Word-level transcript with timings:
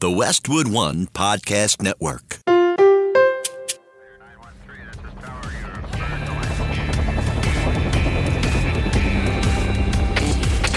The 0.00 0.12
Westwood 0.12 0.68
One 0.68 1.08
Podcast 1.08 1.82
Network. 1.82 2.38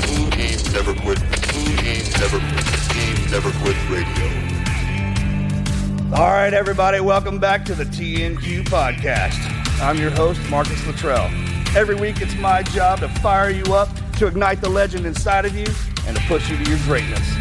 Team 0.02 0.58
Never 0.74 0.96
Quit. 0.96 1.20
Team 1.20 1.76
Never 2.20 2.40
Quit. 2.40 3.30
Never 3.30 3.52
Quit 3.60 3.78
Radio. 3.92 4.26
All 6.16 6.32
right, 6.32 6.52
everybody, 6.52 7.00
welcome 7.00 7.38
back 7.38 7.64
to 7.66 7.76
the 7.76 7.86
TNQ 7.86 8.64
podcast. 8.64 9.38
I'm 9.80 9.98
your 9.98 10.10
host, 10.10 10.42
Marcus 10.50 10.84
Luttrell. 10.88 11.30
Every 11.78 11.94
week, 11.94 12.22
it's 12.22 12.36
my 12.38 12.64
job 12.64 13.02
to 13.02 13.10
fire 13.20 13.52
you 13.52 13.72
up, 13.72 13.90
to 14.18 14.26
ignite 14.26 14.62
the 14.62 14.70
legend 14.70 15.06
inside 15.06 15.46
of 15.46 15.56
you, 15.56 15.68
and 16.08 16.18
to 16.18 16.24
push 16.24 16.50
you 16.50 16.58
to 16.58 16.68
your 16.68 16.80
greatness. 16.86 17.41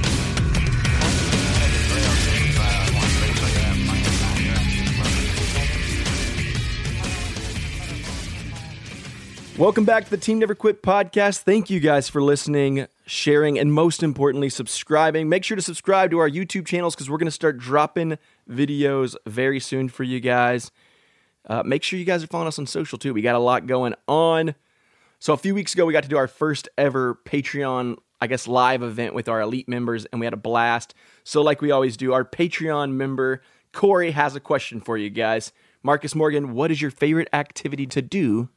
Welcome 9.61 9.85
back 9.85 10.05
to 10.05 10.09
the 10.09 10.17
Team 10.17 10.39
Never 10.39 10.55
Quit 10.55 10.81
podcast. 10.81 11.43
Thank 11.43 11.69
you 11.69 11.79
guys 11.79 12.09
for 12.09 12.19
listening, 12.19 12.87
sharing, 13.05 13.59
and 13.59 13.71
most 13.71 14.01
importantly, 14.01 14.49
subscribing. 14.49 15.29
Make 15.29 15.43
sure 15.43 15.55
to 15.55 15.61
subscribe 15.61 16.09
to 16.09 16.17
our 16.17 16.27
YouTube 16.27 16.65
channels 16.65 16.95
because 16.95 17.11
we're 17.11 17.19
going 17.19 17.27
to 17.27 17.31
start 17.31 17.59
dropping 17.59 18.17
videos 18.49 19.15
very 19.27 19.59
soon 19.59 19.87
for 19.87 20.03
you 20.03 20.19
guys. 20.19 20.71
Uh, 21.47 21.61
make 21.61 21.83
sure 21.83 21.99
you 21.99 22.05
guys 22.05 22.23
are 22.23 22.27
following 22.27 22.47
us 22.47 22.57
on 22.57 22.65
social 22.65 22.97
too. 22.97 23.13
We 23.13 23.21
got 23.21 23.35
a 23.35 23.39
lot 23.39 23.67
going 23.67 23.93
on. 24.07 24.55
So, 25.19 25.31
a 25.31 25.37
few 25.37 25.53
weeks 25.53 25.75
ago, 25.75 25.85
we 25.85 25.93
got 25.93 26.01
to 26.01 26.09
do 26.09 26.17
our 26.17 26.27
first 26.27 26.67
ever 26.75 27.19
Patreon, 27.25 27.97
I 28.19 28.25
guess, 28.25 28.47
live 28.47 28.81
event 28.81 29.13
with 29.13 29.29
our 29.29 29.41
elite 29.41 29.69
members, 29.69 30.05
and 30.05 30.19
we 30.19 30.25
had 30.25 30.33
a 30.33 30.37
blast. 30.37 30.95
So, 31.23 31.43
like 31.43 31.61
we 31.61 31.69
always 31.69 31.97
do, 31.97 32.13
our 32.13 32.25
Patreon 32.25 32.93
member, 32.93 33.43
Corey, 33.73 34.09
has 34.09 34.35
a 34.35 34.39
question 34.39 34.81
for 34.81 34.97
you 34.97 35.11
guys. 35.11 35.51
Marcus 35.83 36.15
Morgan, 36.15 36.55
what 36.55 36.71
is 36.71 36.81
your 36.81 36.89
favorite 36.89 37.29
activity 37.31 37.85
to 37.85 38.01
do 38.01 38.49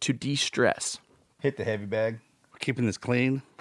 to 0.00 0.12
de 0.12 0.34
stress? 0.36 0.98
Hit 1.40 1.56
the 1.56 1.64
heavy 1.64 1.86
bag. 1.86 2.18
keeping 2.60 2.86
this 2.86 2.98
clean. 2.98 3.42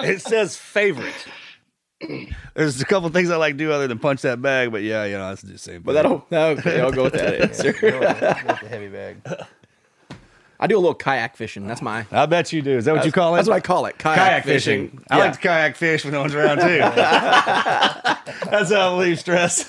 it 0.00 0.20
says 0.20 0.56
favorite. 0.56 1.14
There's 2.54 2.80
a 2.80 2.84
couple 2.84 3.08
things 3.08 3.30
I 3.30 3.36
like 3.36 3.54
to 3.54 3.58
do 3.58 3.72
other 3.72 3.86
than 3.88 3.98
punch 3.98 4.22
that 4.22 4.42
bag, 4.42 4.70
but 4.70 4.82
yeah, 4.82 5.04
you 5.04 5.14
know, 5.16 5.28
that's 5.30 5.42
the 5.42 5.56
same. 5.58 5.82
But 5.82 5.94
that'll, 5.94 6.26
okay, 6.30 6.80
I'll 6.80 6.92
go 6.92 7.04
with 7.04 7.14
that 7.14 7.40
answer. 7.42 7.72
Hit 7.72 8.00
the 8.00 8.66
heavy 8.68 8.88
bag. 8.88 9.22
I 10.58 10.66
do 10.66 10.76
a 10.76 10.80
little 10.80 10.94
kayak 10.94 11.36
fishing. 11.36 11.66
That's 11.66 11.82
my. 11.82 12.06
I 12.10 12.24
bet 12.26 12.50
you 12.52 12.62
do. 12.62 12.78
Is 12.78 12.86
that 12.86 12.94
what 12.96 13.04
you 13.04 13.12
call 13.12 13.34
it? 13.34 13.38
That's 13.38 13.48
what 13.48 13.56
I 13.56 13.60
call 13.60 13.84
it. 13.86 13.98
Kayak, 13.98 14.16
kayak 14.16 14.44
fishing. 14.44 15.02
I 15.10 15.18
Yeah. 15.18 15.24
like 15.24 15.32
to 15.34 15.38
kayak 15.38 15.76
fish 15.76 16.02
when 16.04 16.12
no 16.14 16.20
one's 16.22 16.34
around 16.34 16.58
too. 16.60 16.78
that's 18.50 18.72
how 18.72 18.94
I 18.94 18.98
relieve 18.98 19.18
stress. 19.18 19.68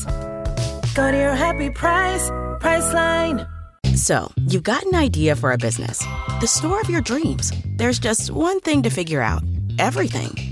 Go 0.93 1.09
to 1.09 1.17
your 1.17 1.35
happy 1.35 1.69
price, 1.69 2.29
Priceline. 2.59 3.47
So, 3.95 4.31
you've 4.47 4.63
got 4.63 4.83
an 4.83 4.95
idea 4.95 5.35
for 5.35 5.51
a 5.51 5.57
business, 5.57 5.99
the 6.39 6.47
store 6.47 6.81
of 6.81 6.89
your 6.89 7.01
dreams. 7.01 7.51
There's 7.77 7.99
just 7.99 8.31
one 8.31 8.59
thing 8.59 8.83
to 8.83 8.89
figure 8.89 9.21
out 9.21 9.43
everything. 9.79 10.50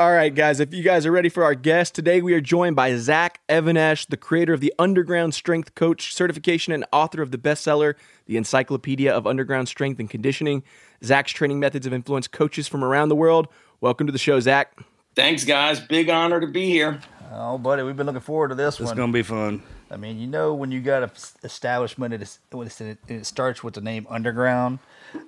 All 0.00 0.12
right, 0.12 0.34
guys, 0.34 0.60
if 0.60 0.72
you 0.72 0.82
guys 0.82 1.04
are 1.04 1.12
ready 1.12 1.28
for 1.28 1.44
our 1.44 1.54
guest, 1.54 1.94
today 1.94 2.22
we 2.22 2.32
are 2.32 2.40
joined 2.40 2.74
by 2.74 2.96
Zach 2.96 3.38
Even-Esh, 3.50 4.06
the 4.06 4.16
creator 4.16 4.54
of 4.54 4.60
the 4.60 4.72
Underground 4.78 5.34
Strength 5.34 5.74
Coach 5.74 6.14
certification 6.14 6.72
and 6.72 6.86
author 6.90 7.20
of 7.20 7.32
the 7.32 7.36
bestseller, 7.36 7.96
The 8.24 8.38
Encyclopedia 8.38 9.12
of 9.12 9.26
Underground 9.26 9.68
Strength 9.68 10.00
and 10.00 10.08
Conditioning. 10.08 10.62
Zach's 11.04 11.32
training 11.32 11.60
methods 11.60 11.84
have 11.84 11.92
influenced 11.92 12.32
coaches 12.32 12.66
from 12.66 12.82
around 12.82 13.10
the 13.10 13.14
world. 13.14 13.48
Welcome 13.82 14.06
to 14.06 14.12
the 14.12 14.18
show, 14.18 14.40
Zach. 14.40 14.72
Thanks, 15.14 15.44
guys. 15.44 15.80
Big 15.80 16.08
honor 16.08 16.40
to 16.40 16.46
be 16.46 16.64
here. 16.70 16.98
Oh, 17.30 17.58
buddy, 17.58 17.82
we've 17.82 17.94
been 17.94 18.06
looking 18.06 18.22
forward 18.22 18.48
to 18.48 18.54
this 18.54 18.80
It's 18.80 18.86
one. 18.88 18.96
gonna 18.96 19.12
be 19.12 19.22
fun. 19.22 19.62
I 19.90 19.98
mean, 19.98 20.18
you 20.18 20.26
know, 20.28 20.54
when 20.54 20.72
you 20.72 20.80
got 20.80 21.02
a 21.02 21.10
s- 21.10 21.34
establishment, 21.44 22.14
it, 22.14 22.22
is, 22.22 22.38
when 22.52 22.66
it's- 22.68 22.80
it, 22.80 22.98
it 23.06 23.26
starts 23.26 23.62
with 23.62 23.74
the 23.74 23.82
name 23.82 24.06
Underground, 24.08 24.78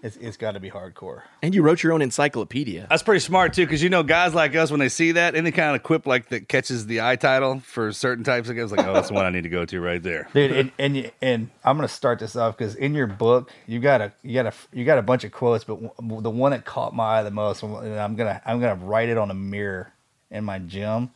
it's, 0.02 0.16
it's 0.16 0.36
got 0.36 0.52
to 0.52 0.60
be 0.60 0.70
hardcore. 0.70 1.22
And 1.42 1.54
you 1.54 1.62
wrote 1.62 1.82
your 1.82 1.92
own 1.92 2.02
encyclopedia. 2.02 2.86
That's 2.88 3.02
pretty 3.02 3.20
smart 3.20 3.52
too, 3.54 3.64
because 3.66 3.82
you 3.82 3.88
know, 3.90 4.02
guys 4.02 4.34
like 4.34 4.54
us, 4.54 4.70
when 4.70 4.80
they 4.80 4.88
see 4.88 5.12
that, 5.12 5.34
any 5.34 5.50
kind 5.52 5.74
of 5.76 5.82
quip 5.82 6.06
like 6.06 6.28
that 6.30 6.48
catches 6.48 6.86
the 6.86 7.00
eye 7.00 7.16
title 7.16 7.60
for 7.60 7.92
certain 7.92 8.24
types 8.24 8.48
of 8.48 8.56
guys, 8.56 8.70
like, 8.72 8.86
oh, 8.86 8.92
that's 8.92 9.08
the 9.08 9.14
one 9.14 9.26
I 9.26 9.30
need 9.30 9.42
to 9.42 9.48
go 9.48 9.64
to 9.64 9.80
right 9.80 10.02
there. 10.02 10.28
Dude, 10.34 10.52
and 10.52 10.72
and, 10.78 10.96
you- 10.96 11.10
and 11.20 11.50
I'm 11.64 11.76
gonna 11.76 11.88
start 11.88 12.18
this 12.18 12.36
off 12.36 12.56
because 12.56 12.74
in 12.74 12.94
your 12.94 13.06
book 13.06 13.50
you 13.66 13.78
got 13.80 14.00
a 14.00 14.12
you 14.22 14.34
got 14.34 14.46
a 14.46 14.52
you 14.72 14.84
got 14.84 14.98
a 14.98 15.02
bunch 15.02 15.24
of 15.24 15.32
quotes, 15.32 15.64
but 15.64 15.80
w- 15.96 16.20
the 16.22 16.30
one 16.30 16.52
that 16.52 16.64
caught 16.64 16.94
my 16.94 17.18
eye 17.18 17.22
the 17.22 17.30
most, 17.30 17.62
and 17.62 17.98
I'm 17.98 18.14
gonna 18.16 18.40
I'm 18.46 18.60
gonna 18.60 18.76
write 18.84 19.08
it 19.08 19.18
on 19.18 19.30
a 19.30 19.34
mirror 19.34 19.92
in 20.30 20.44
my 20.44 20.58
gym, 20.58 21.10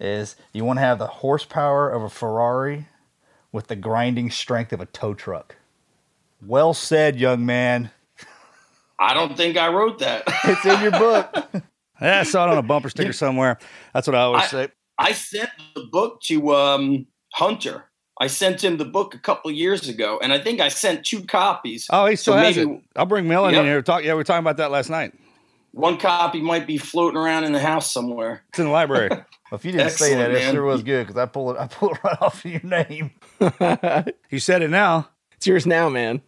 is 0.00 0.36
you 0.52 0.64
want 0.64 0.78
to 0.78 0.82
have 0.82 0.98
the 0.98 1.06
horsepower 1.06 1.90
of 1.90 2.02
a 2.02 2.08
Ferrari 2.10 2.86
with 3.52 3.68
the 3.68 3.76
grinding 3.76 4.30
strength 4.30 4.72
of 4.72 4.80
a 4.80 4.86
tow 4.86 5.14
truck. 5.14 5.56
Well 6.46 6.74
said, 6.74 7.18
young 7.18 7.44
man. 7.46 7.90
I 8.98 9.14
don't 9.14 9.36
think 9.36 9.56
I 9.56 9.68
wrote 9.68 9.98
that. 10.00 10.24
It's 10.44 10.64
in 10.64 10.80
your 10.82 10.92
book. 10.92 11.34
Yeah, 12.00 12.20
I 12.20 12.22
saw 12.24 12.46
it 12.48 12.50
on 12.50 12.58
a 12.58 12.62
bumper 12.62 12.90
sticker 12.90 13.12
somewhere. 13.12 13.56
That's 13.94 14.08
what 14.08 14.16
I 14.16 14.22
always 14.22 14.42
I- 14.42 14.46
say. 14.48 14.68
I 14.98 15.12
sent 15.12 15.48
the 15.76 15.84
book 15.90 16.20
to 16.22 16.52
um, 16.54 17.06
Hunter. 17.32 17.84
I 18.20 18.26
sent 18.26 18.62
him 18.62 18.76
the 18.78 18.84
book 18.84 19.14
a 19.14 19.18
couple 19.18 19.50
years 19.52 19.88
ago, 19.88 20.18
and 20.22 20.32
I 20.32 20.38
think 20.40 20.60
I 20.60 20.68
sent 20.68 21.06
two 21.06 21.22
copies. 21.24 21.86
Oh, 21.90 22.06
he 22.06 22.16
still 22.16 22.34
So 22.34 22.38
has 22.38 22.56
maybe 22.56 22.72
it. 22.72 22.82
I'll 22.96 23.06
bring 23.06 23.26
Melon 23.28 23.54
Yep. 23.54 23.60
in 23.60 23.66
here. 23.66 23.76
to 23.76 23.82
Talk. 23.82 24.02
Yeah, 24.02 24.12
we 24.12 24.16
were 24.16 24.24
talking 24.24 24.40
about 24.40 24.56
that 24.58 24.70
last 24.72 24.90
night. 24.90 25.14
One 25.70 25.96
copy 25.96 26.40
might 26.40 26.66
be 26.66 26.78
floating 26.78 27.16
around 27.18 27.44
in 27.44 27.52
the 27.52 27.60
house 27.60 27.92
somewhere. 27.92 28.42
It's 28.50 28.58
in 28.58 28.66
the 28.66 28.70
library. 28.72 29.08
Well, 29.50 29.58
if 29.58 29.64
you 29.66 29.72
didn't 29.72 29.90
say 29.90 30.14
that, 30.14 30.30
Excellent, 30.32 30.48
it 30.48 30.52
sure 30.52 30.64
was 30.64 30.82
good 30.82 31.06
because 31.06 31.20
I 31.20 31.26
pulled 31.26 31.54
it. 31.56 31.60
I 31.60 31.66
pulled 31.68 31.92
it 31.92 31.98
right 32.02 32.20
off 32.22 32.44
of 32.44 32.50
your 32.50 32.62
name. 32.64 33.12
you 34.30 34.38
said 34.40 34.62
it 34.62 34.70
now. 34.70 35.10
It's 35.44 35.48
yours 35.48 35.66
now, 35.66 35.90
man. 35.90 36.22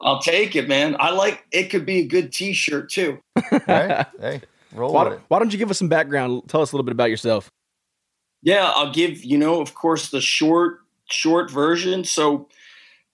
I'll 0.00 0.22
take 0.22 0.56
it, 0.56 0.68
man. 0.68 0.96
I 0.98 1.10
like 1.10 1.44
it. 1.52 1.64
Could 1.64 1.84
be 1.84 1.98
a 1.98 2.06
good 2.06 2.32
T-shirt 2.32 2.88
too. 2.88 3.18
hey, 3.66 4.06
hey, 4.18 4.40
roll 4.72 4.90
Why, 4.90 5.04
with 5.04 5.12
it. 5.12 5.20
why 5.28 5.38
don't 5.38 5.52
you 5.52 5.58
give 5.58 5.70
us 5.70 5.76
some 5.76 5.90
background? 5.90 6.44
Tell 6.48 6.62
us 6.62 6.72
a 6.72 6.74
little 6.74 6.86
bit 6.86 6.92
about 6.92 7.10
yourself. 7.10 7.50
Yeah, 8.40 8.72
I'll 8.74 8.90
give, 8.90 9.22
you 9.22 9.36
know, 9.36 9.60
of 9.60 9.74
course, 9.74 10.08
the 10.08 10.22
short, 10.22 10.78
short 11.10 11.50
version. 11.50 12.04
So 12.04 12.48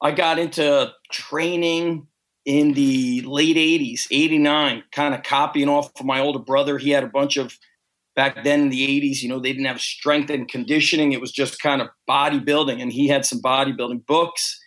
I 0.00 0.12
got 0.12 0.38
into 0.38 0.92
training 1.10 2.06
in 2.44 2.74
the 2.74 3.22
late 3.22 3.56
80s, 3.56 4.06
89, 4.08 4.84
kind 4.92 5.16
of 5.16 5.24
copying 5.24 5.68
off 5.68 5.90
of 5.98 6.06
my 6.06 6.20
older 6.20 6.38
brother. 6.38 6.78
He 6.78 6.90
had 6.90 7.02
a 7.02 7.08
bunch 7.08 7.36
of 7.36 7.58
back 8.14 8.44
then 8.44 8.60
in 8.60 8.68
the 8.68 8.86
80s, 8.86 9.20
you 9.20 9.28
know, 9.28 9.40
they 9.40 9.50
didn't 9.50 9.66
have 9.66 9.80
strength 9.80 10.30
and 10.30 10.46
conditioning. 10.46 11.10
It 11.10 11.20
was 11.20 11.32
just 11.32 11.60
kind 11.60 11.82
of 11.82 11.88
bodybuilding. 12.08 12.80
And 12.80 12.92
he 12.92 13.08
had 13.08 13.26
some 13.26 13.42
bodybuilding 13.42 14.06
books. 14.06 14.60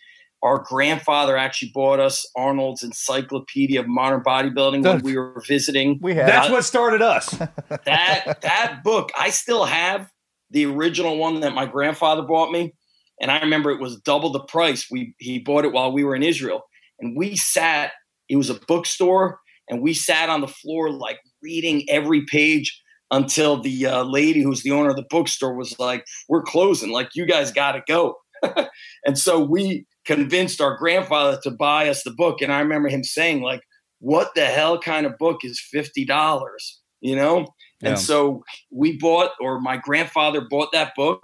Our 0.44 0.58
grandfather 0.58 1.38
actually 1.38 1.70
bought 1.72 2.00
us 2.00 2.30
Arnold's 2.36 2.82
Encyclopedia 2.82 3.80
of 3.80 3.88
Modern 3.88 4.22
Bodybuilding 4.22 4.84
when 4.84 5.00
we 5.00 5.16
were 5.16 5.42
visiting. 5.48 5.98
We 6.02 6.14
had 6.14 6.28
that's 6.28 6.50
what 6.50 6.66
started 6.66 7.00
us. 7.00 7.30
that 7.86 8.42
that 8.42 8.80
book, 8.84 9.10
I 9.18 9.30
still 9.30 9.64
have 9.64 10.10
the 10.50 10.66
original 10.66 11.16
one 11.16 11.40
that 11.40 11.54
my 11.54 11.64
grandfather 11.64 12.20
bought 12.20 12.52
me, 12.52 12.74
and 13.22 13.30
I 13.30 13.40
remember 13.40 13.70
it 13.70 13.80
was 13.80 13.98
double 14.02 14.32
the 14.32 14.44
price. 14.44 14.86
We 14.90 15.14
he 15.18 15.38
bought 15.38 15.64
it 15.64 15.72
while 15.72 15.90
we 15.92 16.04
were 16.04 16.14
in 16.14 16.22
Israel, 16.22 16.60
and 17.00 17.16
we 17.16 17.36
sat. 17.36 17.92
It 18.28 18.36
was 18.36 18.50
a 18.50 18.60
bookstore, 18.68 19.38
and 19.70 19.80
we 19.80 19.94
sat 19.94 20.28
on 20.28 20.42
the 20.42 20.48
floor 20.48 20.90
like 20.90 21.20
reading 21.42 21.86
every 21.88 22.26
page 22.26 22.82
until 23.10 23.62
the 23.62 23.86
uh, 23.86 24.02
lady 24.02 24.42
who's 24.42 24.62
the 24.62 24.72
owner 24.72 24.90
of 24.90 24.96
the 24.96 25.06
bookstore 25.08 25.56
was 25.56 25.78
like, 25.78 26.04
"We're 26.28 26.42
closing. 26.42 26.90
Like 26.90 27.08
you 27.14 27.24
guys 27.24 27.50
got 27.50 27.72
to 27.72 27.82
go." 27.88 28.16
and 29.06 29.16
so 29.16 29.42
we 29.42 29.86
convinced 30.06 30.60
our 30.60 30.76
grandfather 30.76 31.38
to 31.42 31.50
buy 31.50 31.88
us 31.88 32.02
the 32.02 32.12
book, 32.12 32.42
and 32.42 32.52
I 32.52 32.60
remember 32.60 32.88
him 32.88 33.04
saying, 33.04 33.42
"Like, 33.42 33.62
what 34.00 34.34
the 34.34 34.46
hell 34.46 34.78
kind 34.78 35.06
of 35.06 35.18
book 35.18 35.40
is 35.44 35.60
fifty 35.70 36.04
dollars?" 36.04 36.80
You 37.00 37.16
know. 37.16 37.46
Yeah. 37.80 37.90
And 37.90 37.98
so 37.98 38.42
we 38.70 38.96
bought, 38.96 39.32
or 39.40 39.60
my 39.60 39.76
grandfather 39.76 40.46
bought 40.48 40.72
that 40.72 40.94
book, 40.96 41.20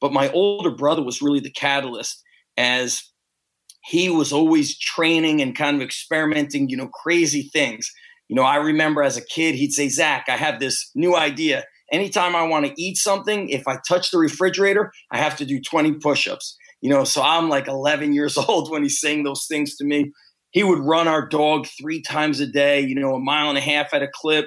but 0.00 0.12
my 0.12 0.30
older 0.30 0.70
brother 0.70 1.02
was 1.02 1.20
really 1.20 1.40
the 1.40 1.50
catalyst 1.50 2.22
as 2.56 3.02
he 3.84 4.08
was 4.08 4.32
always 4.32 4.78
training 4.78 5.40
and 5.40 5.56
kind 5.56 5.76
of 5.76 5.82
experimenting, 5.82 6.68
you 6.68 6.76
know, 6.76 6.88
crazy 6.88 7.50
things. 7.52 7.90
You 8.28 8.36
know, 8.36 8.42
I 8.42 8.56
remember 8.56 9.02
as 9.02 9.16
a 9.16 9.24
kid, 9.24 9.54
he'd 9.54 9.72
say, 9.72 9.88
Zach, 9.88 10.26
I 10.28 10.36
have 10.36 10.60
this 10.60 10.90
new 10.94 11.16
idea. 11.16 11.64
Anytime 11.92 12.34
I 12.34 12.42
want 12.42 12.66
to 12.66 12.74
eat 12.76 12.96
something, 12.96 13.48
if 13.48 13.68
I 13.68 13.78
touch 13.88 14.10
the 14.10 14.18
refrigerator, 14.18 14.92
I 15.12 15.18
have 15.18 15.36
to 15.36 15.44
do 15.44 15.60
20 15.60 15.94
push 15.94 16.26
ups. 16.26 16.56
You 16.86 16.92
know, 16.92 17.02
so 17.02 17.20
I'm 17.20 17.48
like 17.48 17.66
11 17.66 18.12
years 18.12 18.38
old 18.48 18.70
when 18.70 18.84
he's 18.84 19.00
saying 19.00 19.24
those 19.24 19.46
things 19.48 19.74
to 19.74 19.84
me. 19.84 20.12
He 20.52 20.62
would 20.62 20.78
run 20.78 21.08
our 21.08 21.26
dog 21.26 21.66
three 21.66 22.00
times 22.00 22.38
a 22.38 22.46
day, 22.46 22.80
you 22.80 22.94
know, 22.94 23.16
a 23.16 23.18
mile 23.18 23.48
and 23.48 23.58
a 23.58 23.60
half 23.60 23.92
at 23.92 24.04
a 24.04 24.08
clip. 24.14 24.46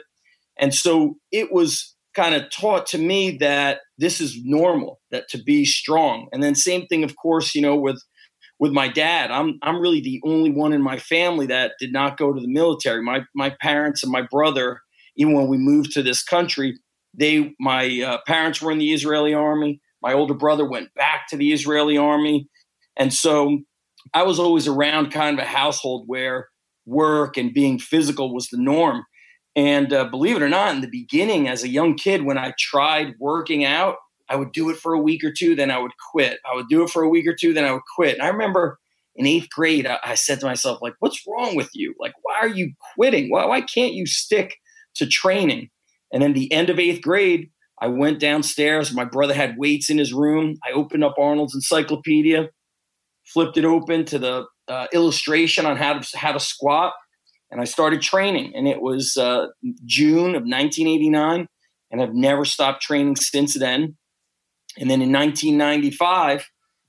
And 0.57 0.73
so 0.73 1.17
it 1.33 1.51
was 1.51 1.93
kind 2.15 2.33
of 2.33 2.49
taught 2.49 2.87
to 2.87 2.97
me 2.97 3.35
that 3.39 3.81
this 3.97 4.21
is 4.21 4.39
normal, 4.41 5.01
that 5.11 5.27
to 5.31 5.43
be 5.43 5.65
strong. 5.65 6.29
And 6.31 6.41
then 6.41 6.55
same 6.55 6.87
thing, 6.87 7.03
of 7.03 7.17
course, 7.17 7.53
you 7.53 7.61
know, 7.61 7.75
with 7.75 8.01
with 8.57 8.71
my 8.71 8.87
dad. 8.87 9.31
I'm 9.31 9.59
I'm 9.61 9.81
really 9.81 9.99
the 9.99 10.21
only 10.23 10.49
one 10.49 10.71
in 10.71 10.81
my 10.81 10.97
family 10.97 11.47
that 11.47 11.73
did 11.77 11.91
not 11.91 12.17
go 12.17 12.31
to 12.31 12.39
the 12.39 12.47
military. 12.47 13.03
My 13.03 13.25
my 13.35 13.53
parents 13.61 14.01
and 14.01 14.13
my 14.13 14.21
brother, 14.21 14.79
even 15.17 15.33
when 15.33 15.49
we 15.49 15.57
moved 15.57 15.91
to 15.91 16.01
this 16.01 16.23
country, 16.23 16.79
they 17.13 17.53
my 17.59 18.01
uh, 18.01 18.19
parents 18.25 18.61
were 18.61 18.71
in 18.71 18.77
the 18.77 18.93
Israeli 18.93 19.33
army. 19.33 19.81
My 20.01 20.13
older 20.13 20.33
brother 20.33 20.67
went 20.67 20.93
back 20.93 21.27
to 21.29 21.37
the 21.37 21.51
Israeli 21.51 21.97
army, 21.97 22.47
and 22.97 23.13
so 23.13 23.59
I 24.13 24.23
was 24.23 24.39
always 24.39 24.67
around 24.67 25.11
kind 25.11 25.37
of 25.37 25.43
a 25.43 25.47
household 25.47 26.05
where 26.07 26.47
work 26.85 27.37
and 27.37 27.53
being 27.53 27.79
physical 27.79 28.33
was 28.33 28.47
the 28.47 28.57
norm. 28.57 29.03
And 29.55 29.91
uh, 29.93 30.05
believe 30.05 30.35
it 30.35 30.41
or 30.41 30.49
not, 30.49 30.73
in 30.73 30.81
the 30.81 30.89
beginning, 30.89 31.47
as 31.47 31.63
a 31.63 31.69
young 31.69 31.95
kid, 31.95 32.23
when 32.23 32.37
I 32.37 32.53
tried 32.57 33.15
working 33.19 33.65
out, 33.65 33.95
I 34.29 34.35
would 34.35 34.51
do 34.51 34.69
it 34.69 34.77
for 34.77 34.93
a 34.93 35.01
week 35.01 35.23
or 35.23 35.33
two, 35.35 35.55
then 35.55 35.71
I 35.71 35.79
would 35.79 35.91
quit. 36.11 36.39
I 36.49 36.55
would 36.55 36.67
do 36.69 36.83
it 36.83 36.89
for 36.89 37.03
a 37.03 37.09
week 37.09 37.27
or 37.27 37.35
two, 37.35 37.53
then 37.53 37.65
I 37.65 37.71
would 37.71 37.81
quit. 37.95 38.13
And 38.13 38.21
I 38.21 38.27
remember 38.27 38.79
in 39.15 39.25
eighth 39.25 39.49
grade, 39.49 39.87
I, 39.87 39.97
I 40.03 40.15
said 40.15 40.39
to 40.39 40.45
myself, 40.45 40.79
like, 40.81 40.93
what's 40.99 41.23
wrong 41.27 41.55
with 41.55 41.69
you? 41.73 41.93
Like, 41.99 42.13
why 42.21 42.37
are 42.39 42.47
you 42.47 42.73
quitting? 42.95 43.29
Why, 43.29 43.45
why 43.45 43.61
can't 43.61 43.93
you 43.93 44.05
stick 44.05 44.55
to 44.95 45.07
training? 45.07 45.69
And 46.13 46.21
then 46.21 46.33
the 46.33 46.51
end 46.53 46.69
of 46.69 46.79
eighth 46.79 47.01
grade, 47.01 47.49
I 47.81 47.87
went 47.87 48.19
downstairs. 48.19 48.93
My 48.93 49.05
brother 49.05 49.33
had 49.33 49.57
weights 49.57 49.89
in 49.89 49.97
his 49.97 50.13
room. 50.13 50.57
I 50.67 50.73
opened 50.73 51.03
up 51.03 51.15
Arnold's 51.17 51.55
encyclopedia, 51.55 52.49
flipped 53.25 53.57
it 53.57 53.65
open 53.65 54.05
to 54.05 54.19
the 54.19 54.45
uh, 54.67 54.87
illustration 54.93 55.65
on 55.65 55.77
how 55.77 55.99
to 55.99 56.17
how 56.17 56.31
to 56.31 56.39
squat, 56.39 56.93
and 57.51 57.61
I 57.61 57.63
started 57.63 58.01
training. 58.01 58.53
And 58.55 58.67
it 58.67 58.81
was 58.81 59.17
uh, 59.17 59.47
June 59.85 60.35
of 60.35 60.43
1989, 60.43 61.47
and 61.91 62.01
I've 62.01 62.13
never 62.13 62.45
stopped 62.45 62.81
training 62.81 63.15
since 63.15 63.57
then. 63.57 63.95
And 64.77 64.89
then 64.89 65.01
in 65.01 65.11
1995, 65.11 66.45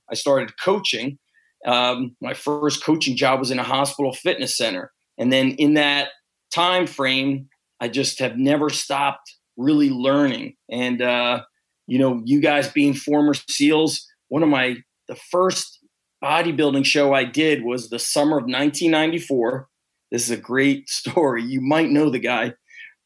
I 0.09 0.15
started 0.15 0.53
coaching. 0.63 1.17
Um, 1.65 2.15
my 2.21 2.33
first 2.33 2.83
coaching 2.83 3.15
job 3.15 3.39
was 3.39 3.51
in 3.51 3.59
a 3.59 3.63
hospital 3.63 4.13
fitness 4.13 4.57
center. 4.57 4.91
And 5.17 5.31
then 5.31 5.51
in 5.51 5.75
that 5.75 6.09
time 6.53 6.87
frame, 6.87 7.47
I 7.79 7.87
just 7.87 8.19
have 8.19 8.37
never 8.37 8.69
stopped 8.69 9.35
really 9.61 9.89
learning. 9.89 10.55
And, 10.69 11.01
uh, 11.01 11.43
you 11.87 11.99
know, 11.99 12.21
you 12.25 12.41
guys 12.41 12.69
being 12.69 12.93
former 12.93 13.33
SEALs, 13.33 14.07
one 14.29 14.43
of 14.43 14.49
my, 14.49 14.77
the 15.07 15.15
first 15.15 15.79
bodybuilding 16.23 16.85
show 16.85 17.13
I 17.13 17.23
did 17.23 17.63
was 17.63 17.89
the 17.89 17.99
summer 17.99 18.37
of 18.37 18.43
1994. 18.43 19.67
This 20.11 20.23
is 20.23 20.31
a 20.31 20.37
great 20.37 20.89
story. 20.89 21.43
You 21.43 21.61
might 21.61 21.89
know 21.89 22.09
the 22.09 22.19
guy. 22.19 22.53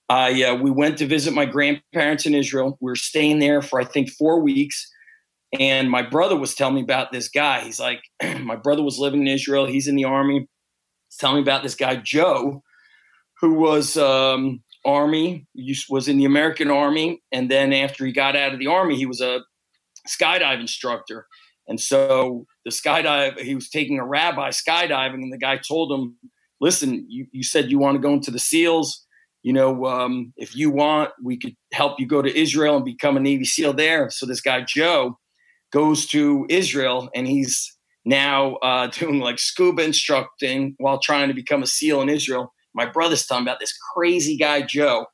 I 0.07 0.43
uh, 0.43 0.55
we 0.55 0.69
went 0.69 0.99
to 0.99 1.07
visit 1.07 1.33
my 1.33 1.45
grandparents 1.45 2.25
in 2.27 2.35
Israel. 2.35 2.77
We 2.79 2.91
were 2.91 2.95
staying 2.95 3.39
there 3.39 3.61
for 3.63 3.81
I 3.81 3.85
think 3.85 4.11
four 4.11 4.39
weeks, 4.39 4.87
and 5.59 5.89
my 5.89 6.03
brother 6.03 6.35
was 6.35 6.53
telling 6.53 6.75
me 6.75 6.81
about 6.81 7.11
this 7.11 7.27
guy. 7.27 7.61
He's 7.61 7.79
like, 7.79 8.01
my 8.41 8.55
brother 8.55 8.83
was 8.83 8.99
living 8.99 9.21
in 9.21 9.27
Israel. 9.27 9.65
He's 9.65 9.87
in 9.87 9.95
the 9.95 10.05
army. 10.05 10.47
He's 11.09 11.17
telling 11.17 11.37
me 11.37 11.41
about 11.41 11.63
this 11.63 11.73
guy 11.73 11.95
Joe, 11.95 12.61
who 13.41 13.55
was 13.55 13.97
um, 13.97 14.61
army, 14.85 15.47
was 15.89 16.07
in 16.07 16.17
the 16.17 16.25
American 16.25 16.69
Army, 16.69 17.21
and 17.31 17.49
then 17.49 17.73
after 17.73 18.05
he 18.05 18.11
got 18.11 18.35
out 18.35 18.53
of 18.53 18.59
the 18.59 18.67
army, 18.67 18.95
he 18.95 19.05
was 19.05 19.21
a 19.21 19.41
skydive 20.07 20.59
instructor. 20.59 21.27
And 21.67 21.79
so 21.79 22.45
the 22.63 22.71
skydive, 22.71 23.39
he 23.39 23.55
was 23.55 23.69
taking 23.69 23.99
a 23.99 24.05
rabbi 24.05 24.49
skydiving, 24.49 25.15
and 25.15 25.33
the 25.33 25.37
guy 25.37 25.57
told 25.57 25.91
him, 25.91 26.15
"Listen, 26.61 27.05
you, 27.09 27.27
you 27.31 27.43
said 27.43 27.71
you 27.71 27.79
want 27.79 27.95
to 27.95 28.01
go 28.01 28.13
into 28.13 28.31
the 28.31 28.39
SEALs." 28.39 29.05
you 29.45 29.53
know, 29.53 29.85
um, 29.85 30.33
if 30.37 30.55
you 30.55 30.71
want, 30.71 31.11
we 31.21 31.37
could 31.37 31.55
help 31.71 31.99
you 31.99 32.07
go 32.07 32.19
to 32.19 32.35
Israel 32.35 32.77
and 32.77 32.83
become 32.83 33.15
a 33.15 33.19
Navy 33.19 33.45
SEAL 33.45 33.73
there. 33.73 34.09
So 34.09 34.25
this 34.25 34.41
guy, 34.41 34.61
Joe, 34.67 35.19
goes 35.71 36.07
to 36.07 36.47
Israel 36.49 37.11
and 37.13 37.27
he's 37.27 37.71
now 38.05 38.55
uh, 38.55 38.87
doing 38.93 39.19
like 39.19 39.37
scuba 39.37 39.83
instructing 39.83 40.73
while 40.79 40.97
trying 40.97 41.27
to 41.27 41.35
become 41.35 41.61
a 41.61 41.67
SEAL 41.67 42.01
in 42.01 42.09
Israel. 42.09 42.54
My 42.75 42.85
brother's 42.85 43.25
telling 43.25 43.43
about 43.43 43.59
this 43.59 43.73
crazy 43.93 44.37
guy, 44.37 44.61
Joe. 44.61 45.07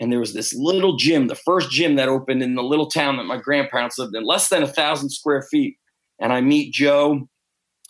And 0.00 0.12
there 0.12 0.20
was 0.20 0.34
this 0.34 0.54
little 0.54 0.96
gym, 0.96 1.26
the 1.26 1.34
first 1.34 1.70
gym 1.70 1.96
that 1.96 2.08
opened 2.08 2.42
in 2.42 2.54
the 2.54 2.62
little 2.62 2.88
town 2.88 3.16
that 3.16 3.24
my 3.24 3.36
grandparents 3.36 3.98
lived 3.98 4.14
in, 4.14 4.24
less 4.24 4.48
than 4.48 4.62
a 4.62 4.68
thousand 4.68 5.10
square 5.10 5.42
feet. 5.42 5.76
And 6.20 6.32
I 6.32 6.40
meet 6.40 6.72
Joe 6.72 7.28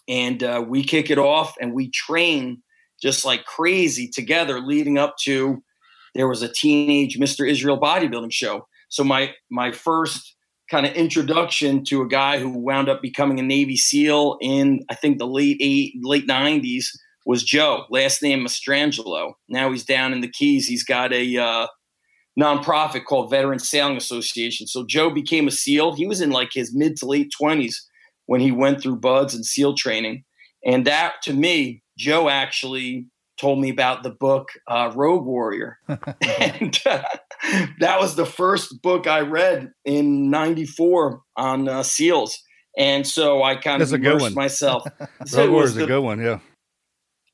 and 0.09 0.43
uh, 0.43 0.65
we 0.67 0.85
kick 0.85 1.11
it 1.11 1.19
off 1.19 1.55
and 1.61 1.75
we 1.75 1.91
train 1.91 2.63
just 3.03 3.25
like 3.25 3.45
crazy 3.45 4.09
together 4.09 4.61
leading 4.61 4.99
up 4.99 5.17
to 5.25 5.63
there 6.15 6.29
was 6.29 6.43
a 6.43 6.49
teenage 6.49 7.19
Mr. 7.19 7.49
Israel 7.49 7.79
bodybuilding 7.79 8.33
show. 8.33 8.67
So 8.89 9.05
my 9.05 9.35
my 9.51 9.71
first 9.71 10.35
kind 10.71 10.87
of 10.87 10.93
introduction 10.95 11.85
to 11.85 12.03
a 12.03 12.09
guy 12.09 12.39
who 12.39 12.51
wound 12.51 12.89
up 12.89 13.01
becoming 13.01 13.39
a 13.39 13.43
Navy 13.43 13.77
SEAL 13.77 14.39
in 14.41 14.81
I 14.91 14.95
think 14.95 15.19
the 15.19 15.27
late 15.27 15.59
eight 15.61 15.95
late 16.03 16.27
nineties 16.27 16.91
was 17.29 17.45
Joe. 17.45 17.85
Last 17.91 18.23
name 18.23 18.41
Mastrangelo. 18.41 19.35
Now 19.51 19.71
he's 19.71 19.85
down 19.85 20.15
in 20.15 20.23
the 20.23 20.31
Keys. 20.31 20.67
He's 20.67 20.83
got 20.83 21.13
a 21.13 21.37
uh, 21.37 21.67
nonprofit 22.41 23.05
called 23.05 23.31
Veteran 23.31 23.59
Sailing 23.59 23.99
Association. 23.99 24.67
So 24.67 24.87
Joe 24.87 25.11
became 25.11 25.47
a 25.47 25.51
SEAL. 25.51 25.95
He 25.95 26.07
was 26.07 26.23
in 26.23 26.31
like 26.31 26.49
his 26.55 26.75
mid 26.75 26.97
to 26.97 27.07
late 27.07 27.31
twenties 27.39 27.87
when 28.25 28.41
he 28.41 28.51
went 28.51 28.81
through 28.81 29.01
BUD/S 29.01 29.35
and 29.35 29.45
SEAL 29.45 29.75
training. 29.75 30.25
And 30.65 30.87
that 30.87 31.17
to 31.25 31.35
me, 31.35 31.83
Joe 31.99 32.31
actually 32.31 33.07
told 33.39 33.61
me 33.61 33.69
about 33.69 34.03
the 34.03 34.11
book 34.11 34.49
uh, 34.67 34.91
Rogue 34.95 35.27
Warrior. 35.27 35.77
and 35.89 36.81
uh, 36.87 37.03
that 37.79 38.01
was 38.01 38.17
the 38.17 38.27
first 38.27 38.81
book 38.81 39.07
I 39.07 39.21
read 39.21 39.71
in 39.85 40.31
94 40.31 41.21
on 41.37 41.69
uh, 41.69 41.83
SEALs. 41.83 42.43
And 42.79 43.07
so 43.07 43.43
I 43.43 43.57
kind 43.57 43.83
of 43.83 43.93
immersed 43.93 44.35
myself. 44.35 44.85
so 45.27 45.43
Rogue 45.43 45.51
Warrior 45.51 45.67
is 45.67 45.77
a 45.77 45.87
good 45.87 46.01
one, 46.01 46.21
yeah. 46.21 46.39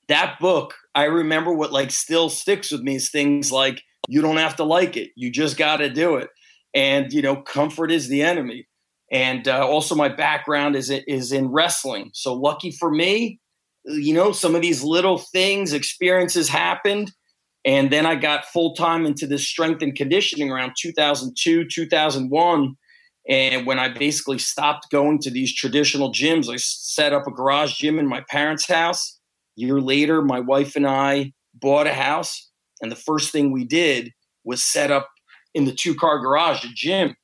That 0.09 0.39
book, 0.41 0.75
I 0.95 1.05
remember 1.05 1.53
what 1.53 1.73
like 1.73 1.91
still 1.91 2.29
sticks 2.29 2.71
with 2.71 2.83
me 2.83 2.97
is 2.97 3.11
things 3.11 3.51
like 3.51 3.83
you 4.09 4.21
don't 4.21 4.37
have 4.37 4.57
to 4.57 4.65
like 4.65 4.97
it. 4.97 5.11
You 5.17 5.31
just 5.31 5.57
got 5.57 5.79
to 5.79 5.89
do 5.89 6.17
it. 6.17 6.29
And, 6.75 7.13
you 7.13 7.23
know, 7.23 7.37
comfort 7.37 7.91
is 7.91 8.09
the 8.09 8.23
enemy. 8.23 8.67
And 9.11 9.47
uh, 9.47 9.67
also 9.67 9.95
my 9.95 10.09
background 10.09 10.77
is, 10.77 10.91
is 10.91 11.33
in 11.33 11.49
wrestling. 11.49 12.11
So 12.15 12.35
lucky 12.35 12.73
for 12.73 12.91
me, 12.91 13.39
you 13.85 14.15
know, 14.15 14.33
some 14.33 14.55
of 14.55 14.63
these 14.63 14.83
little 14.83 15.19
things, 15.19 15.73
experiences 15.73 16.49
happened. 16.49 17.13
And 17.65 17.91
then 17.91 18.07
I 18.07 18.15
got 18.17 18.47
full 18.47 18.75
time 18.75 19.07
into 19.07 19.27
this 19.27 19.47
strength 19.47 19.83
and 19.83 19.95
conditioning 19.95 20.51
around 20.51 20.75
2002, 20.79 21.67
2001. 21.69 22.77
And 23.27 23.67
when 23.67 23.79
I 23.79 23.89
basically 23.89 24.39
stopped 24.39 24.91
going 24.91 25.19
to 25.21 25.31
these 25.31 25.55
traditional 25.55 26.13
gyms, 26.13 26.53
I 26.53 26.57
set 26.57 27.13
up 27.13 27.27
a 27.27 27.31
garage 27.31 27.77
gym 27.77 27.99
in 27.99 28.07
my 28.07 28.23
parents' 28.29 28.67
house. 28.67 29.19
Year 29.57 29.81
later, 29.81 30.23
my 30.23 30.41
wife 30.41 30.77
and 30.77 30.87
I 30.87 31.33
bought 31.55 31.87
a 31.87 31.95
house. 31.95 32.51
And 32.81 32.91
the 32.91 32.97
first 32.97 33.31
thing 33.31 33.53
we 33.53 33.65
did 33.65 34.13
was 34.45 34.63
set 34.63 34.91
up 34.91 35.09
in 35.55 35.65
the 35.65 35.73
two 35.73 35.95
car 35.95 36.19
garage 36.19 36.65
a 36.65 36.69
gym. 36.75 37.15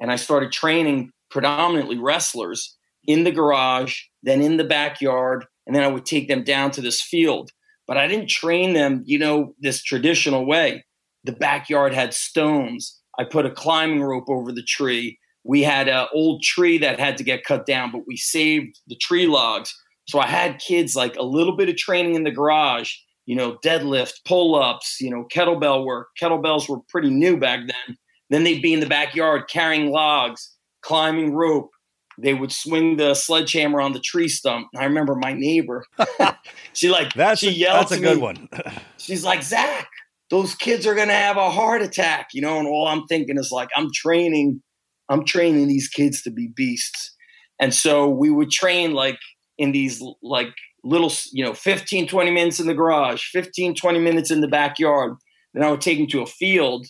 And 0.00 0.10
I 0.10 0.16
started 0.16 0.52
training 0.52 1.10
predominantly 1.30 1.98
wrestlers 1.98 2.76
in 3.06 3.24
the 3.24 3.32
garage, 3.32 4.00
then 4.22 4.40
in 4.40 4.56
the 4.56 4.64
backyard. 4.64 5.44
And 5.66 5.76
then 5.76 5.82
I 5.82 5.88
would 5.88 6.06
take 6.06 6.28
them 6.28 6.42
down 6.42 6.70
to 6.72 6.80
this 6.80 7.00
field. 7.00 7.50
But 7.86 7.98
I 7.98 8.06
didn't 8.06 8.30
train 8.30 8.72
them, 8.72 9.02
you 9.04 9.18
know, 9.18 9.54
this 9.60 9.82
traditional 9.82 10.46
way. 10.46 10.84
The 11.24 11.32
backyard 11.32 11.92
had 11.92 12.14
stones. 12.14 12.98
I 13.18 13.24
put 13.24 13.46
a 13.46 13.50
climbing 13.50 14.02
rope 14.02 14.28
over 14.28 14.52
the 14.52 14.62
tree 14.62 15.18
we 15.44 15.62
had 15.62 15.88
an 15.88 16.06
old 16.12 16.42
tree 16.42 16.78
that 16.78 16.98
had 16.98 17.18
to 17.18 17.24
get 17.24 17.44
cut 17.44 17.66
down, 17.66 17.92
but 17.92 18.06
we 18.06 18.16
saved 18.16 18.80
the 18.86 18.96
tree 18.96 19.26
logs. 19.26 19.74
So 20.06 20.18
I 20.18 20.26
had 20.26 20.58
kids 20.58 20.94
like 20.94 21.16
a 21.16 21.22
little 21.22 21.56
bit 21.56 21.68
of 21.68 21.76
training 21.76 22.14
in 22.14 22.24
the 22.24 22.30
garage, 22.30 22.92
you 23.26 23.36
know, 23.36 23.56
deadlift, 23.64 24.14
pull 24.24 24.54
ups, 24.54 24.98
you 25.00 25.10
know, 25.10 25.26
kettlebell 25.32 25.84
work. 25.84 26.08
Kettlebells 26.20 26.68
were 26.68 26.80
pretty 26.88 27.10
new 27.10 27.38
back 27.38 27.60
then. 27.60 27.96
Then 28.30 28.44
they'd 28.44 28.62
be 28.62 28.74
in 28.74 28.80
the 28.80 28.86
backyard 28.86 29.44
carrying 29.48 29.90
logs, 29.90 30.54
climbing 30.82 31.34
rope. 31.34 31.70
They 32.18 32.34
would 32.34 32.52
swing 32.52 32.96
the 32.96 33.14
sledgehammer 33.14 33.80
on 33.80 33.92
the 33.92 34.00
tree 34.00 34.28
stump. 34.28 34.68
I 34.76 34.84
remember 34.84 35.16
my 35.16 35.32
neighbor. 35.32 35.84
she 36.72 36.88
like 36.88 37.12
that's 37.14 37.40
she 37.40 37.48
a, 37.48 37.52
yelled 37.52 37.80
that's 37.80 37.92
a 37.92 38.00
good 38.00 38.16
me. 38.16 38.22
one. 38.22 38.48
She's 38.98 39.24
like, 39.24 39.42
Zach, 39.42 39.88
those 40.30 40.54
kids 40.54 40.86
are 40.86 40.94
gonna 40.94 41.12
have 41.12 41.36
a 41.36 41.50
heart 41.50 41.82
attack, 41.82 42.28
you 42.32 42.40
know. 42.40 42.58
And 42.58 42.68
all 42.68 42.86
I'm 42.86 43.06
thinking 43.06 43.36
is 43.36 43.50
like, 43.50 43.68
I'm 43.76 43.88
training 43.92 44.62
I'm 45.08 45.24
training 45.24 45.68
these 45.68 45.88
kids 45.88 46.22
to 46.22 46.30
be 46.30 46.48
beasts. 46.54 47.14
And 47.60 47.72
so 47.74 48.08
we 48.08 48.30
would 48.30 48.50
train 48.50 48.92
like 48.92 49.18
in 49.58 49.72
these 49.72 50.02
like 50.22 50.52
little, 50.82 51.12
you 51.32 51.44
know, 51.44 51.54
15, 51.54 52.06
20 52.06 52.30
minutes 52.30 52.60
in 52.60 52.66
the 52.66 52.74
garage, 52.74 53.24
15, 53.30 53.74
20 53.74 53.98
minutes 54.00 54.30
in 54.30 54.40
the 54.40 54.48
backyard. 54.48 55.14
Then 55.52 55.62
I 55.62 55.70
would 55.70 55.80
take 55.80 55.98
them 55.98 56.06
to 56.08 56.22
a 56.22 56.26
field. 56.26 56.86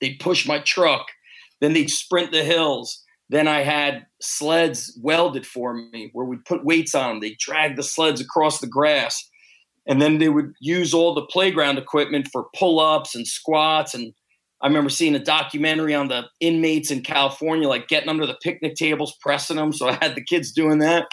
They'd 0.00 0.18
push 0.18 0.46
my 0.46 0.58
truck. 0.60 1.06
Then 1.60 1.72
they'd 1.72 1.90
sprint 1.90 2.32
the 2.32 2.44
hills. 2.44 3.02
Then 3.28 3.48
I 3.48 3.62
had 3.62 4.06
sleds 4.20 4.98
welded 5.02 5.46
for 5.46 5.74
me 5.74 6.10
where 6.12 6.26
we'd 6.26 6.44
put 6.44 6.64
weights 6.64 6.94
on 6.94 7.08
them. 7.08 7.20
They'd 7.20 7.38
drag 7.38 7.76
the 7.76 7.82
sleds 7.82 8.20
across 8.20 8.60
the 8.60 8.66
grass. 8.66 9.28
And 9.88 10.02
then 10.02 10.18
they 10.18 10.28
would 10.28 10.52
use 10.60 10.92
all 10.92 11.14
the 11.14 11.26
playground 11.26 11.78
equipment 11.78 12.28
for 12.32 12.46
pull 12.56 12.80
ups 12.80 13.14
and 13.14 13.26
squats 13.26 13.94
and 13.94 14.12
I 14.62 14.68
remember 14.68 14.90
seeing 14.90 15.14
a 15.14 15.20
documentary 15.20 15.94
on 15.94 16.08
the 16.08 16.24
inmates 16.40 16.90
in 16.90 17.02
California, 17.02 17.68
like 17.68 17.88
getting 17.88 18.08
under 18.08 18.26
the 18.26 18.38
picnic 18.42 18.74
tables, 18.74 19.14
pressing 19.20 19.56
them. 19.56 19.72
So 19.72 19.88
I 19.88 19.98
had 20.00 20.14
the 20.14 20.24
kids 20.24 20.52
doing 20.52 20.78
that. 20.78 21.06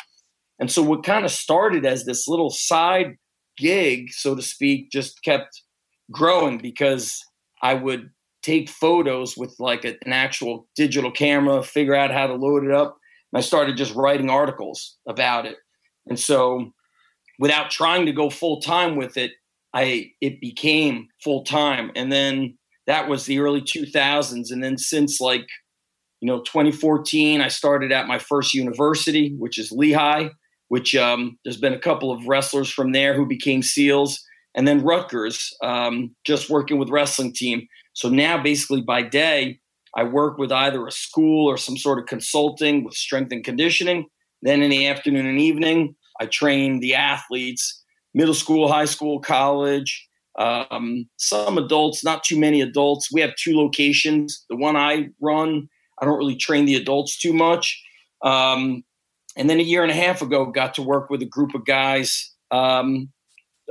And 0.60 0.72
so 0.72 0.81
what 0.81 1.03
kind 1.03 1.25
of 1.25 1.31
started 1.31 1.86
as 1.86 2.05
this 2.05 2.27
little 2.27 2.50
side 2.50 3.15
gig, 3.57 4.12
so 4.12 4.36
to 4.36 4.41
speak, 4.41 4.91
just 4.91 5.24
kept 5.24 5.62
growing 6.12 6.57
because 6.57 7.19
I 7.62 7.74
would 7.74 8.10
take 8.41 8.69
photos 8.69 9.38
with 9.38 9.55
like 9.60 9.86
a, 9.86 9.95
an 10.05 10.13
actual 10.13 10.67
digital 10.75 11.12
camera, 11.12 11.63
figure 11.63 11.95
out 11.95 12.12
how 12.12 12.27
to 12.27 12.36
load 12.36 12.63
it 12.63 12.72
up. 12.72 12.98
And 13.31 13.39
I 13.39 13.41
started 13.41 13.77
just 13.77 13.95
writing 13.95 14.29
articles 14.29 14.98
about 15.07 15.45
it. 15.45 15.57
And 16.07 16.19
so 16.19 16.72
without 17.39 17.72
trying 17.72 18.05
to 18.05 18.12
go 18.12 18.29
full 18.29 18.62
time 18.62 18.95
with 18.95 19.17
it, 19.17 19.31
I 19.74 20.12
it 20.22 20.39
became 20.39 21.07
full 21.24 21.43
time. 21.43 21.91
And 21.95 22.12
then 22.12 22.57
that 22.88 23.07
was 23.07 23.25
the 23.25 23.39
early 23.39 23.62
2000s 23.62 24.51
and 24.51 24.63
then 24.63 24.77
since 24.77 25.19
like 25.22 25.48
you 26.22 26.27
know 26.27 26.41
2014 26.41 27.41
i 27.41 27.48
started 27.48 27.91
at 27.91 28.07
my 28.07 28.19
first 28.19 28.53
university 28.53 29.33
which 29.38 29.57
is 29.57 29.72
lehigh 29.72 30.29
which 30.67 30.96
um, 30.96 31.38
there's 31.43 31.60
been 31.60 31.74
a 31.74 31.79
couple 31.79 32.12
of 32.12 32.27
wrestlers 32.27 32.72
from 32.72 32.91
there 32.91 33.13
who 33.13 33.25
became 33.25 33.62
seals 33.62 34.24
and 34.55 34.67
then 34.67 34.84
rutgers 34.84 35.53
um, 35.63 36.15
just 36.25 36.50
working 36.50 36.77
with 36.77 36.89
wrestling 36.89 37.34
team 37.34 37.67
so 37.93 38.10
now 38.10 38.41
basically 38.41 38.82
by 38.82 39.01
day 39.01 39.60
i 39.96 40.03
work 40.03 40.38
with 40.38 40.51
either 40.51 40.86
a 40.86 40.91
school 40.91 41.50
or 41.50 41.58
some 41.58 41.77
sort 41.77 42.00
of 42.00 42.05
consulting 42.05 42.84
with 42.84 42.93
strength 42.93 43.32
and 43.32 43.43
conditioning 43.43 44.05
then 44.41 44.62
in 44.62 44.70
the 44.70 44.88
afternoon 44.88 45.25
and 45.25 45.39
evening 45.39 45.96
i 46.20 46.25
train 46.25 46.79
the 46.79 46.93
athletes 46.93 47.84
middle 48.13 48.34
school 48.34 48.72
high 48.72 48.86
school 48.86 49.20
college 49.20 50.08
um, 50.39 51.08
some 51.17 51.58
adults, 51.58 52.03
not 52.03 52.24
too 52.24 52.39
many 52.39 52.62
adults. 52.62 53.12
We 53.12 53.22
have 53.22 53.36
two 53.36 53.55
locations. 53.55 54.46
The 54.50 54.55
one 54.55 54.75
I 54.75 55.10
run, 55.22 55.70
I 56.01 56.05
don't 56.05 56.17
really 56.17 56.36
train 56.36 56.65
the 56.65 56.75
adults 56.75 57.20
too 57.20 57.34
much. 57.34 57.82
Um, 58.24 58.84
and 59.36 59.50
then 59.50 59.60
a 59.60 59.63
year 59.63 59.82
and 59.82 59.92
a 59.92 59.96
half 59.96 60.22
ago, 60.22 60.46
got 60.46 60.74
to 60.75 60.82
work 60.82 61.10
with 61.10 61.22
a 61.22 61.28
group 61.28 61.54
of 61.56 61.66
guys, 61.66 62.34
um, 62.52 63.10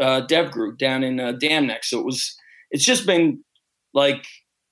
uh, 0.01 0.21
Dev 0.23 0.51
Group 0.51 0.79
down 0.79 1.03
in 1.03 1.21
uh, 1.21 1.33
Dam 1.33 1.67
Neck. 1.67 1.85
So 1.85 1.99
it 1.99 2.05
was, 2.05 2.37
it's 2.71 2.85
just 2.85 3.07
been 3.07 3.45
like 3.95 4.25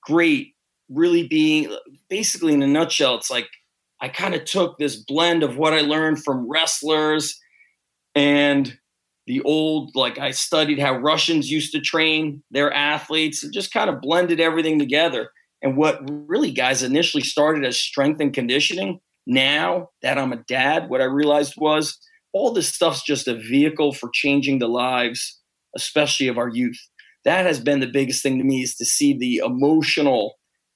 great, 0.02 0.54
really 0.88 1.26
being 1.26 1.74
basically 2.08 2.54
in 2.54 2.62
a 2.62 2.66
nutshell. 2.66 3.16
It's 3.16 3.30
like 3.30 3.48
I 4.00 4.08
kind 4.08 4.34
of 4.34 4.44
took 4.44 4.78
this 4.78 4.96
blend 4.96 5.42
of 5.42 5.56
what 5.56 5.74
I 5.74 5.80
learned 5.80 6.24
from 6.24 6.50
wrestlers 6.50 7.38
and 8.14 8.78
the 9.26 9.40
old 9.42 9.92
like 9.94 10.18
i 10.18 10.30
studied 10.30 10.78
how 10.78 10.96
russians 10.96 11.50
used 11.50 11.72
to 11.72 11.80
train 11.80 12.42
their 12.50 12.72
athletes 12.72 13.44
and 13.44 13.52
just 13.52 13.72
kind 13.72 13.88
of 13.88 14.00
blended 14.00 14.40
everything 14.40 14.78
together 14.78 15.30
and 15.62 15.76
what 15.76 16.00
really 16.26 16.50
guys 16.50 16.82
initially 16.82 17.22
started 17.22 17.64
as 17.64 17.78
strength 17.78 18.20
and 18.20 18.32
conditioning 18.32 19.00
now 19.26 19.88
that 20.02 20.18
i'm 20.18 20.32
a 20.32 20.42
dad 20.48 20.88
what 20.88 21.00
i 21.00 21.04
realized 21.04 21.54
was 21.56 21.98
all 22.32 22.52
this 22.52 22.72
stuff's 22.72 23.02
just 23.02 23.28
a 23.28 23.34
vehicle 23.34 23.92
for 23.92 24.10
changing 24.12 24.58
the 24.58 24.68
lives 24.68 25.38
especially 25.76 26.28
of 26.28 26.38
our 26.38 26.48
youth 26.48 26.78
that 27.24 27.44
has 27.44 27.60
been 27.60 27.80
the 27.80 27.86
biggest 27.86 28.22
thing 28.22 28.38
to 28.38 28.44
me 28.44 28.62
is 28.62 28.76
to 28.76 28.84
see 28.84 29.16
the 29.16 29.36
emotional 29.38 30.34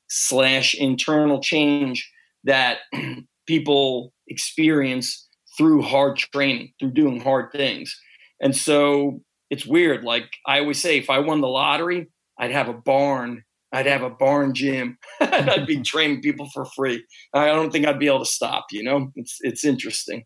slash 0.08 0.74
internal 0.74 1.40
change 1.40 2.10
that 2.44 2.78
people 3.46 4.12
experience 4.28 5.28
through 5.56 5.82
hard 5.82 6.16
training 6.16 6.72
through 6.78 6.92
doing 6.92 7.20
hard 7.20 7.50
things 7.52 7.98
and 8.40 8.54
so 8.54 9.20
it's 9.50 9.66
weird. 9.66 10.04
Like 10.04 10.30
I 10.46 10.60
always 10.60 10.80
say, 10.80 10.98
if 10.98 11.10
I 11.10 11.20
won 11.20 11.40
the 11.40 11.48
lottery, 11.48 12.08
I'd 12.38 12.50
have 12.50 12.68
a 12.68 12.74
barn. 12.74 13.44
I'd 13.74 13.86
have 13.86 14.02
a 14.02 14.10
barn 14.10 14.54
gym. 14.54 14.98
I'd 15.20 15.66
be 15.66 15.80
training 15.82 16.22
people 16.22 16.48
for 16.54 16.64
free. 16.64 17.04
I 17.32 17.46
don't 17.46 17.72
think 17.72 17.86
I'd 17.86 17.98
be 17.98 18.06
able 18.06 18.20
to 18.20 18.24
stop. 18.24 18.66
You 18.70 18.84
know, 18.84 19.12
it's 19.16 19.38
it's 19.40 19.64
interesting. 19.64 20.24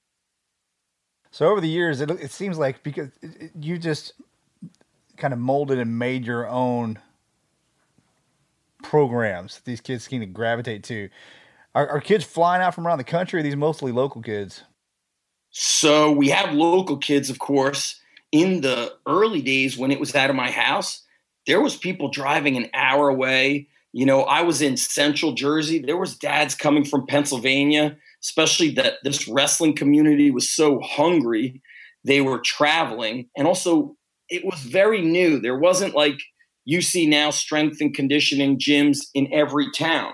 So 1.31 1.47
over 1.49 1.61
the 1.61 1.69
years, 1.69 2.01
it, 2.01 2.11
it 2.11 2.31
seems 2.31 2.59
like 2.59 2.83
because 2.83 3.09
you 3.59 3.79
just 3.79 4.13
kind 5.17 5.33
of 5.33 5.39
molded 5.41 5.79
and 5.79 5.99
made 5.99 6.25
your 6.25 6.47
own 6.47 6.99
programs 8.83 9.57
that 9.57 9.65
these 9.65 9.81
kids 9.81 10.05
seem 10.05 10.21
to 10.21 10.27
gravitate 10.27 10.85
to. 10.85 11.09
Are, 11.75 11.89
are 11.89 12.01
kids 12.01 12.25
flying 12.25 12.63
out 12.63 12.75
from 12.75 12.87
around 12.87 12.99
the 12.99 13.05
country? 13.05 13.39
Or 13.39 13.41
are 13.41 13.43
these 13.43 13.57
mostly 13.57 13.93
local 13.93 14.23
kids? 14.23 14.63
So 15.51 16.13
we 16.13 16.29
have 16.29 16.55
local 16.55 16.99
kids, 16.99 17.31
of 17.31 17.39
course. 17.39 18.01
In 18.31 18.61
the 18.61 18.95
early 19.07 19.41
days 19.41 19.79
when 19.79 19.91
it 19.91 19.99
was 19.99 20.15
out 20.15 20.29
of 20.29 20.37
my 20.37 20.51
house, 20.51 21.03
there 21.49 21.61
was 21.61 21.77
people 21.77 22.11
driving 22.11 22.57
an 22.57 22.69
hour 22.75 23.09
away. 23.09 23.67
You 23.93 24.07
know, 24.07 24.23
I 24.23 24.43
was 24.43 24.63
in 24.63 24.77
central 24.77 25.33
Jersey. 25.33 25.81
There 25.81 25.97
was 25.97 26.17
dads 26.17 26.55
coming 26.55 26.85
from 26.85 27.07
Pennsylvania, 27.07 27.97
especially 28.23 28.71
that 28.73 28.97
this 29.03 29.27
wrestling 29.27 29.75
community 29.75 30.31
was 30.31 30.55
so 30.55 30.79
hungry. 30.81 31.61
They 32.05 32.21
were 32.21 32.39
traveling. 32.39 33.31
And 33.37 33.49
also 33.49 33.97
it 34.29 34.45
was 34.45 34.61
very 34.61 35.01
new. 35.01 35.41
There 35.41 35.59
wasn't 35.59 35.97
like 35.97 36.19
you 36.67 36.83
see 36.83 37.07
now 37.07 37.31
strength 37.31 37.81
and 37.81 37.95
conditioning 37.95 38.59
gyms 38.59 39.07
in 39.15 39.33
every 39.33 39.71
town 39.73 40.13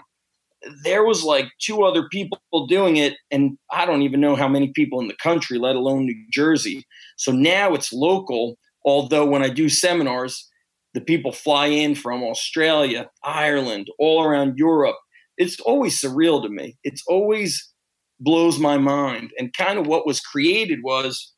there 0.83 1.05
was 1.05 1.23
like 1.23 1.47
two 1.61 1.83
other 1.83 2.09
people 2.09 2.39
doing 2.69 2.97
it 2.97 3.15
and 3.31 3.59
i 3.71 3.85
don't 3.85 4.03
even 4.03 4.21
know 4.21 4.35
how 4.35 4.49
many 4.49 4.69
people 4.69 5.01
in 5.01 5.09
the 5.09 5.17
country 5.23 5.59
let 5.59 5.77
alone 5.77 6.07
new 6.07 6.27
jersey 6.33 6.87
so 7.17 7.33
now 7.33 7.75
it's 7.75 7.93
local 7.93 8.57
although 8.85 9.27
when 9.27 9.43
i 9.43 9.49
do 9.49 9.69
seminars 9.69 10.49
the 10.95 11.01
people 11.01 11.33
fly 11.33 11.67
in 11.67 11.95
from 11.95 12.23
australia 12.23 13.09
ireland 13.23 13.89
all 13.99 14.23
around 14.23 14.57
europe 14.57 14.97
it's 15.37 15.61
always 15.61 16.01
surreal 16.01 16.43
to 16.43 16.49
me 16.49 16.77
it's 16.85 17.03
always 17.07 17.73
blows 18.21 18.59
my 18.59 18.79
mind 18.79 19.31
and 19.39 19.53
kind 19.55 19.79
of 19.79 19.87
what 19.87 20.07
was 20.07 20.21
created 20.21 20.79
was 20.83 21.33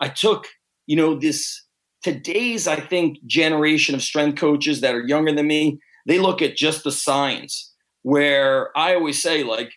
i 0.00 0.08
took 0.08 0.48
you 0.86 0.96
know 0.96 1.18
this 1.18 1.64
today's 2.02 2.66
i 2.66 2.76
think 2.76 3.18
generation 3.26 3.94
of 3.94 4.02
strength 4.02 4.38
coaches 4.38 4.80
that 4.80 4.94
are 4.94 5.06
younger 5.06 5.32
than 5.32 5.46
me 5.46 5.78
they 6.06 6.18
look 6.18 6.42
at 6.42 6.56
just 6.56 6.84
the 6.84 6.92
science 6.92 7.72
where 8.02 8.76
I 8.76 8.94
always 8.94 9.22
say, 9.22 9.42
like, 9.42 9.72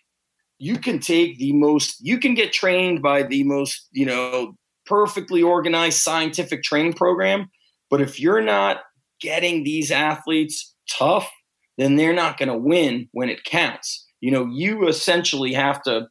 you 0.57 0.77
can 0.77 0.99
take 0.99 1.37
the 1.37 1.53
most, 1.53 1.97
you 2.01 2.17
can 2.17 2.33
get 2.33 2.53
trained 2.53 3.01
by 3.01 3.23
the 3.23 3.43
most, 3.43 3.87
you 3.91 4.05
know, 4.05 4.55
perfectly 4.85 5.41
organized 5.41 5.99
scientific 5.99 6.63
training 6.63 6.93
program. 6.93 7.47
But 7.89 8.01
if 8.01 8.19
you're 8.19 8.41
not 8.41 8.81
getting 9.25 9.63
these 9.63 9.91
athletes 9.91 10.73
tough, 10.89 11.29
then 11.77 11.95
they're 11.95 12.13
not 12.13 12.37
going 12.37 12.49
to 12.49 12.57
win 12.57 13.09
when 13.11 13.29
it 13.29 13.43
counts. 13.43 14.05
You 14.21 14.31
know, 14.31 14.45
you 14.45 14.87
essentially 14.87 15.53
have 15.53 15.81
to 15.83 16.07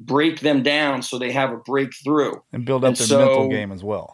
break 0.00 0.40
them 0.40 0.62
down 0.62 1.02
so 1.02 1.18
they 1.18 1.32
have 1.32 1.52
a 1.52 1.56
breakthrough 1.56 2.32
and 2.52 2.64
build 2.66 2.84
up 2.84 2.88
And 2.88 2.96
their 2.96 3.06
so- 3.06 3.18
mental 3.18 3.48
game 3.48 3.72
as 3.72 3.82
well. 3.82 4.08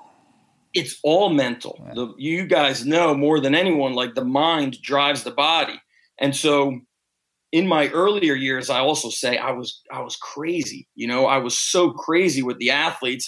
it's 0.74 0.98
all 1.02 1.28
mental. 1.30 1.74
The, 1.94 2.14
you 2.18 2.46
guys 2.46 2.86
know 2.86 3.14
more 3.14 3.40
than 3.40 3.54
anyone, 3.54 3.92
like 3.94 4.14
the 4.14 4.24
mind 4.24 4.80
drives 4.82 5.22
the 5.24 5.32
body. 5.32 5.78
And 6.18 6.34
so 6.36 6.78
in 7.50 7.66
my 7.66 7.88
earlier 7.88 8.34
years, 8.34 8.70
I 8.70 8.78
also 8.78 9.10
say 9.10 9.36
I 9.38 9.50
was 9.50 9.82
I 9.92 10.00
was 10.00 10.16
crazy. 10.16 10.88
You 10.94 11.06
know, 11.08 11.26
I 11.26 11.38
was 11.38 11.58
so 11.58 11.90
crazy 11.90 12.42
with 12.42 12.58
the 12.58 12.70
athletes 12.70 13.26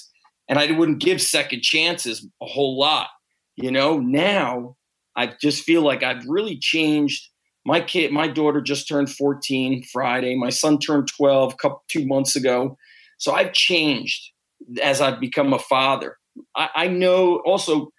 and 0.49 0.59
I 0.59 0.71
wouldn't 0.73 1.01
give 1.01 1.21
second 1.21 1.63
chances 1.63 2.27
a 2.41 2.47
whole 2.47 2.79
lot. 2.79 3.09
You 3.57 3.71
know, 3.71 3.99
now 3.99 4.77
I 5.17 5.33
just 5.41 5.65
feel 5.65 5.83
like 5.83 6.03
I've 6.03 6.25
really 6.27 6.59
changed. 6.59 7.29
My 7.65 7.81
kid, 7.81 8.13
my 8.13 8.29
daughter 8.29 8.61
just 8.61 8.89
turned 8.89 9.11
14 9.11 9.85
Friday. 9.93 10.37
My 10.37 10.51
son 10.51 10.79
turned 10.79 11.09
12 11.17 11.53
a 11.53 11.57
couple 11.57 11.85
two 11.89 12.07
months 12.07 12.37
ago. 12.37 12.77
So 13.19 13.33
I've 13.33 13.53
changed 13.53 14.33
as 14.83 15.01
I've 15.01 15.21
become 15.21 15.53
a 15.53 15.59
father. 15.59 16.17
I, 16.57 16.69
I 16.75 16.89
know 16.89 17.43
also 17.47 17.91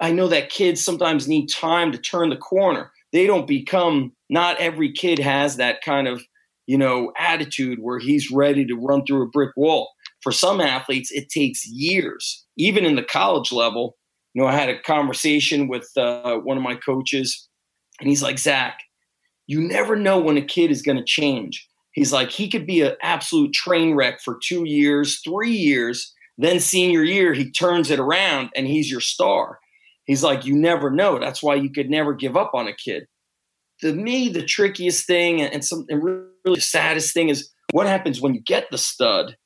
I 0.00 0.12
know 0.12 0.28
that 0.28 0.50
kids 0.50 0.82
sometimes 0.82 1.28
need 1.28 1.48
time 1.48 1.92
to 1.92 1.98
turn 1.98 2.30
the 2.30 2.36
corner. 2.36 2.90
They 3.12 3.26
don't 3.26 3.46
become 3.46 4.12
not 4.30 4.58
every 4.58 4.92
kid 4.92 5.18
has 5.18 5.56
that 5.56 5.82
kind 5.84 6.08
of, 6.08 6.22
you 6.66 6.78
know, 6.78 7.12
attitude 7.18 7.78
where 7.80 7.98
he's 7.98 8.30
ready 8.30 8.64
to 8.66 8.74
run 8.74 9.04
through 9.04 9.24
a 9.24 9.30
brick 9.30 9.50
wall. 9.56 9.90
For 10.22 10.32
some 10.32 10.60
athletes, 10.60 11.10
it 11.10 11.28
takes 11.28 11.66
years. 11.66 12.46
Even 12.56 12.84
in 12.84 12.96
the 12.96 13.02
college 13.02 13.52
level, 13.52 13.96
you 14.34 14.42
know, 14.42 14.48
I 14.48 14.54
had 14.54 14.68
a 14.68 14.80
conversation 14.80 15.68
with 15.68 15.88
uh, 15.96 16.36
one 16.36 16.56
of 16.56 16.62
my 16.62 16.76
coaches, 16.76 17.48
and 17.98 18.08
he's 18.08 18.22
like, 18.22 18.38
Zach, 18.38 18.80
you 19.46 19.60
never 19.60 19.96
know 19.96 20.18
when 20.18 20.36
a 20.36 20.42
kid 20.42 20.70
is 20.70 20.82
going 20.82 20.98
to 20.98 21.04
change. 21.04 21.66
He's 21.92 22.12
like, 22.12 22.30
he 22.30 22.48
could 22.48 22.66
be 22.66 22.82
an 22.82 22.94
absolute 23.02 23.52
train 23.52 23.94
wreck 23.94 24.20
for 24.20 24.38
two 24.42 24.64
years, 24.64 25.20
three 25.24 25.50
years. 25.50 26.14
Then 26.38 26.60
senior 26.60 27.02
year, 27.02 27.34
he 27.34 27.50
turns 27.50 27.90
it 27.90 27.98
around 27.98 28.50
and 28.54 28.66
he's 28.66 28.90
your 28.90 29.00
star. 29.00 29.58
He's 30.04 30.22
like, 30.22 30.44
you 30.44 30.54
never 30.54 30.90
know. 30.90 31.18
That's 31.18 31.42
why 31.42 31.56
you 31.56 31.70
could 31.70 31.90
never 31.90 32.14
give 32.14 32.36
up 32.36 32.52
on 32.54 32.68
a 32.68 32.72
kid. 32.72 33.06
To 33.80 33.92
me, 33.92 34.28
the 34.28 34.44
trickiest 34.44 35.06
thing 35.06 35.42
and 35.42 35.64
some 35.64 35.84
really 35.90 36.28
the 36.44 36.60
saddest 36.60 37.12
thing 37.12 37.28
is 37.28 37.50
what 37.72 37.86
happens 37.86 38.20
when 38.20 38.34
you 38.34 38.40
get 38.40 38.70
the 38.70 38.78
stud 38.78 39.36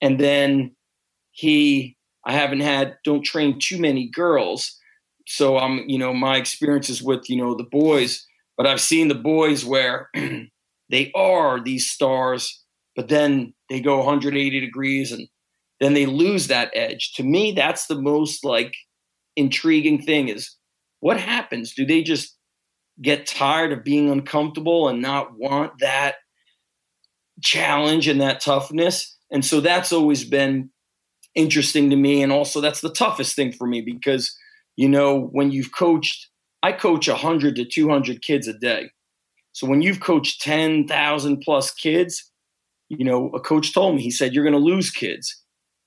and 0.00 0.18
then 0.18 0.74
he 1.30 1.96
I 2.26 2.32
haven't 2.32 2.60
had 2.60 2.96
don't 3.04 3.22
train 3.22 3.58
too 3.58 3.78
many 3.78 4.08
girls. 4.08 4.78
So 5.26 5.58
I'm, 5.58 5.84
you 5.88 5.98
know, 5.98 6.12
my 6.12 6.36
experiences 6.36 7.02
with, 7.02 7.28
you 7.28 7.36
know, 7.36 7.54
the 7.54 7.64
boys, 7.64 8.26
but 8.56 8.66
I've 8.66 8.80
seen 8.80 9.08
the 9.08 9.14
boys 9.14 9.64
where 9.64 10.10
they 10.90 11.12
are 11.14 11.62
these 11.62 11.90
stars, 11.90 12.62
but 12.94 13.08
then 13.08 13.54
they 13.70 13.80
go 13.80 13.98
180 13.98 14.60
degrees 14.60 15.12
and 15.12 15.28
then 15.80 15.94
they 15.94 16.06
lose 16.06 16.48
that 16.48 16.70
edge. 16.74 17.14
To 17.14 17.22
me, 17.22 17.52
that's 17.52 17.86
the 17.86 18.00
most 18.00 18.44
like 18.44 18.74
intriguing 19.36 20.00
thing 20.00 20.28
is 20.28 20.56
what 21.00 21.18
happens? 21.18 21.74
Do 21.74 21.84
they 21.84 22.02
just 22.02 22.36
get 23.02 23.26
tired 23.26 23.72
of 23.72 23.84
being 23.84 24.08
uncomfortable 24.08 24.88
and 24.88 25.02
not 25.02 25.36
want 25.36 25.72
that 25.80 26.14
challenge 27.42 28.08
and 28.08 28.20
that 28.20 28.40
toughness? 28.40 29.16
And 29.30 29.44
so 29.44 29.60
that's 29.60 29.92
always 29.92 30.24
been 30.24 30.70
interesting 31.34 31.90
to 31.90 31.96
me. 31.96 32.22
And 32.22 32.32
also, 32.32 32.60
that's 32.60 32.80
the 32.80 32.92
toughest 32.92 33.36
thing 33.36 33.52
for 33.52 33.66
me 33.66 33.80
because, 33.80 34.36
you 34.76 34.88
know, 34.88 35.28
when 35.32 35.50
you've 35.50 35.72
coached, 35.72 36.28
I 36.62 36.72
coach 36.72 37.08
100 37.08 37.56
to 37.56 37.64
200 37.64 38.22
kids 38.22 38.48
a 38.48 38.54
day. 38.54 38.90
So 39.52 39.66
when 39.66 39.82
you've 39.82 40.00
coached 40.00 40.42
10,000 40.42 41.40
plus 41.42 41.72
kids, 41.72 42.30
you 42.88 43.04
know, 43.04 43.30
a 43.30 43.40
coach 43.40 43.72
told 43.72 43.96
me, 43.96 44.02
he 44.02 44.10
said, 44.10 44.34
you're 44.34 44.44
going 44.44 44.52
to 44.52 44.58
lose 44.58 44.90
kids. 44.90 45.42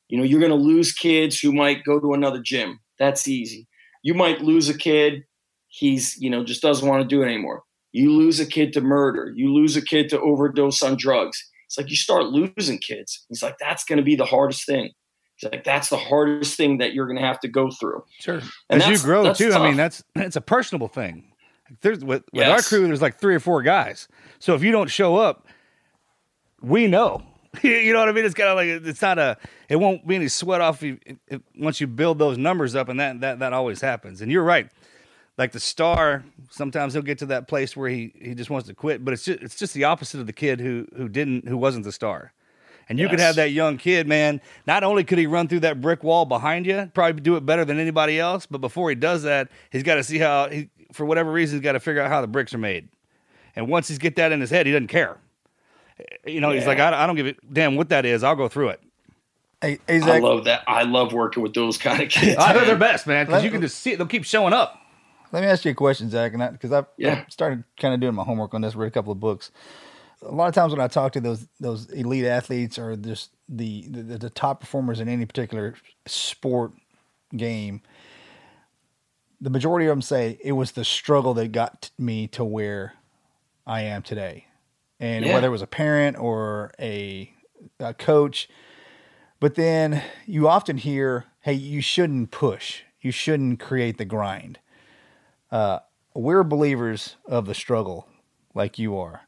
You 0.10 0.18
know, 0.18 0.24
you're 0.24 0.40
going 0.40 0.52
to 0.52 0.56
lose 0.56 0.94
kids 0.94 1.40
who 1.40 1.52
might 1.52 1.84
go 1.84 2.00
to 2.00 2.14
another 2.14 2.42
gym. 2.42 2.80
That's 2.98 3.28
easy. 3.28 3.68
You 4.04 4.14
might 4.14 4.42
lose 4.42 4.70
a 4.70 4.78
kid, 4.78 5.24
he's, 5.68 6.16
you 6.18 6.30
know, 6.30 6.46
just 6.46 6.62
doesn't 6.62 6.88
want 6.88 7.02
to 7.02 7.08
do 7.08 7.22
it 7.22 7.26
anymore. 7.26 7.64
You 7.92 8.14
lose 8.14 8.40
a 8.40 8.46
kid 8.46 8.74
to 8.74 8.82
murder. 8.82 9.34
You 9.36 9.54
lose 9.54 9.76
a 9.76 9.82
kid 9.82 10.10
to 10.10 10.20
overdose 10.22 10.82
on 10.82 10.96
drugs. 10.98 11.38
It's 11.66 11.78
like 11.78 11.90
you 11.90 11.96
start 11.98 12.26
losing 12.26 12.80
kids. 12.80 13.26
He's 13.28 13.44
like, 13.44 13.56
that's 13.60 13.84
going 13.84 13.98
to 13.98 14.04
be 14.04 14.16
the 14.16 14.26
hardest 14.26 14.66
thing. 14.66 14.92
Like, 15.44 15.64
that's 15.64 15.90
the 15.90 15.98
hardest 15.98 16.58
thing 16.58 16.80
that 16.80 16.94
you're 16.94 17.06
going 17.06 17.18
to 17.18 17.26
have 17.26 17.40
to 17.42 17.48
go 17.48 17.70
through. 17.70 18.04
Sure. 18.20 18.42
And 18.70 18.82
As 18.82 18.88
you 18.88 18.98
grow 19.06 19.34
too, 19.34 19.52
I 19.52 19.68
mean, 19.68 19.78
that's 19.78 20.04
it's 20.16 20.36
a 20.36 20.42
personable 20.42 20.88
thing. 20.88 21.32
There's 21.82 22.04
with, 22.04 22.24
with 22.34 22.48
our 22.48 22.62
crew, 22.62 22.88
there's 22.88 23.02
like 23.02 23.20
three 23.20 23.36
or 23.36 23.40
four 23.40 23.62
guys. 23.62 24.08
So 24.40 24.56
if 24.56 24.64
you 24.64 24.72
don't 24.72 24.90
show 24.90 25.18
up, 25.18 25.48
we 26.62 26.88
know. 26.88 27.24
you 27.62 27.94
know 27.94 28.00
what 28.00 28.10
I 28.10 28.12
mean? 28.12 28.26
It's 28.26 28.34
kind 28.34 28.50
of 28.50 28.56
like 28.56 28.88
it's 28.88 29.02
not 29.02 29.18
a. 29.18 29.38
It 29.70 29.78
won't 29.78 30.08
be 30.08 30.16
any 30.16 30.28
sweat 30.28 30.62
off 30.62 30.82
you 30.82 31.00
if, 31.28 31.42
once 31.58 31.82
you 31.82 31.88
build 31.88 32.20
those 32.20 32.38
numbers 32.38 32.76
up, 32.76 32.90
and 32.90 33.00
that 33.00 33.22
that 33.22 33.40
that 33.40 33.54
always 33.54 33.82
happens. 33.82 34.22
And 34.22 34.32
you're 34.32 34.44
right. 34.44 34.70
Like 35.38 35.52
the 35.52 35.60
star, 35.60 36.24
sometimes 36.50 36.94
he'll 36.94 37.04
get 37.04 37.20
to 37.20 37.28
that 37.28 37.48
place 37.48 37.76
where 37.76 37.90
he 37.90 38.14
he 38.20 38.34
just 38.36 38.50
wants 38.50 38.68
to 38.68 38.74
quit. 38.74 39.04
But 39.04 39.14
it's 39.14 39.26
just 39.26 39.42
it's 39.42 39.56
just 39.56 39.74
the 39.74 39.86
opposite 39.86 40.20
of 40.20 40.28
the 40.28 40.34
kid 40.34 40.60
who 40.60 40.88
who 40.96 41.10
didn't 41.10 41.48
who 41.48 41.58
wasn't 41.58 41.84
the 41.84 41.92
star. 41.92 42.34
And 42.90 42.98
you 42.98 43.10
could 43.10 43.20
have 43.20 43.36
that 43.36 43.52
young 43.52 43.78
kid, 43.78 44.08
man. 44.08 44.40
Not 44.66 44.84
only 44.84 45.04
could 45.04 45.18
he 45.18 45.28
run 45.28 45.48
through 45.48 45.60
that 45.62 45.82
brick 45.82 46.04
wall 46.04 46.26
behind 46.26 46.66
you, 46.66 46.90
probably 46.94 47.22
do 47.22 47.36
it 47.36 47.46
better 47.46 47.66
than 47.66 47.80
anybody 47.80 48.20
else, 48.20 48.46
but 48.46 48.62
before 48.62 48.90
he 48.90 48.96
does 48.96 49.24
that, 49.24 49.50
he's 49.72 49.84
got 49.84 49.96
to 49.96 50.04
see 50.04 50.20
how, 50.20 50.50
he, 50.50 50.70
for 50.94 51.06
whatever 51.06 51.32
reason, 51.32 51.58
he's 51.58 51.64
got 51.64 51.74
to 51.74 51.80
figure 51.82 52.02
out 52.02 52.10
how 52.10 52.22
the 52.22 52.28
bricks 52.28 52.54
are 52.54 52.60
made. 52.60 52.88
And 53.56 53.68
once 53.68 53.88
he's 53.88 53.98
get 53.98 54.16
that 54.16 54.32
in 54.32 54.40
his 54.40 54.50
head, 54.50 54.66
he 54.66 54.72
doesn't 54.72 54.88
care. 54.88 55.18
Eh, 56.00 56.32
you 56.32 56.40
know, 56.40 56.52
he's 56.52 56.68
like, 56.68 56.80
I, 56.80 57.04
I 57.04 57.08
don't 57.08 57.16
give 57.16 57.28
a 57.28 57.36
damn 57.52 57.76
what 57.76 57.90
that 57.90 58.06
is. 58.06 58.24
I'll 58.24 58.36
go 58.36 58.48
through 58.48 58.70
it. 58.70 58.82
Hey, 59.62 59.80
I 59.90 60.20
love 60.20 60.46
that. 60.46 60.64
I 60.68 60.84
love 60.84 61.14
working 61.14 61.42
with 61.42 61.56
those 61.56 61.78
kind 61.78 62.02
of 62.02 62.10
kids. 62.10 62.38
I 62.40 62.54
know 62.54 62.62
oh, 62.62 62.66
they're 62.66 62.78
best, 62.78 63.08
man, 63.08 63.26
because 63.26 63.44
you 63.44 63.50
can 63.50 63.62
just 63.62 63.80
see 63.80 63.94
it. 63.94 63.98
They'll 63.98 64.08
keep 64.08 64.24
showing 64.24 64.54
up. 64.54 64.80
Let 65.32 65.42
me 65.42 65.50
ask 65.50 65.66
you 65.66 65.72
a 65.72 65.76
question, 65.76 66.10
Zach, 66.10 66.34
and 66.34 66.52
because 66.52 66.72
I've, 66.72 66.86
Yeah. 66.96 67.24
I've 67.26 67.32
started 67.32 67.64
kind 67.78 67.94
of 67.94 68.00
doing 68.00 68.16
my 68.16 68.24
homework 68.24 68.54
on 68.54 68.62
this, 68.62 68.76
read 68.76 68.88
a 68.88 68.92
couple 68.92 69.12
of 69.12 69.20
books. 69.20 69.52
A 70.24 70.34
lot 70.34 70.48
of 70.48 70.56
times 70.56 70.72
when 70.72 70.82
I 70.82 70.88
talk 70.88 71.12
to 71.14 71.22
those 71.22 71.48
those 71.60 71.90
elite 71.92 72.26
athletes 72.26 72.80
or 72.80 72.96
just 72.96 73.32
the 73.48 73.88
the, 73.90 74.18
the 74.18 74.30
top 74.30 74.60
performers 74.60 75.00
in 75.00 75.08
any 75.08 75.26
particular 75.26 75.76
sport 76.06 76.72
game, 77.36 77.82
the 79.40 79.50
majority 79.50 79.86
of 79.86 79.92
them 79.92 80.02
say 80.02 80.38
it 80.44 80.54
was 80.54 80.72
the 80.72 80.84
struggle 80.86 81.34
that 81.36 81.52
got 81.52 81.92
me 81.98 82.28
to 82.30 82.44
where 82.44 82.94
I 83.66 83.82
am 83.82 84.02
today, 84.02 84.48
and 85.00 85.26
Yeah. 85.26 85.34
whether 85.34 85.48
it 85.48 85.52
was 85.52 85.62
a 85.62 85.68
parent 85.68 86.18
or 86.18 86.72
a, 86.80 87.32
a 87.80 87.94
coach. 87.94 88.50
But 89.40 89.54
then 89.56 90.02
you 90.26 90.48
often 90.48 90.78
hear, 90.78 91.26
"Hey, 91.42 91.54
you 91.54 91.82
shouldn't 91.82 92.32
push. 92.32 92.82
You 93.02 93.12
shouldn't 93.12 93.60
create 93.60 93.98
the 94.00 94.06
grind." 94.06 94.58
Uh, 95.52 95.80
we're 96.16 96.44
believers 96.44 97.18
of 97.28 97.46
the 97.46 97.54
struggle, 97.54 98.08
like 98.56 98.80
you 98.80 98.98
are. 98.98 99.27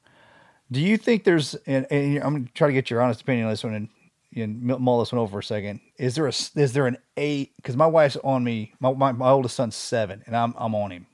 Do 0.72 0.80
you 0.82 0.98
think 0.98 1.24
there's? 1.24 1.56
And, 1.66 1.86
and 1.92 2.18
I'm 2.24 2.32
going 2.34 2.46
to 2.46 2.54
try 2.54 2.68
to 2.68 2.74
get 2.74 2.90
your 2.90 3.02
honest 3.02 3.22
opinion 3.22 3.46
on 3.46 3.52
this 3.52 3.64
one 3.64 3.74
and, 3.74 3.90
and 4.36 4.62
mull 4.64 5.00
this 5.00 5.12
one 5.12 5.20
over 5.20 5.32
for 5.34 5.40
a 5.40 5.44
second. 5.44 5.80
Is 5.98 6.16
there 6.16 6.26
a? 6.28 6.30
Is 6.30 6.74
there 6.74 6.86
an 6.88 6.98
eight? 7.18 7.54
Because 7.56 7.76
my 7.76 7.88
wife's 7.88 8.18
on 8.24 8.44
me. 8.44 8.74
My, 8.80 8.94
my 8.94 9.12
my 9.12 9.30
oldest 9.30 9.56
son's 9.56 9.76
seven, 9.76 10.22
and 10.28 10.36
I'm 10.36 10.54
I'm 10.58 10.76
on 10.76 10.92
him. 10.92 11.08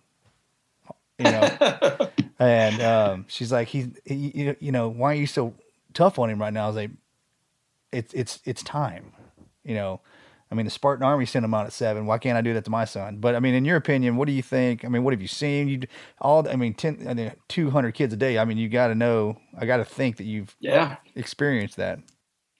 You 1.17 1.31
know, 1.31 2.09
and 2.39 2.81
um, 2.81 3.25
she's 3.29 3.51
like, 3.51 3.69
he's 3.69 3.87
he, 4.03 4.31
you- 4.35 4.57
you 4.59 4.71
know, 4.73 4.89
why 4.89 5.11
are 5.13 5.15
you 5.15 5.27
so 5.27 5.53
tough 5.93 6.19
on 6.19 6.29
him 6.29 6.39
right 6.41 6.51
now? 6.51 6.65
I 6.65 6.67
was 6.67 6.75
like, 6.75 6.91
it's 7.93 8.13
it's 8.13 8.41
it's 8.43 8.63
time. 8.63 9.13
You 9.63 9.75
know, 9.75 10.01
I 10.51 10.55
mean, 10.55 10.65
the 10.65 10.71
Spartan 10.71 11.03
Army 11.03 11.25
sent 11.25 11.43
him 11.43 11.53
out 11.53 11.65
at 11.65 11.73
seven. 11.73 12.05
Why 12.05 12.17
can't 12.19 12.37
I 12.37 12.41
do 12.41 12.53
that 12.53 12.63
to 12.65 12.69
my 12.69 12.85
son? 12.85 13.17
But 13.17 13.35
I 13.35 13.39
mean, 13.39 13.55
in 13.55 13.65
your 13.65 13.77
opinion, 13.77 14.15
what 14.15 14.27
do 14.27 14.31
you 14.31 14.43
think? 14.43 14.85
I 14.85 14.89
mean, 14.89 15.03
what 15.03 15.13
have 15.13 15.21
you 15.21 15.27
seen? 15.27 15.67
You 15.67 15.81
all, 16.21 16.47
I 16.47 16.55
mean, 16.55 16.73
ten, 16.75 17.05
I 17.07 17.13
mean, 17.13 17.31
two 17.47 17.71
hundred 17.71 17.93
kids 17.93 18.13
a 18.13 18.17
day. 18.17 18.37
I 18.37 18.45
mean, 18.45 18.57
you 18.57 18.69
got 18.69 18.87
to 18.87 18.95
know. 18.95 19.37
I 19.57 19.65
got 19.65 19.77
to 19.77 19.85
think 19.85 20.17
that 20.17 20.25
you've 20.25 20.55
Yeah. 20.59 20.97
experienced 21.15 21.77
that. 21.77 21.99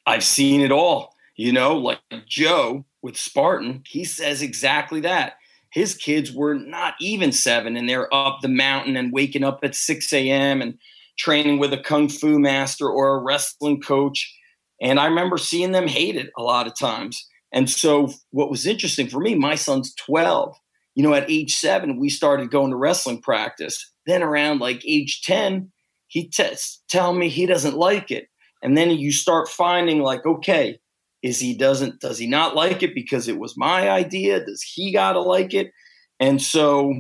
I've 0.05 0.23
seen 0.23 0.61
it 0.61 0.71
all. 0.71 1.13
You 1.35 1.51
know, 1.51 1.77
like 1.77 1.99
Joe 2.27 2.85
with 3.01 3.17
Spartan, 3.17 3.83
he 3.85 4.03
says 4.05 4.41
exactly 4.41 5.01
that. 5.01 5.33
His 5.71 5.93
kids 5.93 6.31
were 6.31 6.55
not 6.55 6.93
even 7.01 7.33
seven, 7.33 7.75
and 7.75 7.87
they're 7.89 8.13
up 8.13 8.39
the 8.41 8.47
mountain 8.47 8.95
and 8.95 9.11
waking 9.11 9.43
up 9.43 9.59
at 9.61 9.75
6 9.75 10.13
a.m. 10.13 10.61
and 10.61 10.77
training 11.17 11.59
with 11.59 11.73
a 11.73 11.77
kung 11.77 12.07
fu 12.07 12.39
master 12.39 12.89
or 12.89 13.15
a 13.15 13.19
wrestling 13.19 13.81
coach. 13.81 14.33
And 14.81 14.99
I 14.99 15.05
remember 15.07 15.37
seeing 15.37 15.73
them 15.73 15.87
hate 15.87 16.15
it 16.15 16.29
a 16.37 16.41
lot 16.41 16.67
of 16.67 16.77
times. 16.79 17.27
And 17.55 17.69
so, 17.69 18.11
what 18.31 18.51
was 18.51 18.67
interesting 18.67 19.07
for 19.07 19.19
me, 19.19 19.33
my 19.33 19.55
son's 19.55 19.95
12. 19.95 20.55
You 20.93 21.03
know, 21.03 21.13
at 21.13 21.29
age 21.29 21.55
seven, 21.55 21.99
we 21.99 22.09
started 22.09 22.51
going 22.51 22.69
to 22.69 22.77
wrestling 22.77 23.21
practice. 23.21 23.91
Then, 24.05 24.21
around 24.21 24.59
like 24.59 24.85
age 24.85 25.21
10, 25.23 25.71
he 26.07 26.27
t- 26.29 26.45
telling 26.89 27.19
me 27.19 27.29
he 27.29 27.47
doesn't 27.47 27.75
like 27.75 28.11
it 28.11 28.27
and 28.61 28.77
then 28.77 28.91
you 28.91 29.11
start 29.11 29.49
finding 29.49 30.01
like 30.01 30.25
okay 30.25 30.79
is 31.23 31.39
he 31.39 31.57
doesn't 31.57 31.99
does 31.99 32.17
he 32.17 32.27
not 32.27 32.55
like 32.55 32.83
it 32.83 32.93
because 32.93 33.27
it 33.27 33.39
was 33.39 33.57
my 33.57 33.89
idea 33.89 34.39
does 34.45 34.61
he 34.61 34.93
gotta 34.93 35.19
like 35.19 35.53
it 35.53 35.71
and 36.19 36.41
so 36.41 36.93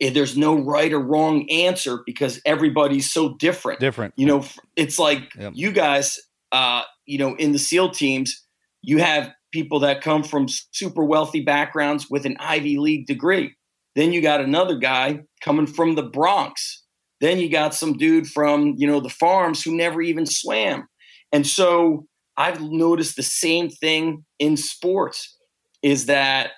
eh, 0.00 0.10
there's 0.10 0.36
no 0.36 0.58
right 0.58 0.92
or 0.92 1.00
wrong 1.00 1.48
answer 1.50 2.00
because 2.06 2.40
everybody's 2.46 3.10
so 3.10 3.36
different. 3.36 3.80
Different. 3.80 4.14
You 4.16 4.26
know, 4.26 4.44
it's 4.76 4.98
like 4.98 5.34
Yep. 5.38 5.52
you 5.54 5.72
guys, 5.72 6.18
uh, 6.52 6.82
you 7.06 7.18
know, 7.18 7.34
in 7.36 7.52
the 7.52 7.58
SEAL 7.58 7.90
teams, 7.90 8.44
you 8.82 8.98
have 8.98 9.30
people 9.52 9.80
that 9.80 10.02
come 10.02 10.22
from 10.22 10.46
super 10.72 11.04
wealthy 11.04 11.40
backgrounds 11.40 12.08
with 12.10 12.26
an 12.26 12.36
Ivy 12.38 12.78
League 12.78 13.06
degree. 13.06 13.54
Then 13.94 14.12
you 14.12 14.20
got 14.20 14.40
another 14.40 14.76
guy 14.76 15.20
coming 15.42 15.66
from 15.66 15.94
the 15.94 16.02
Bronx. 16.02 16.84
Then 17.20 17.38
you 17.38 17.50
got 17.50 17.74
some 17.74 17.94
dude 17.94 18.28
from, 18.28 18.74
you 18.76 18.86
know, 18.86 19.00
the 19.00 19.08
farms 19.08 19.62
who 19.62 19.76
never 19.76 20.00
even 20.00 20.26
swam. 20.26 20.86
And 21.32 21.46
so 21.46 22.06
I've 22.36 22.60
noticed 22.60 23.16
the 23.16 23.22
same 23.22 23.68
thing 23.68 24.24
in 24.38 24.56
sports 24.56 25.36
is 25.82 26.06
that 26.06 26.50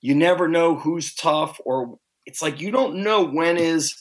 you 0.00 0.14
never 0.14 0.48
know 0.48 0.74
who's 0.74 1.14
tough 1.14 1.58
or 1.64 1.96
it's 2.26 2.42
like 2.42 2.60
you 2.60 2.70
don't 2.70 2.96
know 2.96 3.24
when 3.24 3.56
is 3.56 3.94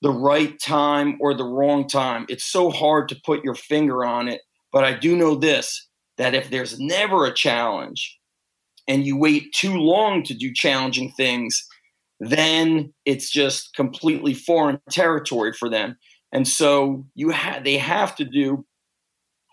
the 0.00 0.10
right 0.10 0.58
time 0.60 1.18
or 1.20 1.34
the 1.34 1.44
wrong 1.44 1.86
time. 1.86 2.26
It's 2.28 2.44
so 2.44 2.70
hard 2.70 3.08
to 3.08 3.20
put 3.24 3.44
your 3.44 3.54
finger 3.54 4.04
on 4.04 4.28
it. 4.28 4.40
But 4.72 4.84
I 4.84 4.92
do 4.92 5.16
know 5.16 5.34
this 5.34 5.88
that 6.18 6.34
if 6.34 6.50
there's 6.50 6.78
never 6.78 7.24
a 7.24 7.34
challenge 7.34 8.18
and 8.86 9.04
you 9.04 9.16
wait 9.16 9.52
too 9.52 9.74
long 9.74 10.22
to 10.24 10.34
do 10.34 10.52
challenging 10.52 11.12
things, 11.16 11.66
then 12.20 12.92
it's 13.04 13.30
just 13.30 13.74
completely 13.74 14.34
foreign 14.34 14.80
territory 14.90 15.52
for 15.52 15.68
them. 15.68 15.96
And 16.32 16.46
so 16.46 17.04
you 17.14 17.32
ha- 17.32 17.60
they 17.64 17.78
have 17.78 18.14
to 18.16 18.24
do 18.24 18.64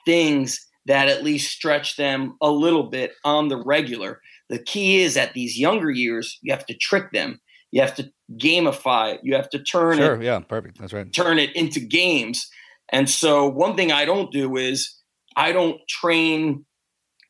things 0.06 0.60
that 0.86 1.08
at 1.10 1.24
least 1.24 1.52
stretch 1.52 1.96
them 1.96 2.36
a 2.42 2.50
little 2.50 2.90
bit 2.90 3.14
on 3.24 3.48
the 3.50 3.58
regular. 3.64 4.20
The 4.50 4.60
key 4.60 5.02
is 5.02 5.16
at 5.16 5.34
these 5.34 5.58
younger 5.58 5.92
years, 5.92 6.38
you 6.42 6.52
have 6.54 6.66
to 6.66 6.74
trick 6.76 7.12
them. 7.12 7.40
You 7.72 7.82
have 7.82 7.96
to 7.96 8.12
gamify 8.38 9.14
it. 9.16 9.22
You 9.24 9.36
have 9.36 9.50
to 9.52 9.64
turn 9.64 10.00
it 10.00 10.22
Yeah. 10.24 10.40
Perfect. 10.40 10.80
That's 10.80 10.92
right. 10.92 11.12
turn 11.14 11.40
it 11.40 11.56
into 11.56 11.80
games. 11.80 12.50
And 12.92 13.10
so 13.10 13.48
one 13.48 13.76
thing 13.76 13.92
I 13.92 14.04
don't 14.04 14.32
do 14.32 14.58
is 14.58 14.94
I 15.36 15.52
don't 15.52 15.80
train 15.88 16.66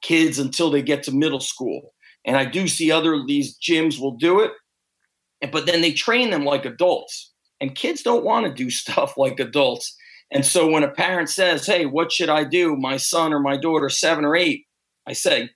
kids 0.02 0.40
until 0.40 0.72
they 0.72 0.82
get 0.82 1.04
to 1.04 1.12
middle 1.12 1.40
school. 1.40 1.94
And 2.26 2.38
I 2.38 2.46
do 2.46 2.68
see 2.68 2.92
other 2.92 3.24
these 3.26 3.58
gyms 3.58 4.00
will 4.00 4.16
do 4.18 4.40
it, 4.42 4.52
but 5.52 5.66
then 5.66 5.82
they 5.82 5.94
train 5.94 6.30
them 6.30 6.46
like 6.46 6.66
adults. 6.66 7.32
And 7.60 7.76
kids 7.76 8.02
don't 8.02 8.26
want 8.26 8.46
to 8.46 8.54
do 8.54 8.70
stuff 8.82 9.18
like 9.18 9.40
adults. 9.40 9.96
And 10.32 10.46
so 10.46 10.70
when 10.70 10.84
a 10.84 10.90
parent 10.90 11.30
says, 11.30 11.66
"Hey, 11.66 11.86
what 11.86 12.12
should 12.12 12.30
I 12.30 12.44
do? 12.46 12.76
My 12.76 12.98
son 12.98 13.34
or 13.34 13.40
my 13.40 13.58
daughter, 13.58 13.90
7 13.90 14.24
or 14.24 14.36
8." 14.36 14.66
I 15.08 15.14
say, 15.14 15.50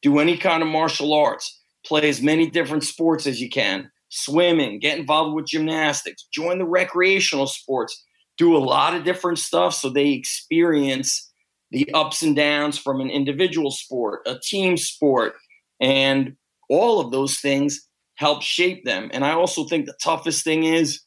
"Do 0.00 0.18
any 0.18 0.36
kind 0.38 0.62
of 0.62 0.68
martial 0.68 1.12
arts. 1.12 1.60
Play 1.84 2.08
as 2.08 2.22
many 2.22 2.48
different 2.48 2.84
sports 2.84 3.26
as 3.26 3.40
you 3.40 3.50
can. 3.50 3.90
Swimming, 4.08 4.78
get 4.78 4.98
involved 4.98 5.34
with 5.34 5.46
gymnastics, 5.46 6.26
join 6.32 6.58
the 6.58 6.66
recreational 6.66 7.46
sports, 7.46 8.04
do 8.36 8.56
a 8.56 8.58
lot 8.58 8.94
of 8.94 9.04
different 9.04 9.38
stuff 9.38 9.74
so 9.74 9.88
they 9.88 10.10
experience 10.10 11.31
the 11.72 11.90
ups 11.94 12.22
and 12.22 12.36
downs 12.36 12.78
from 12.78 13.00
an 13.00 13.10
individual 13.10 13.70
sport, 13.70 14.20
a 14.26 14.38
team 14.38 14.76
sport, 14.76 15.34
and 15.80 16.36
all 16.68 17.00
of 17.00 17.10
those 17.10 17.38
things 17.38 17.88
help 18.16 18.42
shape 18.42 18.84
them. 18.84 19.10
And 19.12 19.24
I 19.24 19.32
also 19.32 19.64
think 19.64 19.86
the 19.86 19.96
toughest 20.02 20.44
thing 20.44 20.64
is 20.64 21.00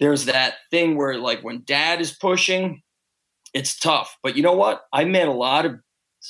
there's 0.00 0.24
that 0.26 0.54
thing 0.70 0.96
where 0.96 1.18
like 1.18 1.42
when 1.42 1.62
dad 1.64 2.00
is 2.00 2.12
pushing, 2.12 2.82
it's 3.54 3.78
tough. 3.78 4.16
But 4.22 4.36
you 4.36 4.42
know 4.42 4.52
what? 4.52 4.82
I 4.92 5.04
met 5.04 5.28
a 5.28 5.32
lot 5.32 5.64
of 5.64 5.76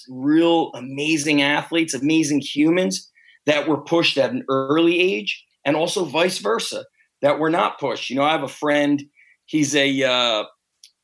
real 0.09 0.71
amazing 0.75 1.41
athletes, 1.43 1.95
amazing 1.95 2.43
humans 2.43 3.11
that 3.47 3.67
were 3.67 3.81
pushed 3.81 4.19
at 4.19 4.31
an 4.31 4.45
early 4.49 5.01
age, 5.01 5.45
and 5.65 5.77
also 5.77 6.05
vice 6.05 6.39
versa 6.39 6.85
that 7.23 7.39
were 7.39 7.51
not 7.51 7.81
pushed. 7.81 8.11
You 8.11 8.17
know, 8.17 8.23
I 8.23 8.33
have 8.33 8.43
a 8.43 8.49
friend. 8.49 9.03
He's 9.47 9.75
a 9.75 10.03
uh, 10.03 10.45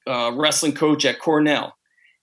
uh, 0.07 0.33
wrestling 0.35 0.74
coach 0.74 1.04
at 1.04 1.18
Cornell, 1.18 1.74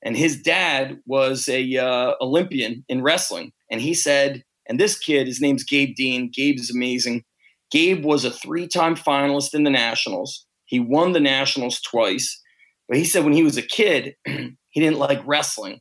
and 0.06 0.15
his 0.15 0.39
dad 0.39 1.00
was 1.08 1.50
a 1.50 1.78
uh, 1.78 2.13
Olympian 2.22 2.86
in 2.88 3.02
wrestling. 3.02 3.52
And 3.72 3.82
he 3.82 3.96
said, 3.96 4.44
and 4.70 4.80
this 4.80 4.98
kid, 4.98 5.26
his 5.26 5.41
name's 5.41 5.63
Gabe 5.63 5.96
Dean. 5.96 6.30
Gabe 6.32 6.60
is 6.60 6.70
amazing. 6.70 7.24
Gabe 7.72 8.06
was 8.06 8.24
a 8.24 8.32
three-time 8.32 8.96
finalist 8.96 9.56
in 9.56 9.63
the 9.63 9.72
nationals. 9.72 10.46
He 10.65 10.80
won 10.80 11.13
the 11.13 11.20
nationals 11.20 11.82
twice. 11.82 12.39
But 12.88 12.98
he 12.98 13.04
said 13.04 13.24
when 13.24 13.34
he 13.34 13.44
was 13.44 13.58
a 13.58 13.63
kid, 13.63 14.13
he 14.26 14.80
didn't 14.80 15.00
like 15.00 15.22
wrestling. 15.26 15.80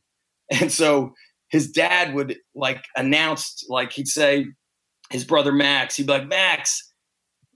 And 0.51 0.71
so 0.71 1.13
his 1.49 1.71
dad 1.71 2.15
would 2.15 2.37
like 2.55 2.83
announce, 2.95 3.63
like 3.69 3.91
he'd 3.91 4.07
say, 4.07 4.47
his 5.11 5.23
brother 5.23 5.51
Max, 5.51 5.95
he'd 5.95 6.07
be 6.07 6.13
like, 6.13 6.27
Max, 6.27 6.91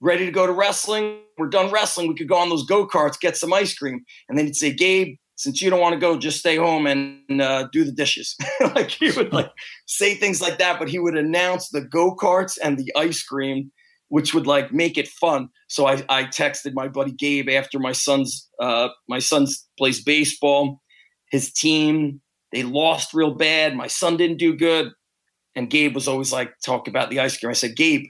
ready 0.02 0.26
to 0.26 0.32
go 0.32 0.46
to 0.46 0.54
wrestling? 0.54 1.20
We're 1.40 1.50
done 1.50 1.72
wrestling. 1.72 2.08
We 2.08 2.16
could 2.16 2.30
go 2.30 2.38
on 2.38 2.50
those 2.50 2.66
go 2.66 2.88
karts, 2.88 3.20
get 3.20 3.38
some 3.38 3.54
ice 3.54 3.74
cream. 3.74 4.04
And 4.28 4.38
then 4.38 4.46
he'd 4.46 4.56
say, 4.56 4.72
Gabe, 4.72 5.18
since 5.40 5.62
you 5.62 5.70
don't 5.70 5.80
want 5.80 5.94
to 5.94 6.00
go, 6.00 6.18
just 6.18 6.40
stay 6.40 6.58
home 6.58 6.86
and 6.86 7.42
uh, 7.42 7.70
do 7.72 7.86
the 7.86 7.94
dishes. 7.94 8.36
like 8.76 8.92
he 8.92 9.10
would 9.12 9.32
like 9.32 9.50
say 9.86 10.14
things 10.14 10.42
like 10.42 10.58
that, 10.58 10.78
but 10.78 10.90
he 10.90 11.00
would 11.00 11.16
announce 11.16 11.70
the 11.70 11.80
go 11.80 12.14
karts 12.14 12.58
and 12.62 12.78
the 12.78 12.92
ice 12.98 13.24
cream, 13.24 13.72
which 14.10 14.34
would 14.34 14.46
like 14.46 14.74
make 14.74 14.98
it 14.98 15.08
fun. 15.08 15.48
So 15.70 15.88
I, 15.88 16.04
I 16.10 16.26
texted 16.26 16.74
my 16.74 16.90
buddy 16.90 17.14
Gabe 17.14 17.48
after 17.48 17.80
my 17.80 17.94
son's 17.94 18.50
uh, 18.60 18.90
my 19.08 19.20
son's 19.20 19.66
plays 19.78 20.04
baseball. 20.04 20.82
His 21.32 21.54
team 21.54 22.20
they 22.52 22.64
lost 22.64 23.14
real 23.14 23.34
bad. 23.34 23.78
My 23.78 23.88
son 23.88 24.18
didn't 24.18 24.40
do 24.40 24.54
good, 24.54 24.92
and 25.56 25.70
Gabe 25.70 25.96
was 25.96 26.10
always 26.10 26.34
like 26.34 26.52
talk 26.66 26.90
about 26.90 27.10
the 27.10 27.22
ice 27.22 27.38
cream. 27.38 27.50
I 27.50 27.54
said, 27.54 27.78
Gabe, 27.78 28.08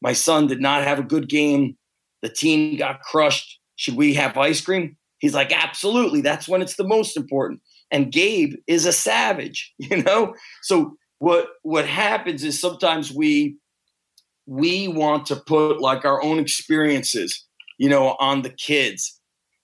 my 0.00 0.14
son 0.14 0.46
did 0.46 0.62
not 0.62 0.82
have 0.82 0.98
a 0.98 1.02
good 1.02 1.28
game. 1.28 1.76
The 2.22 2.30
team 2.30 2.78
got 2.78 3.02
crushed. 3.02 3.60
Should 3.76 3.96
we 3.96 4.14
have 4.14 4.38
ice 4.38 4.62
cream? 4.62 4.96
He's 5.24 5.32
like, 5.32 5.54
absolutely. 5.54 6.20
That's 6.20 6.46
when 6.46 6.60
it's 6.60 6.76
the 6.76 6.86
most 6.86 7.16
important. 7.16 7.62
And 7.90 8.12
Gabe 8.12 8.56
is 8.66 8.84
a 8.84 8.92
savage, 8.92 9.72
you 9.78 10.02
know? 10.02 10.34
So 10.60 10.98
what 11.18 11.46
what 11.62 11.86
happens 11.86 12.44
is 12.44 12.60
sometimes 12.60 13.10
we 13.10 13.56
we 14.44 14.86
want 14.86 15.24
to 15.28 15.36
put 15.36 15.80
like 15.80 16.04
our 16.04 16.22
own 16.22 16.38
experiences, 16.38 17.42
you 17.78 17.88
know, 17.88 18.16
on 18.20 18.42
the 18.42 18.50
kids. 18.50 19.18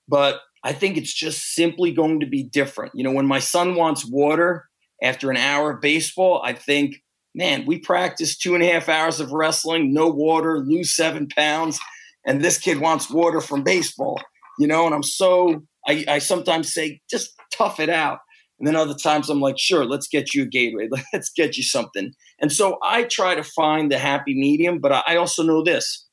But 0.08 0.40
I 0.64 0.72
think 0.72 0.96
it's 0.96 1.12
just 1.12 1.54
simply 1.54 1.92
going 1.92 2.20
to 2.20 2.26
be 2.26 2.42
different. 2.42 2.92
You 2.94 3.04
know, 3.04 3.12
when 3.12 3.26
my 3.26 3.38
son 3.38 3.74
wants 3.74 4.10
water 4.10 4.64
after 5.02 5.30
an 5.30 5.36
hour 5.36 5.72
of 5.72 5.82
baseball, 5.82 6.40
I 6.42 6.54
think, 6.54 7.02
man, 7.34 7.66
we 7.66 7.78
practiced 7.78 8.40
two 8.40 8.54
and 8.54 8.64
a 8.64 8.72
half 8.72 8.88
hours 8.88 9.20
of 9.20 9.30
wrestling, 9.30 9.92
no 9.92 10.08
water, 10.08 10.60
lose 10.60 10.96
seven 10.96 11.28
pounds, 11.28 11.78
and 12.24 12.40
this 12.40 12.56
kid 12.56 12.80
wants 12.80 13.10
water 13.10 13.42
from 13.42 13.62
baseball. 13.62 14.22
You 14.58 14.66
know, 14.66 14.86
and 14.86 14.94
I'm 14.94 15.02
so 15.02 15.62
I, 15.86 16.04
I 16.08 16.18
sometimes 16.18 16.72
say, 16.72 17.00
just 17.10 17.32
tough 17.52 17.80
it 17.80 17.88
out. 17.88 18.18
And 18.58 18.66
then 18.66 18.76
other 18.76 18.94
times 18.94 19.30
I'm 19.30 19.40
like, 19.40 19.58
sure, 19.58 19.84
let's 19.86 20.06
get 20.06 20.34
you 20.34 20.42
a 20.42 20.46
Gatorade. 20.46 20.90
Let's 21.14 21.30
get 21.30 21.56
you 21.56 21.62
something. 21.62 22.12
And 22.40 22.52
so 22.52 22.78
I 22.82 23.04
try 23.04 23.34
to 23.34 23.42
find 23.42 23.90
the 23.90 23.98
happy 23.98 24.34
medium, 24.38 24.80
but 24.80 24.92
I 24.92 25.16
also 25.16 25.42
know 25.42 25.62
this 25.62 26.06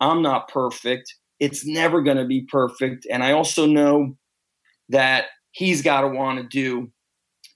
I'm 0.00 0.20
not 0.20 0.48
perfect. 0.48 1.14
It's 1.40 1.66
never 1.66 2.02
going 2.02 2.18
to 2.18 2.26
be 2.26 2.42
perfect. 2.42 3.06
And 3.10 3.24
I 3.24 3.32
also 3.32 3.64
know 3.64 4.16
that 4.90 5.26
he's 5.52 5.80
got 5.80 6.02
to 6.02 6.08
want 6.08 6.38
to 6.38 6.46
do 6.46 6.90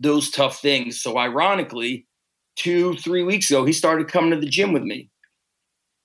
those 0.00 0.30
tough 0.30 0.60
things. 0.60 1.00
So, 1.00 1.18
ironically, 1.18 2.06
two, 2.56 2.94
three 2.96 3.22
weeks 3.22 3.50
ago, 3.50 3.66
he 3.66 3.72
started 3.72 4.08
coming 4.08 4.30
to 4.30 4.40
the 4.40 4.46
gym 4.46 4.72
with 4.72 4.82
me. 4.82 5.10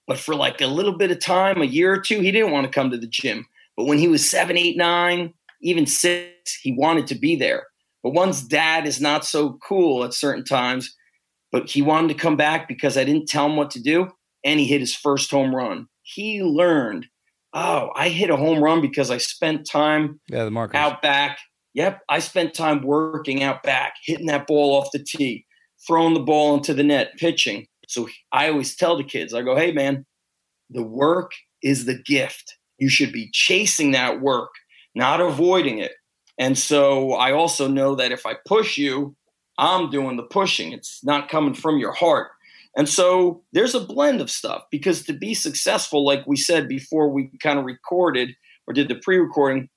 But 0.05 0.19
for 0.19 0.35
like 0.35 0.59
a 0.59 0.67
little 0.67 0.97
bit 0.97 1.11
of 1.11 1.19
time, 1.19 1.61
a 1.61 1.65
year 1.65 1.93
or 1.93 2.01
two, 2.01 2.19
he 2.19 2.31
didn't 2.31 2.51
want 2.51 2.65
to 2.65 2.71
come 2.71 2.91
to 2.91 2.97
the 2.97 3.07
gym. 3.07 3.45
But 3.77 3.85
when 3.85 3.99
he 3.99 4.07
was 4.07 4.27
seven, 4.27 4.57
eight, 4.57 4.75
nine, 4.75 5.33
even 5.61 5.85
six, 5.85 6.55
he 6.61 6.73
wanted 6.73 7.07
to 7.07 7.15
be 7.15 7.35
there. 7.35 7.67
But 8.03 8.13
one's 8.13 8.41
dad 8.41 8.87
is 8.87 8.99
not 8.99 9.25
so 9.25 9.57
cool 9.65 10.03
at 10.03 10.13
certain 10.13 10.43
times, 10.43 10.93
but 11.51 11.69
he 11.69 11.81
wanted 11.81 12.09
to 12.09 12.13
come 12.21 12.35
back 12.35 12.67
because 12.67 12.97
I 12.97 13.03
didn't 13.03 13.27
tell 13.27 13.45
him 13.45 13.55
what 13.55 13.71
to 13.71 13.81
do. 13.81 14.09
And 14.43 14.59
he 14.59 14.65
hit 14.65 14.81
his 14.81 14.95
first 14.95 15.29
home 15.31 15.53
run. 15.55 15.87
He 16.01 16.41
learned, 16.41 17.07
oh, 17.53 17.89
I 17.95 18.09
hit 18.09 18.29
a 18.29 18.35
home 18.35 18.63
run 18.63 18.81
because 18.81 19.11
I 19.11 19.17
spent 19.17 19.69
time 19.69 20.19
Yeah. 20.29 20.45
The 20.45 20.51
markers. 20.51 20.77
out 20.77 21.01
back. 21.01 21.39
Yep, 21.73 21.99
I 22.09 22.19
spent 22.19 22.55
time 22.55 22.81
working 22.81 23.43
out 23.43 23.61
back, 23.61 23.93
hitting 24.03 24.25
that 24.27 24.47
ball 24.47 24.73
off 24.81 24.89
the 24.91 24.97
tee, 25.03 25.45
throwing 25.85 26.15
the 26.15 26.19
ball 26.21 26.55
into 26.55 26.73
the 26.73 26.81
net, 26.83 27.11
pitching. 27.17 27.67
So 27.87 28.09
I 28.31 28.49
always 28.49 28.75
tell 28.75 28.97
the 28.97 29.03
kids, 29.03 29.31
I 29.33 29.43
go, 29.43 29.55
hey, 29.55 29.71
man, 29.71 30.03
the 30.71 30.81
work 30.81 31.31
is 31.61 31.85
the 31.85 31.93
gift. 32.01 32.56
You 32.77 32.89
should 32.89 33.11
be 33.11 33.29
chasing 33.31 33.91
that 33.91 34.21
work, 34.21 34.49
not 34.95 35.19
avoiding 35.19 35.79
it. 35.79 35.93
And 36.37 36.57
so 36.57 37.13
I 37.13 37.31
also 37.31 37.67
know 37.67 37.95
that 37.95 38.11
if 38.11 38.25
I 38.25 38.35
push 38.45 38.77
you, 38.77 39.15
I'm 39.57 39.89
doing 39.89 40.17
the 40.17 40.23
pushing. 40.23 40.71
It's 40.71 41.03
not 41.03 41.29
coming 41.29 41.55
from 41.55 41.79
your 41.79 41.93
heart. 41.93 42.29
And 42.75 42.87
so 42.87 43.43
there's 43.53 43.73
a 43.73 43.79
blend 43.79 44.21
of 44.21 44.29
stuff 44.29 44.63
because 44.69 45.03
to 45.05 45.13
be 45.13 45.33
successful, 45.33 46.05
like 46.05 46.27
we 46.27 46.35
said 46.35 46.67
before 46.67 47.09
we 47.09 47.31
kind 47.41 47.57
of 47.57 47.65
recorded 47.65 48.35
or 48.67 48.73
did 48.73 48.87
the 48.87 48.95
pre 48.95 49.17
recording, 49.17 49.67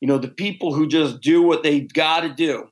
you 0.00 0.08
know, 0.08 0.18
the 0.18 0.28
people 0.28 0.74
who 0.74 0.86
just 0.86 1.22
do 1.22 1.42
what 1.42 1.62
they 1.62 1.80
got 1.80 2.20
to 2.20 2.28
do, 2.28 2.68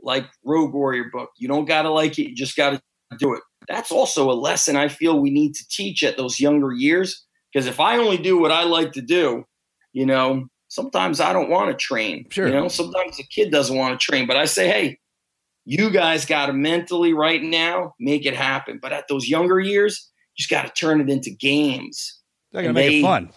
like 0.00 0.26
Rogue 0.44 0.72
Warrior 0.72 1.06
book, 1.12 1.30
you 1.36 1.48
don't 1.48 1.64
got 1.64 1.82
to 1.82 1.90
like 1.90 2.16
it, 2.18 2.28
you 2.28 2.36
just 2.36 2.56
got 2.56 2.70
to 2.70 2.80
do 3.18 3.34
it. 3.34 3.42
That's 3.68 3.90
also 3.90 4.30
a 4.30 4.34
lesson 4.34 4.76
I 4.76 4.86
feel 4.86 5.18
we 5.18 5.30
need 5.30 5.54
to 5.54 5.66
teach 5.68 6.04
at 6.04 6.16
those 6.16 6.38
younger 6.38 6.72
years 6.72 7.24
Because 7.52 7.66
if 7.66 7.80
I 7.80 7.98
only 7.98 8.16
do 8.16 8.38
what 8.38 8.50
I 8.50 8.64
like 8.64 8.92
to 8.92 9.02
do, 9.02 9.44
you 9.92 10.06
know, 10.06 10.46
sometimes 10.68 11.20
I 11.20 11.32
don't 11.32 11.50
want 11.50 11.70
to 11.70 11.76
train. 11.76 12.26
Sure. 12.30 12.46
You 12.46 12.52
know, 12.54 12.68
sometimes 12.68 13.18
the 13.18 13.24
kid 13.24 13.50
doesn't 13.50 13.76
want 13.76 13.98
to 13.98 14.04
train, 14.04 14.26
but 14.26 14.36
I 14.36 14.46
say, 14.46 14.68
hey, 14.68 14.98
you 15.64 15.90
guys 15.90 16.24
got 16.24 16.46
to 16.46 16.52
mentally 16.52 17.12
right 17.12 17.42
now 17.42 17.94
make 18.00 18.24
it 18.26 18.34
happen. 18.34 18.78
But 18.80 18.92
at 18.92 19.06
those 19.08 19.28
younger 19.28 19.60
years, 19.60 20.10
you 20.34 20.42
just 20.42 20.50
got 20.50 20.66
to 20.66 20.72
turn 20.72 21.00
it 21.00 21.10
into 21.10 21.30
games. 21.30 22.20
They're 22.52 22.62
gonna 22.62 22.74
make 22.74 22.90
they- 22.90 22.98
it 23.00 23.02
fun. 23.02 23.30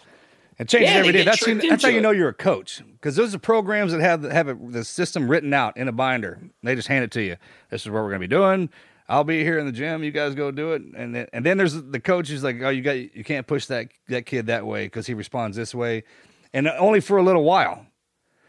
And 0.58 0.66
change 0.66 0.84
Yeah, 0.84 0.96
it 0.96 1.00
every 1.00 1.12
day. 1.12 1.22
That's, 1.22 1.44
that's 1.44 1.82
how 1.82 1.90
you 1.90 2.00
know 2.00 2.12
you're 2.12 2.30
a 2.30 2.34
coach. 2.34 2.82
Because 2.92 3.14
those 3.14 3.34
are 3.34 3.38
programs 3.38 3.92
that 3.92 4.00
have 4.00 4.22
have 4.22 4.48
a, 4.48 4.54
the 4.54 4.84
system 4.84 5.30
written 5.30 5.52
out 5.52 5.76
in 5.76 5.86
a 5.86 5.92
binder. 5.92 6.40
They 6.62 6.74
just 6.74 6.88
hand 6.88 7.04
it 7.04 7.10
to 7.10 7.22
you. 7.22 7.36
This 7.70 7.82
is 7.82 7.90
what 7.90 8.02
we're 8.02 8.08
going 8.08 8.22
to 8.22 8.26
be 8.26 8.34
doing. 8.34 8.70
I'll 9.08 9.24
be 9.24 9.44
here 9.44 9.58
in 9.58 9.66
the 9.66 9.72
gym. 9.72 10.02
You 10.02 10.10
guys 10.10 10.34
go 10.34 10.50
do 10.50 10.72
it. 10.72 10.82
And 10.96 11.14
then, 11.14 11.26
and 11.32 11.46
then 11.46 11.58
there's 11.58 11.74
the 11.74 12.00
coach 12.00 12.28
who's 12.28 12.42
like, 12.42 12.60
oh, 12.62 12.70
you 12.70 12.82
got 12.82 12.92
you 12.92 13.24
can't 13.24 13.46
push 13.46 13.66
that 13.66 13.88
that 14.08 14.26
kid 14.26 14.46
that 14.46 14.66
way 14.66 14.86
because 14.86 15.06
he 15.06 15.14
responds 15.14 15.56
this 15.56 15.74
way, 15.74 16.04
and 16.52 16.66
only 16.68 17.00
for 17.00 17.16
a 17.16 17.22
little 17.22 17.44
while. 17.44 17.86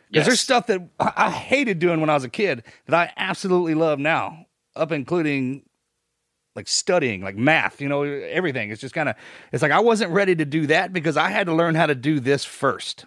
Because 0.10 0.26
there's 0.26 0.40
stuff 0.40 0.68
that 0.68 0.82
I 1.00 1.30
hated 1.30 1.80
doing 1.80 2.00
when 2.00 2.10
I 2.10 2.14
was 2.14 2.24
a 2.24 2.30
kid 2.30 2.64
that 2.86 2.96
I 2.96 3.12
absolutely 3.18 3.76
love 3.76 4.00
now, 4.00 4.46
up 4.74 4.94
including 4.94 5.64
like 6.56 6.68
studying, 6.68 7.22
like 7.22 7.36
math, 7.36 7.82
you 7.82 7.90
know, 7.90 8.04
everything. 8.04 8.72
It's 8.72 8.82
just 8.82 8.96
kind 8.96 9.10
of, 9.10 9.16
it's 9.52 9.62
like 9.62 9.72
I 9.72 9.80
wasn't 9.80 10.12
ready 10.12 10.36
to 10.36 10.46
do 10.46 10.66
that 10.68 10.92
because 10.92 11.18
I 11.18 11.30
had 11.30 11.46
to 11.48 11.54
learn 11.54 11.76
how 11.76 11.86
to 11.86 11.94
do 11.94 12.20
this 12.20 12.46
first. 12.46 13.06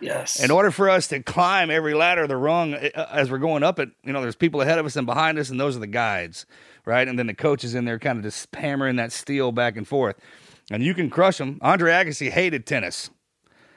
Yes. 0.00 0.42
In 0.42 0.50
order 0.50 0.70
for 0.70 0.90
us 0.90 1.06
to 1.08 1.22
climb 1.22 1.70
every 1.70 1.94
ladder 1.94 2.26
the 2.26 2.36
rung 2.36 2.74
uh, 2.74 3.06
as 3.10 3.30
we're 3.30 3.38
going 3.38 3.62
up 3.62 3.78
it, 3.78 3.90
you 4.04 4.12
know, 4.12 4.20
there's 4.20 4.36
people 4.36 4.60
ahead 4.60 4.78
of 4.78 4.84
us 4.84 4.96
and 4.96 5.06
behind 5.06 5.38
us, 5.38 5.48
and 5.48 5.58
those 5.58 5.76
are 5.76 5.80
the 5.80 5.86
guides, 5.86 6.44
right? 6.84 7.06
And 7.06 7.18
then 7.18 7.26
the 7.26 7.34
coach 7.34 7.64
is 7.64 7.74
in 7.74 7.84
there 7.84 7.98
kind 7.98 8.18
of 8.18 8.24
just 8.24 8.54
hammering 8.54 8.96
that 8.96 9.12
steel 9.12 9.52
back 9.52 9.76
and 9.76 9.86
forth. 9.86 10.16
And 10.70 10.82
you 10.82 10.94
can 10.94 11.10
crush 11.10 11.38
them. 11.38 11.58
Andre 11.60 11.92
Agassi 11.92 12.30
hated 12.30 12.66
tennis. 12.66 13.10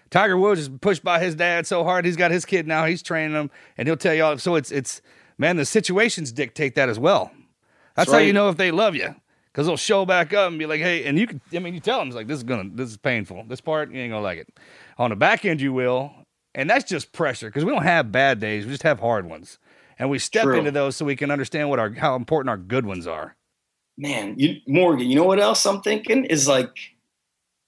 Tiger 0.10 0.38
Woods 0.38 0.62
is 0.62 0.70
pushed 0.70 1.04
by 1.04 1.20
his 1.20 1.36
dad 1.36 1.66
so 1.68 1.84
hard. 1.84 2.06
He's 2.06 2.16
got 2.16 2.32
his 2.32 2.46
kid 2.46 2.68
now. 2.68 2.86
He's 2.86 3.02
training 3.02 3.36
him, 3.36 3.50
and 3.78 3.88
he'll 3.88 3.98
tell 3.98 4.14
y'all. 4.14 4.38
So 4.38 4.56
it's 4.56 4.72
it's 4.72 5.02
man, 5.38 5.58
the 5.58 5.66
situations 5.66 6.32
dictate 6.32 6.76
that 6.76 6.90
as 6.90 7.00
well. 7.00 7.32
That's, 7.96 8.08
That's 8.08 8.12
how 8.12 8.18
right. 8.18 8.28
you 8.28 8.34
know 8.34 8.50
if 8.50 8.58
they 8.58 8.72
love 8.72 8.96
you, 8.96 9.16
because 9.52 9.68
they'll 9.68 9.78
show 9.78 10.06
back 10.06 10.34
up 10.34 10.50
and 10.50 10.60
be 10.60 10.66
like, 10.66 10.80
"Hey," 10.80 11.06
and 11.06 11.18
you 11.18 11.28
can. 11.28 11.42
I 11.54 11.60
mean, 11.60 11.74
you 11.74 11.80
tell 11.80 12.00
them 12.00 12.10
it's 12.10 12.16
like 12.16 12.28
this 12.28 12.38
is 12.38 12.44
gonna, 12.44 12.70
this 12.74 12.90
is 12.92 12.98
painful. 12.98 13.46
This 13.48 13.62
part 13.62 13.92
you 13.92 14.00
ain't 14.00 14.12
gonna 14.12 14.24
like 14.24 14.38
it. 14.38 14.48
On 14.98 15.10
the 15.10 15.16
back 15.16 15.44
end, 15.44 15.60
you 15.60 15.74
will, 15.74 16.14
and 16.54 16.70
that's 16.70 16.86
just 16.86 17.12
pressure 17.12 17.48
because 17.48 17.66
we 17.66 17.72
don't 17.72 17.84
have 17.84 18.12
bad 18.12 18.40
days. 18.40 18.66
We 18.66 18.72
just 18.72 18.84
have 18.84 19.00
hard 19.00 19.28
ones, 19.28 19.58
and 19.98 20.10
we 20.10 20.20
step 20.20 20.44
True. 20.44 20.58
into 20.58 20.72
those 20.72 20.96
so 20.96 21.06
we 21.06 21.16
can 21.16 21.32
understand 21.32 21.70
what 21.70 21.80
our 21.80 21.94
how 21.94 22.16
important 22.16 22.50
our 22.50 22.58
good 22.58 22.86
ones 22.86 23.08
are. 23.08 23.36
man, 23.98 24.36
you 24.38 24.58
Morgan, 24.68 25.08
you 25.08 25.16
know 25.16 25.24
what 25.24 25.40
else 25.40 25.66
I'm 25.66 25.82
thinking 25.82 26.26
is 26.26 26.48
like 26.48 26.70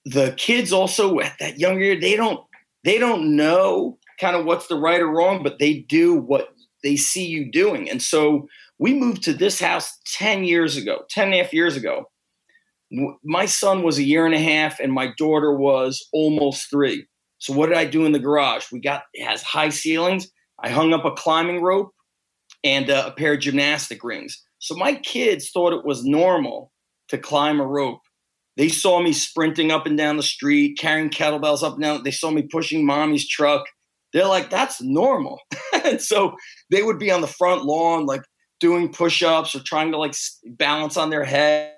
the 0.06 0.34
kids 0.38 0.72
also 0.72 1.20
at 1.20 1.38
that 1.40 1.60
younger 1.60 1.84
year, 1.84 2.00
they 2.00 2.16
don't 2.16 2.44
they 2.84 2.98
don't 2.98 3.36
know 3.36 3.98
kind 4.20 4.36
of 4.36 4.46
what's 4.46 4.68
the 4.68 4.76
right 4.76 5.02
or 5.02 5.08
wrong, 5.08 5.44
but 5.44 5.60
they 5.60 5.80
do 5.90 6.16
what 6.16 6.50
they 6.84 6.96
see 6.96 7.26
you 7.26 7.52
doing. 7.52 7.90
And 7.90 8.02
so 8.02 8.48
we 8.80 8.94
moved 8.94 9.24
to 9.24 9.34
this 9.34 9.60
house 9.60 9.98
10 10.14 10.44
years 10.44 10.78
ago, 10.78 11.04
10 11.10 11.26
and 11.26 11.34
a 11.34 11.44
half 11.44 11.54
years 11.54 11.76
ago. 11.76 12.06
My 13.24 13.46
son 13.46 13.84
was 13.84 13.98
a 13.98 14.04
year 14.04 14.26
and 14.26 14.34
a 14.34 14.40
half, 14.40 14.80
and 14.80 14.94
my 14.94 15.12
daughter 15.18 15.54
was 15.54 16.08
almost 16.14 16.70
three. 16.70 17.06
So 17.40 17.54
what 17.54 17.68
did 17.68 17.78
I 17.78 17.86
do 17.86 18.06
in 18.06 18.14
the 18.14 18.20
garage? 18.20 18.72
We 18.72 18.80
got 18.80 19.04
it 19.14 19.26
has 19.26 19.44
high 19.44 19.70
ceilings. 19.70 20.30
I 20.60 20.70
hung 20.70 20.94
up 20.94 21.06
a 21.06 21.12
climbing 21.12 21.62
rope 21.62 21.92
and 22.64 22.90
uh, 22.90 23.06
a 23.08 23.12
pair 23.12 23.34
of 23.34 23.40
gymnastic 23.40 24.04
rings. 24.04 24.44
So 24.60 24.76
my 24.76 24.96
kids 24.96 25.50
thought 25.52 25.74
it 25.74 25.86
was 25.86 26.04
normal 26.04 26.72
to 27.10 27.18
climb 27.18 27.60
a 27.60 27.66
rope. 27.66 28.02
They 28.58 28.70
saw 28.70 29.00
me 29.00 29.14
sprinting 29.14 29.72
up 29.72 29.86
and 29.86 29.98
down 29.98 30.18
the 30.18 30.24
street, 30.24 30.80
carrying 30.80 31.10
kettlebells 31.10 31.64
up 31.64 31.76
and 31.76 31.84
down. 31.84 32.04
They 32.04 32.12
saw 32.12 32.32
me 32.32 32.42
pushing 32.42 32.86
mommy's 32.86 33.28
truck. 33.28 33.66
They're 34.14 34.26
like, 34.26 34.50
that's 34.50 34.82
normal. 34.82 35.40
and 35.86 36.02
so 36.02 36.36
they 36.72 36.82
would 36.82 36.98
be 36.98 37.12
on 37.12 37.22
the 37.22 37.28
front 37.28 37.66
lawn, 37.66 38.08
like 38.08 38.24
doing 38.60 38.92
push 38.92 39.22
ups 39.22 39.54
or 39.54 39.62
trying 39.64 39.92
to 39.92 39.98
like 39.98 40.16
balance 40.58 40.98
on 40.98 41.12
their 41.12 41.24
head. 41.24 41.74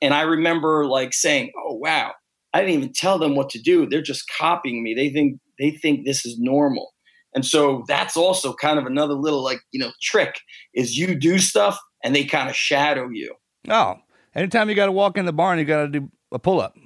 And 0.00 0.14
I 0.14 0.22
remember 0.22 0.86
like 0.86 1.12
saying, 1.12 1.50
oh, 1.58 1.74
wow, 1.74 2.12
I 2.54 2.60
didn't 2.60 2.74
even 2.74 2.92
tell 2.92 3.18
them 3.18 3.34
what 3.34 3.50
to 3.50 3.60
do. 3.60 3.86
They're 3.86 4.00
just 4.00 4.30
copying 4.38 4.82
me. 4.82 4.94
They 4.94 5.10
think 5.10 5.40
they 5.58 5.72
think 5.72 6.06
this 6.06 6.24
is 6.24 6.38
normal. 6.38 6.92
And 7.34 7.46
so 7.46 7.84
that's 7.86 8.16
also 8.16 8.52
kind 8.54 8.78
of 8.78 8.86
another 8.86 9.14
little 9.14 9.42
like, 9.42 9.60
you 9.70 9.80
know, 9.80 9.90
trick 10.02 10.40
is 10.74 10.96
you 10.96 11.14
do 11.14 11.38
stuff 11.38 11.78
and 12.02 12.14
they 12.14 12.24
kind 12.24 12.48
of 12.48 12.56
shadow 12.56 13.08
you. 13.08 13.34
Oh, 13.68 13.96
anytime 14.34 14.68
you 14.68 14.74
got 14.74 14.86
to 14.86 14.92
walk 14.92 15.16
in 15.16 15.26
the 15.26 15.32
barn, 15.32 15.58
you 15.58 15.64
got 15.64 15.82
to 15.82 15.88
do 15.88 16.10
a 16.32 16.38
pull 16.38 16.60
up. 16.60 16.76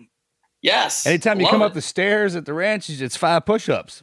Yes. 0.61 1.07
Anytime 1.07 1.40
you 1.40 1.48
come 1.48 1.62
it. 1.62 1.66
up 1.66 1.74
the 1.74 1.83
stairs 1.83 2.37
at 2.37 2.46
the 2.46 2.54
ranch, 2.54 2.88
it's 2.88 3.16
five 3.16 3.44
push 3.44 3.68
ups. 3.68 4.02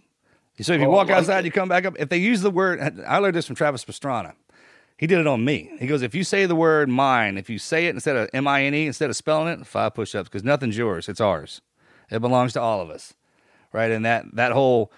So 0.59 0.73
if 0.73 0.81
you 0.81 0.87
Oh, 0.87 0.91
walk 0.91 1.07
like 1.07 1.17
outside, 1.17 1.39
it. 1.39 1.45
you 1.45 1.51
come 1.51 1.69
back 1.69 1.85
up. 1.85 1.95
If 1.97 2.09
they 2.09 2.17
use 2.17 2.41
the 2.41 2.51
word, 2.51 3.01
I 3.07 3.17
learned 3.17 3.35
this 3.35 3.47
from 3.47 3.55
Travis 3.55 3.83
Pastrana. 3.83 4.33
He 4.97 5.07
did 5.07 5.17
it 5.17 5.25
on 5.25 5.43
me. 5.43 5.71
He 5.79 5.87
goes, 5.87 6.03
if 6.03 6.13
you 6.13 6.23
say 6.23 6.45
the 6.45 6.55
word 6.55 6.87
mine, 6.87 7.39
if 7.39 7.49
you 7.49 7.57
say 7.57 7.87
it 7.87 7.95
instead 7.95 8.15
of 8.15 8.29
M 8.33 8.47
I 8.47 8.65
N 8.65 8.75
E, 8.75 8.85
instead 8.85 9.09
of 9.09 9.15
spelling 9.15 9.47
it, 9.47 9.65
five 9.65 9.95
push 9.95 10.13
ups, 10.13 10.29
because 10.29 10.43
nothing's 10.43 10.77
yours, 10.77 11.09
it's 11.09 11.19
ours. 11.19 11.61
It 12.11 12.19
belongs 12.19 12.53
to 12.53 12.61
all 12.61 12.81
of 12.81 12.91
us. 12.91 13.15
Right. 13.73 13.89
And 13.89 14.05
that, 14.05 14.25
that 14.35 14.51
whole, 14.51 14.91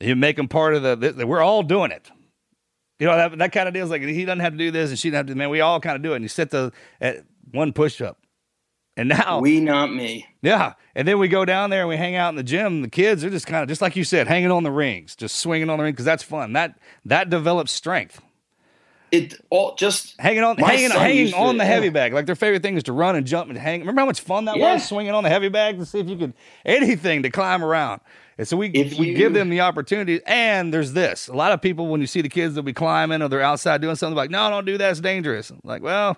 you 0.00 0.16
make 0.16 0.36
them 0.36 0.48
part 0.48 0.74
of 0.74 0.82
the, 0.82 0.96
th- 0.96 1.14
we're 1.26 1.42
all 1.42 1.62
doing 1.62 1.90
it. 1.90 2.10
You 2.98 3.06
know, 3.06 3.16
that, 3.16 3.36
that 3.38 3.52
kind 3.52 3.66
of 3.68 3.74
deal 3.74 3.84
is 3.84 3.90
like, 3.90 4.02
he 4.02 4.24
doesn't 4.24 4.40
have 4.40 4.52
to 4.52 4.58
do 4.58 4.70
this 4.70 4.90
and 4.90 4.98
she 4.98 5.10
doesn't 5.10 5.26
have 5.28 5.34
to, 5.34 5.34
man, 5.34 5.50
we 5.50 5.60
all 5.60 5.80
kind 5.80 5.96
of 5.96 6.02
do 6.02 6.12
it. 6.12 6.16
And 6.16 6.24
you 6.24 6.28
set 6.28 6.50
the, 6.50 6.72
at 7.00 7.24
one 7.50 7.72
push 7.72 8.00
up. 8.00 8.18
And 8.96 9.08
now, 9.08 9.40
we, 9.40 9.58
not 9.58 9.92
me. 9.92 10.26
yeah. 10.42 10.74
And 10.94 11.08
then 11.08 11.18
we 11.18 11.26
go 11.26 11.44
down 11.46 11.70
there 11.70 11.80
and 11.80 11.88
we 11.88 11.96
hang 11.96 12.14
out 12.14 12.28
in 12.28 12.36
the 12.36 12.42
gym. 12.42 12.82
The 12.82 12.90
kids 12.90 13.24
are 13.24 13.30
just 13.30 13.46
kind 13.46 13.62
of, 13.62 13.68
just 13.68 13.80
like 13.80 13.96
you 13.96 14.04
said, 14.04 14.26
hanging 14.28 14.50
on 14.50 14.62
the 14.64 14.70
rings, 14.70 15.16
just 15.16 15.36
swinging 15.36 15.70
on 15.70 15.78
the 15.78 15.84
ring 15.84 15.94
because 15.94 16.04
that's 16.04 16.22
fun. 16.22 16.52
That, 16.52 16.78
that 17.06 17.30
develops 17.30 17.72
strength. 17.72 18.20
It 19.10 19.34
all 19.50 19.74
just 19.76 20.18
Hanging 20.20 20.42
on, 20.42 20.56
hanging, 20.56 20.90
hanging 20.90 21.30
to- 21.32 21.36
on 21.36 21.56
the 21.58 21.64
heavy 21.64 21.86
yeah. 21.86 21.92
bag. 21.92 22.12
Like 22.14 22.26
their 22.26 22.34
favorite 22.34 22.62
thing 22.62 22.76
is 22.76 22.82
to 22.84 22.92
run 22.92 23.16
and 23.16 23.26
jump 23.26 23.50
and 23.50 23.58
hang. 23.58 23.80
Remember 23.80 24.00
how 24.00 24.06
much 24.06 24.20
fun 24.20 24.44
that 24.46 24.56
Yeah. 24.56 24.74
was 24.74 24.88
swinging 24.88 25.12
on 25.12 25.22
the 25.22 25.28
heavy 25.30 25.48
bag 25.48 25.78
to 25.78 25.84
see 25.86 25.98
if 26.00 26.08
you 26.08 26.16
could 26.16 26.34
anything 26.64 27.22
to 27.24 27.30
climb 27.30 27.62
around. 27.64 28.00
And 28.38 28.48
so 28.48 28.56
we 28.56 28.68
If 28.68 28.98
we 28.98 29.08
you- 29.08 29.16
give 29.16 29.34
them 29.34 29.50
the 29.50 29.60
opportunity. 29.60 30.20
And 30.26 30.72
there's 30.72 30.92
this: 30.92 31.28
a 31.28 31.34
lot 31.34 31.52
of 31.52 31.60
people 31.60 31.88
when 31.88 32.00
you 32.00 32.06
see 32.06 32.22
the 32.22 32.28
kids 32.28 32.54
they'll 32.54 32.62
be 32.62 32.72
climbing 32.72 33.20
or 33.22 33.28
they're 33.28 33.42
outside 33.42 33.80
doing 33.80 33.96
something 33.96 34.16
like, 34.16 34.30
no, 34.30 34.48
don't 34.50 34.64
do 34.64 34.78
that. 34.78 34.90
It's 34.90 35.00
dangerous. 35.00 35.50
I'm 35.50 35.60
like, 35.64 35.82
well, 35.82 36.16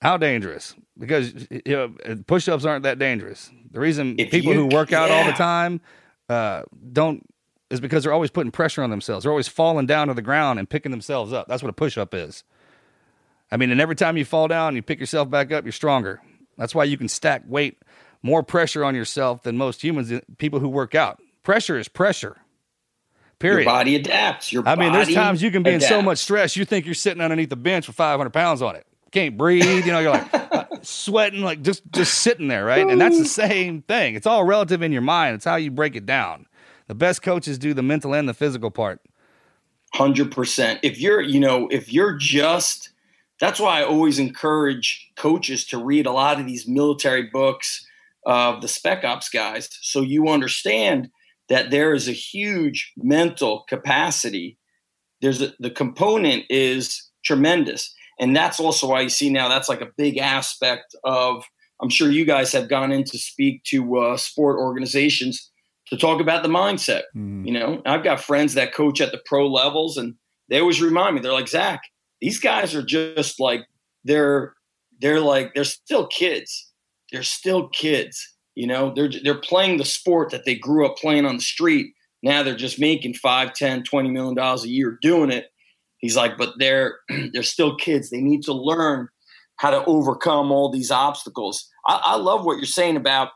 how 0.00 0.16
dangerous? 0.16 0.74
Because 0.98 1.46
you 1.50 1.62
know, 1.66 1.94
push-ups 2.26 2.64
aren't 2.64 2.82
that 2.84 2.98
dangerous. 2.98 3.50
The 3.70 3.80
reason 3.80 4.16
people 4.16 4.52
you- 4.52 4.54
who 4.54 4.66
work 4.66 4.92
out 4.92 5.10
all 5.10 5.24
the 5.24 5.32
time 5.32 5.80
uh, 6.28 6.62
don't 6.92 7.24
is 7.70 7.80
because 7.80 8.04
they're 8.04 8.12
always 8.12 8.30
putting 8.30 8.50
pressure 8.52 8.82
on 8.82 8.90
themselves. 8.90 9.22
They're 9.24 9.32
always 9.32 9.48
falling 9.48 9.86
down 9.86 10.08
to 10.08 10.14
the 10.14 10.20
ground 10.22 10.58
and 10.58 10.68
picking 10.68 10.90
themselves 10.90 11.32
up. 11.32 11.48
That's 11.48 11.62
what 11.62 11.70
a 11.70 11.74
push-up 11.74 12.12
is. 12.14 12.44
I 13.50 13.56
mean, 13.56 13.70
and 13.70 13.80
every 13.80 13.96
time 13.96 14.16
you 14.16 14.24
fall 14.24 14.48
down, 14.48 14.76
you 14.76 14.82
pick 14.82 15.00
yourself 15.00 15.30
back 15.30 15.52
up, 15.52 15.64
you're 15.64 15.72
stronger. 15.72 16.20
That's 16.58 16.74
why 16.74 16.84
you 16.84 16.98
can 16.98 17.08
stack 17.08 17.42
weight, 17.46 17.78
more 18.22 18.42
pressure 18.42 18.84
on 18.84 18.94
yourself 18.94 19.42
than 19.42 19.56
most 19.56 19.82
humans, 19.82 20.12
people 20.38 20.60
who 20.60 20.68
work 20.68 20.94
out. 20.94 21.20
Pressure 21.42 21.78
is 21.78 21.88
pressure. 21.88 22.36
Period. 23.38 23.64
Your 23.64 23.72
body 23.72 23.96
adapts. 23.96 24.52
Your 24.52 24.66
I 24.66 24.76
mean, 24.76 24.92
there's 24.92 25.12
times 25.12 25.42
you 25.42 25.50
can 25.50 25.64
be 25.64 25.72
in 25.72 25.80
so 25.80 26.00
much 26.00 26.18
stress, 26.18 26.56
you 26.56 26.64
think 26.64 26.86
you're 26.86 26.94
sitting 26.94 27.20
underneath 27.20 27.50
the 27.50 27.56
bench 27.56 27.88
with 27.88 27.96
500 27.96 28.30
pounds 28.30 28.62
on 28.62 28.76
it. 28.76 28.86
Can't 29.10 29.36
breathe. 29.36 29.84
You 29.84 29.92
know, 29.92 29.98
you're 29.98 30.12
like 30.12 30.32
uh, 30.34 30.64
sweating, 30.82 31.42
like 31.42 31.62
just 31.62 31.82
just 31.92 32.14
sitting 32.14 32.46
there, 32.46 32.64
right? 32.64 32.86
And 32.86 33.00
that's 33.00 33.18
the 33.18 33.24
same 33.24 33.82
thing. 33.82 34.14
It's 34.14 34.26
all 34.26 34.44
relative 34.44 34.80
in 34.80 34.92
your 34.92 35.02
mind. 35.02 35.34
It's 35.34 35.44
how 35.44 35.56
you 35.56 35.70
break 35.70 35.96
it 35.96 36.06
down. 36.06 36.46
The 36.86 36.94
best 36.94 37.22
coaches 37.22 37.58
do 37.58 37.74
the 37.74 37.82
mental 37.82 38.14
and 38.14 38.28
the 38.28 38.34
physical 38.34 38.70
part. 38.70 39.00
Hundred 39.92 40.30
percent. 40.32 40.80
If 40.82 41.00
you're, 41.00 41.20
you 41.20 41.40
know, 41.40 41.68
if 41.68 41.92
you're 41.92 42.16
just, 42.16 42.90
that's 43.40 43.60
why 43.60 43.80
I 43.80 43.84
always 43.84 44.18
encourage 44.18 45.10
coaches 45.16 45.66
to 45.66 45.82
read 45.82 46.06
a 46.06 46.12
lot 46.12 46.40
of 46.40 46.46
these 46.46 46.66
military 46.66 47.24
books 47.24 47.86
of 48.24 48.60
the 48.60 48.68
spec 48.68 49.04
ops 49.04 49.28
guys, 49.28 49.68
so 49.80 50.00
you 50.00 50.28
understand 50.28 51.08
that 51.48 51.70
there 51.70 51.92
is 51.92 52.08
a 52.08 52.12
huge 52.12 52.92
mental 52.96 53.64
capacity. 53.68 54.58
There's 55.20 55.42
a, 55.42 55.52
the 55.58 55.70
component 55.70 56.44
is 56.48 57.10
tremendous, 57.24 57.94
and 58.18 58.34
that's 58.36 58.60
also 58.60 58.88
why 58.88 59.00
you 59.02 59.08
see 59.08 59.30
now 59.30 59.48
that's 59.48 59.68
like 59.68 59.80
a 59.80 59.90
big 59.96 60.18
aspect 60.18 60.94
of. 61.04 61.44
I'm 61.82 61.90
sure 61.90 62.08
you 62.08 62.24
guys 62.24 62.52
have 62.52 62.68
gone 62.68 62.92
in 62.92 63.02
to 63.02 63.18
speak 63.18 63.64
to 63.64 63.98
uh, 63.98 64.16
sport 64.16 64.56
organizations 64.56 65.50
to 65.88 65.96
talk 65.96 66.20
about 66.20 66.44
the 66.44 66.48
mindset. 66.48 67.02
Mhm. 67.16 67.44
You 67.44 67.52
know, 67.52 67.82
I've 67.84 68.04
got 68.04 68.20
friends 68.20 68.54
that 68.54 68.72
coach 68.72 69.00
at 69.00 69.10
the 69.10 69.20
pro 69.26 69.48
levels, 69.48 69.96
and 69.96 70.14
they 70.48 70.60
always 70.60 70.80
remind 70.80 71.16
me. 71.16 71.20
They're 71.20 71.32
like, 71.32 71.48
Zach, 71.48 71.80
these 72.20 72.38
guys 72.38 72.72
are 72.74 72.84
just 72.84 73.40
like 73.40 73.66
they're 74.04 74.54
they're 75.00 75.20
like 75.20 75.54
they're 75.54 75.64
still 75.64 76.06
kids. 76.06 76.71
They're 77.12 77.22
still 77.22 77.68
kids. 77.68 78.20
You 78.54 78.66
know, 78.66 78.92
they're 78.94 79.10
they're 79.22 79.40
playing 79.40 79.78
the 79.78 79.84
sport 79.84 80.30
that 80.30 80.44
they 80.44 80.54
grew 80.54 80.86
up 80.86 80.96
playing 80.96 81.26
on 81.26 81.36
the 81.36 81.42
street. 81.42 81.94
Now 82.22 82.42
they're 82.42 82.54
just 82.54 82.80
making 82.80 83.14
five, 83.14 83.54
ten, 83.54 83.82
twenty 83.82 84.10
million 84.10 84.34
dollars 84.34 84.64
a 84.64 84.68
year 84.68 84.98
doing 85.00 85.30
it. 85.30 85.46
He's 85.98 86.16
like, 86.16 86.36
but 86.36 86.54
they're 86.58 86.98
they're 87.32 87.42
still 87.42 87.76
kids. 87.76 88.10
They 88.10 88.20
need 88.20 88.42
to 88.42 88.52
learn 88.52 89.08
how 89.56 89.70
to 89.70 89.84
overcome 89.84 90.50
all 90.50 90.70
these 90.70 90.90
obstacles. 90.90 91.68
I, 91.86 92.00
I 92.04 92.16
love 92.16 92.44
what 92.44 92.56
you're 92.56 92.66
saying 92.66 92.96
about 92.96 93.30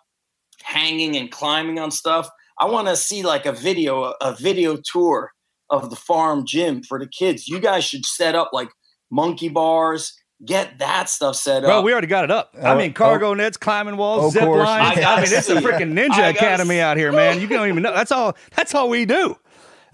hanging 0.63 1.17
and 1.17 1.31
climbing 1.31 1.79
on 1.79 1.91
stuff. 1.91 2.29
I 2.61 2.67
want 2.67 2.89
to 2.89 2.97
see 2.97 3.23
like 3.23 3.47
a 3.47 3.53
video, 3.53 4.15
a 4.21 4.35
video 4.35 4.79
tour 4.93 5.31
of 5.71 5.91
the 5.91 5.97
farm 5.97 6.45
gym 6.47 6.83
for 6.83 6.99
the 6.99 7.09
kids. 7.09 7.49
You 7.49 7.61
guys 7.61 7.85
should 7.85 8.07
set 8.07 8.35
up 8.35 8.51
like 8.53 8.71
monkey 9.11 9.49
bars. 9.49 10.13
Get 10.45 10.79
that 10.81 11.09
stuff 11.09 11.37
set 11.37 11.63
Bro, 11.63 11.79
up. 11.79 11.85
we 11.85 11.93
already 11.93 12.09
got 12.09 12.25
it 12.25 12.31
up. 12.31 12.55
I 12.63 12.75
Oh, 12.75 12.79
mean, 12.79 12.93
cargo 12.93 13.33
nets, 13.35 13.57
climbing 13.57 13.97
walls, 13.97 14.27
Of 14.27 14.33
zip 14.35 14.43
course. 14.43 14.67
lines. 14.67 14.99
I 14.99 15.15
I, 15.15 15.17
mean, 15.23 15.33
it's 15.33 15.49
a 15.49 15.57
freaking 15.57 15.93
ninja 15.95 16.11
I 16.13 16.33
gotta 16.33 16.39
academy 16.39 16.79
out 16.81 16.99
here, 16.99 17.11
man. 17.11 17.41
You 17.41 17.47
don't 17.47 17.69
even 17.69 17.83
know. 17.83 17.95
That's 17.95 18.13
all. 18.13 18.37
That's 18.55 18.75
all 18.75 18.91
we 18.91 19.07
do. 19.07 19.37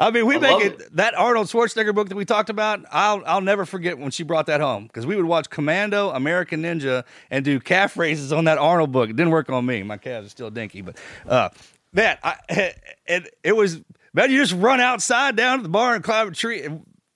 I 0.00 0.11
mean, 0.11 0.26
we 0.26 0.35
I 0.37 0.38
make 0.40 0.50
love 0.50 0.62
it, 0.62 0.96
that 0.96 1.14
Arnold 1.14 1.46
Schwarzenegger 1.46 1.94
book 1.94 2.09
that 2.09 2.16
we 2.16 2.24
talked 2.24 2.50
about. 2.50 2.85
I'll 2.90 3.22
I'll 3.24 3.40
never 3.40 3.64
forget 3.64 3.98
when 3.98 4.11
she 4.11 4.24
brought 4.24 4.46
that 4.46 4.61
home 4.61 4.88
because 4.88 5.07
we 5.07 5.14
would 5.14 5.26
watch 5.26 5.48
Commando, 5.48 6.11
American 6.11 6.62
Ninja, 6.62 7.05
and 7.31 7.44
do 7.44 7.61
calf 7.61 7.96
raises 7.96 8.33
on 8.33 8.44
that 8.46 8.59
Arnold 8.59 8.90
book. 8.90 9.11
It 9.11 9.16
didn't 9.16 9.31
work 9.33 9.48
on 9.48 9.64
me. 9.64 9.85
My 9.85 9.96
calves 9.96 10.26
are 10.26 10.31
still 10.31 10.50
dinky, 10.50 10.81
but 10.83 10.96
uh, 11.28 11.50
that 11.92 12.18
I, 12.24 12.37
it 13.07 13.33
it 13.44 13.55
was 13.57 13.81
man. 14.12 14.31
You 14.33 14.38
just 14.38 14.61
run 14.61 14.81
outside 14.81 15.37
down 15.37 15.59
to 15.59 15.62
the 15.62 15.68
bar 15.68 15.94
and 15.94 16.02
climb 16.02 16.26
a 16.28 16.33
tree. 16.33 16.68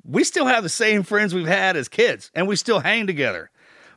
We 0.09 0.25
still 0.25 0.47
have 0.47 0.63
the 0.63 0.69
same 0.69 1.03
friends 1.03 1.35
we've 1.35 1.47
had 1.47 1.77
as 1.77 1.89
kids, 1.89 2.31
and 2.35 2.47
we 2.47 2.57
still 2.57 2.79
hang 2.79 3.07
together. 3.07 3.51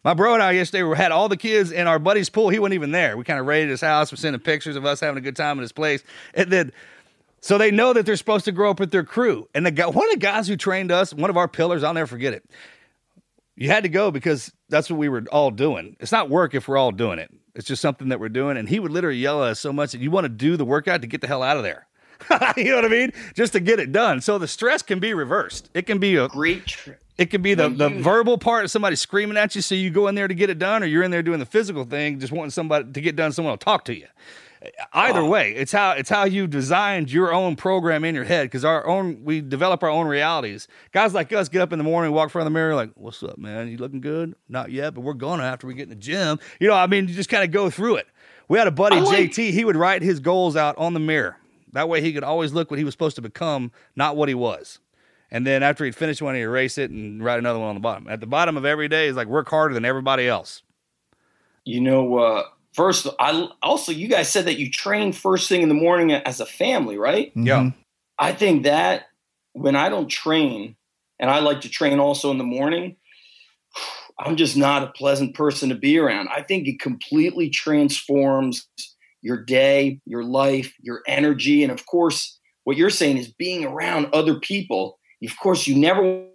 My 0.03 0.13
bro 0.13 0.33
and 0.33 0.41
I 0.41 0.51
yesterday 0.51 0.83
we 0.83 0.95
had 0.95 1.11
all 1.11 1.29
the 1.29 1.37
kids 1.37 1.71
in 1.71 1.85
our 1.85 1.99
buddy's 1.99 2.29
pool. 2.29 2.49
He 2.49 2.57
wasn't 2.57 2.75
even 2.75 2.91
there. 2.91 3.17
We 3.17 3.23
kind 3.25 3.39
of 3.39 3.45
raided 3.45 3.69
his 3.69 3.81
house. 3.81 4.11
We're 4.11 4.17
sending 4.17 4.41
pictures 4.41 4.75
of 4.75 4.85
us 4.85 5.01
having 5.01 5.17
a 5.17 5.21
good 5.21 5.35
time 5.35 5.57
in 5.57 5.61
his 5.61 5.71
place. 5.71 6.03
And 6.33 6.49
then, 6.49 6.71
so 7.41 7.57
they 7.57 7.69
know 7.69 7.93
that 7.93 8.05
they're 8.05 8.15
supposed 8.15 8.45
to 8.45 8.51
grow 8.51 8.71
up 8.71 8.79
with 8.79 8.91
their 8.91 9.03
crew. 9.03 9.49
And 9.53 9.65
the 9.65 9.71
guy, 9.71 9.87
one 9.87 10.05
of 10.05 10.11
the 10.11 10.19
guys 10.19 10.47
who 10.47 10.55
trained 10.55 10.91
us, 10.91 11.13
one 11.13 11.29
of 11.29 11.37
our 11.37 11.47
pillars, 11.49 11.83
I'll 11.83 11.93
never 11.93 12.07
forget 12.07 12.33
it. 12.33 12.49
You 13.55 13.67
had 13.67 13.83
to 13.83 13.89
go 13.89 14.09
because 14.09 14.53
that's 14.69 14.89
what 14.89 14.97
we 14.97 15.09
were 15.09 15.25
all 15.33 15.51
doing. 15.51 15.97
It's 15.99 16.13
not 16.13 16.29
work 16.29 16.55
if 16.55 16.69
we're 16.69 16.77
all 16.77 16.93
doing 16.93 17.19
it. 17.19 17.29
It's 17.55 17.67
just 17.67 17.81
something 17.81 18.07
that 18.07 18.21
we're 18.21 18.29
doing. 18.29 18.55
And 18.55 18.69
he 18.69 18.79
would 18.79 18.91
literally 18.91 19.17
yell 19.17 19.43
at 19.43 19.51
us 19.51 19.59
so 19.59 19.73
much 19.73 19.91
that 19.91 19.99
you 19.99 20.11
want 20.11 20.23
to 20.23 20.29
do 20.29 20.55
the 20.55 20.63
workout 20.63 21.01
to 21.01 21.07
get 21.07 21.19
the 21.19 21.27
hell 21.27 21.43
out 21.43 21.57
of 21.57 21.63
there. 21.63 21.87
you 22.57 22.65
know 22.65 22.75
what 22.75 22.85
I 22.85 22.89
mean? 22.89 23.11
Just 23.33 23.53
to 23.53 23.59
get 23.59 23.79
it 23.79 23.91
done. 23.91 24.21
So 24.21 24.37
the 24.37 24.47
stress 24.47 24.81
can 24.81 24.99
be 24.99 25.13
reversed. 25.13 25.69
It 25.73 25.83
can 25.85 25.99
be 25.99 26.15
a 26.15 26.27
great. 26.27 26.77
it 27.17 27.27
can 27.29 27.41
be 27.41 27.53
the, 27.53 27.69
the 27.69 27.89
verbal 27.89 28.37
part 28.37 28.65
of 28.65 28.71
somebody 28.71 28.95
screaming 28.95 29.37
at 29.37 29.55
you, 29.55 29.61
so 29.61 29.75
you 29.75 29.89
go 29.89 30.07
in 30.07 30.15
there 30.15 30.27
to 30.27 30.33
get 30.33 30.49
it 30.49 30.59
done, 30.59 30.83
or 30.83 30.85
you're 30.85 31.03
in 31.03 31.11
there 31.11 31.23
doing 31.23 31.39
the 31.39 31.45
physical 31.45 31.85
thing, 31.85 32.19
just 32.19 32.31
wanting 32.33 32.51
somebody 32.51 32.91
to 32.91 33.01
get 33.01 33.15
done. 33.15 33.31
Someone 33.31 33.51
will 33.53 33.57
talk 33.57 33.85
to 33.85 33.95
you. 33.95 34.07
Either 34.91 35.23
way, 35.23 35.53
it's 35.55 35.71
how 35.71 35.91
it's 35.91 36.09
how 36.09 36.25
you 36.25 36.45
designed 36.45 37.09
your 37.09 37.31
own 37.31 37.55
program 37.55 38.03
in 38.03 38.13
your 38.13 38.25
head 38.25 38.43
because 38.43 38.65
our 38.65 38.85
own 38.85 39.23
we 39.23 39.39
develop 39.39 39.81
our 39.83 39.89
own 39.89 40.05
realities. 40.05 40.67
Guys 40.91 41.13
like 41.13 41.31
us 41.31 41.47
get 41.47 41.61
up 41.61 41.71
in 41.71 41.77
the 41.79 41.83
morning, 41.85 42.11
walk 42.11 42.25
in 42.25 42.29
front 42.29 42.45
of 42.45 42.51
the 42.53 42.57
mirror, 42.57 42.75
like, 42.75 42.91
"What's 42.95 43.23
up, 43.23 43.37
man? 43.37 43.69
You 43.69 43.77
looking 43.77 44.01
good? 44.01 44.35
Not 44.49 44.69
yet, 44.69 44.93
but 44.95 45.01
we're 45.01 45.13
gonna 45.13 45.43
after 45.43 45.65
we 45.65 45.75
get 45.75 45.83
in 45.83 45.89
the 45.89 45.95
gym." 45.95 46.39
You 46.59 46.67
know, 46.67 46.73
I 46.73 46.87
mean, 46.87 47.07
you 47.07 47.13
just 47.13 47.29
kind 47.29 47.45
of 47.45 47.51
go 47.51 47.69
through 47.69 47.95
it. 47.97 48.07
We 48.49 48.57
had 48.57 48.67
a 48.67 48.71
buddy, 48.71 48.99
like- 48.99 49.31
JT. 49.31 49.51
He 49.51 49.63
would 49.63 49.77
write 49.77 50.01
his 50.01 50.19
goals 50.19 50.57
out 50.57 50.77
on 50.77 50.93
the 50.93 50.99
mirror. 50.99 51.37
That 51.73 51.89
way, 51.89 52.01
he 52.01 52.13
could 52.13 52.23
always 52.23 52.53
look 52.53 52.71
what 52.71 52.79
he 52.79 52.85
was 52.85 52.93
supposed 52.93 53.15
to 53.17 53.21
become, 53.21 53.71
not 53.95 54.15
what 54.15 54.29
he 54.29 54.35
was. 54.35 54.79
And 55.31 55.45
then 55.45 55.61
after 55.61 55.85
he'd 55.85 55.95
finish 55.95 56.21
one, 56.21 56.35
he'd 56.35 56.41
erase 56.41 56.77
it 56.77 56.89
and 56.89 57.23
write 57.23 57.37
another 57.39 57.59
one 57.59 57.69
on 57.69 57.75
the 57.75 57.81
bottom. 57.81 58.07
At 58.07 58.19
the 58.19 58.25
bottom 58.25 58.57
of 58.57 58.65
every 58.65 58.87
day 58.87 59.07
is 59.07 59.15
like 59.15 59.27
work 59.27 59.49
harder 59.49 59.73
than 59.73 59.85
everybody 59.85 60.27
else. 60.27 60.63
you 61.65 61.81
know, 61.81 62.17
uh, 62.17 62.43
first, 62.73 63.07
I 63.19 63.47
also 63.61 63.91
you 63.91 64.07
guys 64.07 64.29
said 64.29 64.45
that 64.45 64.57
you 64.57 64.71
train 64.71 65.13
first 65.13 65.47
thing 65.47 65.61
in 65.61 65.69
the 65.69 65.75
morning 65.75 66.11
as 66.11 66.39
a 66.39 66.45
family, 66.45 66.97
right? 66.97 67.31
Yeah. 67.35 67.71
I 68.17 68.33
think 68.33 68.63
that 68.63 69.03
when 69.53 69.75
I 69.75 69.89
don't 69.89 70.09
train, 70.09 70.75
and 71.19 71.29
I 71.29 71.39
like 71.39 71.61
to 71.61 71.69
train 71.69 71.99
also 71.99 72.31
in 72.31 72.37
the 72.37 72.43
morning, 72.43 72.95
I'm 74.17 74.35
just 74.35 74.57
not 74.57 74.83
a 74.83 74.87
pleasant 74.87 75.35
person 75.35 75.69
to 75.69 75.75
be 75.75 75.97
around. 75.99 76.29
I 76.29 76.41
think 76.41 76.67
it 76.67 76.79
completely 76.79 77.49
transforms 77.49 78.67
your 79.21 79.43
day, 79.43 79.99
your 80.05 80.23
life, 80.23 80.73
your 80.81 81.01
energy. 81.07 81.63
And 81.63 81.71
of 81.71 81.85
course, 81.85 82.39
what 82.63 82.77
you're 82.77 82.89
saying 82.89 83.17
is 83.17 83.31
being 83.33 83.65
around 83.65 84.07
other 84.13 84.39
people. 84.39 84.99
Of 85.23 85.37
course, 85.39 85.67
you 85.67 85.75
never, 85.75 86.25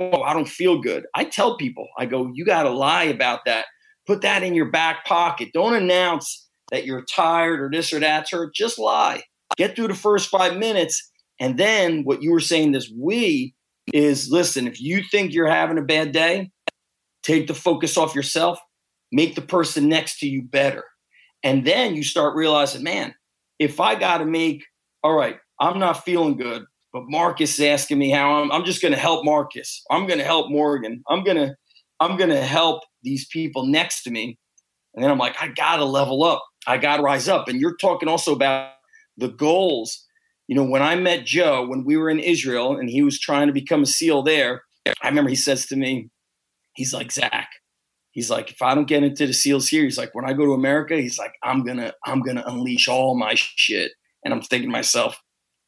oh, 0.00 0.22
I 0.22 0.32
don't 0.32 0.48
feel 0.48 0.80
good. 0.80 1.04
I 1.14 1.24
tell 1.24 1.56
people, 1.56 1.86
I 1.98 2.06
go, 2.06 2.30
you 2.34 2.44
got 2.44 2.64
to 2.64 2.70
lie 2.70 3.04
about 3.04 3.40
that. 3.46 3.66
Put 4.06 4.22
that 4.22 4.42
in 4.42 4.54
your 4.54 4.70
back 4.70 5.04
pocket. 5.04 5.50
Don't 5.54 5.74
announce 5.74 6.48
that 6.70 6.84
you're 6.84 7.04
tired 7.04 7.60
or 7.60 7.70
this 7.70 7.92
or 7.92 8.00
that's 8.00 8.30
hurt. 8.30 8.54
Just 8.54 8.78
lie. 8.78 9.22
Get 9.56 9.76
through 9.76 9.88
the 9.88 9.94
first 9.94 10.28
five 10.28 10.56
minutes. 10.56 11.10
And 11.40 11.58
then 11.58 12.02
what 12.04 12.22
you 12.22 12.32
were 12.32 12.40
saying, 12.40 12.72
this 12.72 12.92
we 12.96 13.54
is 13.92 14.30
listen, 14.30 14.66
if 14.66 14.80
you 14.80 15.02
think 15.10 15.32
you're 15.32 15.50
having 15.50 15.78
a 15.78 15.82
bad 15.82 16.12
day, 16.12 16.50
take 17.22 17.46
the 17.46 17.54
focus 17.54 17.96
off 17.96 18.14
yourself, 18.14 18.58
make 19.12 19.34
the 19.34 19.42
person 19.42 19.88
next 19.88 20.18
to 20.20 20.26
you 20.26 20.42
better. 20.42 20.84
And 21.44 21.64
then 21.64 21.94
you 21.94 22.02
start 22.02 22.34
realizing, 22.34 22.82
man, 22.82 23.14
if 23.58 23.78
I 23.78 23.94
got 23.94 24.18
to 24.18 24.24
make, 24.24 24.64
all 25.02 25.14
right, 25.14 25.36
I'm 25.60 25.78
not 25.78 26.04
feeling 26.04 26.36
good, 26.36 26.64
but 26.92 27.02
Marcus 27.06 27.58
is 27.58 27.64
asking 27.64 27.98
me 27.98 28.10
how 28.10 28.36
I'm, 28.36 28.50
I'm 28.50 28.64
just 28.64 28.82
going 28.82 28.94
to 28.94 28.98
help 28.98 29.24
Marcus. 29.24 29.82
I'm 29.90 30.06
going 30.06 30.18
to 30.18 30.24
help 30.24 30.50
Morgan. 30.50 31.02
I'm 31.08 31.22
going 31.22 31.36
to, 31.36 31.54
I'm 32.00 32.16
going 32.16 32.30
to 32.30 32.42
help 32.42 32.82
these 33.02 33.26
people 33.28 33.66
next 33.66 34.02
to 34.04 34.10
me. 34.10 34.38
And 34.94 35.04
then 35.04 35.10
I'm 35.10 35.18
like, 35.18 35.36
I 35.40 35.48
got 35.48 35.76
to 35.76 35.84
level 35.84 36.24
up. 36.24 36.42
I 36.66 36.78
got 36.78 36.96
to 36.96 37.02
rise 37.02 37.28
up. 37.28 37.46
And 37.48 37.60
you're 37.60 37.76
talking 37.76 38.08
also 38.08 38.32
about 38.32 38.72
the 39.18 39.28
goals. 39.28 40.06
You 40.48 40.56
know, 40.56 40.64
when 40.64 40.82
I 40.82 40.96
met 40.96 41.26
Joe, 41.26 41.66
when 41.66 41.84
we 41.84 41.96
were 41.96 42.08
in 42.08 42.20
Israel 42.20 42.76
and 42.76 42.88
he 42.88 43.02
was 43.02 43.20
trying 43.20 43.48
to 43.48 43.52
become 43.52 43.82
a 43.82 43.86
SEAL 43.86 44.22
there, 44.22 44.62
I 45.02 45.08
remember 45.08 45.30
he 45.30 45.36
says 45.36 45.66
to 45.66 45.76
me, 45.76 46.08
he's 46.74 46.94
like, 46.94 47.12
Zach, 47.12 47.48
he's 48.14 48.30
like, 48.30 48.50
if 48.50 48.62
I 48.62 48.74
don't 48.74 48.88
get 48.88 49.02
into 49.02 49.26
the 49.26 49.34
SEALs 49.34 49.68
here, 49.68 49.82
he's 49.82 49.98
like, 49.98 50.14
when 50.14 50.24
I 50.24 50.32
go 50.32 50.46
to 50.46 50.52
America, 50.52 50.96
he's 50.96 51.18
like, 51.18 51.34
I'm 51.42 51.62
gonna, 51.64 51.92
I'm 52.06 52.22
gonna 52.22 52.44
unleash 52.46 52.88
all 52.88 53.16
my 53.16 53.34
shit. 53.34 53.92
And 54.24 54.32
I'm 54.32 54.40
thinking 54.40 54.70
to 54.70 54.72
myself, 54.72 55.20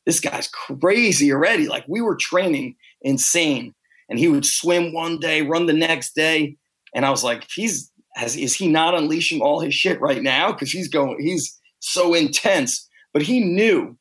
this 0.07 0.21
guy's 0.21 0.49
crazy 0.49 1.33
already. 1.33 1.69
Like 1.69 1.85
we 1.87 2.01
were 2.01 2.17
training 2.17 2.77
insane. 3.03 3.75
And 4.09 4.19
he 4.19 4.29
would 4.29 4.47
swim 4.47 4.95
one 4.95 5.19
day, 5.19 5.43
run 5.43 5.67
the 5.67 5.73
next 5.73 6.15
day. 6.15 6.57
And 6.95 7.05
I 7.05 7.11
was 7.11 7.25
like, 7.25 7.47
he's 7.55 7.93
has 8.15 8.37
is 8.37 8.55
he 8.55 8.69
not 8.69 8.95
unleashing 8.95 9.43
all 9.43 9.61
his 9.61 9.75
shit 9.75 10.01
right 10.01 10.23
now? 10.23 10.53
Because 10.53 10.71
he's 10.71 10.89
going, 10.89 11.21
he's 11.21 11.61
so 11.81 12.15
intense. 12.15 12.89
But 13.13 13.23
he 13.23 13.41
knew 13.41 13.99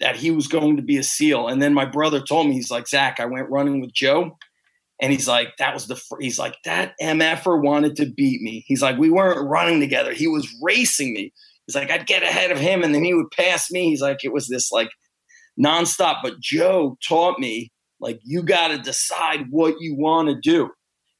that 0.00 0.16
he 0.16 0.30
was 0.30 0.46
going 0.46 0.76
to 0.76 0.82
be 0.82 0.96
a 0.96 1.02
SEAL. 1.02 1.48
And 1.48 1.60
then 1.60 1.74
my 1.74 1.84
brother 1.84 2.20
told 2.20 2.46
me, 2.46 2.54
he's 2.54 2.70
like, 2.70 2.88
Zach, 2.88 3.20
I 3.20 3.26
went 3.26 3.50
running 3.50 3.80
with 3.80 3.92
Joe. 3.92 4.38
And 5.00 5.12
he's 5.12 5.26
like, 5.26 5.56
that 5.58 5.72
was 5.74 5.86
the, 5.86 5.96
fir-. 5.96 6.20
he's 6.20 6.38
like, 6.38 6.56
that 6.64 6.94
MFer 7.00 7.62
wanted 7.62 7.96
to 7.96 8.06
beat 8.06 8.42
me. 8.42 8.64
He's 8.66 8.82
like, 8.82 8.98
we 8.98 9.10
weren't 9.10 9.48
running 9.48 9.80
together. 9.80 10.12
He 10.12 10.26
was 10.26 10.48
racing 10.62 11.12
me. 11.14 11.32
He's 11.66 11.74
like, 11.74 11.90
I'd 11.90 12.06
get 12.06 12.22
ahead 12.22 12.50
of 12.50 12.58
him 12.58 12.82
and 12.82 12.94
then 12.94 13.04
he 13.04 13.14
would 13.14 13.30
pass 13.30 13.70
me. 13.70 13.88
He's 13.88 14.02
like, 14.02 14.24
it 14.24 14.32
was 14.32 14.48
this 14.48 14.70
like 14.70 14.90
nonstop. 15.58 16.16
But 16.22 16.40
Joe 16.40 16.96
taught 17.06 17.38
me, 17.38 17.70
like, 18.00 18.18
you 18.24 18.42
got 18.42 18.68
to 18.68 18.78
decide 18.78 19.46
what 19.50 19.76
you 19.80 19.96
want 19.96 20.28
to 20.28 20.38
do. 20.40 20.70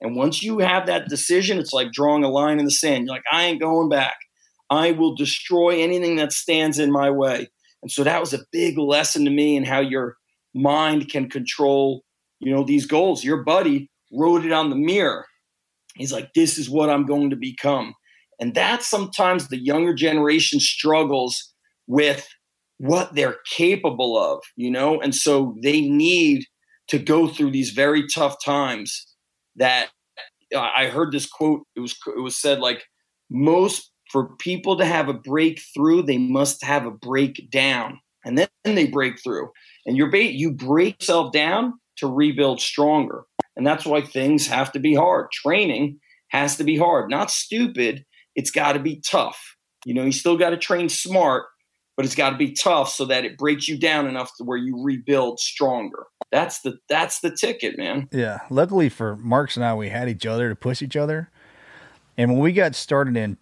And 0.00 0.16
once 0.16 0.42
you 0.42 0.58
have 0.58 0.86
that 0.86 1.08
decision, 1.08 1.58
it's 1.58 1.72
like 1.72 1.92
drawing 1.92 2.24
a 2.24 2.28
line 2.28 2.58
in 2.58 2.64
the 2.64 2.70
sand. 2.70 3.04
You're 3.04 3.14
like, 3.14 3.24
I 3.30 3.44
ain't 3.44 3.60
going 3.60 3.88
back. 3.88 4.16
I 4.70 4.92
will 4.92 5.14
destroy 5.14 5.80
anything 5.80 6.16
that 6.16 6.32
stands 6.32 6.78
in 6.78 6.90
my 6.90 7.10
way. 7.10 7.48
And 7.82 7.90
so 7.90 8.04
that 8.04 8.20
was 8.20 8.32
a 8.32 8.44
big 8.52 8.78
lesson 8.78 9.24
to 9.24 9.30
me 9.30 9.56
in 9.56 9.64
how 9.64 9.80
your 9.80 10.16
mind 10.54 11.10
can 11.10 11.28
control, 11.28 12.02
you 12.40 12.52
know, 12.52 12.64
these 12.64 12.86
goals. 12.86 13.24
Your 13.24 13.44
buddy 13.44 13.90
wrote 14.12 14.44
it 14.44 14.52
on 14.52 14.70
the 14.70 14.76
mirror. 14.76 15.26
He's 15.94 16.12
like, 16.12 16.30
this 16.34 16.58
is 16.58 16.68
what 16.68 16.90
I'm 16.90 17.06
going 17.06 17.30
to 17.30 17.36
become. 17.36 17.94
And 18.40 18.54
that's 18.54 18.86
sometimes 18.86 19.48
the 19.48 19.62
younger 19.62 19.94
generation 19.94 20.60
struggles 20.60 21.52
with 21.86 22.26
what 22.78 23.14
they're 23.14 23.36
capable 23.54 24.18
of, 24.18 24.40
you 24.56 24.70
know? 24.70 25.00
And 25.00 25.14
so 25.14 25.54
they 25.62 25.82
need 25.82 26.44
to 26.88 26.98
go 26.98 27.28
through 27.28 27.50
these 27.50 27.70
very 27.70 28.06
tough 28.08 28.36
times 28.42 29.06
that 29.56 29.90
uh, 30.54 30.70
I 30.74 30.86
heard 30.86 31.12
this 31.12 31.26
quote. 31.26 31.62
It 31.76 31.80
was, 31.80 31.94
it 32.16 32.20
was 32.20 32.40
said 32.40 32.60
like 32.60 32.82
most 33.30 33.90
for 34.10 34.34
people 34.36 34.76
to 34.78 34.84
have 34.84 35.08
a 35.08 35.14
breakthrough, 35.14 36.02
they 36.02 36.18
must 36.18 36.64
have 36.64 36.84
a 36.86 36.90
breakdown, 36.90 38.00
and 38.24 38.36
then 38.36 38.48
they 38.64 38.86
break 38.86 39.22
through. 39.22 39.50
And 39.86 39.96
you're 39.96 40.14
you 40.14 40.52
break 40.52 41.00
yourself 41.00 41.32
down 41.32 41.74
to 42.00 42.06
rebuild 42.06 42.60
stronger, 42.60 43.24
and 43.56 43.66
that's 43.66 43.86
why 43.86 44.02
things 44.02 44.46
have 44.46 44.72
to 44.72 44.78
be 44.78 44.94
hard. 44.94 45.30
Training 45.30 45.98
has 46.28 46.56
to 46.56 46.64
be 46.64 46.76
hard, 46.76 47.10
not 47.10 47.30
stupid. 47.30 48.04
It's 48.34 48.50
got 48.50 48.72
to 48.72 48.78
be 48.78 49.00
tough. 49.00 49.56
You 49.84 49.94
know, 49.94 50.04
you 50.04 50.12
still 50.12 50.36
got 50.36 50.50
to 50.50 50.56
train 50.56 50.88
smart, 50.88 51.46
but 51.96 52.04
it's 52.04 52.14
got 52.14 52.30
to 52.30 52.36
be 52.36 52.52
tough 52.52 52.90
so 52.90 53.04
that 53.06 53.24
it 53.24 53.38
breaks 53.38 53.68
you 53.68 53.78
down 53.78 54.06
enough 54.06 54.30
to 54.36 54.44
where 54.44 54.58
you 54.58 54.82
rebuild 54.82 55.40
stronger. 55.40 56.04
That's 56.30 56.60
the 56.60 56.78
that's 56.88 57.20
the 57.20 57.34
ticket, 57.34 57.76
man. 57.76 58.08
Yeah. 58.12 58.40
Luckily 58.50 58.88
for 58.88 59.16
Marks 59.16 59.56
and 59.56 59.64
I, 59.64 59.74
we 59.74 59.88
had 59.88 60.08
each 60.08 60.26
other 60.26 60.48
to 60.48 60.54
push 60.54 60.82
each 60.82 60.96
other. 60.96 61.30
And 62.16 62.30
when 62.30 62.40
we 62.40 62.52
got 62.52 62.74
started 62.74 63.16
in 63.16 63.36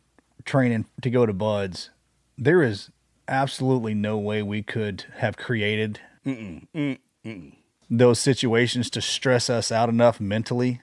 training 0.45 0.87
to 1.03 1.11
go 1.11 1.27
to 1.27 1.33
BUD/S, 1.33 1.91
there 2.39 2.63
is 2.63 2.91
absolutely 3.27 3.93
no 3.95 4.17
way 4.17 4.43
we 4.43 4.63
could 4.63 5.05
have 5.17 5.37
created 5.37 6.01
Mm-mm, 6.27 6.67
mm, 6.75 6.99
mm. 7.25 7.53
Those 7.91 8.19
situations 8.19 8.91
to 8.91 9.01
stress 9.01 9.49
us 9.49 9.73
out 9.73 9.89
enough 9.89 10.21
mentally. 10.21 10.81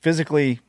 Physically, 0.00 0.60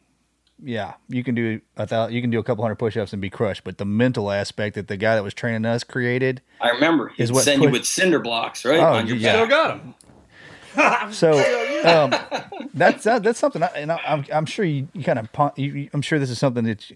yeah, 0.64 0.94
you 1.08 1.24
can 1.24 1.36
do 1.36 1.62
a 1.78 1.88
thousand, 1.88 2.14
you 2.16 2.22
can 2.22 2.30
do 2.30 2.40
a 2.40 2.44
couple 2.44 2.64
hundred 2.64 2.76
push-ups 2.76 3.14
and 3.14 3.22
be 3.22 3.30
crushed. 3.30 3.64
But 3.64 3.78
the 3.78 3.86
mental 3.86 4.32
aspect 4.32 4.76
that 4.76 4.88
the 4.88 4.98
guy 4.98 5.16
that 5.16 5.24
was 5.24 5.34
training 5.34 5.66
us 5.66 5.84
created, 5.84 6.42
I 6.60 6.70
remember 6.72 7.10
he'd 7.10 7.24
Is 7.24 7.32
what 7.32 7.44
send 7.44 7.62
you 7.62 7.70
push- 7.70 7.80
with 7.80 7.86
cinder 7.86 8.20
blocks, 8.20 8.66
right? 8.66 8.80
Oh, 8.80 8.94
on 8.94 9.08
your 9.08 9.18
yeah. 9.18 9.34
Still 9.34 9.48
got 9.48 9.68
them. 9.84 9.96
so 11.12 11.32
um, 11.84 12.14
that's 12.74 13.04
that, 13.04 13.24
that's 13.24 13.40
something. 13.40 13.64
I, 13.64 13.68
and 13.76 13.92
I, 13.92 14.00
I'm 14.06 14.26
I'm 14.32 14.46
sure 14.46 14.66
you, 14.66 14.88
you 14.94 15.04
kind 15.04 15.20
of 15.20 15.30
you, 15.58 15.72
you- 15.74 15.90
I'm 15.94 16.02
sure 16.02 16.20
this 16.20 16.30
is 16.30 16.40
something 16.40 16.66
that 16.66 16.92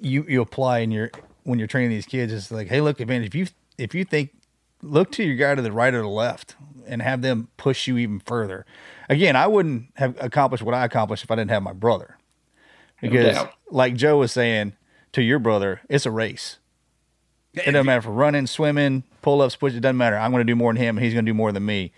you 0.00 0.24
you 0.28 0.40
apply 0.40 0.80
in 0.80 0.90
your 0.90 1.10
when 1.44 1.58
you're 1.58 1.68
training 1.68 1.90
these 1.90 2.06
kids. 2.06 2.32
It's 2.32 2.50
like, 2.50 2.68
hey, 2.68 2.80
look, 2.80 3.00
man, 3.06 3.24
if 3.24 3.34
you 3.34 3.46
if 3.78 3.94
you 3.94 4.04
think 4.04 4.30
look 4.82 5.10
to 5.12 5.22
your 5.24 5.36
guy 5.36 5.54
to 5.54 5.62
the 5.62 5.72
right 5.72 5.92
or 5.92 6.02
the 6.02 6.08
left 6.08 6.56
and 6.90 7.00
have 7.02 7.22
them 7.22 7.48
push 7.56 7.86
you 7.86 7.96
even 7.98 8.20
further. 8.20 8.66
Again, 9.08 9.36
I 9.36 9.46
wouldn't 9.46 9.86
have 9.94 10.16
accomplished 10.20 10.62
what 10.62 10.74
I 10.74 10.84
accomplished 10.84 11.24
if 11.24 11.30
I 11.30 11.36
didn't 11.36 11.50
have 11.50 11.62
my 11.62 11.72
brother. 11.72 12.18
Because, 13.00 13.34
doubt. 13.34 13.54
like 13.70 13.94
Joe 13.94 14.18
was 14.18 14.32
saying 14.32 14.74
to 15.12 15.22
your 15.22 15.38
brother, 15.38 15.80
it's 15.88 16.04
a 16.04 16.10
race. 16.10 16.58
It 17.54 17.72
doesn't 17.72 17.86
matter 17.86 18.02
for 18.02 18.10
running, 18.10 18.46
swimming, 18.46 19.04
pull 19.22 19.42
ups, 19.42 19.56
push. 19.56 19.74
It 19.74 19.80
doesn't 19.80 19.96
matter. 19.96 20.16
I'm 20.16 20.30
going 20.30 20.46
to 20.46 20.50
do 20.50 20.54
more 20.54 20.72
than 20.72 20.80
him, 20.80 20.96
and 20.96 21.04
he's 21.04 21.14
going 21.14 21.24
to 21.24 21.30
do 21.30 21.34
more 21.34 21.50
than 21.50 21.64
me. 21.64 21.92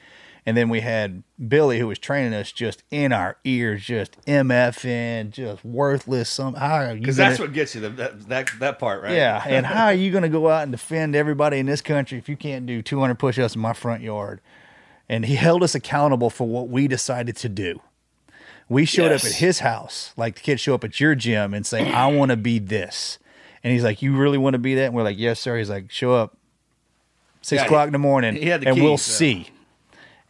And 0.44 0.56
then 0.56 0.68
we 0.68 0.80
had 0.80 1.22
Billy, 1.46 1.78
who 1.78 1.86
was 1.86 1.98
training 1.98 2.34
us, 2.34 2.50
just 2.50 2.82
in 2.90 3.12
our 3.12 3.36
ears, 3.44 3.84
just 3.84 4.20
mfing, 4.24 5.30
just 5.30 5.64
worthless. 5.64 6.28
Some 6.28 6.54
how? 6.54 6.94
Because 6.94 7.16
that's 7.16 7.38
what 7.38 7.52
gets 7.52 7.74
you 7.76 7.82
the, 7.82 7.90
that, 7.90 8.28
that 8.28 8.50
that 8.58 8.78
part, 8.80 9.02
right? 9.02 9.14
yeah, 9.14 9.42
and 9.46 9.64
how 9.66 9.86
are 9.86 9.94
you 9.94 10.10
going 10.10 10.22
to 10.22 10.28
go 10.28 10.48
out 10.48 10.64
and 10.64 10.72
defend 10.72 11.14
everybody 11.14 11.58
in 11.58 11.66
this 11.66 11.80
country 11.80 12.18
if 12.18 12.28
you 12.28 12.36
can't 12.36 12.66
do 12.66 12.82
200 12.82 13.16
push-ups 13.16 13.54
in 13.54 13.60
my 13.60 13.72
front 13.72 14.02
yard? 14.02 14.40
And 15.08 15.26
he 15.26 15.34
held 15.34 15.62
us 15.62 15.74
accountable 15.74 16.30
for 16.30 16.46
what 16.48 16.68
we 16.68 16.88
decided 16.88 17.36
to 17.38 17.48
do. 17.48 17.80
We 18.68 18.84
showed 18.86 19.12
up 19.12 19.24
at 19.24 19.32
his 19.34 19.58
house, 19.58 20.12
like 20.16 20.36
the 20.36 20.40
kids 20.40 20.60
show 20.60 20.74
up 20.74 20.84
at 20.84 20.98
your 21.00 21.14
gym 21.14 21.52
and 21.52 21.66
say, 21.66 21.90
"I 21.90 22.06
want 22.06 22.30
to 22.30 22.36
be 22.36 22.58
this," 22.58 23.18
and 23.62 23.72
he's 23.72 23.82
like, 23.84 24.00
"You 24.00 24.16
really 24.16 24.38
want 24.38 24.54
to 24.54 24.58
be 24.58 24.74
that?" 24.76 24.86
And 24.86 24.94
we're 24.94 25.02
like, 25.02 25.18
"Yes, 25.18 25.40
sir." 25.40 25.58
He's 25.58 25.68
like, 25.68 25.90
"Show 25.90 26.14
up 26.14 26.36
six 27.42 27.60
Yeah, 27.60 27.66
o'clock 27.66 27.88
in 27.88 27.92
the 27.92 27.98
morning, 27.98 28.36
he 28.36 28.46
the 28.46 28.68
and 28.68 28.80
we'll 28.80 28.96
so. 28.96 29.12
see." 29.12 29.50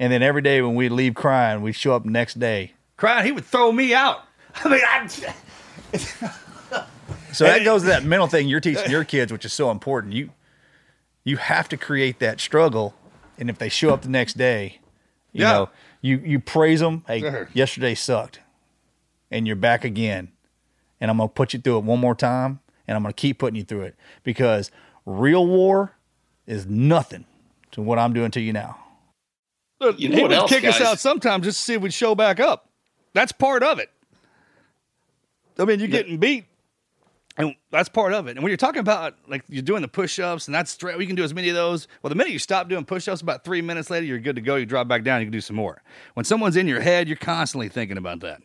And 0.01 0.13
then 0.13 0.23
every 0.23 0.43
day 0.43 0.61
when 0.63 0.75
we'd 0.75 0.89
leave 0.91 1.15
crying, 1.15 1.63
we'd 1.63 1.75
show 1.75 1.95
up 1.95 2.05
next 2.05 2.41
day. 2.41 2.73
Crying, 2.97 3.25
he 3.27 3.31
would 3.33 3.45
throw 3.45 3.71
me 3.71 3.95
out. 3.95 4.25
I 4.65 4.69
mean, 4.69 4.81
I, 4.85 5.09
So 7.33 7.45
that 7.45 7.65
goes 7.65 7.83
to 7.83 7.89
that 7.89 8.05
mental 8.05 8.27
thing 8.27 8.49
you're 8.49 8.61
teaching 8.61 8.91
your 8.91 9.05
kids, 9.05 9.33
which 9.33 9.45
is 9.45 9.53
so 9.53 9.71
important. 9.71 10.13
You 10.15 10.31
you 11.25 11.37
have 11.37 11.69
to 11.69 11.77
create 11.77 12.19
that 12.19 12.41
struggle, 12.41 12.95
and 13.43 13.51
if 13.51 13.59
they 13.59 13.69
show 13.69 13.93
up 13.93 14.03
the 14.03 14.09
next 14.09 14.39
day, 14.39 14.79
you 15.33 15.43
Yeah. 15.43 15.53
know, 15.53 15.69
you 16.01 16.19
you 16.25 16.39
praise 16.39 16.79
them. 16.79 17.03
Hey, 17.09 17.19
Sure. 17.21 17.49
yesterday 17.53 17.95
sucked, 17.97 18.39
and 19.33 19.47
you're 19.49 19.57
back 19.57 19.85
again, 19.85 20.31
and 21.01 21.11
I'm 21.11 21.17
gonna 21.19 21.29
put 21.29 21.53
you 21.53 21.59
through 21.61 21.79
it 21.79 21.85
one 21.85 21.99
more 21.99 22.15
time, 22.15 22.61
and 22.87 22.97
I'm 22.97 23.03
gonna 23.03 23.13
keep 23.13 23.39
putting 23.41 23.57
you 23.57 23.65
through 23.65 23.83
it 23.83 23.97
because 24.23 24.71
real 25.05 25.45
war 25.45 25.97
is 26.47 26.67
nothing 26.67 27.25
to 27.73 27.83
what 27.83 27.99
I'm 27.99 28.13
doing 28.13 28.31
to 28.31 28.41
you 28.41 28.53
now. 28.53 28.79
Look, 29.81 29.99
You 29.99 30.09
know 30.11 30.17
he 30.17 30.23
what 30.23 30.29
would 30.31 30.37
else, 30.39 30.51
kick 30.51 30.63
us 30.65 30.81
out 30.81 31.01
sometimes 31.01 31.45
just 31.45 31.59
to 31.59 31.65
see 31.65 31.75
if 31.75 31.83
we'd 31.83 31.93
show 31.93 32.15
back 32.15 32.39
up. 32.39 32.69
That's 33.13 33.33
part 33.33 33.65
of 33.65 33.81
it. 33.81 33.91
I 35.59 35.65
mean, 35.65 35.81
you're 35.81 35.89
getting 35.89 36.19
beat, 36.19 36.45
and 37.37 37.55
that's 37.71 37.89
part 37.89 38.13
of 38.13 38.27
it. 38.27 38.33
And 38.33 38.43
when 38.43 38.51
you're 38.51 38.57
talking 38.57 38.81
about 38.81 39.17
like 39.27 39.45
you're 39.49 39.63
doing 39.63 39.83
the 39.83 39.89
push-ups, 39.89 40.49
and 40.49 40.55
that's 40.55 40.71
straight, 40.71 40.99
we 40.99 41.07
can 41.07 41.17
do 41.17 41.25
as 41.25 41.35
many 41.35 41.49
of 41.49 41.55
those. 41.55 41.89
Well, 42.03 42.09
the 42.09 42.15
minute 42.15 42.33
you 42.33 42.39
stop 42.39 42.69
doing 42.69 42.85
push-ups, 42.85 43.21
about 43.21 43.45
three 43.45 43.63
minutes 43.63 43.91
later, 43.91 44.07
you're 44.07 44.19
good 44.19 44.37
to 44.37 44.43
go. 44.43 44.57
You 44.57 44.67
drop 44.67 44.89
back 44.89 45.05
down, 45.05 45.21
you 45.21 45.27
can 45.27 45.33
do 45.33 45.41
some 45.41 45.57
more. 45.57 45.83
When 46.15 46.25
someone's 46.25 46.57
in 46.57 46.69
your 46.69 46.81
head, 46.81 47.09
you're 47.09 47.17
constantly 47.17 47.69
thinking 47.69 47.97
about 47.97 48.21
that. 48.21 48.43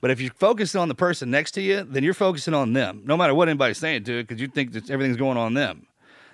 But 0.00 0.10
if 0.10 0.20
you're 0.20 0.32
focusing 0.32 0.80
on 0.80 0.88
the 0.88 0.94
person 0.94 1.30
next 1.30 1.52
to 1.52 1.62
you, 1.62 1.84
then 1.84 2.04
you're 2.04 2.14
focusing 2.14 2.54
on 2.54 2.72
them, 2.72 3.02
no 3.04 3.16
matter 3.16 3.34
what 3.34 3.48
anybody's 3.48 3.78
saying 3.78 4.04
to 4.04 4.18
it, 4.18 4.28
because 4.28 4.40
you 4.40 4.48
think 4.48 4.72
that 4.72 4.90
everything's 4.90 5.16
going 5.16 5.36
on 5.36 5.54
them. 5.54 5.86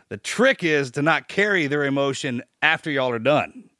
The 0.08 0.16
trick 0.18 0.62
is 0.62 0.90
to 0.92 1.02
not 1.02 1.28
carry 1.28 1.66
their 1.66 1.84
emotion 1.84 2.42
after 2.60 2.90
y'all 2.90 3.10
are 3.10 3.18
done, 3.18 3.70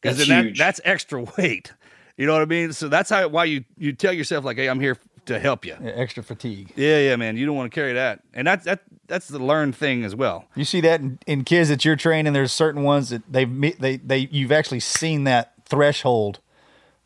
because 0.00 0.18
That's 0.18 0.28
then 0.28 0.46
that, 0.46 0.56
that's 0.56 0.80
extra 0.84 1.24
weight. 1.38 1.72
You 2.16 2.26
know 2.26 2.32
what 2.32 2.42
I 2.42 2.46
mean? 2.46 2.72
So 2.72 2.88
that's 2.88 3.10
how 3.10 3.26
why 3.26 3.44
you 3.44 3.64
you 3.76 3.92
tell 3.92 4.12
yourself 4.12 4.44
like, 4.44 4.56
"Hey, 4.56 4.68
I'm 4.68 4.78
here 4.78 4.96
to 5.26 5.38
help 5.38 5.64
you." 5.64 5.76
Yeah, 5.82 5.90
extra 5.90 6.22
fatigue. 6.22 6.72
Yeah, 6.76 6.98
yeah, 6.98 7.16
man. 7.16 7.36
You 7.36 7.46
don't 7.46 7.56
want 7.56 7.70
to 7.72 7.74
carry 7.74 7.92
that, 7.94 8.20
and 8.32 8.46
that's 8.46 8.64
that 8.64 8.82
that's 9.06 9.28
the 9.28 9.38
learned 9.38 9.76
thing 9.76 10.04
as 10.04 10.14
well. 10.16 10.46
You 10.54 10.64
see 10.64 10.80
that 10.82 11.00
in, 11.00 11.18
in 11.26 11.44
kids 11.44 11.68
that 11.68 11.84
you're 11.84 11.96
training. 11.96 12.32
There's 12.32 12.52
certain 12.52 12.82
ones 12.82 13.10
that 13.10 13.22
they've 13.30 13.78
they 13.78 13.96
they 13.96 14.28
you've 14.30 14.52
actually 14.52 14.80
seen 14.80 15.24
that 15.24 15.52
threshold 15.66 16.40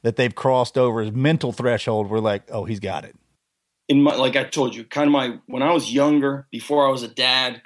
that 0.03 0.17
they've 0.17 0.35
crossed 0.35 0.79
over 0.79 1.01
as 1.01 1.11
mental 1.13 1.53
threshold. 1.53 2.09
We're 2.09 2.21
like, 2.21 2.43
oh, 2.51 2.65
he's 2.65 2.81
got 2.81 3.05
it. 3.05 3.17
in 3.89 4.03
my 4.03 4.15
like 4.15 4.37
I 4.37 4.45
told 4.45 4.75
you, 4.75 4.85
kind 4.85 5.07
of 5.09 5.13
my 5.13 5.39
when 5.47 5.63
I 5.63 5.73
was 5.73 5.93
younger, 5.93 6.47
before 6.51 6.87
I 6.87 6.91
was 6.91 7.03
a 7.03 7.09
dad, 7.09 7.63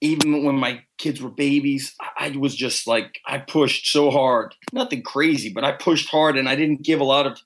even 0.00 0.44
when 0.44 0.56
my 0.56 0.82
kids 0.98 1.20
were 1.20 1.30
babies, 1.30 1.94
I, 2.00 2.28
I 2.34 2.36
was 2.36 2.54
just 2.54 2.86
like 2.86 3.20
I 3.26 3.38
pushed 3.38 3.86
so 3.92 4.10
hard. 4.10 4.54
Nothing 4.72 5.02
crazy, 5.02 5.50
but 5.52 5.64
I 5.64 5.72
pushed 5.72 6.08
hard 6.08 6.36
and 6.38 6.48
I 6.48 6.56
didn't 6.56 6.82
give 6.82 7.00
a 7.00 7.04
lot 7.04 7.26
of 7.26 7.36
ch- 7.36 7.44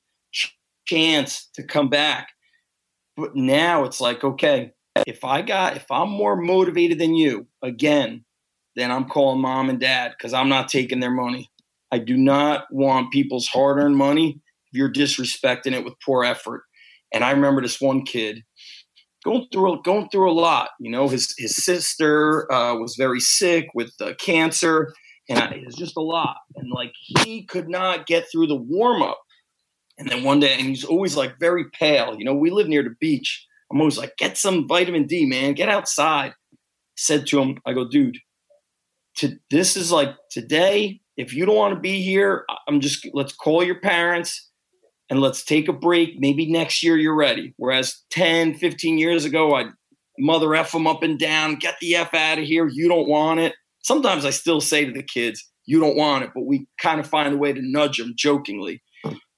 chance 0.87 1.49
to 1.55 1.63
come 1.63 1.89
back. 1.89 2.29
But 3.17 3.35
now 3.35 3.85
it's 3.85 4.01
like, 4.01 4.25
okay, 4.25 4.73
if 5.07 5.25
I 5.25 5.43
got 5.43 5.77
if 5.77 5.91
I'm 5.91 6.11
more 6.11 6.37
motivated 6.37 6.99
than 6.99 7.15
you 7.15 7.47
again, 7.63 8.25
then 8.77 8.91
I'm 8.91 9.09
calling 9.09 9.41
mom 9.41 9.69
and 9.69 9.81
dad 9.81 10.13
because 10.17 10.33
I'm 10.33 10.49
not 10.49 10.69
taking 10.69 11.01
their 11.01 11.11
money. 11.11 11.51
I 11.93 11.99
do 11.99 12.17
not 12.17 12.65
want 12.71 13.13
people's 13.13 13.49
hard-earned 13.49 13.97
money 13.97 14.41
if 14.73 14.79
you're 14.79 14.93
disrespecting 14.93 15.73
it 15.73 15.85
with 15.85 15.95
poor 16.05 16.25
effort. 16.25 16.63
And 17.13 17.25
I 17.25 17.33
remember 17.33 17.61
this 17.61 17.81
one 17.81 18.05
kid 18.05 18.43
going 19.25 19.47
through 19.53 19.83
going 19.83 20.09
through 20.11 20.31
a 20.31 20.33
lot. 20.33 20.71
You 20.79 20.91
know, 20.91 21.09
his 21.09 21.35
his 21.37 21.57
sister 21.57 22.51
uh, 22.53 22.77
was 22.77 22.97
very 22.97 23.21
sick 23.21 23.67
with 23.75 23.93
uh, 24.01 24.15
cancer, 24.19 24.93
and 25.29 25.39
I, 25.39 25.51
it 25.51 25.67
was 25.67 25.75
just 25.75 25.97
a 25.97 26.03
lot. 26.03 26.37
And 26.57 26.71
like 26.71 26.93
he 26.95 27.45
could 27.45 27.69
not 27.69 28.07
get 28.07 28.27
through 28.31 28.47
the 28.47 28.57
warm 28.57 29.03
up. 29.03 29.21
And 30.01 30.09
then 30.09 30.25
one 30.25 30.41
day, 30.41 30.55
and 30.55 30.67
he's 30.67 30.83
always 30.83 31.15
like 31.15 31.39
very 31.39 31.67
pale. 31.79 32.17
You 32.19 32.25
know, 32.25 32.35
we 32.35 32.51
live 32.51 32.69
near 32.69 32.83
the 32.83 32.95
beach. 32.99 33.47
I'm 33.71 33.79
always 33.79 33.99
like, 33.99 34.17
get 34.17 34.39
some 34.39 34.67
vitamin 34.67 35.07
D, 35.07 35.27
man. 35.27 35.53
Get 35.53 35.69
outside. 35.69 36.33
Said 36.97 37.27
to 37.29 37.41
him, 37.41 37.59
I 37.67 37.75
go, 37.75 37.87
dude. 37.87 38.17
To 39.19 39.37
this 39.51 39.77
is 39.77 39.93
like 39.93 40.15
today. 40.31 41.01
If 41.19 41.35
you 41.35 41.45
don't 41.45 41.57
want 41.57 41.75
to 41.75 41.81
be 41.81 42.01
here, 42.01 42.47
I'm 42.67 42.81
just 42.81 43.07
let's 43.13 43.35
call 43.35 43.63
your 43.63 43.79
parents 43.79 44.51
and 45.11 45.21
let's 45.21 45.45
take 45.45 45.69
a 45.69 45.73
break. 45.73 46.19
Maybe 46.19 46.51
next 46.51 46.83
year 46.83 46.97
you're 46.97 47.17
ready. 47.17 47.53
Whereas 47.59 48.03
10, 48.11 48.55
15 48.55 48.97
years 48.97 49.27
ago, 49.27 49.55
I'd 49.55 49.67
mother 50.19 50.55
F 50.55 50.73
them 50.73 50.87
up 50.87 51.03
and 51.03 51.19
down, 51.19 51.57
get 51.57 51.77
the 51.81 51.97
F 51.97 52.15
out 52.15 52.39
of 52.39 52.45
here. 52.45 52.69
You 52.69 52.89
don't 52.89 53.09
want 53.09 53.41
it. 53.41 53.55
Sometimes 53.83 54.25
I 54.25 54.31
still 54.31 54.63
say 54.63 54.87
to 54.87 54.93
the 54.93 55.03
kids, 55.03 55.47
you 55.67 55.79
don't 55.79 55.97
want 55.97 56.25
it, 56.25 56.31
but 56.35 56.47
we 56.47 56.67
kind 56.79 57.01
of 57.01 57.07
find 57.07 57.35
a 57.35 57.39
way 57.39 57.53
to 57.53 57.61
nudge 57.63 57.99
them 57.99 58.15
jokingly. 58.17 58.83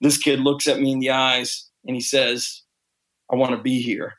This 0.02 0.18
kid 0.18 0.40
looks 0.40 0.66
at 0.66 0.80
me 0.80 0.92
in 0.92 0.98
the 0.98 1.10
eyes 1.10 1.70
and 1.86 1.94
he 1.94 2.02
says, 2.02 2.62
I 3.32 3.36
want 3.36 3.52
to 3.52 3.62
be 3.62 3.80
here. 3.80 4.14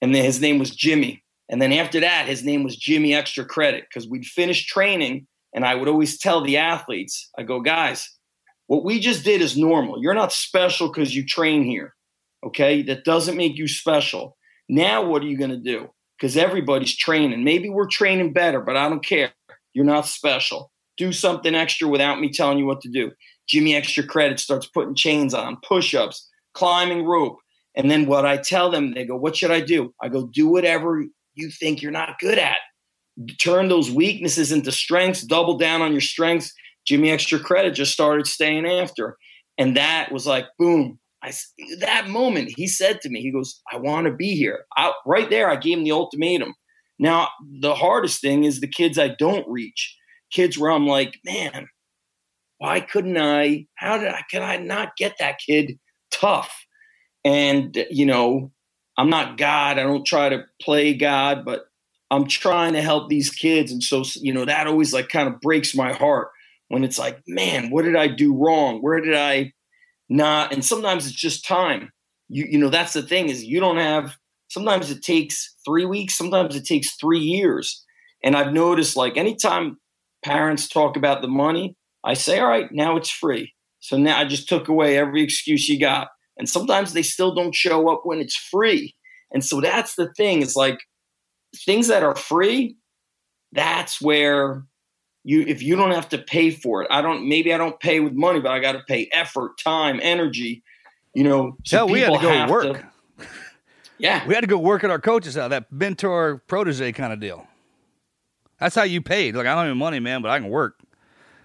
And 0.00 0.14
then 0.14 0.24
his 0.24 0.40
name 0.40 0.58
was 0.58 0.70
Jimmy. 0.74 1.22
And 1.48 1.62
then 1.62 1.72
after 1.72 2.00
that, 2.00 2.26
his 2.26 2.42
name 2.42 2.64
was 2.64 2.76
Jimmy 2.76 3.14
Extra 3.14 3.44
Credit 3.44 3.84
because 3.88 4.08
we'd 4.08 4.24
finished 4.24 4.68
training 4.68 5.26
and 5.54 5.64
I 5.64 5.74
would 5.74 5.88
always 5.88 6.18
tell 6.18 6.42
the 6.42 6.56
athletes, 6.56 7.30
I 7.38 7.42
go, 7.42 7.60
guys, 7.60 8.10
what 8.66 8.84
we 8.84 8.98
just 8.98 9.24
did 9.24 9.40
is 9.40 9.56
normal. 9.56 10.02
You're 10.02 10.14
not 10.14 10.32
special 10.32 10.88
because 10.88 11.14
you 11.14 11.24
train 11.24 11.62
here. 11.64 11.94
Okay. 12.44 12.82
That 12.82 13.04
doesn't 13.04 13.36
make 13.36 13.56
you 13.56 13.68
special. 13.68 14.36
Now, 14.68 15.04
what 15.04 15.22
are 15.22 15.26
you 15.26 15.38
going 15.38 15.50
to 15.50 15.56
do? 15.56 15.90
Because 16.18 16.36
everybody's 16.36 16.96
training. 16.96 17.44
Maybe 17.44 17.68
we're 17.68 17.86
training 17.86 18.32
better, 18.32 18.60
but 18.60 18.76
I 18.76 18.88
don't 18.88 19.04
care. 19.04 19.32
You're 19.74 19.84
not 19.84 20.06
special. 20.06 20.72
Do 20.96 21.12
something 21.12 21.54
extra 21.54 21.88
without 21.88 22.20
me 22.20 22.32
telling 22.32 22.58
you 22.58 22.64
what 22.64 22.80
to 22.80 22.88
do. 22.88 23.12
Jimmy 23.48 23.74
Extra 23.74 24.04
Credit 24.04 24.38
starts 24.40 24.66
putting 24.66 24.94
chains 24.94 25.34
on, 25.34 25.58
push 25.66 25.94
ups, 25.94 26.28
climbing 26.54 27.04
rope. 27.04 27.38
And 27.74 27.90
then 27.90 28.06
what 28.06 28.24
I 28.24 28.38
tell 28.38 28.70
them, 28.70 28.94
they 28.94 29.04
go, 29.04 29.16
What 29.16 29.36
should 29.36 29.50
I 29.50 29.60
do? 29.60 29.94
I 30.02 30.08
go, 30.08 30.26
Do 30.26 30.48
whatever 30.48 31.04
you 31.36 31.50
think 31.50 31.82
you're 31.82 31.92
not 31.92 32.18
good 32.18 32.38
at. 32.38 32.56
Turn 33.38 33.68
those 33.68 33.90
weaknesses 33.90 34.52
into 34.52 34.72
strengths, 34.72 35.22
double 35.22 35.56
down 35.56 35.82
on 35.82 35.92
your 35.92 36.00
strengths. 36.00 36.52
Jimmy 36.86 37.10
Extra 37.10 37.38
Credit 37.38 37.72
just 37.72 37.92
started 37.92 38.26
staying 38.26 38.66
after. 38.66 39.16
And 39.58 39.76
that 39.76 40.12
was 40.12 40.26
like, 40.26 40.46
boom. 40.58 40.98
I, 41.22 41.32
that 41.80 42.08
moment, 42.08 42.52
he 42.56 42.66
said 42.66 43.00
to 43.00 43.08
me, 43.08 43.20
he 43.20 43.32
goes, 43.32 43.60
I 43.72 43.78
want 43.78 44.06
to 44.06 44.12
be 44.12 44.36
here. 44.36 44.64
I, 44.76 44.92
right 45.06 45.28
there, 45.30 45.50
I 45.50 45.56
gave 45.56 45.78
him 45.78 45.84
the 45.84 45.92
ultimatum. 45.92 46.54
Now, 46.98 47.28
the 47.60 47.74
hardest 47.74 48.20
thing 48.20 48.44
is 48.44 48.60
the 48.60 48.68
kids 48.68 48.98
I 48.98 49.08
don't 49.08 49.48
reach. 49.48 49.96
Kids 50.30 50.58
where 50.58 50.70
I'm 50.70 50.86
like, 50.86 51.18
man, 51.24 51.68
why 52.58 52.80
couldn't 52.80 53.18
I? 53.18 53.66
How 53.76 53.98
did 53.98 54.08
I? 54.08 54.22
Can 54.30 54.42
I 54.42 54.56
not 54.56 54.96
get 54.96 55.16
that 55.18 55.38
kid 55.46 55.78
tough? 56.10 56.66
And 57.24 57.76
you 57.90 58.06
know, 58.06 58.52
I'm 58.96 59.10
not 59.10 59.38
God. 59.38 59.78
I 59.78 59.82
don't 59.82 60.06
try 60.06 60.28
to 60.30 60.44
play 60.62 60.94
God, 60.94 61.44
but 61.44 61.66
I'm 62.10 62.26
trying 62.26 62.74
to 62.74 62.82
help 62.82 63.08
these 63.08 63.30
kids. 63.30 63.72
And 63.72 63.82
so, 63.82 64.04
you 64.16 64.32
know, 64.32 64.44
that 64.44 64.66
always 64.66 64.92
like 64.94 65.08
kind 65.08 65.28
of 65.28 65.40
breaks 65.40 65.74
my 65.74 65.92
heart 65.92 66.28
when 66.68 66.84
it's 66.84 66.98
like, 66.98 67.20
man, 67.26 67.70
what 67.70 67.84
did 67.84 67.96
I 67.96 68.06
do 68.08 68.34
wrong? 68.36 68.80
Where 68.80 69.00
did 69.00 69.14
I 69.14 69.52
not? 70.08 70.52
And 70.52 70.64
sometimes 70.64 71.06
it's 71.06 71.16
just 71.16 71.44
time. 71.46 71.90
you 72.28 72.46
you 72.48 72.58
know 72.58 72.70
that's 72.70 72.92
the 72.92 73.02
thing 73.02 73.28
is 73.28 73.44
you 73.44 73.60
don't 73.60 73.76
have 73.76 74.16
sometimes 74.48 74.90
it 74.90 75.02
takes 75.02 75.54
three 75.64 75.84
weeks 75.84 76.16
sometimes 76.16 76.56
it 76.56 76.64
takes 76.64 76.96
three 76.96 77.20
years 77.20 77.84
and 78.24 78.36
i've 78.36 78.52
noticed 78.52 78.96
like 78.96 79.16
anytime 79.16 79.78
parents 80.24 80.68
talk 80.68 80.96
about 80.96 81.22
the 81.22 81.28
money 81.28 81.76
i 82.06 82.14
say 82.14 82.38
all 82.38 82.48
right 82.48 82.72
now 82.72 82.96
it's 82.96 83.10
free 83.10 83.52
so 83.80 83.96
now 83.98 84.18
i 84.18 84.24
just 84.24 84.48
took 84.48 84.68
away 84.68 84.96
every 84.96 85.22
excuse 85.22 85.68
you 85.68 85.78
got 85.78 86.08
and 86.38 86.48
sometimes 86.48 86.92
they 86.92 87.02
still 87.02 87.34
don't 87.34 87.54
show 87.54 87.90
up 87.90 88.00
when 88.04 88.20
it's 88.20 88.36
free 88.36 88.94
and 89.32 89.44
so 89.44 89.60
that's 89.60 89.94
the 89.96 90.12
thing 90.14 90.40
it's 90.40 90.56
like 90.56 90.78
things 91.54 91.88
that 91.88 92.02
are 92.02 92.16
free 92.16 92.76
that's 93.52 94.00
where 94.00 94.64
you 95.24 95.42
if 95.42 95.62
you 95.62 95.76
don't 95.76 95.92
have 95.92 96.08
to 96.08 96.18
pay 96.18 96.50
for 96.50 96.82
it 96.82 96.88
i 96.90 97.02
don't 97.02 97.28
maybe 97.28 97.52
i 97.52 97.58
don't 97.58 97.80
pay 97.80 98.00
with 98.00 98.12
money 98.14 98.40
but 98.40 98.50
i 98.50 98.60
got 98.60 98.72
to 98.72 98.82
pay 98.86 99.08
effort 99.12 99.52
time 99.62 99.98
energy 100.02 100.62
you 101.14 101.24
know 101.24 101.56
so 101.64 101.78
Hell, 101.78 101.88
we 101.88 102.00
had 102.00 102.12
to 102.12 102.20
go 102.20 102.46
work. 102.52 102.84
yeah 103.98 104.26
We 104.26 104.34
had 104.34 104.42
to 104.42 104.46
go 104.46 104.58
work 104.58 104.84
at 104.84 104.90
our 104.90 105.00
coaches 105.00 105.34
house, 105.34 105.50
that 105.50 105.72
mentor 105.72 106.42
protege 106.46 106.92
kind 106.92 107.12
of 107.12 107.20
deal. 107.20 107.46
That's 108.60 108.74
how 108.74 108.82
you 108.82 109.00
paid. 109.00 109.34
Like 109.34 109.46
I 109.46 109.50
don't 109.50 109.64
have 109.64 109.66
any 109.66 109.78
money, 109.78 110.00
man, 110.00 110.22
but 110.22 110.30
I 110.30 110.38
can 110.38 110.48
work. 110.48 110.78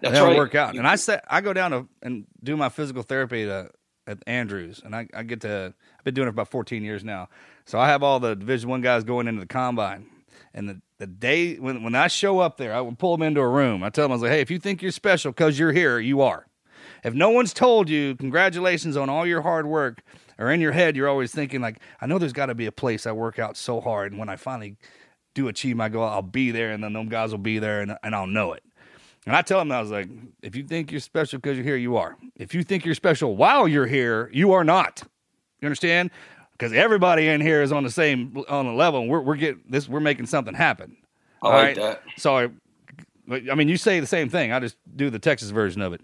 That's 0.02 0.20
right. 0.20 0.36
work 0.36 0.56
out. 0.56 0.76
And 0.76 0.88
I 0.88 0.96
said 0.96 1.22
I 1.28 1.42
go 1.42 1.54
down 1.54 1.72
to 1.72 1.88
and 2.02 2.26
do 2.44 2.58
my 2.58 2.70
physical 2.70 3.04
therapy 3.04 3.46
to, 3.46 3.70
at 4.08 4.18
Andrews, 4.28 4.82
and 4.84 4.96
I, 4.96 5.08
I 5.14 5.24
get 5.24 5.42
to. 5.42 5.74
I've 5.98 6.04
been 6.04 6.14
doing 6.14 6.28
it 6.28 6.32
for 6.32 6.36
about 6.36 6.50
14 6.50 6.84
years 6.84 7.04
now. 7.04 7.30
So 7.66 7.80
I 7.80 7.88
have 7.88 8.04
all 8.04 8.20
the 8.20 8.36
Division 8.36 8.70
One 8.70 8.82
guys 8.82 9.04
going 9.04 9.28
into 9.28 9.42
the 9.42 9.48
combine, 9.48 10.08
and 10.54 10.68
the 10.68 10.82
the 10.98 11.08
day 11.08 11.56
when 11.56 11.84
when 11.84 11.96
I 11.96 12.08
show 12.08 12.40
up 12.40 12.58
there, 12.58 12.74
I 12.74 12.82
would 12.82 12.98
pull 12.98 13.16
them 13.16 13.26
into 13.26 13.42
a 13.42 13.48
room. 13.48 13.84
I 13.84 13.90
tell 13.90 14.06
them 14.06 14.12
I 14.12 14.16
was 14.16 14.22
like, 14.24 14.32
hey, 14.32 14.42
if 14.42 14.52
you 14.52 14.60
think 14.60 14.82
you're 14.82 14.92
special 14.92 15.32
because 15.32 15.58
you're 15.58 15.72
here, 15.72 16.00
you 16.00 16.22
are. 16.22 16.48
If 17.04 17.14
no 17.14 17.30
one's 17.30 17.54
told 17.54 17.90
you 17.90 18.16
congratulations 18.16 18.96
on 18.96 19.10
all 19.10 19.26
your 19.26 19.42
hard 19.42 19.66
work, 19.66 20.02
or 20.38 20.52
in 20.52 20.62
your 20.62 20.72
head 20.72 20.96
you're 20.96 21.10
always 21.10 21.32
thinking 21.32 21.62
like, 21.62 21.80
I 22.00 22.06
know 22.08 22.18
there's 22.18 22.34
got 22.34 22.48
to 22.48 22.56
be 22.56 22.66
a 22.66 22.72
place 22.72 23.08
I 23.08 23.12
work 23.12 23.40
out 23.40 23.58
so 23.58 23.82
hard, 23.82 24.12
and 24.12 24.20
when 24.20 24.30
I 24.30 24.36
finally 24.36 24.78
do 25.34 25.48
achieve 25.48 25.78
my 25.78 25.90
goal, 25.90 26.04
I'll 26.04 26.22
be 26.22 26.52
there, 26.52 26.72
and 26.72 26.84
then 26.84 26.94
them 26.94 27.10
guys 27.10 27.32
will 27.32 27.38
be 27.38 27.60
there, 27.60 27.82
and, 27.82 27.98
and 28.04 28.14
I'll 28.16 28.28
know 28.28 28.54
it. 28.54 28.64
And 29.26 29.36
I 29.36 29.42
tell 29.42 29.60
them, 29.60 29.72
I 29.72 29.80
was 29.82 29.92
like, 29.92 30.10
if 30.42 30.56
you 30.56 30.64
think 30.64 30.92
you're 30.92 31.00
special 31.00 31.40
because 31.40 31.56
you're 31.58 31.66
here, 31.66 31.76
you 31.76 31.98
are. 31.98 32.18
If 32.36 32.56
you 32.56 32.64
think 32.64 32.86
you're 32.86 32.96
special 32.96 33.36
while 33.36 33.68
you're 33.68 33.86
here, 33.86 34.30
you 34.34 34.52
are 34.54 34.64
not. 34.64 35.04
You 35.60 35.68
understand? 35.68 36.12
Because 36.54 36.74
everybody 36.74 37.28
in 37.28 37.42
here 37.42 37.62
is 37.62 37.72
on 37.72 37.84
the 37.84 37.92
same 37.92 38.44
on 38.50 38.66
the 38.66 38.74
level. 38.74 39.02
And 39.02 39.10
we're 39.10 39.22
we're 39.22 39.36
getting 39.36 39.64
this. 39.70 39.88
We're 39.88 40.00
making 40.00 40.26
something 40.26 40.54
happen. 40.54 40.98
I 41.44 41.48
like 41.48 41.76
that. 41.76 42.02
So 42.18 42.36
I, 42.36 42.50
I 43.30 43.56
mean, 43.56 43.70
you 43.70 43.78
say 43.78 44.00
the 44.00 44.08
same 44.08 44.30
thing. 44.30 44.52
I 44.52 44.60
just 44.60 44.76
do 44.96 45.10
the 45.10 45.20
Texas 45.20 45.50
version 45.52 45.82
of 45.82 45.94
it. 45.94 46.02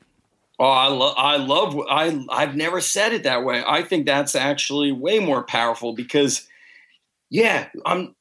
Oh, 0.59 0.65
I 0.65 0.88
love, 0.88 1.13
I 1.18 1.38
love, 1.38 1.80
I, 1.88 2.26
I've 2.32 2.55
never 2.55 2.82
said 2.82 3.13
it 3.13 3.22
that 3.24 3.43
way. 3.43 3.63
I 3.63 3.84
think 3.84 4.07
that's 4.07 4.34
actually 4.34 4.91
way 4.91 5.20
more 5.20 5.43
powerful 5.43 5.93
because, 5.93 6.47
yeah, 7.30 7.68
I'm, 7.86 8.15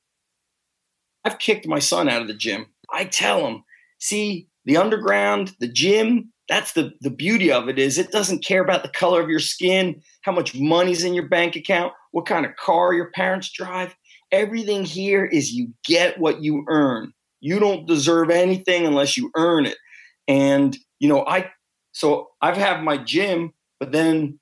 I've 1.25 1.39
kicked 1.39 1.67
my 1.67 1.79
son 1.79 2.11
out 2.11 2.21
of 2.21 2.29
the 2.29 2.35
gym. 2.35 2.67
I 2.93 3.05
tell 3.05 3.47
him, 3.47 3.65
see, 3.99 4.49
the 4.67 4.77
underground, 4.77 5.55
the 5.61 5.69
gym, 5.69 6.33
that's 6.49 6.75
the, 6.75 6.93
the 7.01 7.11
beauty 7.11 7.51
of 7.51 7.69
it 7.69 7.79
is 7.79 7.99
it 7.99 8.13
doesn't 8.13 8.45
care 8.45 8.63
about 8.63 8.83
the 8.83 8.89
color 8.89 9.21
of 9.21 9.29
your 9.29 9.41
skin, 9.41 10.01
how 10.23 10.33
much 10.33 10.55
money's 10.55 11.03
in 11.03 11.15
your 11.15 11.29
bank 11.29 11.57
account, 11.57 11.93
what 12.13 12.27
kind 12.27 12.47
of 12.47 12.55
car 12.57 12.93
your 12.93 13.11
parents 13.13 13.51
drive. 13.51 13.95
Everything 14.31 14.85
here 14.85 15.25
is 15.25 15.53
you 15.53 15.73
get 15.85 16.19
what 16.19 16.43
you 16.43 16.65
earn. 16.69 17.13
You 17.41 17.59
don't 17.59 17.87
deserve 17.87 18.31
anything 18.31 18.87
unless 18.87 19.17
you 19.17 19.31
earn 19.37 19.67
it. 19.67 19.77
And, 20.29 20.77
you 20.99 21.09
know, 21.09 21.25
I, 21.27 21.51
so 21.93 22.31
I've 22.43 22.57
had 22.57 22.83
my 22.83 22.99
gym, 22.99 23.53
but 23.79 23.93
then 23.93 24.39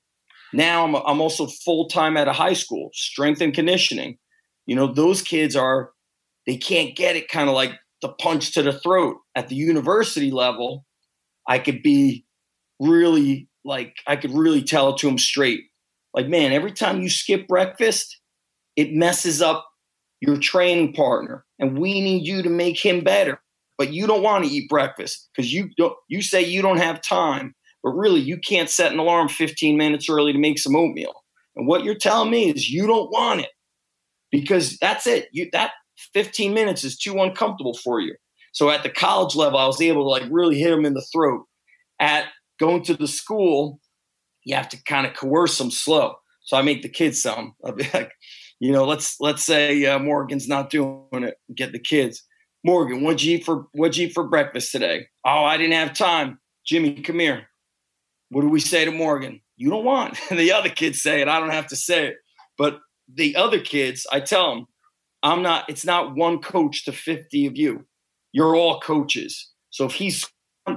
now 0.53 0.85
I'm, 0.85 0.95
I'm 0.95 1.21
also 1.21 1.47
full 1.47 1.87
time 1.87 2.17
at 2.17 2.27
a 2.27 2.33
high 2.33 2.53
school, 2.53 2.89
strength 2.93 3.41
and 3.41 3.53
conditioning. 3.53 4.17
You 4.65 4.75
know, 4.75 4.91
those 4.91 5.21
kids 5.21 5.55
are, 5.55 5.91
they 6.47 6.57
can't 6.57 6.95
get 6.95 7.15
it 7.15 7.29
kind 7.29 7.49
of 7.49 7.55
like 7.55 7.71
the 8.05 8.13
punch 8.13 8.53
to 8.53 8.61
the 8.61 8.73
throat. 8.73 9.17
At 9.35 9.49
the 9.49 9.55
university 9.55 10.29
level, 10.29 10.85
I 11.47 11.59
could 11.59 11.81
be 11.81 12.25
really 12.79 13.49
like, 13.63 13.95
I 14.05 14.15
could 14.15 14.31
really 14.31 14.61
tell 14.61 14.89
it 14.89 14.97
to 14.97 15.07
him 15.07 15.17
straight. 15.17 15.61
Like, 16.13 16.27
man, 16.27 16.53
every 16.53 16.71
time 16.71 17.01
you 17.01 17.09
skip 17.09 17.47
breakfast, 17.47 18.19
it 18.75 18.93
messes 18.93 19.41
up 19.41 19.67
your 20.21 20.37
training 20.37 20.93
partner, 20.93 21.45
and 21.59 21.79
we 21.79 21.99
need 21.99 22.27
you 22.27 22.41
to 22.43 22.49
make 22.49 22.77
him 22.77 23.03
better 23.03 23.39
but 23.77 23.91
you 23.91 24.07
don't 24.07 24.23
want 24.23 24.45
to 24.45 24.51
eat 24.51 24.69
breakfast 24.69 25.29
because 25.35 25.51
you 25.51 25.69
don't 25.77 25.95
you 26.07 26.21
say 26.21 26.41
you 26.41 26.61
don't 26.61 26.77
have 26.77 27.01
time 27.01 27.53
but 27.83 27.91
really 27.91 28.19
you 28.19 28.37
can't 28.37 28.69
set 28.69 28.91
an 28.91 28.99
alarm 28.99 29.27
15 29.27 29.77
minutes 29.77 30.09
early 30.09 30.33
to 30.33 30.39
make 30.39 30.59
some 30.59 30.75
oatmeal 30.75 31.23
and 31.55 31.67
what 31.67 31.83
you're 31.83 31.95
telling 31.95 32.31
me 32.31 32.49
is 32.49 32.69
you 32.69 32.87
don't 32.87 33.11
want 33.11 33.41
it 33.41 33.49
because 34.31 34.77
that's 34.77 35.07
it 35.07 35.27
you 35.31 35.49
that 35.51 35.71
15 36.15 36.53
minutes 36.53 36.83
is 36.83 36.97
too 36.97 37.21
uncomfortable 37.21 37.77
for 37.83 37.99
you 37.99 38.15
so 38.51 38.71
at 38.71 38.81
the 38.81 38.89
college 38.89 39.35
level 39.35 39.59
i 39.59 39.67
was 39.67 39.81
able 39.81 40.03
to 40.03 40.09
like 40.09 40.23
really 40.31 40.57
hit 40.57 40.71
them 40.71 40.85
in 40.85 40.95
the 40.95 41.05
throat 41.13 41.45
at 41.99 42.25
going 42.59 42.81
to 42.83 42.95
the 42.95 43.07
school 43.07 43.79
you 44.43 44.55
have 44.55 44.69
to 44.69 44.81
kind 44.85 45.05
of 45.05 45.13
coerce 45.13 45.59
them 45.59 45.69
slow 45.69 46.15
so 46.43 46.57
i 46.57 46.63
make 46.63 46.81
the 46.81 46.89
kids 46.89 47.21
some 47.21 47.53
I'll 47.63 47.73
be 47.73 47.87
like 47.93 48.11
you 48.59 48.71
know 48.71 48.85
let's 48.85 49.17
let's 49.19 49.45
say 49.45 49.85
uh, 49.85 49.99
morgan's 49.99 50.47
not 50.47 50.71
doing 50.71 51.05
it 51.11 51.35
get 51.55 51.71
the 51.71 51.79
kids 51.79 52.23
Morgan, 52.65 53.03
what'd 53.03 53.21
you 53.21 53.37
eat 53.37 53.45
for 53.45 53.67
what'd 53.73 53.95
you 53.95 54.07
eat 54.07 54.13
for 54.15 54.23
breakfast 54.23 54.71
today? 54.71 55.05
Oh, 55.23 55.43
I 55.43 55.55
didn't 55.55 55.73
have 55.73 55.93
time. 55.93 56.39
Jimmy, 56.65 56.99
come 56.99 57.19
here. 57.19 57.43
What 58.29 58.41
do 58.41 58.49
we 58.49 58.59
say 58.59 58.85
to 58.85 58.91
Morgan? 58.91 59.39
You 59.55 59.69
don't 59.69 59.85
want. 59.85 60.17
And 60.31 60.39
the 60.39 60.51
other 60.51 60.69
kids 60.69 60.99
say 60.99 61.21
it. 61.21 61.27
I 61.27 61.39
don't 61.39 61.51
have 61.51 61.67
to 61.67 61.75
say 61.75 62.07
it. 62.07 62.15
But 62.57 62.79
the 63.13 63.35
other 63.35 63.59
kids, 63.59 64.07
I 64.11 64.19
tell 64.19 64.55
them, 64.55 64.65
I'm 65.25 65.41
not, 65.41 65.65
it's 65.69 65.85
not 65.85 66.15
one 66.15 66.39
coach 66.39 66.85
to 66.85 66.91
50 66.91 67.45
of 67.47 67.57
you. 67.57 67.85
You're 68.31 68.55
all 68.55 68.79
coaches. 68.79 69.51
So 69.71 69.85
if 69.85 69.93
he's 69.93 70.25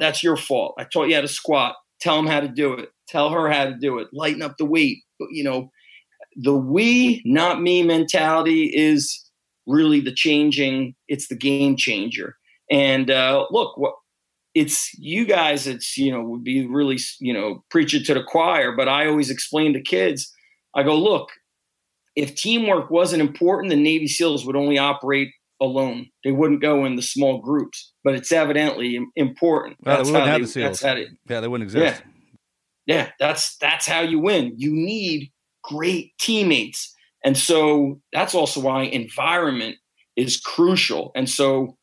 that's 0.01 0.23
your 0.23 0.37
fault. 0.37 0.75
I 0.79 0.85
taught 0.85 1.09
you 1.09 1.15
how 1.15 1.23
to 1.23 1.29
squat. 1.29 1.75
Tell 2.01 2.19
him 2.19 2.27
how 2.27 2.41
to 2.41 2.49
do 2.49 2.75
it. 2.75 2.91
Tell 3.09 3.31
her 3.31 3.51
how 3.51 3.65
to 3.65 3.75
do 3.75 3.99
it. 3.99 4.09
Lighten 4.13 4.43
up 4.43 4.57
the 4.59 4.67
weight. 4.67 4.99
You 5.31 5.45
know, 5.45 5.71
the 6.37 6.55
we, 6.55 7.23
not 7.25 7.63
me 7.63 7.83
mentality 7.83 8.65
is 8.67 9.29
really 9.69 10.01
the 10.01 10.13
changing 10.13 10.95
it's 11.09 11.29
the 11.29 11.37
game 11.37 11.77
changer 11.77 12.35
and 12.71 13.11
uh, 13.11 13.47
look 13.51 13.77
what 13.77 13.95
it's 14.55 14.93
you 14.95 15.27
guys 15.27 15.67
it's 15.67 15.97
you 15.99 16.11
know 16.11 16.23
would 16.23 16.43
be 16.43 16.67
really 16.67 16.99
you 17.21 17.35
know 17.35 17.63
preaching 17.71 18.03
to 18.03 18.15
the 18.15 18.23
choir 18.23 18.75
but 18.75 18.89
i 18.89 19.07
always 19.07 19.29
explain 19.29 19.75
to 19.75 19.81
kids 19.81 20.33
i 20.75 20.83
go 20.83 20.97
look 20.97 21.29
if 22.23 22.35
teamwork 22.35 22.91
wasn't 22.91 23.23
important 23.29 23.71
the 23.71 23.77
navy 23.91 24.09
seals 24.09 24.45
would 24.45 24.57
only 24.57 24.79
operate 24.79 25.31
alone 25.61 26.07
they 26.25 26.33
wouldn't 26.33 26.61
go 26.61 26.85
in 26.85 26.97
the 26.97 27.03
small 27.03 27.39
groups 27.39 27.93
but 28.05 28.15
it's 28.15 28.33
evidently 28.33 28.91
important 29.17 29.77
Well, 29.85 29.97
that's 29.97 30.11
they 30.11 30.21
how 30.21 30.39
they, 30.39 30.45
the 30.45 30.61
that's 30.61 30.83
how 30.83 30.95
they, 30.95 31.07
Yeah, 31.29 31.41
they 31.41 31.49
wouldn't 31.49 31.69
exist. 31.71 32.03
yeah. 32.05 32.11
Yeah, 32.89 33.11
that's 33.21 33.59
that's 33.59 33.87
how 33.87 34.01
you 34.01 34.19
win. 34.19 34.55
You 34.57 34.73
need 34.73 35.31
great 35.63 36.13
teammates. 36.19 36.95
And 37.23 37.37
so 37.37 38.01
that's 38.15 38.35
also 38.35 38.61
why 38.63 38.85
environment 38.85 39.77
is 40.17 40.41
crucial. 40.41 41.13
And 41.15 41.29
so 41.29 41.77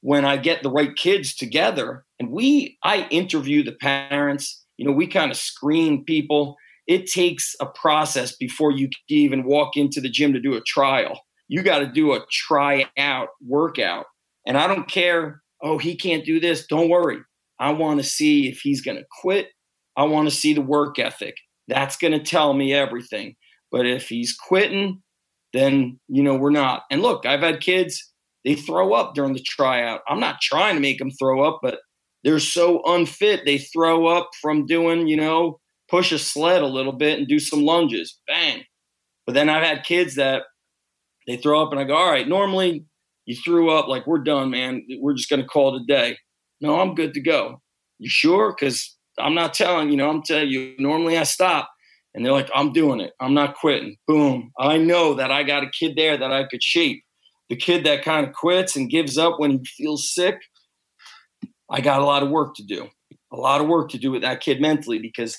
when 0.00 0.24
I 0.24 0.38
get 0.38 0.62
the 0.62 0.70
right 0.70 0.96
kids 0.96 1.34
together 1.34 2.06
and 2.18 2.30
we 2.30 2.78
I 2.82 3.06
interview 3.10 3.62
the 3.62 3.72
parents, 3.72 4.64
you 4.78 4.86
know, 4.86 4.92
we 4.92 5.06
kind 5.06 5.30
of 5.30 5.36
screen 5.36 6.04
people. 6.06 6.56
It 6.86 7.06
takes 7.06 7.54
a 7.60 7.66
process 7.66 8.36
before 8.36 8.72
you 8.72 8.88
even 9.08 9.44
walk 9.44 9.76
into 9.76 10.00
the 10.00 10.10
gym 10.10 10.32
to 10.32 10.40
do 10.40 10.54
a 10.54 10.62
trial. 10.62 11.20
You 11.48 11.62
got 11.62 11.80
to 11.80 11.86
do 11.86 12.12
a 12.12 12.24
try 12.30 12.86
out 12.98 13.28
workout. 13.46 14.06
And 14.46 14.56
I 14.56 14.66
don't 14.66 14.88
care, 14.88 15.42
oh, 15.62 15.78
he 15.78 15.96
can't 15.96 16.24
do 16.24 16.40
this. 16.40 16.66
Don't 16.66 16.88
worry. 16.88 17.18
I 17.58 17.72
want 17.72 18.00
to 18.00 18.04
see 18.04 18.48
if 18.48 18.60
he's 18.60 18.80
going 18.80 18.96
to 18.96 19.04
quit. 19.20 19.48
I 19.96 20.04
want 20.04 20.28
to 20.28 20.34
see 20.34 20.54
the 20.54 20.62
work 20.62 20.98
ethic. 20.98 21.34
That's 21.68 21.96
going 21.96 22.12
to 22.12 22.24
tell 22.24 22.54
me 22.54 22.72
everything. 22.72 23.34
But 23.70 23.86
if 23.86 24.08
he's 24.08 24.34
quitting, 24.34 25.02
then, 25.52 26.00
you 26.08 26.22
know, 26.22 26.34
we're 26.34 26.50
not. 26.50 26.82
And 26.90 27.02
look, 27.02 27.26
I've 27.26 27.40
had 27.40 27.60
kids, 27.60 28.12
they 28.44 28.54
throw 28.54 28.94
up 28.94 29.14
during 29.14 29.34
the 29.34 29.44
tryout. 29.46 30.00
I'm 30.08 30.20
not 30.20 30.40
trying 30.40 30.76
to 30.76 30.80
make 30.80 30.98
them 30.98 31.10
throw 31.10 31.42
up, 31.44 31.60
but 31.62 31.78
they're 32.24 32.38
so 32.40 32.82
unfit. 32.86 33.42
They 33.44 33.58
throw 33.58 34.06
up 34.06 34.30
from 34.40 34.66
doing, 34.66 35.06
you 35.06 35.16
know, 35.16 35.59
push 35.90 36.12
a 36.12 36.18
sled 36.18 36.62
a 36.62 36.66
little 36.66 36.92
bit 36.92 37.18
and 37.18 37.28
do 37.28 37.38
some 37.38 37.64
lunges. 37.64 38.18
Bang. 38.26 38.64
But 39.26 39.34
then 39.34 39.48
I've 39.48 39.64
had 39.64 39.84
kids 39.84 40.14
that 40.14 40.42
they 41.26 41.36
throw 41.36 41.62
up 41.62 41.72
and 41.72 41.80
I 41.80 41.84
go, 41.84 41.94
all 41.94 42.10
right, 42.10 42.26
normally 42.26 42.84
you 43.26 43.36
threw 43.36 43.70
up, 43.70 43.86
like, 43.86 44.06
we're 44.06 44.18
done, 44.18 44.50
man. 44.50 44.82
We're 44.98 45.14
just 45.14 45.28
going 45.28 45.42
to 45.42 45.46
call 45.46 45.76
it 45.76 45.82
a 45.82 45.86
day. 45.86 46.16
No, 46.60 46.80
I'm 46.80 46.94
good 46.94 47.14
to 47.14 47.20
go. 47.20 47.60
You 47.98 48.08
sure? 48.08 48.54
Because 48.58 48.96
I'm 49.18 49.34
not 49.34 49.54
telling, 49.54 49.90
you 49.90 49.96
know, 49.96 50.08
I'm 50.08 50.22
telling 50.22 50.48
you, 50.48 50.74
normally 50.78 51.18
I 51.18 51.24
stop. 51.24 51.70
And 52.14 52.24
they're 52.24 52.32
like, 52.32 52.50
I'm 52.54 52.72
doing 52.72 53.00
it. 53.00 53.12
I'm 53.20 53.34
not 53.34 53.54
quitting. 53.54 53.96
Boom. 54.08 54.50
I 54.58 54.78
know 54.78 55.14
that 55.14 55.30
I 55.30 55.44
got 55.44 55.62
a 55.62 55.70
kid 55.70 55.94
there 55.96 56.16
that 56.16 56.32
I 56.32 56.44
could 56.48 56.62
shape. 56.62 57.04
The 57.50 57.56
kid 57.56 57.84
that 57.84 58.04
kind 58.04 58.26
of 58.26 58.32
quits 58.32 58.74
and 58.74 58.90
gives 58.90 59.16
up 59.16 59.38
when 59.38 59.50
he 59.52 59.64
feels 59.76 60.12
sick, 60.12 60.38
I 61.70 61.80
got 61.80 62.00
a 62.00 62.04
lot 62.04 62.22
of 62.22 62.30
work 62.30 62.56
to 62.56 62.64
do. 62.64 62.88
A 63.32 63.36
lot 63.36 63.60
of 63.60 63.68
work 63.68 63.90
to 63.90 63.98
do 63.98 64.10
with 64.10 64.22
that 64.22 64.40
kid 64.40 64.60
mentally 64.60 64.98
because 64.98 65.38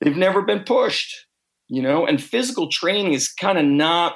they've 0.00 0.16
never 0.16 0.42
been 0.42 0.64
pushed. 0.64 1.14
you 1.68 1.82
know, 1.82 2.06
and 2.06 2.22
physical 2.22 2.68
training 2.68 3.14
is 3.14 3.32
kind 3.32 3.58
of 3.58 3.64
not, 3.64 4.14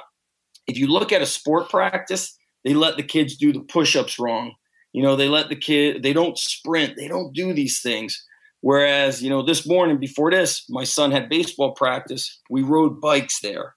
if 0.67 0.77
you 0.77 0.87
look 0.87 1.11
at 1.11 1.21
a 1.21 1.25
sport 1.25 1.69
practice, 1.69 2.35
they 2.63 2.73
let 2.73 2.97
the 2.97 3.03
kids 3.03 3.37
do 3.37 3.51
the 3.51 3.61
push 3.61 3.95
ups 3.95 4.19
wrong. 4.19 4.53
You 4.93 5.03
know, 5.03 5.15
they 5.15 5.29
let 5.29 5.49
the 5.49 5.55
kid, 5.55 6.03
they 6.03 6.13
don't 6.13 6.37
sprint, 6.37 6.95
they 6.95 7.07
don't 7.07 7.33
do 7.33 7.53
these 7.53 7.81
things. 7.81 8.23
Whereas, 8.61 9.21
you 9.23 9.29
know, 9.29 9.41
this 9.41 9.67
morning 9.67 9.99
before 9.99 10.31
this, 10.31 10.65
my 10.69 10.83
son 10.83 11.11
had 11.11 11.29
baseball 11.29 11.73
practice. 11.73 12.39
We 12.49 12.61
rode 12.61 12.99
bikes 12.99 13.39
there. 13.41 13.75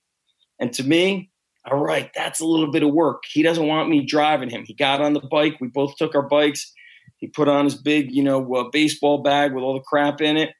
And 0.58 0.72
to 0.74 0.82
me, 0.82 1.30
all 1.70 1.78
right, 1.78 2.10
that's 2.14 2.40
a 2.40 2.46
little 2.46 2.70
bit 2.70 2.82
of 2.82 2.92
work. 2.92 3.22
He 3.32 3.42
doesn't 3.42 3.66
want 3.66 3.88
me 3.88 4.04
driving 4.04 4.50
him. 4.50 4.64
He 4.66 4.74
got 4.74 5.00
on 5.00 5.12
the 5.12 5.22
bike. 5.30 5.58
We 5.60 5.68
both 5.68 5.96
took 5.96 6.14
our 6.14 6.28
bikes. 6.28 6.72
He 7.18 7.28
put 7.28 7.48
on 7.48 7.64
his 7.64 7.76
big, 7.76 8.12
you 8.12 8.22
know, 8.22 8.54
uh, 8.54 8.64
baseball 8.72 9.22
bag 9.22 9.54
with 9.54 9.62
all 9.62 9.74
the 9.74 9.80
crap 9.80 10.20
in 10.20 10.36
it. 10.36 10.50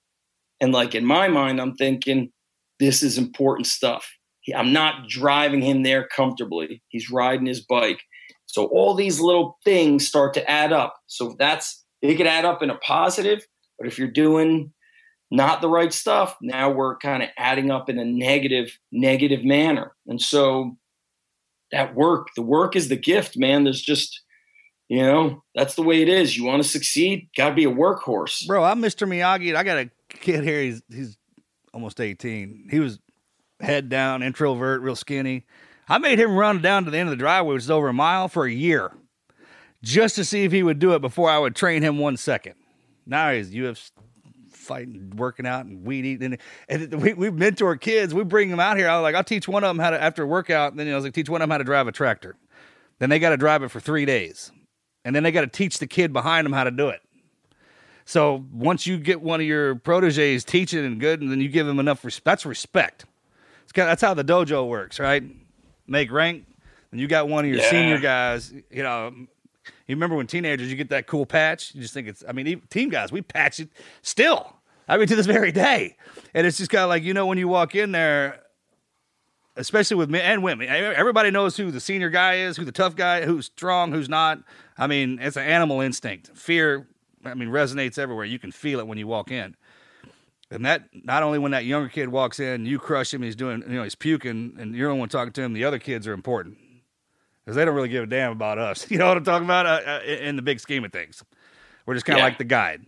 And 0.62 0.72
like 0.72 0.94
in 0.94 1.04
my 1.04 1.28
mind, 1.28 1.60
I'm 1.60 1.74
thinking, 1.74 2.30
this 2.78 3.02
is 3.02 3.18
important 3.18 3.66
stuff. 3.66 4.08
I'm 4.54 4.72
not 4.72 5.08
driving 5.08 5.60
him 5.60 5.82
there 5.82 6.06
comfortably. 6.06 6.82
He's 6.88 7.10
riding 7.10 7.46
his 7.46 7.60
bike. 7.60 8.00
So 8.46 8.66
all 8.66 8.94
these 8.94 9.20
little 9.20 9.58
things 9.64 10.06
start 10.06 10.34
to 10.34 10.50
add 10.50 10.72
up. 10.72 10.94
So 11.08 11.34
that's 11.38 11.84
it 12.00 12.14
could 12.14 12.26
add 12.26 12.44
up 12.44 12.62
in 12.62 12.70
a 12.70 12.76
positive, 12.78 13.46
but 13.78 13.86
if 13.86 13.98
you're 13.98 14.08
doing 14.08 14.72
not 15.30 15.62
the 15.62 15.68
right 15.68 15.92
stuff, 15.92 16.36
now 16.42 16.70
we're 16.70 16.96
kind 16.98 17.22
of 17.22 17.30
adding 17.38 17.70
up 17.70 17.88
in 17.88 17.98
a 17.98 18.04
negative, 18.04 18.78
negative 18.92 19.44
manner. 19.44 19.92
And 20.06 20.20
so 20.20 20.76
that 21.70 21.94
work, 21.94 22.28
the 22.36 22.42
work 22.42 22.76
is 22.76 22.88
the 22.88 22.96
gift, 22.96 23.36
man. 23.36 23.64
There's 23.64 23.80
just, 23.80 24.20
you 24.88 25.02
know, 25.02 25.42
that's 25.54 25.74
the 25.74 25.82
way 25.82 26.02
it 26.02 26.08
is. 26.08 26.36
You 26.36 26.44
want 26.44 26.62
to 26.62 26.68
succeed, 26.68 27.28
got 27.36 27.50
to 27.50 27.54
be 27.54 27.64
a 27.64 27.70
workhorse. 27.70 28.46
Bro, 28.46 28.64
I'm 28.64 28.82
Mr. 28.82 29.08
Miyagi. 29.08 29.56
I 29.56 29.64
got 29.64 29.78
a 29.78 29.90
kid 30.20 30.44
here. 30.44 30.62
He's 30.62 30.82
he's 30.88 31.18
almost 31.72 32.00
18. 32.00 32.68
He 32.70 32.80
was 32.80 32.98
head 33.60 33.88
down, 33.88 34.22
introvert, 34.22 34.82
real 34.82 34.96
skinny. 34.96 35.46
I 35.88 35.98
made 35.98 36.18
him 36.18 36.36
run 36.36 36.62
down 36.62 36.84
to 36.84 36.90
the 36.90 36.98
end 36.98 37.08
of 37.08 37.10
the 37.10 37.16
driveway, 37.16 37.54
which 37.54 37.64
is 37.64 37.70
over 37.70 37.88
a 37.88 37.92
mile, 37.92 38.28
for 38.28 38.46
a 38.46 38.52
year, 38.52 38.92
just 39.82 40.14
to 40.16 40.24
see 40.24 40.44
if 40.44 40.52
he 40.52 40.62
would 40.62 40.78
do 40.78 40.94
it 40.94 41.00
before 41.00 41.28
I 41.28 41.38
would 41.38 41.56
train 41.56 41.82
him 41.82 41.98
one 41.98 42.16
second. 42.16 42.54
Now 43.04 43.32
he's 43.32 43.50
UFC 43.50 43.90
fighting, 44.62 45.12
working 45.16 45.46
out, 45.46 45.66
and 45.66 45.84
weed 45.84 46.06
eating. 46.06 46.38
And 46.68 47.02
we, 47.02 47.12
we 47.12 47.30
mentor 47.30 47.76
kids. 47.76 48.14
We 48.14 48.24
bring 48.24 48.48
them 48.48 48.60
out 48.60 48.76
here. 48.76 48.88
I 48.88 48.96
was 48.96 49.02
like, 49.02 49.14
I'll 49.14 49.24
teach 49.24 49.48
one 49.48 49.64
of 49.64 49.68
them 49.68 49.78
how 49.78 49.90
to, 49.90 50.00
after 50.00 50.26
workout, 50.26 50.72
and 50.72 50.80
then 50.80 50.88
I 50.88 50.94
was 50.94 51.04
like, 51.04 51.14
teach 51.14 51.28
one 51.28 51.42
of 51.42 51.48
them 51.48 51.50
how 51.50 51.58
to 51.58 51.64
drive 51.64 51.88
a 51.88 51.92
tractor. 51.92 52.36
Then 52.98 53.10
they 53.10 53.18
got 53.18 53.30
to 53.30 53.36
drive 53.36 53.62
it 53.62 53.70
for 53.70 53.80
three 53.80 54.04
days. 54.04 54.52
And 55.04 55.14
then 55.14 55.24
they 55.24 55.32
got 55.32 55.40
to 55.40 55.48
teach 55.48 55.78
the 55.78 55.86
kid 55.86 56.12
behind 56.12 56.44
them 56.44 56.52
how 56.52 56.64
to 56.64 56.70
do 56.70 56.88
it. 56.88 57.00
So 58.04 58.44
once 58.52 58.86
you 58.86 58.98
get 58.98 59.20
one 59.22 59.40
of 59.40 59.46
your 59.46 59.74
proteges 59.76 60.44
teaching 60.44 60.84
and 60.84 60.98
good, 61.00 61.20
and 61.20 61.30
then 61.30 61.40
you 61.40 61.48
give 61.48 61.66
them 61.66 61.78
enough 61.78 62.04
respect, 62.04 62.24
that's 62.24 62.46
respect. 62.46 63.04
It's 63.62 63.72
kind 63.72 63.88
of, 63.88 63.90
that's 63.92 64.02
how 64.02 64.14
the 64.14 64.24
dojo 64.24 64.68
works, 64.68 64.98
right? 64.98 65.22
Make 65.86 66.10
rank, 66.10 66.44
and 66.90 67.00
you 67.00 67.06
got 67.06 67.28
one 67.28 67.44
of 67.44 67.50
your 67.50 67.60
Yeah. 67.60 67.70
senior 67.70 67.98
guys. 67.98 68.52
You 68.70 68.82
know, 68.82 69.12
you 69.14 69.94
remember 69.96 70.16
when 70.16 70.26
teenagers 70.26 70.68
you 70.70 70.76
get 70.76 70.90
that 70.90 71.06
cool 71.06 71.26
patch? 71.26 71.74
You 71.74 71.82
just 71.82 71.94
think 71.94 72.08
it's. 72.08 72.24
I 72.28 72.32
mean, 72.32 72.46
even 72.48 72.66
team 72.68 72.88
guys, 72.88 73.12
we 73.12 73.22
patch 73.22 73.60
it 73.60 73.68
still. 74.02 74.56
I 74.88 74.96
mean, 74.98 75.06
to 75.06 75.16
this 75.16 75.26
very 75.26 75.52
day, 75.52 75.96
and 76.34 76.46
it's 76.46 76.58
just 76.58 76.70
kind 76.70 76.82
of 76.82 76.88
like 76.88 77.02
you 77.04 77.14
know 77.14 77.26
when 77.26 77.38
you 77.38 77.46
walk 77.48 77.74
in 77.76 77.92
there, 77.92 78.42
especially 79.56 79.96
with 79.96 80.10
men 80.10 80.22
and 80.22 80.42
women. 80.42 80.68
Everybody 80.68 81.30
knows 81.30 81.56
who 81.56 81.70
the 81.70 81.80
senior 81.80 82.10
guy 82.10 82.36
is, 82.38 82.56
who 82.56 82.64
the 82.64 82.72
tough 82.72 82.96
guy, 82.96 83.24
who's 83.24 83.46
strong, 83.46 83.92
who's 83.92 84.08
not. 84.08 84.40
I 84.76 84.86
mean, 84.86 85.18
it's 85.20 85.36
an 85.36 85.44
animal 85.44 85.80
instinct. 85.80 86.30
Fear, 86.36 86.86
I 87.24 87.34
mean, 87.34 87.48
resonates 87.48 87.98
everywhere. 87.98 88.24
You 88.24 88.38
can 88.38 88.52
feel 88.52 88.80
it 88.80 88.86
when 88.86 88.98
you 88.98 89.06
walk 89.06 89.30
in. 89.30 89.54
And 90.50 90.66
that 90.66 90.88
not 90.92 91.22
only 91.22 91.38
when 91.38 91.52
that 91.52 91.64
younger 91.64 91.88
kid 91.88 92.10
walks 92.10 92.38
in, 92.38 92.66
you 92.66 92.78
crush 92.78 93.14
him, 93.14 93.22
he's 93.22 93.36
doing, 93.36 93.62
you 93.66 93.74
know, 93.74 93.84
he's 93.84 93.94
puking, 93.94 94.56
and 94.58 94.74
you're 94.74 94.90
the 94.90 94.94
one 94.94 95.08
talking 95.08 95.32
to 95.32 95.42
him. 95.42 95.54
The 95.54 95.64
other 95.64 95.78
kids 95.78 96.06
are 96.06 96.12
important 96.12 96.58
because 97.44 97.56
they 97.56 97.64
don't 97.64 97.74
really 97.74 97.88
give 97.88 98.04
a 98.04 98.06
damn 98.06 98.32
about 98.32 98.58
us. 98.58 98.86
You 98.90 98.98
know 98.98 99.08
what 99.08 99.16
I'm 99.16 99.24
talking 99.24 99.46
about? 99.46 99.64
Uh, 99.66 99.80
uh, 99.86 100.00
in 100.04 100.36
the 100.36 100.42
big 100.42 100.60
scheme 100.60 100.84
of 100.84 100.92
things, 100.92 101.24
we're 101.86 101.94
just 101.94 102.04
kind 102.04 102.18
of 102.18 102.20
Yeah. 102.20 102.24
like 102.26 102.38
the 102.38 102.44
guide, 102.44 102.82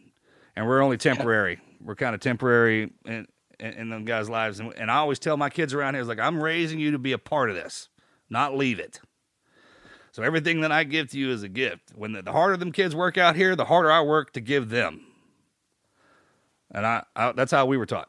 and 0.56 0.66
we're 0.66 0.82
only 0.82 0.98
temporary. 0.98 1.58
We're 1.82 1.94
kind 1.94 2.14
of 2.14 2.20
temporary 2.20 2.90
in, 3.06 3.26
in, 3.58 3.72
in 3.72 3.88
them 3.88 4.04
guys' 4.04 4.28
lives. 4.28 4.60
And, 4.60 4.74
and 4.76 4.90
I 4.90 4.96
always 4.96 5.18
tell 5.18 5.36
my 5.38 5.48
kids 5.48 5.72
around 5.72 5.94
here, 5.94 6.02
is 6.02 6.08
like, 6.08 6.18
I'm 6.20 6.42
raising 6.42 6.78
you 6.78 6.90
to 6.90 6.98
be 6.98 7.12
a 7.12 7.18
part 7.18 7.48
of 7.48 7.56
this, 7.56 7.88
not 8.28 8.54
leave 8.54 8.78
it. 8.78 9.00
So 10.14 10.22
everything 10.22 10.60
that 10.60 10.70
I 10.70 10.84
give 10.84 11.08
to 11.10 11.18
you 11.18 11.32
is 11.32 11.42
a 11.42 11.48
gift. 11.48 11.90
When 11.96 12.12
the, 12.12 12.22
the 12.22 12.30
harder 12.30 12.56
them 12.56 12.70
kids 12.70 12.94
work 12.94 13.18
out 13.18 13.34
here, 13.34 13.56
the 13.56 13.64
harder 13.64 13.90
I 13.90 14.00
work 14.02 14.32
to 14.34 14.40
give 14.40 14.68
them. 14.68 15.00
And 16.70 16.86
I, 16.86 17.02
I 17.16 17.32
that's 17.32 17.50
how 17.50 17.66
we 17.66 17.76
were 17.76 17.84
taught. 17.84 18.08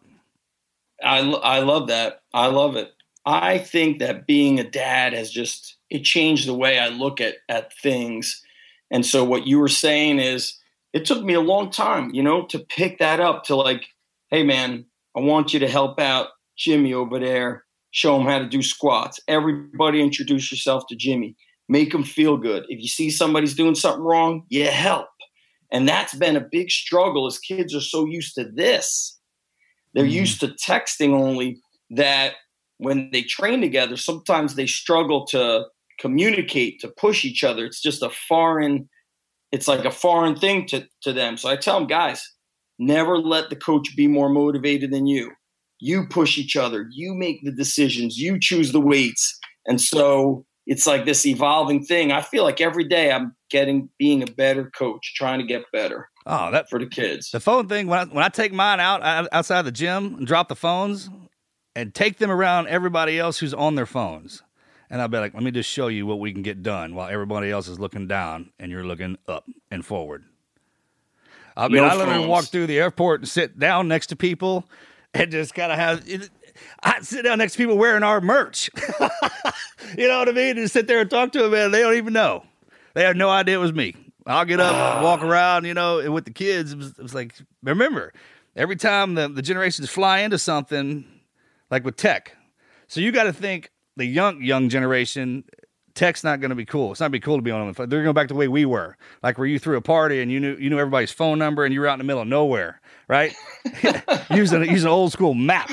I, 1.04 1.22
I 1.22 1.60
love 1.62 1.88
that. 1.88 2.22
I 2.32 2.46
love 2.46 2.76
it. 2.76 2.92
I 3.26 3.58
think 3.58 3.98
that 3.98 4.28
being 4.28 4.60
a 4.60 4.70
dad 4.70 5.14
has 5.14 5.32
just 5.32 5.78
it 5.90 6.04
changed 6.04 6.48
the 6.48 6.54
way 6.54 6.78
I 6.78 6.90
look 6.90 7.20
at 7.22 7.38
at 7.50 7.74
things. 7.74 8.40
And 8.92 9.04
so 9.04 9.24
what 9.24 9.48
you 9.48 9.58
were 9.58 9.68
saying 9.68 10.20
is 10.20 10.60
it 10.94 11.06
took 11.06 11.24
me 11.24 11.34
a 11.34 11.42
long 11.42 11.72
time, 11.72 12.14
you 12.14 12.22
know, 12.22 12.46
to 12.48 12.60
pick 12.60 13.00
that 13.00 13.20
up 13.20 13.46
to 13.46 13.56
like, 13.56 13.84
hey 14.30 14.44
man, 14.44 14.86
I 15.18 15.22
want 15.22 15.56
you 15.56 15.60
to 15.60 15.68
help 15.68 16.00
out 16.00 16.28
Jimmy 16.56 16.94
over 16.94 17.18
there, 17.18 17.66
show 17.90 18.16
him 18.20 18.28
how 18.28 18.38
to 18.38 18.48
do 18.48 18.62
squats. 18.62 19.20
Everybody 19.28 20.04
introduce 20.04 20.52
yourself 20.52 20.84
to 20.90 20.96
Jimmy. 20.96 21.36
Make 21.68 21.92
them 21.92 22.04
feel 22.04 22.38
good. 22.38 22.66
If 22.70 22.82
you 22.82 22.88
see 22.88 23.10
somebody's 23.10 23.56
doing 23.56 23.76
something 23.76 24.04
wrong, 24.04 24.44
you 24.50 24.66
help. 24.66 25.08
And 25.72 25.88
that's 25.88 26.14
been 26.14 26.36
a 26.36 26.48
big 26.52 26.70
struggle 26.70 27.26
as 27.26 27.40
kids 27.40 27.76
are 27.76 27.82
so 27.82 28.06
used 28.06 28.36
to 28.36 28.46
this. 28.54 29.20
They're 29.94 30.04
mm-hmm. 30.04 30.14
used 30.14 30.40
to 30.42 30.50
texting 30.50 31.14
only 31.14 31.60
that 31.92 32.34
when 32.78 33.10
they 33.12 33.24
train 33.24 33.62
together, 33.62 33.98
sometimes 33.98 34.56
they 34.56 34.68
struggle 34.68 35.26
to 35.28 35.66
communicate, 36.00 36.80
to 36.82 36.90
push 36.90 37.26
each 37.26 37.44
other. 37.44 37.66
It's 37.66 37.82
just 37.82 38.04
a 38.04 38.10
foreign, 38.10 38.90
it's 39.52 39.68
like 39.68 39.86
a 39.86 39.92
foreign 39.92 40.36
thing 40.36 40.68
to, 40.68 40.86
to 41.02 41.14
them. 41.14 41.38
So 41.38 41.50
I 41.50 41.56
tell 41.56 41.80
them, 41.80 41.88
guys, 41.88 42.24
never 42.78 43.18
let 43.18 43.50
the 43.50 43.56
coach 43.56 43.96
be 43.96 44.08
more 44.08 44.30
motivated 44.30 44.92
than 44.92 45.08
you. 45.08 45.32
You 45.80 46.08
push 46.08 46.38
each 46.38 46.56
other, 46.56 46.88
you 46.92 47.14
make 47.16 47.44
the 47.44 47.52
decisions, 47.52 48.18
you 48.18 48.40
choose 48.40 48.72
the 48.72 48.82
weights. 48.82 49.38
And 49.66 49.80
so 49.80 50.46
it's 50.66 50.88
like 50.88 51.06
this 51.06 51.26
evolving 51.26 51.84
thing. 51.84 52.12
I 52.12 52.22
feel 52.22 52.44
like 52.44 52.62
every 52.62 52.86
day 52.86 53.12
I'm 53.12 53.36
getting 53.50 53.90
being 53.98 54.24
a 54.24 54.28
better 54.28 54.70
coach, 54.72 55.14
trying 55.16 55.40
to 55.40 55.46
get 55.46 55.64
better. 55.72 56.10
Oh, 56.26 56.50
that 56.52 56.70
for 56.70 56.80
the 56.80 56.88
kids. 56.88 57.30
The 57.32 57.40
phone 57.40 57.68
thing 57.68 57.88
when 57.88 58.00
I 58.00 58.06
when 58.06 58.24
I 58.24 58.30
take 58.30 58.52
mine 58.54 58.80
out 58.80 59.02
out- 59.04 59.28
outside 59.32 59.62
the 59.64 59.72
gym 59.72 60.16
and 60.16 60.26
drop 60.28 60.48
the 60.50 60.56
phones 60.56 61.10
and 61.76 61.94
take 61.94 62.18
them 62.18 62.32
around 62.32 62.68
everybody 62.68 63.20
else 63.20 63.38
who's 63.40 63.54
on 63.54 63.76
their 63.76 63.86
phones. 63.86 64.42
And 64.90 65.02
I'll 65.02 65.08
be 65.08 65.18
like, 65.18 65.34
let 65.34 65.42
me 65.44 65.52
just 65.52 65.70
show 65.70 65.88
you 65.88 66.06
what 66.06 66.20
we 66.20 66.32
can 66.32 66.42
get 66.44 66.62
done 66.64 66.94
while 66.96 67.10
everybody 67.10 67.50
else 67.52 67.68
is 67.68 67.80
looking 67.80 68.08
down 68.08 68.52
and 68.60 68.72
you're 68.72 68.86
looking 68.86 69.18
up 69.28 69.46
and 69.72 69.84
forward. 69.86 70.24
I 71.58 71.68
mean, 71.68 71.78
No 71.78 71.86
I 71.86 71.96
literally 71.96 72.20
phones. 72.20 72.30
walk 72.30 72.46
through 72.46 72.68
the 72.68 72.78
airport 72.80 73.22
and 73.22 73.30
sit 73.30 73.58
down 73.58 73.88
next 73.88 74.08
to 74.08 74.16
people 74.16 74.68
and 75.14 75.32
just 75.32 75.54
kind 75.56 75.72
of 75.72 75.78
have. 75.78 76.08
It, 76.10 76.30
I 76.84 77.02
sit 77.02 77.24
down 77.24 77.38
next 77.38 77.54
to 77.54 77.58
people 77.58 77.78
wearing 77.78 78.04
our 78.04 78.22
merch. 78.22 78.70
you 79.98 80.08
know 80.08 80.20
what 80.20 80.30
I 80.30 80.32
mean? 80.32 80.58
And 80.58 80.70
sit 80.70 80.88
there 80.88 81.00
and 81.00 81.10
talk 81.10 81.32
to 81.34 81.44
them, 81.44 81.54
and 81.54 81.74
they 81.74 81.82
don't 81.82 81.96
even 81.96 82.14
know. 82.14 82.44
They 82.94 83.04
have 83.04 83.16
no 83.16 83.30
idea 83.30 83.56
it 83.56 83.62
was 83.62 83.74
me. 83.74 83.96
I'll 84.26 84.46
get 84.46 84.60
up, 84.60 85.04
walk 85.04 85.22
around, 85.22 85.66
you 85.66 85.74
know, 85.74 86.00
and 86.00 86.14
with 86.14 86.26
the 86.26 86.32
kids, 86.32 86.72
it 86.72 86.78
was, 86.78 86.90
it 86.92 87.02
was 87.02 87.14
like, 87.14 87.36
remember, 87.64 88.14
every 88.56 88.76
time 88.76 89.16
the, 89.16 89.28
the 89.28 89.42
generations 89.42 89.90
fly 89.90 90.20
into 90.20 90.38
something, 90.38 91.06
like 91.70 91.84
with 91.84 91.98
tech. 91.98 92.36
So 92.88 93.02
you 93.02 93.12
got 93.12 93.24
to 93.24 93.34
think 93.34 93.72
the 93.98 94.06
young 94.06 94.42
young 94.42 94.70
generation, 94.70 95.44
tech's 95.96 96.24
not 96.24 96.40
going 96.40 96.50
to 96.50 96.56
be 96.56 96.66
cool. 96.66 96.92
It's 96.92 97.00
not 97.00 97.06
going 97.06 97.14
to 97.14 97.20
be 97.20 97.26
cool 97.26 97.38
to 97.38 97.42
be 97.42 97.52
on 97.52 97.72
them. 97.72 97.90
They're 97.90 98.04
going 98.04 98.14
back 98.14 98.28
to 98.28 98.34
the 98.34 98.38
way 98.38 98.48
we 98.48 98.66
were, 98.66 98.98
like 99.24 99.38
where 99.38 99.48
you 99.48 99.58
threw 99.58 99.78
a 99.78 99.82
party 99.82 100.22
and 100.22 100.32
you 100.32 100.40
knew 100.40 100.56
you 100.56 100.70
knew 100.70 100.80
everybody's 100.80 101.12
phone 101.12 101.40
number 101.40 101.66
and 101.66 101.74
you 101.74 101.80
were 101.80 101.88
out 101.88 101.94
in 101.94 102.00
the 102.00 102.06
middle 102.06 102.22
of 102.22 102.28
nowhere, 102.28 102.82
right? 103.08 103.34
using 104.32 104.64
using 104.66 104.88
an 104.88 104.88
old 104.88 105.12
school 105.12 105.34
map, 105.34 105.72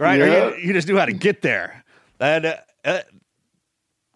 right? 0.00 0.20
Or 0.20 0.26
Yeah. 0.26 0.48
you, 0.56 0.56
you 0.68 0.72
just 0.72 0.88
knew 0.88 0.96
how 0.96 1.04
to 1.04 1.12
get 1.12 1.42
there. 1.42 1.84
And 2.18 2.46
uh, 2.46 2.56
uh, 2.84 3.00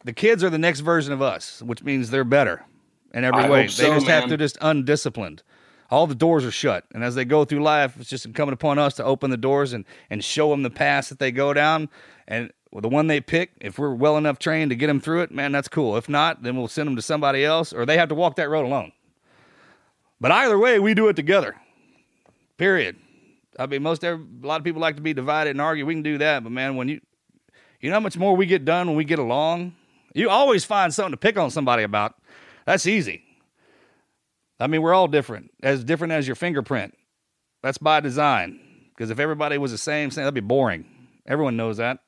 the 0.05 0.13
kids 0.13 0.43
are 0.43 0.51
the 0.51 0.59
next 0.59 0.81
version 0.81 1.13
of 1.13 1.23
us, 1.23 1.63
which 1.63 1.85
means 1.85 2.11
they're 2.11 2.25
better 2.25 2.65
in 3.13 3.23
every 3.25 3.45
I 3.45 3.49
way. 3.49 3.63
they 3.67 3.89
just 3.89 4.07
have 4.09 4.29
to 4.29 4.37
just 4.37 4.59
undisciplined. 4.61 5.43
All 5.91 6.07
the 6.07 6.15
doors 6.15 6.45
are 6.45 6.51
shut, 6.51 6.85
and 6.93 7.05
as 7.05 7.15
they 7.15 7.25
go 7.25 7.45
through 7.45 7.63
life, 7.63 7.95
it's 8.01 8.09
just 8.11 8.27
incumbent 8.27 8.55
upon 8.55 8.79
us 8.79 8.95
to 8.95 9.05
open 9.05 9.31
the 9.31 9.37
doors 9.37 9.73
and 9.73 9.85
and 10.11 10.25
show 10.25 10.51
them 10.51 10.63
the 10.63 10.71
path 10.71 11.11
that 11.11 11.19
they 11.19 11.31
go 11.31 11.53
down. 11.55 11.89
And 12.27 12.51
the 12.73 12.89
one 12.89 13.07
they 13.07 13.21
pick, 13.21 13.53
if 13.61 13.79
we're 13.79 13.95
well 13.95 14.17
enough 14.17 14.39
trained 14.39 14.71
to 14.71 14.77
get 14.77 14.89
them 14.89 14.99
through 14.99 15.23
it, 15.23 15.31
man, 15.31 15.53
that's 15.53 15.69
cool. 15.69 15.97
If 15.97 16.09
not, 16.09 16.43
then 16.43 16.57
we'll 16.57 16.69
send 16.69 16.89
them 16.89 16.97
to 16.97 17.03
somebody 17.03 17.45
else, 17.45 17.73
or 17.73 17.87
they 17.87 17.97
have 17.99 18.09
to 18.09 18.15
walk 18.15 18.37
that 18.37 18.49
road 18.49 18.65
alone. 18.65 18.93
But 20.21 20.33
either 20.33 20.59
way, 20.59 20.81
we 20.81 20.95
do 20.95 21.09
it 21.09 21.15
together. 21.17 21.55
Period. 22.57 22.97
I 23.59 23.67
mean, 23.67 23.83
most 23.83 24.05
every, 24.05 24.25
a 24.43 24.47
lot 24.47 24.61
of 24.61 24.65
people 24.65 24.81
like 24.81 24.97
to 24.97 25.03
be 25.03 25.15
divided 25.15 25.51
and 25.51 25.61
argue. 25.61 25.87
We 25.87 25.95
can 25.95 26.03
do 26.03 26.19
that, 26.19 26.43
but 26.43 26.53
man, 26.53 26.77
when 26.77 26.89
you 26.89 27.01
you 27.81 27.91
know 27.91 27.97
how 27.97 28.01
much 28.01 28.17
more 28.17 28.35
we 28.35 28.47
get 28.47 28.65
done 28.65 28.87
when 28.87 28.97
we 28.97 29.05
get 29.05 29.19
along. 29.19 29.75
You 30.15 30.31
always 30.31 30.65
find 30.65 30.95
something 30.95 31.11
to 31.11 31.17
pick 31.17 31.37
on 31.37 31.51
somebody 31.51 31.83
about. 31.83 32.15
That's 32.67 32.87
easy. 32.87 33.23
I 34.59 34.69
mean, 34.69 34.81
we're 34.81 34.95
all 34.95 35.09
different, 35.09 35.51
as 35.63 35.85
different 35.85 36.13
as 36.13 36.27
your 36.27 36.37
fingerprint. 36.37 36.95
That's 37.63 37.77
by 37.77 38.01
design. 38.01 38.61
Because 38.91 39.11
if 39.11 39.19
everybody 39.19 39.59
was 39.59 39.71
the 39.71 39.77
same, 39.77 40.09
thing, 40.09 40.23
that'd 40.23 40.33
be 40.33 40.41
boring. 40.41 40.87
Everyone 41.27 41.57
knows 41.57 41.77
that. 41.77 41.99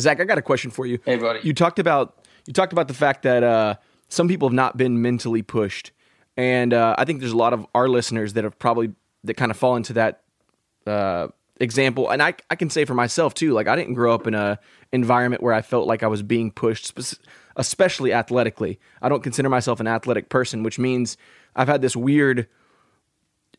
Zach, 0.00 0.20
I 0.20 0.24
got 0.24 0.38
a 0.38 0.42
question 0.42 0.72
for 0.72 0.84
you. 0.84 0.98
Hey, 1.04 1.16
buddy. 1.16 1.40
You 1.44 1.54
talked 1.54 1.78
about 1.78 2.26
you 2.46 2.52
talked 2.52 2.72
about 2.72 2.88
the 2.88 2.94
fact 2.94 3.22
that 3.22 3.44
uh, 3.44 3.76
some 4.08 4.26
people 4.26 4.48
have 4.48 4.54
not 4.54 4.76
been 4.76 5.00
mentally 5.00 5.42
pushed, 5.42 5.92
and 6.36 6.74
uh, 6.74 6.96
I 6.98 7.04
think 7.04 7.20
there's 7.20 7.32
a 7.32 7.36
lot 7.36 7.52
of 7.52 7.64
our 7.72 7.88
listeners 7.88 8.32
that 8.32 8.42
have 8.42 8.58
probably 8.58 8.94
that 9.22 9.34
kind 9.34 9.52
of 9.52 9.56
fall 9.56 9.76
into 9.76 9.92
that 9.92 10.23
uh, 10.86 11.28
example. 11.60 12.10
And 12.10 12.22
I 12.22 12.34
I 12.50 12.56
can 12.56 12.70
say 12.70 12.84
for 12.84 12.94
myself 12.94 13.34
too. 13.34 13.52
Like 13.52 13.68
I 13.68 13.76
didn't 13.76 13.94
grow 13.94 14.14
up 14.14 14.26
in 14.26 14.34
a 14.34 14.58
environment 14.92 15.42
where 15.42 15.54
I 15.54 15.62
felt 15.62 15.86
like 15.86 16.02
I 16.02 16.06
was 16.06 16.22
being 16.22 16.50
pushed, 16.50 16.86
spe- 16.86 17.20
especially 17.56 18.12
athletically. 18.12 18.78
I 19.02 19.08
don't 19.08 19.22
consider 19.22 19.48
myself 19.48 19.80
an 19.80 19.86
athletic 19.86 20.28
person, 20.28 20.62
which 20.62 20.78
means 20.78 21.16
I've 21.56 21.68
had 21.68 21.82
this 21.82 21.96
weird, 21.96 22.48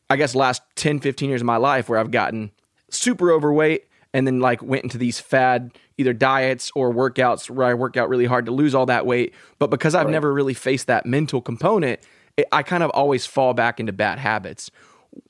I 0.10 0.16
guess, 0.18 0.36
last 0.36 0.62
10, 0.76 1.00
15 1.00 1.30
years 1.30 1.42
of 1.42 1.46
my 1.46 1.58
life 1.58 1.90
where 1.90 2.00
I've 2.00 2.12
gotten 2.12 2.52
super 2.90 3.32
overweight 3.32 3.86
and 4.14 4.26
then 4.28 4.40
like 4.40 4.62
went 4.62 4.84
into 4.84 4.98
these 4.98 5.20
fad 5.20 5.72
either 5.98 6.14
diets 6.14 6.72
or 6.76 6.94
workouts 6.94 7.50
where 7.50 7.68
I 7.68 7.74
work 7.74 7.98
out 7.98 8.08
really 8.10 8.26
hard 8.26 8.46
to 8.46 8.52
lose 8.52 8.76
all 8.76 8.86
that 8.86 9.06
weight. 9.06 9.34
But 9.60 9.70
because 9.70 9.96
I've 9.96 10.06
Right. 10.06 10.12
never 10.12 10.34
really 10.34 10.54
faced 10.54 10.88
that 10.88 11.06
mental 11.06 11.42
component, 11.42 12.00
it, 12.38 12.48
I 12.52 12.64
kind 12.64 12.84
of 12.84 12.90
always 12.92 13.26
fall 13.26 13.54
back 13.54 13.80
into 13.80 13.92
bad 13.94 14.20
habits. 14.20 14.70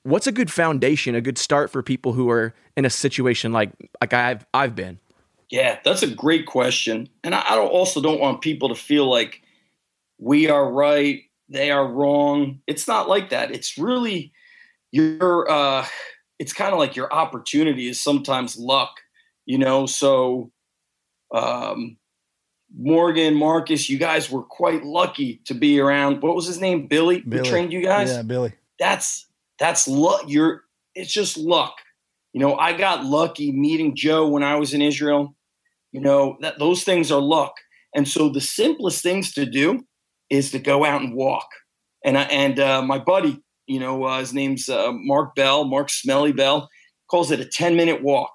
What's 0.04 0.28
a 0.28 0.32
good 0.32 0.52
foundation, 0.52 1.16
a 1.16 1.22
good 1.22 1.38
start 1.38 1.70
for 1.70 1.84
people 1.84 2.14
who 2.14 2.30
are 2.30 2.54
in 2.76 2.86
a 2.86 2.90
situation 2.90 3.54
like 3.54 3.72
like 4.02 4.14
I've 4.14 4.46
I've 4.54 4.76
been? 4.76 5.00
Yeah, 5.50 5.80
that's 5.84 6.04
a 6.04 6.08
great 6.08 6.46
question. 6.46 7.08
And 7.24 7.36
I, 7.36 7.44
I 7.48 7.56
don't, 7.56 7.68
also 7.68 8.02
don't 8.02 8.20
want 8.20 8.42
people 8.42 8.70
to 8.70 8.76
feel 8.76 9.10
like 9.10 9.42
we 10.18 10.50
are 10.50 10.72
right, 10.72 11.22
they 11.50 11.72
are 11.72 11.88
wrong. 11.88 12.62
It's 12.68 12.88
not 12.88 13.08
like 13.08 13.30
that. 13.30 13.52
It's 13.52 13.78
really 13.78 14.34
your 14.92 15.50
uh 15.50 15.86
it's 16.40 16.54
kind 16.54 16.74
of 16.74 16.80
like 16.80 16.96
your 16.96 17.14
opportunity 17.14 17.88
is 17.88 18.00
sometimes 18.00 18.58
luck, 18.58 19.02
you 19.46 19.58
know. 19.58 19.86
So 19.86 20.52
um 21.34 21.98
Morgan, 22.78 23.36
Marcus, 23.36 23.90
you 23.90 23.98
guys 23.98 24.30
were 24.30 24.44
quite 24.44 24.84
lucky 24.84 25.42
to 25.46 25.54
be 25.54 25.80
around. 25.80 26.22
What 26.22 26.36
was 26.36 26.46
his 26.46 26.60
name? 26.60 26.88
Billy, 26.88 27.20
who 27.20 27.30
Billy. 27.30 27.50
trained 27.50 27.72
you 27.72 27.82
guys? 27.82 28.10
Yeah, 28.10 28.22
Billy. 28.24 28.54
that's 28.80 29.24
that's 29.60 29.88
luck. 29.88 30.26
You're 30.28 30.62
it's 30.93 31.12
just 31.12 31.38
luck. 31.38 31.76
You 32.34 32.41
know, 32.41 32.56
I 32.56 32.74
got 32.74 33.06
lucky 33.06 33.51
meeting 33.51 33.95
Joe 33.95 34.28
when 34.28 34.43
I 34.43 34.56
was 34.56 34.74
in 34.74 34.82
Israel. 34.82 35.36
You 35.91 36.01
know, 36.01 36.38
that 36.41 36.60
those 36.60 36.84
things 36.84 37.12
are 37.12 37.22
luck. 37.22 37.53
And 37.95 38.08
so 38.08 38.30
the 38.30 38.41
simplest 38.41 39.01
things 39.01 39.34
to 39.34 39.45
do 39.45 39.86
is 40.30 40.51
to 40.51 40.60
go 40.60 40.84
out 40.84 41.01
and 41.01 41.16
walk. 41.16 41.47
And 42.03 42.18
I, 42.18 42.24
and 42.24 42.60
uh, 42.60 42.82
my 42.82 42.99
buddy, 42.99 43.41
you 43.68 43.80
know, 43.80 44.03
uh, 44.03 44.20
his 44.20 44.34
name's 44.34 44.68
uh, 44.68 44.91
Mark 44.91 45.34
Bell, 45.36 45.64
Mark 45.64 45.89
Smelly 45.89 46.34
Bell, 46.34 46.68
calls 47.10 47.32
it 47.32 47.39
a 47.39 47.45
10 47.45 47.76
minute 47.76 48.03
walk. 48.03 48.32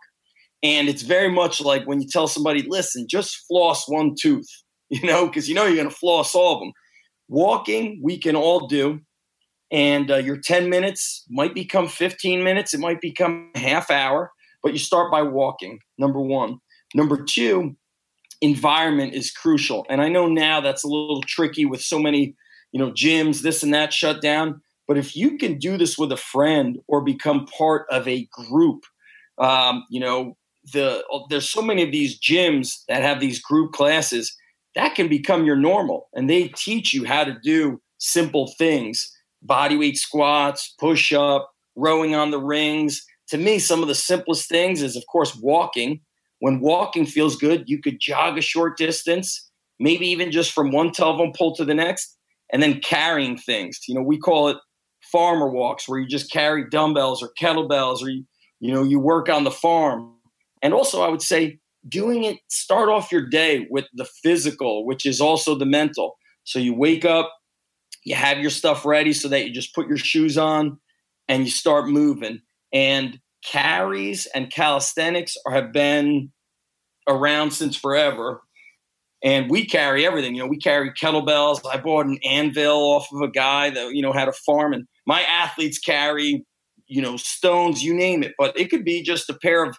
And 0.63 0.89
it's 0.89 1.03
very 1.03 1.31
much 1.31 1.61
like 1.61 1.87
when 1.87 2.01
you 2.01 2.09
tell 2.09 2.27
somebody, 2.27 2.65
listen, 2.67 3.07
just 3.09 3.45
floss 3.47 3.89
one 3.89 4.15
tooth, 4.21 4.49
you 4.89 5.07
know, 5.07 5.27
because 5.27 5.49
you 5.49 5.55
know 5.55 5.67
you're 5.67 5.77
going 5.77 5.89
to 5.89 5.95
floss 5.95 6.35
all 6.35 6.55
of 6.55 6.61
them. 6.61 6.73
Walking, 7.29 8.01
we 8.03 8.19
can 8.19 8.35
all 8.35 8.67
do 8.67 9.01
and 9.71 10.11
uh, 10.11 10.17
your 10.17 10.37
10 10.37 10.69
minutes 10.69 11.25
might 11.29 11.55
become 11.55 11.89
15 11.89 12.43
minutes. 12.43 12.75
It 12.75 12.81
might 12.81 13.01
become 13.01 13.51
half 13.55 13.91
hour 13.91 14.33
but 14.63 14.73
you 14.73 14.79
start 14.79 15.11
by 15.11 15.23
walking 15.23 15.79
number 15.99 16.21
one. 16.21 16.59
Number 16.95 17.23
two 17.23 17.77
environment 18.43 19.13
is 19.13 19.31
crucial 19.31 19.85
and 19.91 20.01
i 20.01 20.09
know 20.09 20.27
now 20.27 20.63
that's 20.63 20.83
a 20.83 20.89
little 20.89 21.21
tricky 21.25 21.67
with 21.67 21.83
so 21.83 21.99
many 21.99 22.35
you 22.73 22.81
know 22.81 22.91
gyms 22.91 23.43
this 23.43 23.63
and 23.63 23.75
that 23.75 23.93
shut 23.93 24.23
down 24.23 24.59
but 24.89 24.97
if 24.97 25.15
you 25.15 25.37
can 25.37 25.59
do 25.59 25.77
this 25.77 25.99
with 25.99 26.11
a 26.11 26.17
friend 26.17 26.79
or 26.89 27.03
become 27.03 27.45
part 27.45 27.85
of 27.91 28.09
a 28.09 28.27
group 28.33 28.85
um, 29.37 29.85
you 29.91 30.01
know 30.01 30.39
the 30.73 31.05
there's 31.29 31.51
so 31.51 31.61
many 31.61 31.83
of 31.83 31.93
these 31.93 32.19
gyms 32.19 32.79
that 32.89 33.03
have 33.03 33.21
these 33.21 33.43
group 33.43 33.73
classes 33.73 34.35
that 34.75 34.95
can 34.95 35.07
become 35.07 35.45
your 35.45 35.57
normal 35.57 36.09
and 36.15 36.31
they 36.31 36.49
teach 36.49 36.95
you 36.95 37.05
how 37.05 37.25
to 37.25 37.37
do 37.43 37.79
simple 37.99 38.55
things 38.57 39.15
body 39.43 39.77
weight 39.77 39.97
squats, 39.97 40.75
push 40.79 41.13
up, 41.13 41.51
rowing 41.77 42.15
on 42.15 42.31
the 42.31 42.41
rings. 42.41 43.05
To 43.29 43.39
me, 43.39 43.59
some 43.59 43.83
of 43.83 43.89
the 43.89 43.95
simplest 43.95 44.49
things 44.49 44.83
is, 44.83 44.97
of 44.97 45.05
course, 45.11 45.37
walking. 45.37 46.01
When 46.41 46.61
walking 46.61 47.07
feels 47.07 47.37
good, 47.37 47.65
you 47.67 47.81
could 47.81 48.01
jog 48.01 48.39
a 48.39 48.43
short 48.43 48.77
distance, 48.77 49.51
maybe 49.79 50.07
even 50.09 50.33
just 50.33 50.53
from 50.53 50.73
one 50.73 50.91
telephone 50.91 51.33
pole 51.37 51.55
to 51.57 51.65
the 51.65 51.75
next, 51.75 52.17
and 52.53 52.63
then 52.63 52.81
carrying 52.81 53.37
things. 53.37 53.79
You 53.87 53.95
know, 53.95 54.03
we 54.03 54.19
call 54.19 54.49
it 54.49 54.57
farmer 55.13 55.49
walks, 55.49 55.89
where 55.89 55.99
you 55.99 56.07
just 56.07 56.33
carry 56.33 56.69
dumbbells 56.69 57.23
or 57.23 57.31
kettlebells, 57.39 58.03
or 58.03 58.11
you, 58.11 58.25
you 58.61 58.73
know, 58.73 58.83
you 58.83 58.99
work 58.99 59.29
on 59.29 59.45
the 59.45 59.51
farm. 59.51 60.15
And 60.63 60.75
also, 60.75 61.03
I 61.03 61.09
would 61.09 61.23
say 61.23 61.59
doing 61.89 62.25
it, 62.25 62.39
start 62.49 62.89
off 62.89 63.13
your 63.13 63.27
day 63.27 63.67
with 63.71 63.87
the 63.95 64.07
physical, 64.23 64.85
which 64.85 65.07
is 65.07 65.21
also 65.21 65.55
the 65.55 65.67
mental. 65.67 66.17
So 66.45 66.59
you 66.59 66.75
wake 66.75 67.05
up, 67.05 67.33
you 68.05 68.15
have 68.15 68.39
your 68.39 68.51
stuff 68.51 68.85
ready 68.85 69.13
so 69.13 69.29
that 69.29 69.47
you 69.47 69.53
just 69.53 69.75
put 69.75 69.89
your 69.89 69.97
shoes 69.97 70.39
on 70.39 70.79
and 71.29 71.45
you 71.45 71.51
start 71.51 71.89
moving. 71.89 72.41
And 72.73 73.19
carries 73.45 74.27
and 74.27 74.51
calisthenics 74.51 75.37
have 75.51 75.73
been 75.73 76.31
around 77.09 77.53
since 77.53 77.77
forever. 77.77 78.43
And 79.23 79.51
we 79.51 79.67
carry 79.67 80.07
everything. 80.07 80.35
You 80.35 80.43
know, 80.43 80.49
we 80.49 80.59
carry 80.59 80.93
kettlebells. 80.93 81.61
I 81.71 81.79
bought 81.79 82.07
an 82.07 82.19
anvil 82.25 82.79
off 82.79 83.09
of 83.13 83.21
a 83.21 83.31
guy 83.31 83.71
that, 83.71 83.95
you 83.95 84.03
know, 84.03 84.13
had 84.13 84.29
a 84.29 84.33
farm. 84.33 84.73
And 84.73 84.87
my 85.07 85.21
athletes 85.23 85.79
carry, 85.79 86.45
you 86.87 87.03
know, 87.03 87.17
stones, 87.17 87.83
you 87.83 87.93
name 87.95 88.23
it. 88.23 88.33
But 88.39 88.59
it 88.59 88.71
could 88.71 88.85
be 88.85 89.03
just 89.03 89.29
a 89.29 89.35
pair 89.35 89.65
of 89.65 89.77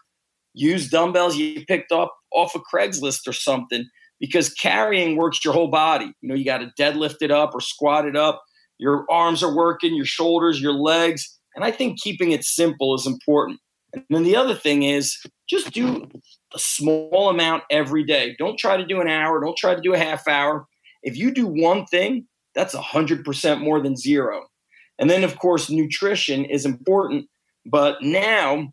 used 0.54 0.92
dumbbells 0.92 1.38
you 1.38 1.66
picked 1.66 1.92
up 1.92 2.14
off 2.34 2.56
of 2.56 2.62
Craigslist 2.72 3.28
or 3.28 3.34
something 3.34 3.86
because 4.22 4.54
carrying 4.54 5.18
works 5.18 5.44
your 5.44 5.54
whole 5.54 5.68
body. 5.68 6.14
You 6.22 6.30
know, 6.30 6.36
you 6.36 6.46
got 6.46 6.60
to 6.60 6.72
deadlift 6.80 7.18
it 7.22 7.32
up 7.32 7.54
or 7.54 7.60
squat 7.60 8.06
it 8.06 8.16
up. 8.16 8.42
Your 8.78 9.06
arms 9.10 9.44
are 9.44 9.54
working, 9.54 9.96
your 9.96 10.06
shoulders, 10.06 10.62
your 10.62 10.74
legs. 10.74 11.38
And 11.56 11.66
I 11.66 11.72
think 11.72 12.00
keeping 12.00 12.32
it 12.32 12.46
simple 12.46 12.96
is 12.96 13.08
important. 13.08 13.60
And 13.94 14.06
then 14.10 14.24
the 14.24 14.36
other 14.36 14.56
thing 14.56 14.84
is 14.84 15.18
just 15.50 15.72
do 15.72 16.08
a 16.54 16.60
small 16.60 17.30
amount 17.30 17.64
every 17.72 18.04
day. 18.06 18.36
Don't 18.38 18.58
try 18.58 18.78
to 18.78 18.86
do 18.86 19.02
an 19.02 19.10
hour, 19.10 19.42
don't 19.42 19.58
try 19.58 19.76
to 19.76 19.82
do 19.82 19.94
a 19.94 19.98
half 19.98 20.28
hour. 20.28 20.66
If 21.04 21.18
you 21.18 21.34
do 21.34 21.48
one 21.48 21.86
thing, 21.88 22.28
that's 22.54 22.76
100% 22.76 23.62
more 23.62 23.82
than 23.82 23.98
zero. 23.98 24.46
And 25.00 25.10
then, 25.10 25.24
of 25.24 25.40
course, 25.40 25.70
nutrition 25.70 26.46
is 26.46 26.66
important. 26.66 27.26
But 27.66 28.02
now 28.02 28.72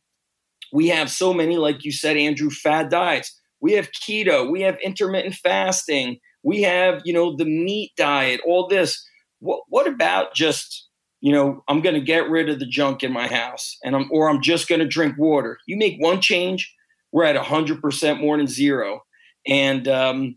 we 0.72 0.88
have 0.88 1.10
so 1.10 1.32
many, 1.32 1.56
like 1.56 1.84
you 1.84 1.92
said, 1.92 2.18
Andrew, 2.18 2.50
fad 2.50 2.90
diets 2.90 3.37
we 3.60 3.72
have 3.72 3.88
keto 3.92 4.50
we 4.50 4.62
have 4.62 4.78
intermittent 4.82 5.34
fasting 5.34 6.18
we 6.42 6.62
have 6.62 7.02
you 7.04 7.12
know 7.12 7.36
the 7.36 7.44
meat 7.44 7.92
diet 7.96 8.40
all 8.46 8.66
this. 8.68 9.04
What, 9.40 9.62
what 9.68 9.86
about 9.86 10.34
just 10.34 10.88
you 11.20 11.32
know 11.32 11.62
i'm 11.68 11.80
going 11.80 11.94
to 11.94 12.00
get 12.00 12.28
rid 12.28 12.48
of 12.48 12.58
the 12.58 12.66
junk 12.66 13.02
in 13.02 13.12
my 13.12 13.26
house 13.26 13.76
and 13.84 13.94
i'm 13.96 14.08
or 14.10 14.30
i'm 14.30 14.42
just 14.42 14.68
going 14.68 14.80
to 14.80 14.86
drink 14.86 15.16
water? 15.18 15.58
You 15.66 15.76
make 15.76 15.96
one 15.98 16.20
change 16.20 16.72
we're 17.10 17.24
at 17.24 17.42
100% 17.42 18.20
more 18.20 18.36
than 18.36 18.46
zero. 18.46 19.00
And 19.46 19.88
um, 19.88 20.36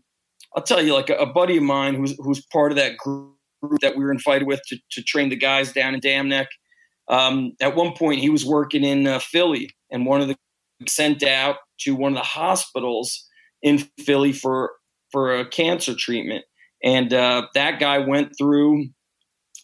i'll 0.56 0.62
tell 0.62 0.82
you 0.82 0.94
like 0.94 1.10
a, 1.10 1.14
a 1.14 1.26
buddy 1.26 1.56
of 1.56 1.62
mine 1.62 1.94
who's 1.94 2.14
who's 2.18 2.44
part 2.46 2.72
of 2.72 2.76
that 2.76 2.96
group 2.96 3.34
that 3.80 3.96
we 3.96 4.04
were 4.04 4.12
invited 4.12 4.46
with 4.46 4.60
to, 4.66 4.76
to 4.90 5.02
train 5.02 5.28
the 5.28 5.36
guys 5.36 5.72
down 5.72 5.94
in 5.94 6.00
dam 6.00 6.28
neck 6.28 6.48
um, 7.08 7.52
at 7.60 7.76
one 7.76 7.94
point 7.94 8.20
he 8.20 8.30
was 8.30 8.44
working 8.44 8.84
in 8.84 9.06
uh, 9.06 9.18
philly 9.18 9.70
and 9.90 10.04
one 10.04 10.20
of 10.20 10.28
the 10.28 10.36
sent 10.88 11.22
out 11.22 11.56
to 11.80 11.94
one 11.94 12.12
of 12.12 12.18
the 12.18 12.24
hospitals 12.24 13.26
in 13.62 13.78
Philly 14.00 14.32
for 14.32 14.72
for 15.10 15.34
a 15.34 15.46
cancer 15.46 15.94
treatment, 15.94 16.44
and 16.82 17.12
uh, 17.12 17.46
that 17.54 17.78
guy 17.78 17.98
went 17.98 18.32
through 18.38 18.86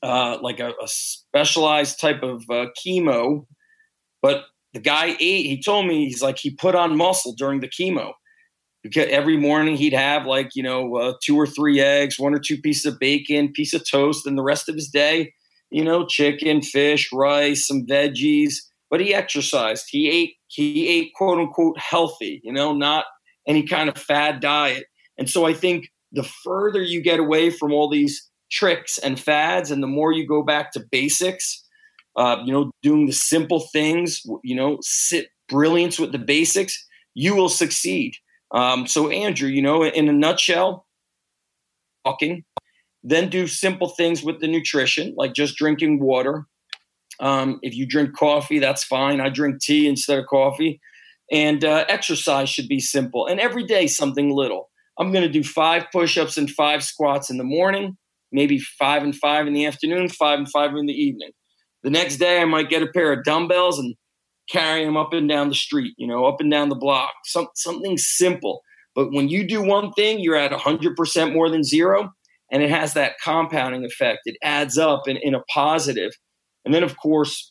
uh, 0.03 0.39
like 0.43 0.61
a, 0.61 0.69
a, 0.69 0.87
specialized 0.87 2.01
type 2.01 2.23
of 2.23 2.45
uh, 2.51 2.66
chemo. 2.79 3.47
But 4.23 4.45
the 4.75 4.81
guy 4.81 5.16
ate. 5.19 5.47
He 5.47 5.62
told 5.62 5.87
me 5.87 6.05
he's 6.05 6.23
like 6.23 6.39
he 6.39 6.51
put 6.55 6.75
on 6.75 6.97
muscle 6.97 7.35
during 7.37 7.61
the 7.61 7.69
chemo 7.69 8.12
because 8.83 9.07
every 9.09 9.37
morning 9.37 9.77
he'd 9.77 9.93
have 9.93 10.27
like 10.27 10.51
you 10.55 10.62
know 10.62 10.97
uh, 10.97 11.14
two 11.23 11.37
or 11.37 11.47
three 11.47 11.81
eggs, 11.81 12.19
one 12.19 12.35
or 12.35 12.39
two 12.39 12.59
pieces 12.59 12.93
of 12.93 12.99
bacon, 12.99 13.53
piece 13.53 13.75
of 13.75 13.89
toast, 13.89 14.27
and 14.27 14.39
the 14.39 14.43
rest 14.43 14.69
of 14.69 14.75
his 14.75 14.89
day, 14.89 15.33
you 15.71 15.85
know, 15.85 16.07
chicken, 16.07 16.62
fish, 16.62 17.09
rice, 17.12 17.66
some 17.66 17.87
veggies. 17.87 18.55
But 18.91 19.01
he 19.01 19.14
exercised. 19.14 19.87
He 19.89 20.09
ate. 20.09 20.35
He 20.49 20.89
ate 20.89 21.13
quote 21.15 21.39
unquote 21.39 21.79
healthy. 21.79 22.41
You 22.43 22.53
know, 22.53 22.75
not 22.75 23.05
any 23.47 23.63
kind 23.63 23.89
of 23.89 23.97
fad 23.97 24.41
diet. 24.41 24.87
And 25.17 25.29
so 25.29 25.47
I 25.47 25.55
think 25.55 25.89
the 26.13 26.23
further 26.23 26.83
you 26.83 27.01
get 27.01 27.21
away 27.21 27.51
from 27.51 27.73
all 27.73 27.89
these 27.89 28.29
tricks 28.51 28.99
and 28.99 29.19
fads, 29.19 29.71
and 29.71 29.83
the 29.83 29.87
more 29.87 30.13
you 30.13 30.27
go 30.27 30.43
back 30.43 30.73
to 30.73 30.85
basics, 30.91 31.65
uh, 32.17 32.37
you 32.45 32.53
know, 32.53 32.71
doing 32.83 33.07
the 33.07 33.13
simple 33.13 33.61
things, 33.73 34.23
you 34.43 34.55
know, 34.55 34.79
sit 34.81 35.29
brilliance 35.49 35.99
with 35.99 36.13
the 36.13 36.19
basics, 36.19 36.87
you 37.15 37.35
will 37.35 37.49
succeed. 37.49 38.15
Um, 38.53 38.87
so, 38.87 39.11
Andrew, 39.11 39.49
you 39.49 39.63
know, 39.63 39.85
in 39.85 40.09
a 40.09 40.13
nutshell, 40.13 40.87
walking, 42.05 42.45
then 43.03 43.29
do 43.29 43.47
simple 43.47 43.89
things 43.89 44.23
with 44.23 44.41
the 44.41 44.49
nutrition, 44.49 45.15
like 45.17 45.35
just 45.35 45.57
drinking 45.57 46.01
water. 46.01 46.47
Um, 47.21 47.59
if 47.62 47.75
you 47.75 47.87
drink 47.87 48.16
coffee, 48.16 48.59
that's 48.59 48.85
fine. 48.85 49.21
I 49.21 49.29
drink 49.29 49.61
tea 49.61 49.89
instead 49.89 50.19
of 50.19 50.27
coffee. 50.27 50.81
And 51.31 51.64
uh, 51.64 51.85
exercise 51.89 52.49
should 52.49 52.69
be 52.69 52.81
simple. 52.81 53.27
And 53.27 53.41
every 53.41 53.64
day, 53.64 53.87
something 53.87 54.31
little. 54.31 54.71
I'm 54.99 55.12
going 55.12 55.25
to 55.25 55.29
do 55.29 55.45
five 55.45 55.87
push 55.93 56.16
ups 56.16 56.37
and 56.37 56.51
five 56.51 56.83
squats 56.83 57.31
in 57.31 57.37
the 57.37 57.45
morning, 57.45 57.97
maybe 58.33 58.59
five 58.59 59.03
and 59.03 59.14
five 59.14 59.47
in 59.47 59.53
the 59.53 59.66
afternoon, 59.66 60.09
five 60.09 60.39
and 60.39 60.51
five 60.51 60.75
in 60.75 60.87
the 60.87 60.95
evening. 60.95 61.31
The 61.83 61.91
next 61.91 62.16
day, 62.16 62.41
I 62.41 62.45
might 62.45 62.71
get 62.71 62.83
a 62.83 62.89
pair 62.89 63.12
of 63.12 63.25
dumbbells 63.25 63.79
and 63.79 63.95
carry 64.51 64.85
them 64.85 64.97
up 64.97 65.12
and 65.12 65.29
down 65.29 65.49
the 65.49 65.55
street, 65.55 65.95
you 65.99 66.07
know, 66.07 66.25
up 66.25 66.41
and 66.41 66.51
down 66.51 66.71
the 66.71 66.75
block, 66.75 67.11
some, 67.25 67.49
something 67.55 67.99
simple. 67.99 68.62
But 68.95 69.12
when 69.12 69.29
you 69.29 69.47
do 69.47 69.62
one 69.62 69.93
thing, 69.93 70.19
you're 70.19 70.37
at 70.37 70.51
100% 70.51 71.33
more 71.33 71.49
than 71.51 71.62
zero, 71.62 72.11
and 72.51 72.62
it 72.62 72.71
has 72.71 72.95
that 72.95 73.21
compounding 73.23 73.85
effect. 73.85 74.21
It 74.25 74.37
adds 74.43 74.79
up 74.79 75.07
in, 75.07 75.19
in 75.19 75.35
a 75.35 75.43
positive. 75.55 76.11
And 76.69 76.75
then, 76.75 76.83
of 76.83 76.99
course, 76.99 77.51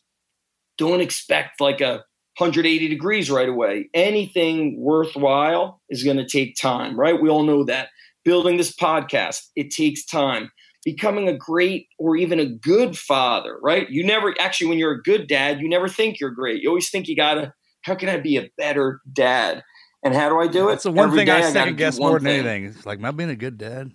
don't 0.76 1.00
expect 1.00 1.60
like 1.60 1.80
a 1.80 2.04
180 2.38 2.86
degrees 2.86 3.28
right 3.32 3.48
away. 3.48 3.90
Anything 3.92 4.76
worthwhile 4.78 5.80
is 5.90 6.04
going 6.04 6.18
to 6.18 6.24
take 6.24 6.54
time, 6.54 6.96
right? 6.96 7.20
We 7.20 7.28
all 7.28 7.42
know 7.42 7.64
that. 7.64 7.88
Building 8.24 8.58
this 8.58 8.72
podcast, 8.72 9.40
it 9.56 9.72
takes 9.72 10.04
time. 10.06 10.52
Becoming 10.84 11.26
a 11.28 11.36
great 11.36 11.88
or 11.98 12.14
even 12.14 12.38
a 12.38 12.46
good 12.46 12.96
father, 12.96 13.58
right? 13.60 13.90
You 13.90 14.06
never 14.06 14.32
actually, 14.38 14.68
when 14.68 14.78
you're 14.78 14.92
a 14.92 15.02
good 15.02 15.26
dad, 15.26 15.58
you 15.58 15.68
never 15.68 15.88
think 15.88 16.20
you're 16.20 16.30
great. 16.30 16.62
You 16.62 16.68
always 16.68 16.90
think 16.90 17.08
you 17.08 17.16
gotta, 17.16 17.52
how 17.82 17.96
can 17.96 18.08
I 18.08 18.18
be 18.18 18.36
a 18.36 18.48
better 18.56 19.00
dad? 19.12 19.64
And 20.04 20.14
how 20.14 20.28
do 20.28 20.38
I 20.38 20.46
do 20.46 20.68
it? 20.68 20.74
That's 20.74 20.84
the 20.84 20.92
one 20.92 21.08
Every 21.08 21.18
thing 21.18 21.30
I 21.30 21.40
second 21.50 21.74
guess 21.76 21.98
more 21.98 22.20
than 22.20 22.22
thing. 22.22 22.34
anything. 22.46 22.66
It's 22.66 22.86
like, 22.86 23.00
am 23.00 23.04
I 23.04 23.10
being 23.10 23.30
a 23.30 23.34
good 23.34 23.58
dad? 23.58 23.90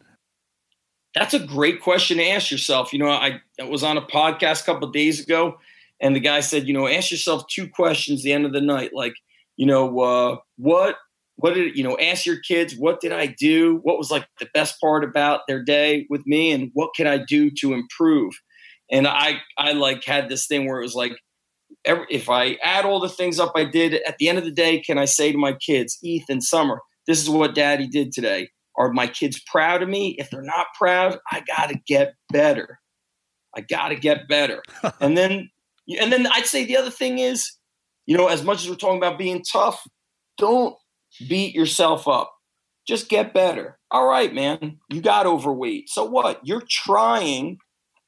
That's 1.16 1.34
a 1.34 1.40
great 1.40 1.82
question 1.82 2.18
to 2.18 2.28
ask 2.28 2.50
yourself. 2.52 2.92
You 2.92 3.00
know, 3.00 3.10
I, 3.10 3.42
I 3.60 3.66
was 3.66 3.84
on 3.84 3.98
a 3.98 4.02
podcast 4.02 4.64
a 4.64 4.66
couple 4.66 4.88
of 4.88 4.94
days 4.94 5.20
ago, 5.20 5.60
and 6.02 6.16
the 6.16 6.20
guy 6.20 6.40
said, 6.40 6.68
you 6.68 6.74
know, 6.74 6.88
ask 6.88 7.12
yourself 7.12 7.44
two 7.48 7.68
questions 7.68 8.24
the 8.24 8.34
end 8.34 8.46
of 8.46 8.54
the 8.54 8.62
night, 8.62 8.92
like, 8.94 9.14
you 9.56 9.66
know, 9.66 10.00
uh, 10.00 10.38
what, 10.58 10.96
what 11.36 11.54
did 11.54 11.78
you 11.78 11.84
know? 11.84 11.98
Ask 12.00 12.26
your 12.26 12.40
kids, 12.40 12.76
what 12.76 13.00
did 13.00 13.12
I 13.12 13.28
do? 13.28 13.80
What 13.84 13.98
was 13.98 14.10
like 14.10 14.28
the 14.40 14.48
best 14.54 14.80
part 14.82 15.04
about 15.04 15.42
their 15.48 15.64
day 15.64 16.08
with 16.10 16.26
me, 16.26 16.52
and 16.52 16.72
what 16.74 16.92
can 16.96 17.08
I 17.08 17.20
do 17.20 17.52
to 17.60 17.74
improve? 17.74 18.34
And 18.92 19.08
I, 19.08 19.38
I 19.58 19.74
like 19.74 20.04
had 20.04 20.30
this 20.30 20.48
thing 20.48 20.68
where 20.68 20.80
it 20.80 20.84
was 20.84 20.96
like, 20.96 21.14
every, 21.86 22.06
if 22.10 22.30
I 22.30 22.58
add 22.64 22.86
all 22.86 23.00
the 23.00 23.10
things 23.10 23.40
up 23.40 23.54
I 23.56 23.66
did 23.66 23.94
at 24.08 24.18
the 24.18 24.30
end 24.30 24.38
of 24.38 24.46
the 24.46 24.52
day, 24.52 24.80
can 24.80 24.98
I 24.98 25.06
say 25.06 25.32
to 25.32 25.38
my 25.38 25.54
kids, 25.54 26.00
Ethan, 26.04 26.42
Summer, 26.42 26.82
this 27.08 27.22
is 27.22 27.30
what 27.30 27.56
Daddy 27.56 27.88
did 27.88 28.12
today? 28.12 28.50
Are 28.78 28.92
my 28.92 29.08
kids 29.08 29.42
proud 29.46 29.84
of 29.84 29.90
me? 29.90 30.16
If 30.18 30.30
they're 30.30 30.42
not 30.42 30.68
proud, 30.78 31.20
I 31.32 31.42
got 31.42 31.70
to 31.70 31.80
get 31.86 32.16
better. 32.32 32.80
I 33.56 33.62
got 33.62 33.90
to 33.90 33.96
get 33.96 34.28
better. 34.28 34.64
and 35.00 35.18
then, 35.18 35.50
and 36.00 36.12
then 36.12 36.28
I'd 36.28 36.46
say 36.46 36.66
the 36.66 36.78
other 36.78 36.90
thing 36.90 37.20
is, 37.20 37.52
you 38.06 38.18
know, 38.18 38.28
as 38.28 38.44
much 38.44 38.64
as 38.64 38.70
we're 38.70 38.76
talking 38.76 38.98
about 38.98 39.18
being 39.18 39.44
tough, 39.44 39.86
don't 40.38 40.76
beat 41.28 41.56
yourself 41.56 42.08
up. 42.08 42.34
Just 42.88 43.10
get 43.10 43.34
better. 43.34 43.80
All 43.92 44.08
right, 44.08 44.34
man, 44.34 44.80
you 44.90 45.02
got 45.02 45.26
overweight. 45.26 45.90
So 45.90 46.04
what? 46.04 46.42
You're 46.44 46.64
trying. 46.70 47.58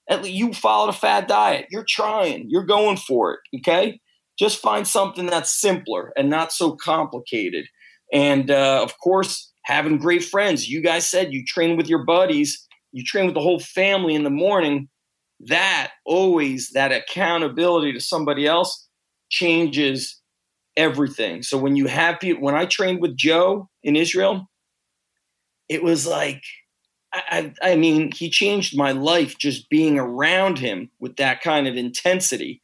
At 0.10 0.24
least 0.24 0.36
you 0.36 0.54
followed 0.54 0.90
a 0.90 0.94
fad 0.94 1.28
diet. 1.28 1.68
You're 1.70 1.86
trying. 1.88 2.50
You're 2.50 2.66
going 2.66 2.98
for 2.98 3.34
it. 3.34 3.60
Okay. 3.60 4.00
Just 4.38 4.62
find 4.62 4.86
something 4.86 5.28
that's 5.28 5.60
simpler 5.62 6.12
and 6.18 6.30
not 6.30 6.52
so 6.52 6.76
complicated. 6.76 7.68
And 8.12 8.52
uh, 8.52 8.82
of 8.84 9.00
course, 9.00 9.52
having 9.66 9.98
great 9.98 10.24
friends. 10.24 10.70
You 10.70 10.82
guys 10.82 11.08
said 11.10 11.34
you 11.34 11.44
train 11.46 11.76
with 11.76 11.88
your 11.88 12.04
buddies, 12.06 12.66
you 12.92 13.04
train 13.04 13.26
with 13.26 13.36
the 13.36 13.42
whole 13.42 13.60
family 13.60 14.16
in 14.16 14.24
the 14.24 14.30
morning. 14.30 14.88
That 15.42 15.92
always, 16.06 16.70
that 16.74 16.92
accountability 16.94 17.92
to 17.94 18.00
somebody 18.00 18.48
else 18.48 18.88
changes 19.30 20.22
everything. 20.78 21.44
So 21.44 21.58
when 21.58 21.76
you 21.76 21.88
have 21.88 22.20
people, 22.20 22.44
when 22.44 22.56
I 22.56 22.66
trained 22.66 23.02
with 23.02 23.18
Joe 23.18 23.70
in 23.84 23.96
Israel, 23.96 24.50
it 25.68 25.84
was 25.84 26.08
like, 26.08 26.42
I, 27.14 27.54
I 27.62 27.76
mean, 27.76 28.12
he 28.12 28.30
changed 28.30 28.78
my 28.78 28.92
life 28.92 29.38
just 29.38 29.70
being 29.70 29.98
around 29.98 30.60
him 30.60 30.90
with 31.00 31.16
that 31.18 31.42
kind 31.42 31.68
of 31.68 31.76
intensity. 31.76 32.62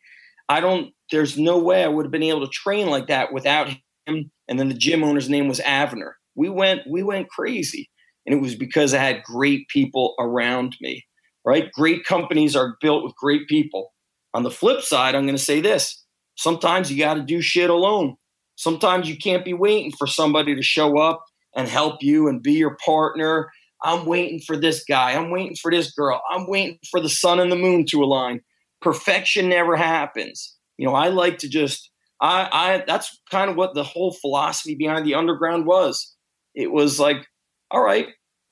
I 0.49 0.59
don't, 0.59 0.93
there's 1.09 1.37
no 1.37 1.57
way 1.57 1.83
I 1.83 1.87
would 1.87 2.05
have 2.05 2.11
been 2.11 2.23
able 2.23 2.45
to 2.45 2.51
train 2.51 2.87
like 2.87 3.07
that 3.07 3.33
without 3.33 3.69
him. 3.69 4.31
And 4.47 4.59
then 4.59 4.67
the 4.67 4.73
gym 4.75 5.03
owner's 5.03 5.29
name 5.29 5.47
was 5.47 5.59
Avner. 5.61 6.13
We 6.35 6.49
went, 6.49 6.81
we 6.89 7.03
went 7.03 7.29
crazy. 7.29 7.89
And 8.25 8.35
it 8.35 8.41
was 8.41 8.55
because 8.55 8.93
I 8.93 8.99
had 8.99 9.23
great 9.23 9.67
people 9.67 10.15
around 10.19 10.75
me, 10.79 11.05
right? 11.45 11.71
Great 11.71 12.05
companies 12.05 12.55
are 12.55 12.77
built 12.81 13.03
with 13.03 13.15
great 13.15 13.47
people. 13.47 13.93
On 14.33 14.43
the 14.43 14.51
flip 14.51 14.81
side, 14.81 15.15
I'm 15.15 15.25
going 15.25 15.35
to 15.35 15.43
say 15.43 15.61
this 15.61 16.03
sometimes 16.35 16.91
you 16.91 16.97
got 16.97 17.15
to 17.15 17.21
do 17.21 17.41
shit 17.41 17.69
alone. 17.69 18.15
Sometimes 18.55 19.09
you 19.09 19.17
can't 19.17 19.43
be 19.43 19.53
waiting 19.53 19.91
for 19.91 20.07
somebody 20.07 20.55
to 20.55 20.61
show 20.61 20.97
up 20.99 21.23
and 21.55 21.67
help 21.67 22.01
you 22.01 22.27
and 22.27 22.41
be 22.41 22.53
your 22.53 22.77
partner. 22.83 23.49
I'm 23.83 24.05
waiting 24.05 24.39
for 24.39 24.55
this 24.55 24.83
guy. 24.87 25.13
I'm 25.13 25.31
waiting 25.31 25.55
for 25.55 25.71
this 25.71 25.91
girl. 25.91 26.21
I'm 26.29 26.47
waiting 26.47 26.77
for 26.89 26.99
the 26.99 27.09
sun 27.09 27.39
and 27.39 27.51
the 27.51 27.55
moon 27.55 27.85
to 27.89 28.03
align. 28.03 28.41
Perfection 28.81 29.49
never 29.49 29.75
happens. 29.75 30.55
You 30.77 30.87
know, 30.87 30.93
I 30.93 31.09
like 31.09 31.39
to 31.39 31.49
just 31.49 31.89
I 32.21 32.47
I 32.51 32.83
that's 32.85 33.19
kind 33.29 33.49
of 33.49 33.57
what 33.57 33.73
the 33.73 33.83
whole 33.83 34.13
philosophy 34.13 34.75
behind 34.75 35.05
the 35.05 35.15
underground 35.15 35.65
was. 35.65 36.15
It 36.55 36.71
was 36.71 36.99
like, 36.99 37.25
all 37.69 37.81
right, 37.81 38.07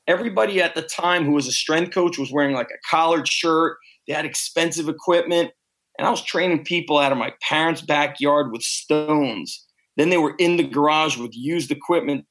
everybody 0.08 0.62
at 0.62 0.76
the 0.76 0.82
time 0.82 1.26
who 1.26 1.34
was 1.34 1.48
a 1.48 1.52
strength 1.52 1.94
coach 1.94 2.18
was 2.18 2.32
wearing 2.32 2.56
like 2.56 2.70
a 2.72 2.90
collared 2.90 3.28
shirt. 3.28 3.78
They 4.08 4.14
had 4.14 4.26
expensive 4.26 4.90
equipment. 4.90 5.52
And 5.98 6.08
I 6.08 6.12
was 6.12 6.24
training 6.24 6.64
people 6.64 6.98
out 6.98 7.12
of 7.12 7.18
my 7.18 7.34
parents' 7.42 7.82
backyard 7.82 8.52
with 8.52 8.62
stones. 8.62 9.66
Then 9.98 10.10
they 10.10 10.18
were 10.18 10.36
in 10.40 10.56
the 10.56 10.64
garage 10.64 11.18
with 11.18 11.36
used 11.36 11.72
equipment 11.72 12.26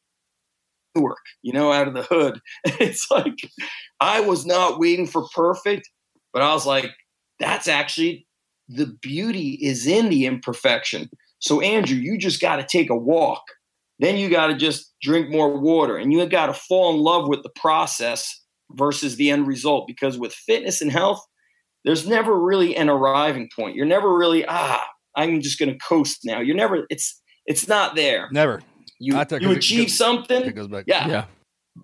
work, 0.97 1.19
you 1.43 1.53
know, 1.53 1.71
out 1.71 1.87
of 1.87 1.95
the 1.95 2.03
hood. 2.03 2.41
It's 2.81 3.11
like 3.11 3.37
I 4.01 4.21
was 4.21 4.47
not 4.47 4.79
waiting 4.79 5.07
for 5.07 5.29
perfect, 5.35 5.89
but 6.33 6.43
I 6.43 6.53
was 6.53 6.67
like, 6.67 6.91
that's 7.39 7.69
actually 7.69 8.27
the 8.69 8.87
beauty 8.87 9.59
is 9.63 9.87
in 9.87 10.09
the 10.09 10.27
imperfection. 10.27 11.11
So, 11.41 11.61
Andrew, 11.61 11.97
you 11.97 12.19
just 12.19 12.41
got 12.41 12.57
to 12.57 12.67
take 12.67 12.91
a 12.91 12.97
walk. 12.97 13.43
Then 13.99 14.17
you 14.17 14.29
got 14.31 14.49
to 14.49 14.55
just 14.55 14.95
drink 15.03 15.29
more 15.29 15.59
water 15.59 15.97
and 15.97 16.13
you 16.13 16.25
got 16.27 16.47
to 16.47 16.55
fall 16.55 16.95
in 16.95 17.01
love 17.01 17.29
with 17.29 17.43
the 17.43 17.51
process 17.57 18.29
versus 18.73 19.17
the 19.17 19.31
end 19.31 19.47
result. 19.47 19.87
Because 19.87 20.19
with 20.19 20.33
fitness 20.33 20.81
and 20.81 20.93
health, 20.93 21.21
there's 21.85 22.07
never 22.07 22.39
really 22.39 22.77
an 22.77 22.89
arriving 22.89 23.49
point. 23.55 23.77
You're 23.77 23.87
never 23.87 24.17
really, 24.17 24.45
ah, 24.47 24.85
I'm 25.17 25.41
just 25.41 25.59
going 25.59 25.71
to 25.71 25.79
coast 25.79 26.21
now. 26.25 26.41
You're 26.41 26.57
never, 26.57 26.87
it's, 26.91 27.21
it's 27.47 27.67
not 27.67 27.97
there. 27.97 28.29
Never. 28.31 28.61
You, 29.01 29.17
I 29.17 29.25
took 29.25 29.43
you 29.43 29.51
achieve 29.51 29.89
it- 29.89 29.91
something. 29.91 30.45
It 30.45 30.55
goes 30.55 30.69
back. 30.69 30.85
Yeah. 30.87 31.09
Yeah. 31.09 31.25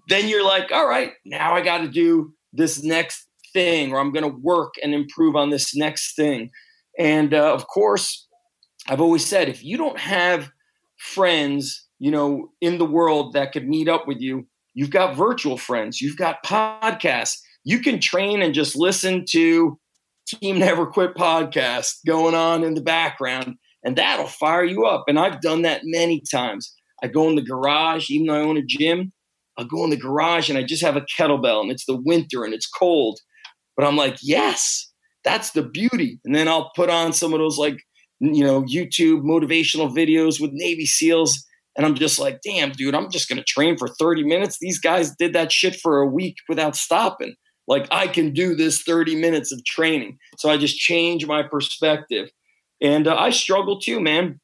Then 0.09 0.29
you're 0.29 0.45
like, 0.45 0.73
all 0.73 0.89
right, 0.89 1.12
now 1.25 1.55
I 1.55 1.61
got 1.62 1.79
to 1.79 1.89
do 1.89 2.33
this 2.53 2.83
next 2.83 3.29
thing, 3.53 3.93
or 3.93 4.01
I'm 4.01 4.12
going 4.12 4.29
to 4.29 4.37
work 4.41 4.75
and 4.83 4.93
improve 4.93 5.37
on 5.37 5.51
this 5.51 5.77
next 5.77 6.17
thing. 6.17 6.51
And 6.99 7.33
uh, 7.33 7.55
of 7.55 7.67
course, 7.69 8.27
I've 8.89 9.01
always 9.01 9.25
said 9.25 9.49
if 9.49 9.65
you 9.65 9.77
don't 9.77 9.99
have 9.99 10.51
friends, 10.99 11.84
you 11.99 12.11
know, 12.11 12.51
in 12.61 12.78
the 12.78 12.84
world 12.84 13.32
that 13.34 13.53
could 13.53 13.68
meet 13.68 13.88
up 13.88 14.07
with 14.07 14.20
you, 14.20 14.47
you've 14.74 14.90
got 14.90 15.16
virtual 15.16 15.57
friends, 15.57 16.01
you've 16.01 16.16
got 16.16 16.45
podcasts. 16.45 17.38
You 17.64 17.80
can 17.80 17.99
train 17.99 18.42
and 18.42 18.53
just 18.53 18.76
listen 18.76 19.24
to 19.30 19.78
Team 20.28 20.59
Never 20.59 20.86
Quit 20.86 21.14
podcast 21.14 21.97
going 22.07 22.34
on 22.34 22.62
in 22.62 22.74
the 22.74 22.82
background, 22.82 23.55
and 23.82 23.97
that'll 23.97 24.26
fire 24.26 24.64
you 24.64 24.84
up. 24.84 25.05
And 25.09 25.18
I've 25.18 25.40
done 25.40 25.62
that 25.62 25.82
many 25.84 26.22
times. 26.30 26.74
I 27.03 27.09
go 27.09 27.28
in 27.28 27.36
the 27.36 27.42
garage, 27.42 28.11
even 28.11 28.26
though 28.26 28.34
I 28.34 28.40
own 28.40 28.57
a 28.57 28.62
gym, 28.62 29.12
I'll 29.57 29.66
go 29.66 29.84
in 29.84 29.90
the 29.90 29.97
garage 29.97 30.49
and 30.49 30.59
I 30.59 30.64
just 30.64 30.82
have 30.82 30.97
a 30.97 31.07
kettlebell 31.18 31.61
and 31.61 31.70
it's 31.70 31.86
the 31.86 32.01
winter 32.03 32.45
and 32.45 32.55
it's 32.55 32.68
cold. 32.68 33.20
But 33.76 33.86
I'm 33.86 33.97
like, 33.97 34.16
yes, 34.22 34.90
that's 35.22 35.51
the 35.51 35.62
beauty. 35.62 36.20
And 36.24 36.34
then 36.34 36.49
I'll 36.49 36.70
put 36.74 36.90
on 36.90 37.12
some 37.12 37.32
of 37.32 37.40
those 37.40 37.59
like, 37.59 37.78
you 38.20 38.45
know, 38.45 38.62
YouTube 38.62 39.22
motivational 39.22 39.95
videos 39.95 40.40
with 40.40 40.51
Navy 40.53 40.86
SEALs. 40.86 41.45
And 41.77 41.85
I'm 41.85 41.95
just 41.95 42.18
like, 42.18 42.41
damn, 42.43 42.70
dude, 42.72 42.95
I'm 42.95 43.11
just 43.11 43.29
going 43.29 43.39
to 43.39 43.45
train 43.45 43.77
for 43.77 43.89
30 43.89 44.22
minutes. 44.25 44.59
These 44.61 44.79
guys 44.79 45.14
did 45.16 45.33
that 45.33 45.51
shit 45.51 45.77
for 45.77 46.01
a 46.01 46.07
week 46.07 46.37
without 46.49 46.77
stopping. 46.77 47.35
Like, 47.66 47.89
I 47.91 48.07
can 48.07 48.33
do 48.33 48.55
this 48.55 48.83
30 48.83 49.16
minutes 49.16 49.51
of 49.53 49.64
training. 49.64 50.18
So 50.39 50.51
I 50.51 50.57
just 50.57 50.77
change 50.79 51.27
my 51.27 51.43
perspective. 51.43 52.29
And 52.81 53.09
uh, 53.09 53.16
I 53.16 53.31
struggle 53.31 53.81
too, 53.81 54.01
man. 54.01 54.41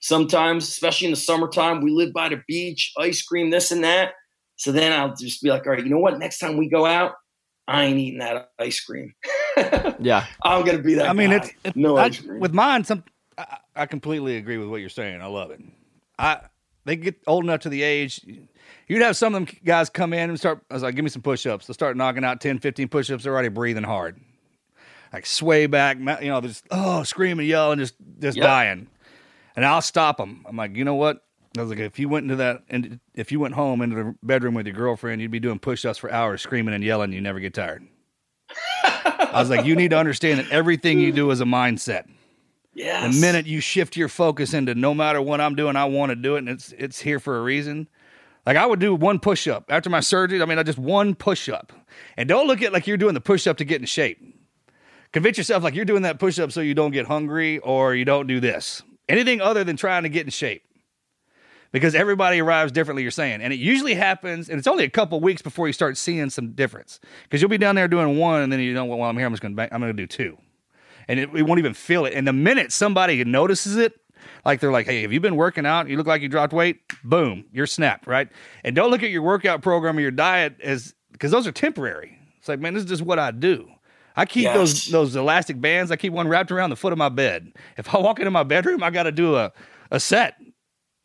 Sometimes, 0.00 0.68
especially 0.68 1.06
in 1.08 1.12
the 1.12 1.16
summertime, 1.20 1.80
we 1.82 1.90
live 1.92 2.12
by 2.12 2.28
the 2.28 2.42
beach, 2.48 2.92
ice 2.98 3.22
cream, 3.22 3.50
this 3.50 3.70
and 3.70 3.84
that. 3.84 4.14
So 4.56 4.72
then 4.72 4.92
I'll 4.92 5.14
just 5.14 5.42
be 5.42 5.50
like, 5.50 5.66
all 5.66 5.72
right, 5.72 5.82
you 5.84 5.90
know 5.90 5.98
what? 5.98 6.18
Next 6.18 6.38
time 6.38 6.56
we 6.56 6.68
go 6.68 6.84
out, 6.86 7.12
I 7.68 7.84
ain't 7.84 7.98
eating 7.98 8.18
that 8.18 8.50
ice 8.58 8.80
cream. 8.80 9.14
Yeah. 10.00 10.24
I'm 10.42 10.64
gonna 10.64 10.78
be 10.78 10.94
that. 10.94 11.08
I 11.08 11.12
mean, 11.12 11.30
guy. 11.30 11.36
it's 11.36 11.50
it, 11.62 11.76
no 11.76 11.96
I- 11.96 12.04
ice 12.06 12.18
cream. 12.20 12.40
with 12.40 12.54
mine. 12.54 12.84
Some 12.84 13.04
I, 13.36 13.58
I 13.76 13.86
completely 13.86 14.36
agree 14.38 14.56
with 14.56 14.68
what 14.68 14.80
you're 14.80 14.88
saying. 14.88 15.20
I 15.20 15.26
love 15.26 15.50
it. 15.50 15.60
I 16.18 16.40
they 16.84 16.96
get 16.96 17.16
old 17.26 17.44
enough 17.44 17.60
to 17.60 17.68
the 17.68 17.82
age. 17.82 18.20
You'd 18.88 19.02
have 19.02 19.16
some 19.16 19.34
of 19.34 19.46
them 19.46 19.56
guys 19.64 19.88
come 19.90 20.12
in 20.12 20.28
and 20.30 20.38
start. 20.38 20.60
I 20.70 20.74
was 20.74 20.82
like, 20.82 20.94
give 20.94 21.04
me 21.04 21.10
some 21.10 21.22
push-ups. 21.22 21.66
They'll 21.66 21.74
start 21.74 21.96
knocking 21.96 22.24
out 22.24 22.40
10, 22.40 22.58
15 22.58 22.88
push-ups. 22.88 23.24
They're 23.24 23.32
already 23.32 23.48
breathing 23.48 23.84
hard, 23.84 24.20
like 25.12 25.24
sway 25.26 25.66
back. 25.66 25.98
You 25.98 26.28
know, 26.28 26.40
just 26.40 26.64
oh, 26.70 27.02
screaming, 27.04 27.46
yelling, 27.46 27.78
just 27.78 27.94
just 28.18 28.36
Yep. 28.36 28.44
dying. 28.44 28.86
And 29.54 29.64
I'll 29.64 29.82
stop 29.82 30.16
them. 30.16 30.44
I'm 30.48 30.56
like, 30.56 30.76
you 30.76 30.84
know 30.84 30.94
what? 30.94 31.24
I 31.56 31.60
was 31.60 31.68
like, 31.68 31.78
if 31.80 31.98
you 31.98 32.08
went 32.08 32.24
into 32.24 32.36
that, 32.36 32.62
and 32.70 32.98
if 33.14 33.30
you 33.30 33.38
went 33.38 33.52
home 33.54 33.82
into 33.82 33.94
the 33.96 34.14
bedroom 34.22 34.54
with 34.54 34.66
your 34.66 34.74
girlfriend, 34.74 35.20
you'd 35.20 35.30
be 35.30 35.40
doing 35.40 35.58
push-ups 35.58 35.98
for 35.98 36.10
hours, 36.10 36.40
screaming 36.40 36.74
and 36.74 36.82
yelling. 36.82 37.12
You 37.12 37.20
never 37.20 37.40
get 37.40 37.52
tired. 37.52 37.86
I 38.84 39.30
was 39.34 39.50
like, 39.50 39.64
you 39.66 39.76
need 39.76 39.90
to 39.90 39.98
understand 39.98 40.40
that 40.40 40.50
everything 40.50 40.98
you 40.98 41.12
do 41.12 41.30
is 41.30 41.40
a 41.40 41.44
mindset. 41.44 42.06
Yes. 42.74 43.14
The 43.14 43.20
minute 43.20 43.46
you 43.46 43.60
shift 43.60 43.96
your 43.96 44.08
focus 44.08 44.54
into 44.54 44.74
no 44.74 44.94
matter 44.94 45.20
what 45.20 45.40
I'm 45.40 45.54
doing, 45.54 45.76
I 45.76 45.84
want 45.84 46.10
to 46.10 46.16
do 46.16 46.36
it, 46.36 46.38
and 46.38 46.48
it's 46.48 46.72
it's 46.72 47.00
here 47.00 47.20
for 47.20 47.38
a 47.38 47.42
reason. 47.42 47.88
Like 48.46 48.56
I 48.56 48.66
would 48.66 48.80
do 48.80 48.94
one 48.94 49.18
push 49.18 49.46
up 49.46 49.66
after 49.68 49.90
my 49.90 50.00
surgery. 50.00 50.40
I 50.42 50.46
mean, 50.46 50.58
I 50.58 50.62
just 50.62 50.78
one 50.78 51.14
push 51.14 51.48
up, 51.48 51.72
and 52.16 52.28
don't 52.28 52.46
look 52.46 52.62
at 52.62 52.72
like 52.72 52.86
you're 52.86 52.96
doing 52.96 53.14
the 53.14 53.20
push 53.20 53.46
up 53.46 53.58
to 53.58 53.64
get 53.64 53.80
in 53.80 53.86
shape. 53.86 54.20
Convince 55.12 55.36
yourself 55.36 55.62
like 55.62 55.74
you're 55.74 55.84
doing 55.84 56.02
that 56.02 56.18
push 56.18 56.38
up 56.38 56.52
so 56.52 56.60
you 56.62 56.74
don't 56.74 56.90
get 56.90 57.06
hungry 57.06 57.58
or 57.58 57.94
you 57.94 58.04
don't 58.04 58.26
do 58.26 58.40
this. 58.40 58.82
Anything 59.08 59.42
other 59.42 59.62
than 59.62 59.76
trying 59.76 60.04
to 60.04 60.08
get 60.08 60.24
in 60.24 60.30
shape. 60.30 60.62
Because 61.70 61.94
everybody 61.94 62.40
arrives 62.40 62.70
differently, 62.70 63.02
you're 63.02 63.10
saying. 63.10 63.40
And 63.40 63.52
it 63.52 63.58
usually 63.58 63.94
happens, 63.94 64.48
and 64.50 64.58
it's 64.58 64.66
only 64.66 64.84
a 64.84 64.90
couple 64.90 65.20
weeks 65.20 65.40
before 65.40 65.66
you 65.66 65.72
start 65.72 65.96
seeing 65.96 66.28
some 66.28 66.52
difference. 66.52 67.00
Because 67.24 67.40
you'll 67.40 67.50
be 67.50 67.58
down 67.58 67.74
there 67.74 67.88
doing 67.88 68.18
one, 68.18 68.42
and 68.42 68.52
then 68.52 68.60
you 68.60 68.74
know, 68.74 68.84
well, 68.84 69.02
I'm 69.02 69.16
here, 69.16 69.26
I'm 69.26 69.32
just 69.32 69.42
gonna 69.42 69.68
I'm 69.70 69.80
gonna 69.80 69.92
do 69.92 70.06
two. 70.06 70.38
And 71.08 71.18
it, 71.20 71.30
it 71.34 71.42
won't 71.42 71.58
even 71.58 71.74
feel 71.74 72.04
it. 72.06 72.14
And 72.14 72.26
the 72.26 72.32
minute 72.32 72.72
somebody 72.72 73.22
notices 73.24 73.76
it, 73.76 73.94
like 74.44 74.60
they're 74.60 74.72
like, 74.72 74.86
hey, 74.86 75.02
have 75.02 75.12
you 75.12 75.20
been 75.20 75.36
working 75.36 75.66
out? 75.66 75.88
You 75.88 75.96
look 75.96 76.06
like 76.06 76.22
you 76.22 76.28
dropped 76.28 76.52
weight. 76.52 76.80
Boom, 77.04 77.44
you're 77.52 77.66
snapped, 77.66 78.06
right? 78.06 78.28
And 78.64 78.74
don't 78.76 78.90
look 78.90 79.02
at 79.02 79.10
your 79.10 79.22
workout 79.22 79.62
program 79.62 79.96
or 79.98 80.00
your 80.00 80.10
diet 80.10 80.60
as 80.62 80.94
because 81.12 81.30
those 81.30 81.46
are 81.46 81.52
temporary. 81.52 82.18
It's 82.38 82.48
like, 82.48 82.58
man, 82.60 82.74
this 82.74 82.84
is 82.84 82.88
just 82.88 83.02
what 83.02 83.18
I 83.18 83.30
do. 83.30 83.68
I 84.16 84.26
keep 84.26 84.44
Yes. 84.44 84.54
those 84.56 84.86
those 84.86 85.16
elastic 85.16 85.60
bands. 85.60 85.90
I 85.90 85.96
keep 85.96 86.12
one 86.12 86.28
wrapped 86.28 86.50
around 86.52 86.70
the 86.70 86.76
foot 86.76 86.92
of 86.92 86.98
my 86.98 87.08
bed. 87.08 87.52
If 87.76 87.94
I 87.94 87.98
walk 87.98 88.18
into 88.18 88.30
my 88.30 88.42
bedroom, 88.42 88.82
I 88.82 88.90
got 88.90 89.04
to 89.04 89.12
do 89.12 89.36
a 89.36 89.52
a 89.90 89.98
set 90.00 90.36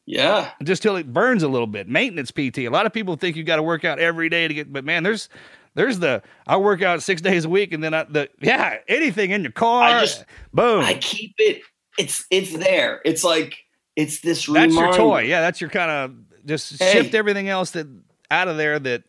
Yeah. 0.05 0.51
just 0.63 0.81
till 0.81 0.95
it 0.95 1.11
burns 1.13 1.43
a 1.43 1.47
little 1.47 1.67
bit. 1.67 1.87
Maintenance 1.87 2.31
PT. 2.31 2.59
A 2.59 2.69
lot 2.69 2.85
of 2.85 2.93
people 2.93 3.15
think 3.15 3.35
you 3.35 3.43
got 3.43 3.57
to 3.57 3.63
work 3.63 3.83
out 3.85 3.99
every 3.99 4.29
day 4.29 4.47
to 4.47 4.53
get, 4.53 4.71
but 4.71 4.83
man, 4.85 5.03
there's 5.03 5.29
there's 5.77 5.99
the 5.99 6.21
I 6.45 6.57
work 6.57 6.81
out 6.81 7.01
six 7.01 7.21
days 7.21 7.45
a 7.45 7.49
week, 7.49 7.71
and 7.71 7.81
then 7.81 7.93
I, 7.93 8.03
the 8.03 8.29
yeah 8.41 8.79
anything 8.89 9.31
in 9.31 9.43
your 9.43 9.53
car. 9.53 9.83
I 9.83 10.01
just- 10.01 10.25
boom. 10.53 10.83
I 10.83 10.95
keep 10.95 11.35
it. 11.37 11.61
It's 11.97 12.25
it's 12.29 12.51
there. 12.53 13.01
It's 13.05 13.23
like 13.23 13.55
it's 13.95 14.19
this. 14.19 14.45
that's 14.47 14.73
your 14.73 14.91
toy. 14.93 15.21
Yeah, 15.21 15.39
that's 15.41 15.61
your 15.61 15.69
kind 15.69 15.89
of 15.89 16.45
just 16.45 16.77
Hey. 16.81 16.91
shift 16.93 17.15
everything 17.15 17.47
else 17.47 17.71
that 17.71 17.87
out 18.29 18.47
of 18.49 18.57
there 18.57 18.77
that 18.79 19.03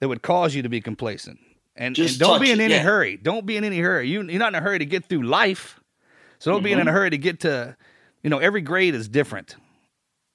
that 0.00 0.08
would 0.08 0.22
cause 0.22 0.54
you 0.54 0.62
to 0.62 0.68
be 0.70 0.80
complacent. 0.80 1.38
And, 1.76 1.94
Just 1.94 2.14
and 2.14 2.20
don't 2.20 2.40
be 2.42 2.50
in 2.50 2.60
it, 2.60 2.64
any 2.64 2.74
yeah. 2.74 2.82
hurry. 2.82 3.16
Don't 3.16 3.46
be 3.46 3.56
in 3.56 3.64
any 3.64 3.78
hurry. 3.78 4.08
You, 4.08 4.22
you're 4.22 4.38
not 4.38 4.48
in 4.48 4.54
a 4.54 4.60
hurry 4.60 4.78
to 4.80 4.84
get 4.86 5.04
through 5.06 5.22
life. 5.22 5.78
So 6.38 6.50
don't 6.50 6.62
be 6.62 6.72
in 6.72 6.78
Mhm. 6.78 6.88
a 6.88 6.92
hurry 6.92 7.10
to 7.10 7.16
get 7.18 7.40
to, 7.40 7.76
you 8.22 8.28
know, 8.30 8.38
every 8.38 8.60
grade 8.60 8.94
is 8.94 9.08
different. 9.08 9.56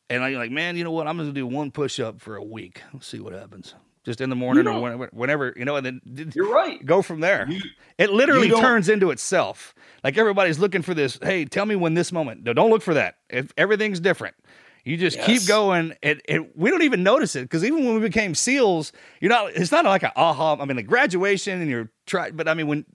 And 0.10 0.24
I'm 0.24 0.34
like, 0.36 0.49
man, 0.51 0.78
you 0.78 0.84
know 0.84 0.91
what? 0.91 1.08
I'm 1.08 1.18
going 1.18 1.30
to 1.30 1.34
do 1.34 1.45
one 1.45 1.72
push 1.72 1.99
up 1.99 2.22
for 2.22 2.36
a 2.36 2.43
week. 2.43 2.82
Let's 2.93 3.06
see 3.08 3.20
what 3.20 3.34
happens. 3.34 3.76
Just 4.06 4.22
in 4.22 4.30
the 4.30 4.36
morning 4.36 4.68
or 4.68 5.08
whenever, 5.12 5.51
you 5.58 5.66
know, 5.66 5.76
and 5.78 5.99
then 6.06 6.32
You're 6.36 6.53
right. 6.53 6.86
go 6.86 7.01
from 7.01 7.22
there. 7.22 7.49
it 7.97 8.12
literally 8.12 8.49
turns 8.51 8.88
into 8.88 9.10
itself. 9.10 9.74
Like 10.03 10.16
everybody's 10.18 10.60
looking 10.60 10.84
for 10.84 10.93
this. 10.93 11.18
Hey, 11.22 11.45
tell 11.45 11.66
me 11.66 11.76
when 11.76 11.95
this 11.95 12.12
moment. 12.12 12.43
No, 12.43 12.53
don't 12.53 12.70
look 12.70 12.84
for 12.84 12.93
that. 12.93 13.16
If 13.30 13.51
everything's 13.58 13.99
different. 13.99 14.36
You 14.84 14.97
just 14.97 15.18
Yes. 15.18 15.26
keep 15.26 15.47
going, 15.47 15.95
and, 16.03 16.22
and 16.30 16.47
we 16.53 16.70
don't 16.70 16.84
even 16.84 17.01
notice 17.01 17.36
it 17.36 17.41
because 17.41 17.64
even 17.64 17.84
when 17.86 17.95
we 17.95 18.01
became 18.01 18.36
SEALs, 18.36 18.91
you're 19.20 19.30
not. 19.32 19.51
It's 19.56 19.72
not 19.72 19.84
like 19.86 20.03
a 20.03 20.14
aha. 20.16 20.58
I 20.60 20.66
mean, 20.66 20.78
like 20.78 20.86
graduation 20.86 21.60
and 21.60 21.68
you're 21.68 21.89
try, 22.06 22.30
but 22.30 22.47
I 22.47 22.53
mean 22.53 22.68
when 22.68 22.86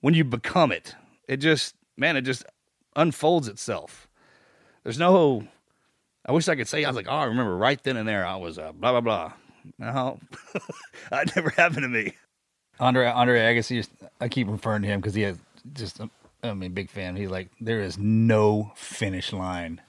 when 0.00 0.14
you 0.14 0.22
become 0.22 0.70
it, 0.70 0.94
it 1.28 1.38
just 1.38 1.74
man, 1.96 2.16
it 2.16 2.22
just 2.22 2.44
unfolds 2.94 3.48
itself. 3.48 4.06
There's 4.84 4.98
no. 5.00 5.48
I 6.24 6.30
wish 6.30 6.48
I 6.48 6.54
could 6.54 6.68
say 6.68 6.84
I 6.84 6.88
was 6.88 6.96
like, 6.96 7.08
oh, 7.08 7.16
I 7.16 7.24
remember 7.24 7.56
right 7.56 7.82
then 7.82 7.96
and 7.96 8.06
there 8.06 8.24
I 8.24 8.36
was 8.36 8.56
uh, 8.56 8.70
blah 8.70 8.92
blah 8.92 9.00
blah. 9.00 9.32
No, 9.78 10.18
that 11.10 11.34
never 11.36 11.50
happened 11.50 11.82
to 11.82 11.88
me. 11.88 12.12
Andre 12.80 13.06
Andre 13.06 13.40
Agassi, 13.40 13.86
I 14.20 14.28
keep 14.28 14.48
referring 14.48 14.82
to 14.82 14.88
him 14.88 15.00
because 15.00 15.14
he 15.14 15.22
has 15.22 15.38
just, 15.72 16.00
I 16.42 16.52
mean, 16.54 16.72
big 16.72 16.90
fan. 16.90 17.16
He's 17.16 17.30
like, 17.30 17.48
there 17.60 17.80
is 17.80 17.96
no 17.98 18.72
finish 18.76 19.32
line 19.32 19.80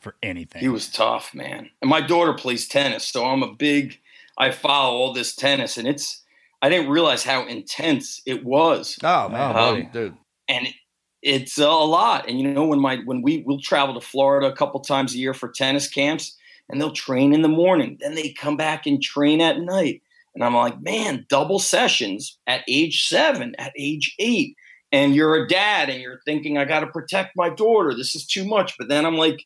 for 0.00 0.14
anything. 0.22 0.60
He 0.60 0.68
was 0.68 0.88
tough, 0.90 1.34
man. 1.34 1.70
And 1.80 1.88
my 1.90 2.00
daughter 2.00 2.32
plays 2.34 2.68
tennis, 2.68 3.04
so 3.06 3.24
I'm 3.26 3.42
a 3.42 3.52
big. 3.54 3.98
I 4.38 4.50
follow 4.50 4.96
all 4.96 5.12
this 5.12 5.34
tennis, 5.34 5.76
and 5.76 5.86
it's. 5.88 6.22
I 6.62 6.68
didn't 6.68 6.90
realize 6.90 7.24
how 7.24 7.46
intense 7.46 8.20
it 8.26 8.44
was. 8.44 8.98
Oh 9.02 9.28
man, 9.30 9.40
Um, 9.40 9.52
buddy, 9.54 9.82
dude. 9.92 10.14
and 10.48 10.66
it, 10.66 10.74
it's 11.22 11.56
a 11.58 11.68
lot. 11.70 12.28
And 12.28 12.38
you 12.38 12.48
know, 12.52 12.66
when 12.66 12.80
my 12.80 12.98
when 13.06 13.22
we 13.22 13.42
will 13.46 13.60
travel 13.60 13.94
to 13.98 14.06
Florida 14.06 14.46
a 14.46 14.52
couple 14.54 14.78
times 14.80 15.14
a 15.14 15.18
year 15.18 15.32
for 15.32 15.48
tennis 15.48 15.88
camps, 15.88 16.36
and 16.70 16.80
they'll 16.80 16.92
train 16.92 17.34
in 17.34 17.42
the 17.42 17.48
morning, 17.48 17.98
then 18.00 18.14
they 18.14 18.32
come 18.32 18.56
back 18.56 18.86
and 18.86 19.02
train 19.02 19.40
at 19.40 19.60
night. 19.60 20.02
And 20.34 20.44
I'm 20.44 20.54
like, 20.54 20.80
man, 20.80 21.26
double 21.28 21.58
sessions 21.58 22.38
at 22.46 22.62
age 22.68 23.08
seven, 23.08 23.54
at 23.58 23.72
age 23.76 24.14
eight, 24.18 24.54
and 24.92 25.14
you're 25.14 25.44
a 25.44 25.48
dad, 25.48 25.90
and 25.90 26.00
you're 26.00 26.20
thinking, 26.24 26.56
I 26.56 26.64
got 26.64 26.80
to 26.80 26.86
protect 26.86 27.36
my 27.36 27.50
daughter. 27.50 27.94
This 27.94 28.14
is 28.14 28.26
too 28.26 28.44
much. 28.44 28.74
But 28.78 28.88
then 28.88 29.04
I'm 29.04 29.16
like, 29.16 29.44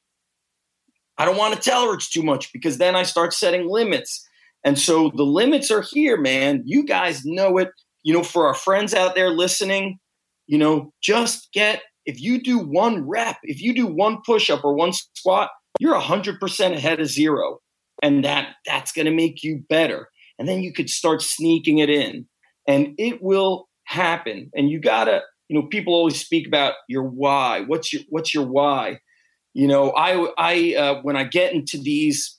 I 1.17 1.25
don't 1.25 1.39
want 1.39 1.55
to 1.55 1.61
tell 1.61 1.87
her 1.87 1.95
it's 1.95 2.11
too 2.11 2.23
much 2.23 2.53
because 2.53 2.79
then 2.79 2.97
I 2.97 3.03
start 3.03 3.33
setting 3.33 3.69
limits. 3.69 4.27
And 4.65 4.79
so 4.79 5.11
the 5.15 5.25
limits 5.25 5.71
are 5.71 5.83
here, 5.83 6.19
man. 6.19 6.63
You 6.65 6.85
guys 6.85 7.25
know 7.25 7.59
it. 7.59 7.71
You 8.03 8.13
know, 8.13 8.23
for 8.23 8.47
our 8.47 8.55
friends 8.55 8.93
out 8.93 9.15
there 9.15 9.31
listening, 9.31 9.99
you 10.47 10.59
know, 10.59 10.93
just 11.01 11.51
get 11.53 11.83
if 12.05 12.21
you 12.21 12.43
do 12.43 12.59
one 12.59 13.07
rep, 13.07 13.39
if 13.45 13.63
you 13.63 13.75
do 13.75 13.87
one 13.87 14.19
push 14.27 14.51
up 14.51 14.65
or 14.65 14.75
one 14.75 14.93
squat, 14.93 15.51
you're 15.79 15.99
100% 15.99 16.77
ahead 16.77 17.01
of 17.01 17.09
zero. 17.09 17.61
And 18.03 18.25
that 18.25 18.57
that's 18.67 18.93
going 18.93 19.07
to 19.07 19.13
make 19.13 19.43
you 19.43 19.63
better. 19.69 20.09
And 20.39 20.49
then 20.49 20.63
you 20.63 20.73
could 20.73 20.91
start 20.91 21.23
sneaking 21.23 21.79
it 21.79 21.89
in 21.89 22.27
and 22.67 22.95
it 22.99 23.23
will 23.23 23.69
happen. 23.85 24.51
And 24.55 24.69
you 24.69 24.81
got 24.81 25.05
to, 25.05 25.23
you 25.49 25.59
know, 25.59 25.67
people 25.69 25.95
always 25.95 26.21
speak 26.21 26.47
about 26.47 26.75
your 26.89 27.05
why. 27.05 27.63
What's 27.67 27.93
your 27.93 28.03
what's 28.09 28.35
your 28.35 28.47
why? 28.47 28.99
You 29.53 29.69
know, 29.69 29.93
I 29.93 30.33
I 30.37 30.75
uh, 30.75 31.03
when 31.03 31.17
I 31.17 31.25
get 31.25 31.53
into 31.53 31.79
these 31.79 32.39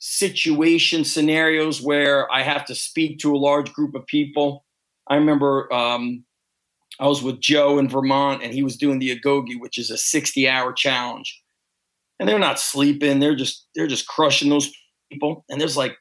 situation 0.00 1.04
scenarios 1.04 1.80
where 1.80 2.30
I 2.32 2.42
have 2.42 2.64
to 2.66 2.74
speak 2.74 3.18
to 3.20 3.34
a 3.34 3.38
large 3.38 3.72
group 3.72 3.94
of 3.94 4.06
people, 4.06 4.64
I 5.08 5.16
remember 5.16 5.72
um, 5.72 6.24
I 7.00 7.06
was 7.06 7.22
with 7.22 7.40
Joe 7.40 7.78
in 7.78 7.88
Vermont 7.88 8.42
and 8.42 8.52
he 8.52 8.62
was 8.62 8.76
doing 8.76 8.98
the 8.98 9.16
Agoge, 9.16 9.60
which 9.60 9.78
is 9.78 9.90
a 9.90 9.98
60 9.98 10.48
hour 10.48 10.72
challenge. 10.72 11.40
And 12.18 12.28
they're 12.28 12.38
not 12.38 12.58
sleeping. 12.58 13.20
They're 13.20 13.36
just, 13.36 13.66
they're 13.74 13.86
just 13.86 14.06
crushing 14.06 14.50
those 14.50 14.72
people. 15.10 15.44
And 15.48 15.60
there's 15.60 15.76
like 15.76 15.96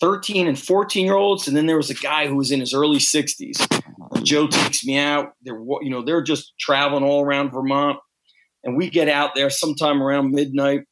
13 0.00 0.46
and 0.46 0.58
14 0.58 1.04
year 1.04 1.14
olds. 1.14 1.48
And 1.48 1.56
then 1.56 1.66
there 1.66 1.76
was 1.76 1.90
a 1.90 1.94
guy 1.94 2.26
who 2.26 2.36
was 2.36 2.50
in 2.50 2.60
his 2.60 2.74
early 2.74 2.98
60s. 2.98 3.82
Joe 4.22 4.46
takes 4.46 4.84
me 4.84 4.98
out. 4.98 5.32
They're, 5.42 5.58
you 5.80 5.90
know, 5.90 6.04
they're 6.04 6.22
just 6.22 6.52
traveling 6.60 7.04
all 7.04 7.24
around 7.24 7.50
Vermont. 7.52 7.98
And 8.64 8.76
we 8.76 8.90
get 8.90 9.08
out 9.08 9.34
there 9.34 9.50
sometime 9.50 10.02
around 10.02 10.30
midnight. 10.30 10.82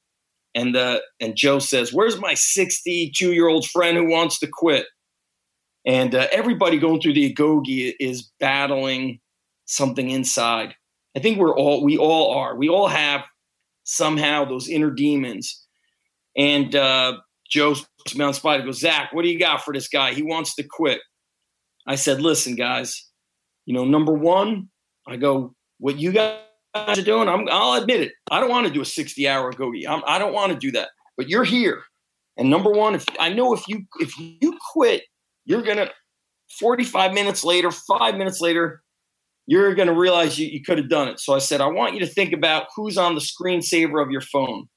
And, 0.55 0.75
uh, 0.75 1.01
and 1.21 1.37
Joe 1.37 1.61
says, 1.61 1.93
where's 1.93 2.19
my 2.19 2.35
62 2.35 3.33
year 3.33 3.49
old 3.49 3.69
friend 3.69 3.97
who 3.97 4.09
wants 4.09 4.39
to 4.41 4.49
quit? 4.51 4.87
And 5.87 6.15
uh, 6.15 6.27
everybody 6.33 6.79
going 6.79 7.01
through 7.01 7.15
the 7.15 7.33
Agoge 7.33 7.95
is 7.99 8.31
battling 8.39 9.21
something 9.65 10.11
inside. 10.11 10.75
I 11.17 11.21
think 11.21 11.39
we're 11.39 11.55
all 11.55 11.83
we 11.83 11.97
all 11.97 12.35
are. 12.35 12.55
We 12.57 12.69
all 12.69 12.89
have 12.89 13.23
somehow 13.91 14.45
those 14.45 14.69
inner 14.69 14.91
demons. 14.91 15.67
And 16.37 16.75
uh, 16.77 17.19
Joe 17.51 17.75
spot. 17.75 18.61
He 18.61 18.67
goes, 18.67 18.81
Zach, 18.81 19.13
what 19.13 19.23
do 19.23 19.29
you 19.29 19.39
got 19.39 19.65
for 19.65 19.75
this 19.75 19.89
guy? 19.89 20.15
He 20.15 20.23
wants 20.23 20.55
to 20.55 20.63
quit. 20.63 21.01
I 21.87 21.97
said, 21.97 22.21
listen, 22.21 22.55
guys. 22.55 23.05
You 23.67 23.75
know, 23.75 23.85
number 23.85 24.13
one, 24.13 24.69
I 25.07 25.17
go, 25.17 25.55
what 25.79 25.99
you 25.99 26.13
guys 26.13 26.39
are 26.75 27.03
doing, 27.03 27.29
I'm, 27.29 27.49
I'll 27.51 27.81
admit 27.81 28.01
it. 28.01 28.13
I 28.31 28.41
don't 28.41 28.49
want 28.49 28.67
to 28.67 28.73
do 28.73 28.81
a 28.81 28.85
60 28.87 29.29
hour 29.29 29.53
Agoge. 29.53 29.87
I'm, 29.89 30.03
I 30.07 30.19
don't 30.19 30.33
want 30.33 30.53
to 30.53 30.59
do 30.59 30.71
that. 30.73 30.91
But 31.17 31.29
you're 31.29 31.45
here. 31.45 31.83
And 32.37 32.49
number 32.49 32.71
one, 32.71 32.95
if 32.95 33.05
I 33.19 33.31
know 33.31 33.53
if 33.53 33.69
you 33.69 33.83
if 33.99 34.17
you 34.19 34.57
quit, 34.73 35.03
you're 35.45 35.63
gonna 35.63 35.91
45 36.59 37.13
minutes 37.13 37.45
later, 37.45 37.71
five 37.71 38.17
minutes 38.17 38.41
later, 38.41 38.83
you're 39.51 39.75
going 39.75 39.89
to 39.89 39.95
realize 39.95 40.39
you, 40.39 40.47
you 40.47 40.63
could 40.63 40.79
have 40.79 40.89
done 40.89 41.09
it. 41.09 41.19
So 41.19 41.35
I 41.35 41.41
said, 41.41 41.61
I 41.61 41.67
want 41.67 41.95
you 41.95 42.01
to 42.01 42.07
think 42.07 42.33
about 42.33 42.69
who's 42.77 42.97
on 42.97 43.17
the 43.17 43.21
screensaver 43.21 44.01
of 44.01 44.09
your 44.13 44.21
phone. 44.21 44.69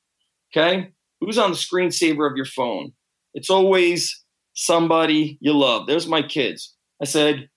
Okay. 0.51 0.89
Who's 1.21 1.37
on 1.37 1.51
the 1.51 1.57
screensaver 1.57 2.27
of 2.27 2.35
your 2.35 2.47
phone? 2.47 2.91
It's 3.35 3.51
always 3.51 4.23
somebody 4.55 5.37
you 5.41 5.53
love. 5.53 5.85
There's 5.85 6.07
my 6.07 6.23
kids. 6.23 6.73
I 6.99 7.05
said, 7.05 7.49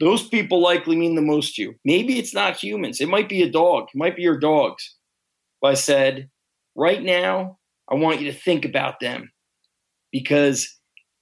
those 0.00 0.26
people 0.28 0.60
likely 0.60 0.96
mean 0.96 1.14
the 1.14 1.22
most 1.22 1.54
to 1.54 1.62
you. 1.62 1.74
Maybe 1.84 2.18
it's 2.18 2.34
not 2.34 2.56
humans. 2.56 3.00
It 3.00 3.08
might 3.08 3.28
be 3.28 3.42
a 3.42 3.50
dog. 3.50 3.84
It 3.94 3.96
might 3.96 4.16
be 4.16 4.22
your 4.22 4.38
dogs. 4.38 4.96
But 5.62 5.68
I 5.68 5.74
said, 5.74 6.28
right 6.74 7.00
now, 7.00 7.58
I 7.88 7.94
want 7.94 8.20
you 8.20 8.32
to 8.32 8.36
think 8.36 8.64
about 8.64 8.98
them 8.98 9.30
because 10.10 10.68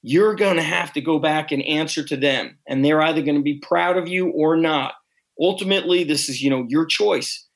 you're 0.01 0.37
going 0.37 0.57
to 0.57 0.63
have 0.63 0.95
to 0.95 1.03
go 1.03 1.19
back 1.19 1.53
and 1.53 1.63
answer 1.65 2.03
to 2.03 2.17
them 2.17 2.57
and 2.67 2.83
they're 2.83 3.03
either 3.03 3.21
going 3.21 3.37
to 3.37 3.43
be 3.43 3.59
proud 3.59 3.99
of 3.99 4.09
you 4.09 4.31
or 4.31 4.57
not 4.57 4.95
ultimately 5.41 6.05
this 6.05 6.29
is 6.29 6.43
you 6.43 6.51
know 6.51 6.67
your 6.69 6.87
choice 6.87 7.47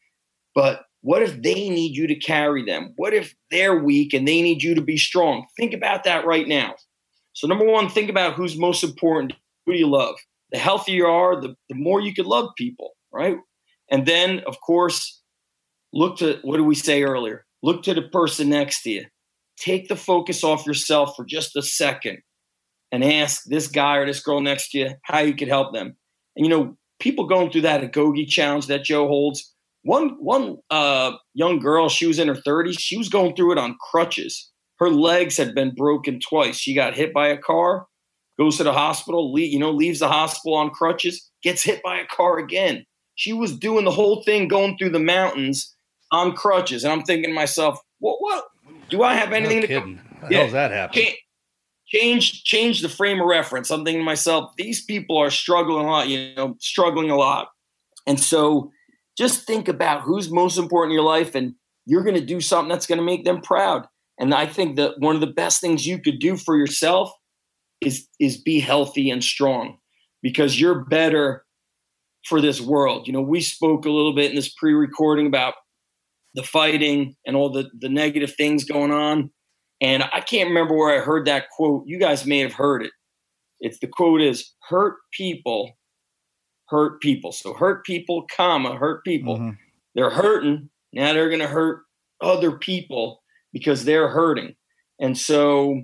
but 0.54 0.82
What 1.02 1.22
if 1.22 1.40
they 1.42 1.68
need 1.68 1.96
you 1.96 2.08
to 2.08 2.16
carry 2.16 2.64
them? 2.64 2.92
What 2.96 3.14
if 3.14 3.34
they're 3.50 3.76
weak 3.76 4.12
and 4.12 4.26
they 4.26 4.42
need 4.42 4.62
you 4.62 4.74
to 4.74 4.82
be 4.82 4.96
strong? 4.96 5.46
Think 5.56 5.72
about 5.72 6.04
that 6.04 6.26
right 6.26 6.48
now. 6.48 6.74
So, 7.32 7.46
number 7.46 7.64
one, 7.64 7.88
think 7.88 8.10
about 8.10 8.34
who's 8.34 8.58
most 8.58 8.82
important. 8.82 9.34
Who 9.64 9.72
do 9.72 9.78
you 9.78 9.88
love? 9.88 10.16
The 10.50 10.58
healthier 10.58 10.96
you 10.96 11.06
are, 11.06 11.40
the, 11.40 11.54
the 11.68 11.76
more 11.76 12.00
you 12.00 12.12
could 12.14 12.26
love 12.26 12.50
people, 12.56 12.94
right? 13.12 13.36
And 13.90 14.06
then, 14.06 14.40
of 14.46 14.60
course, 14.60 15.22
look 15.92 16.18
to 16.18 16.38
what 16.42 16.56
did 16.56 16.66
we 16.66 16.74
say 16.74 17.04
earlier? 17.04 17.44
Look 17.62 17.84
to 17.84 17.94
the 17.94 18.02
person 18.02 18.48
next 18.48 18.82
to 18.82 18.90
you. 18.90 19.04
Take 19.60 19.88
the 19.88 19.96
focus 19.96 20.42
off 20.42 20.66
yourself 20.66 21.14
for 21.14 21.24
just 21.24 21.54
a 21.56 21.62
second 21.62 22.18
and 22.90 23.04
ask 23.04 23.44
this 23.44 23.68
guy 23.68 23.96
or 23.98 24.06
this 24.06 24.20
girl 24.20 24.40
next 24.40 24.70
to 24.70 24.78
you 24.78 24.90
how 25.02 25.20
you 25.20 25.34
could 25.34 25.48
help 25.48 25.72
them. 25.72 25.96
And 26.34 26.46
you 26.46 26.48
know, 26.48 26.77
people 26.98 27.26
going 27.26 27.50
through 27.50 27.62
that 27.62 27.82
Agoge 27.82 28.28
challenge 28.28 28.66
that 28.66 28.84
Joe 28.84 29.06
holds. 29.08 29.54
One 29.82 30.16
one 30.18 30.58
uh, 30.70 31.12
young 31.34 31.58
girl, 31.60 31.88
she 31.88 32.06
was 32.06 32.18
in 32.18 32.28
her 32.28 32.34
30s. 32.34 32.78
She 32.78 32.96
was 32.96 33.08
going 33.08 33.34
through 33.36 33.52
it 33.52 33.58
on 33.58 33.76
crutches. 33.80 34.50
Her 34.78 34.90
legs 34.90 35.36
had 35.36 35.54
been 35.54 35.74
broken 35.74 36.20
twice. 36.20 36.56
She 36.56 36.74
got 36.74 36.94
hit 36.94 37.12
by 37.12 37.28
a 37.28 37.38
car, 37.38 37.86
goes 38.38 38.56
to 38.58 38.64
the 38.64 38.72
hospital, 38.72 39.32
leave, 39.32 39.52
you 39.52 39.58
know, 39.58 39.70
leaves 39.70 39.98
the 40.00 40.08
hospital 40.08 40.56
on 40.56 40.70
crutches, 40.70 41.30
gets 41.42 41.62
hit 41.62 41.82
by 41.82 41.98
a 41.98 42.06
car 42.06 42.38
again. 42.38 42.84
She 43.14 43.32
was 43.32 43.56
doing 43.56 43.84
the 43.84 43.90
whole 43.90 44.22
thing 44.24 44.46
going 44.46 44.76
through 44.78 44.90
the 44.90 45.00
mountains 45.00 45.74
on 46.12 46.32
crutches, 46.34 46.84
and 46.84 46.92
I'm 46.92 47.02
thinking 47.02 47.30
to 47.30 47.34
myself, 47.34 47.78
what? 47.98 48.18
What 48.20 48.44
do 48.90 49.02
I 49.02 49.14
have 49.14 49.32
anything 49.32 49.56
No 49.56 49.62
to? 49.62 49.66
kidding. 49.68 50.00
How 50.20 50.28
the 50.28 50.34
hell's 50.36 50.52
that 50.52 50.70
happen? 50.70 51.02
Can't, 51.02 51.16
change 51.88 52.44
change 52.44 52.82
the 52.82 52.88
frame 52.88 53.20
of 53.20 53.26
reference. 53.26 53.70
I'm 53.70 53.84
thinking 53.84 54.00
to 54.00 54.04
myself, 54.04 54.52
these 54.56 54.84
people 54.84 55.16
are 55.16 55.30
struggling 55.30 55.86
a 55.86 55.90
lot, 55.90 56.08
you 56.08 56.34
know, 56.34 56.56
struggling 56.60 57.10
a 57.10 57.16
lot. 57.16 57.48
And 58.06 58.18
so 58.18 58.70
just 59.16 59.46
think 59.46 59.68
about 59.68 60.02
who's 60.02 60.30
most 60.30 60.58
important 60.58 60.92
in 60.92 60.96
your 60.96 61.04
life 61.04 61.34
and 61.34 61.54
you're 61.86 62.04
going 62.04 62.16
to 62.16 62.24
do 62.24 62.40
something 62.40 62.68
that's 62.68 62.86
going 62.86 62.98
to 62.98 63.04
make 63.04 63.24
them 63.24 63.40
proud. 63.40 63.86
And 64.18 64.34
I 64.34 64.46
think 64.46 64.76
that 64.76 64.98
one 64.98 65.14
of 65.14 65.20
the 65.20 65.26
best 65.26 65.60
things 65.60 65.86
you 65.86 65.98
could 65.98 66.18
do 66.18 66.36
for 66.36 66.56
yourself 66.56 67.10
is 67.80 68.06
is 68.18 68.36
be 68.36 68.60
healthy 68.60 69.10
and 69.10 69.22
strong 69.22 69.78
because 70.22 70.60
you're 70.60 70.84
better 70.84 71.44
for 72.26 72.40
this 72.40 72.60
world. 72.60 73.06
You 73.06 73.12
know, 73.12 73.22
we 73.22 73.40
spoke 73.40 73.86
a 73.86 73.90
little 73.90 74.14
bit 74.14 74.30
in 74.30 74.36
this 74.36 74.52
pre-recording 74.52 75.26
about 75.26 75.54
the 76.34 76.42
fighting 76.42 77.16
and 77.26 77.36
all 77.36 77.50
the 77.50 77.70
the 77.78 77.88
negative 77.88 78.34
things 78.34 78.64
going 78.64 78.92
on. 78.92 79.30
And 79.80 80.02
I 80.02 80.20
can't 80.20 80.48
remember 80.48 80.76
where 80.76 81.00
I 81.00 81.04
heard 81.04 81.26
that 81.26 81.50
quote. 81.50 81.84
You 81.86 81.98
guys 81.98 82.26
may 82.26 82.38
have 82.40 82.54
heard 82.54 82.82
it. 82.82 82.92
It's 83.60 83.78
the 83.78 83.86
quote 83.86 84.20
is 84.20 84.54
hurt 84.68 84.96
people 85.12 85.72
hurt 86.68 87.00
people. 87.00 87.32
So 87.32 87.54
hurt 87.54 87.84
people, 87.84 88.26
comma, 88.34 88.76
hurt 88.76 89.04
people. 89.04 89.36
Mm-hmm. 89.36 89.50
They're 89.94 90.10
hurting. 90.10 90.70
Now 90.92 91.12
they're 91.12 91.28
going 91.28 91.40
to 91.40 91.48
hurt 91.48 91.82
other 92.20 92.52
people 92.52 93.22
because 93.52 93.84
they're 93.84 94.08
hurting. 94.08 94.54
And 95.00 95.16
so, 95.16 95.82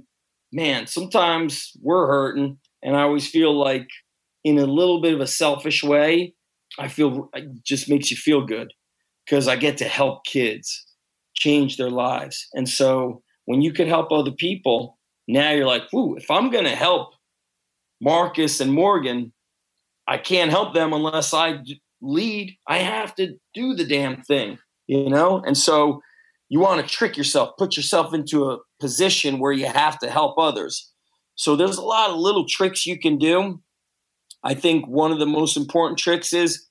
man, 0.52 0.86
sometimes 0.86 1.72
we're 1.80 2.06
hurting. 2.06 2.58
And 2.82 2.96
I 2.96 3.02
always 3.02 3.28
feel 3.28 3.56
like, 3.58 3.88
in 4.44 4.58
a 4.58 4.66
little 4.66 5.00
bit 5.00 5.14
of 5.14 5.20
a 5.20 5.26
selfish 5.26 5.82
way, 5.82 6.34
I 6.78 6.88
feel 6.88 7.30
it 7.32 7.64
just 7.64 7.88
makes 7.88 8.10
you 8.10 8.16
feel 8.16 8.44
good 8.44 8.74
because 9.24 9.48
I 9.48 9.56
get 9.56 9.78
to 9.78 9.86
help 9.86 10.26
kids 10.26 10.84
change 11.34 11.78
their 11.78 11.90
lives. 11.90 12.46
And 12.52 12.68
so, 12.68 13.22
when 13.46 13.62
you 13.62 13.72
can 13.72 13.88
help 13.88 14.10
other 14.10 14.32
people, 14.32 14.98
now 15.28 15.50
you're 15.50 15.66
like, 15.66 15.84
whoo, 15.92 16.16
if 16.16 16.30
I'm 16.30 16.50
going 16.50 16.64
to 16.64 16.76
help 16.76 17.14
Marcus 18.00 18.60
and 18.60 18.72
Morgan, 18.72 19.32
I 20.06 20.18
can't 20.18 20.50
help 20.50 20.74
them 20.74 20.92
unless 20.92 21.32
I 21.32 21.60
lead. 22.00 22.56
I 22.68 22.78
have 22.78 23.14
to 23.16 23.36
do 23.54 23.74
the 23.74 23.84
damn 23.84 24.22
thing, 24.22 24.58
you 24.86 25.08
know? 25.08 25.42
And 25.46 25.56
so 25.56 26.02
you 26.48 26.60
want 26.60 26.86
to 26.86 26.94
trick 26.94 27.16
yourself, 27.16 27.56
put 27.58 27.76
yourself 27.76 28.12
into 28.12 28.50
a 28.50 28.58
position 28.80 29.38
where 29.38 29.52
you 29.52 29.66
have 29.66 29.98
to 30.00 30.10
help 30.10 30.38
others. 30.38 30.90
So 31.36 31.56
there's 31.56 31.78
a 31.78 31.82
lot 31.82 32.10
of 32.10 32.16
little 32.16 32.46
tricks 32.46 32.86
you 32.86 32.98
can 32.98 33.18
do. 33.18 33.60
I 34.42 34.54
think 34.54 34.86
one 34.86 35.10
of 35.10 35.18
the 35.18 35.26
most 35.26 35.56
important 35.56 35.98
tricks 35.98 36.32
is, 36.32 36.66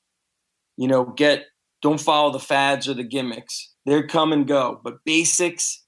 you 0.77 0.87
know, 0.87 1.05
get 1.05 1.45
don't 1.81 1.99
follow 1.99 2.31
the 2.31 2.39
fads 2.39 2.87
or 2.87 2.93
the 2.93 3.03
gimmicks. 3.03 3.73
They're 3.85 4.07
come 4.07 4.31
and 4.31 4.47
go, 4.47 4.79
but 4.83 5.03
basics, 5.03 5.82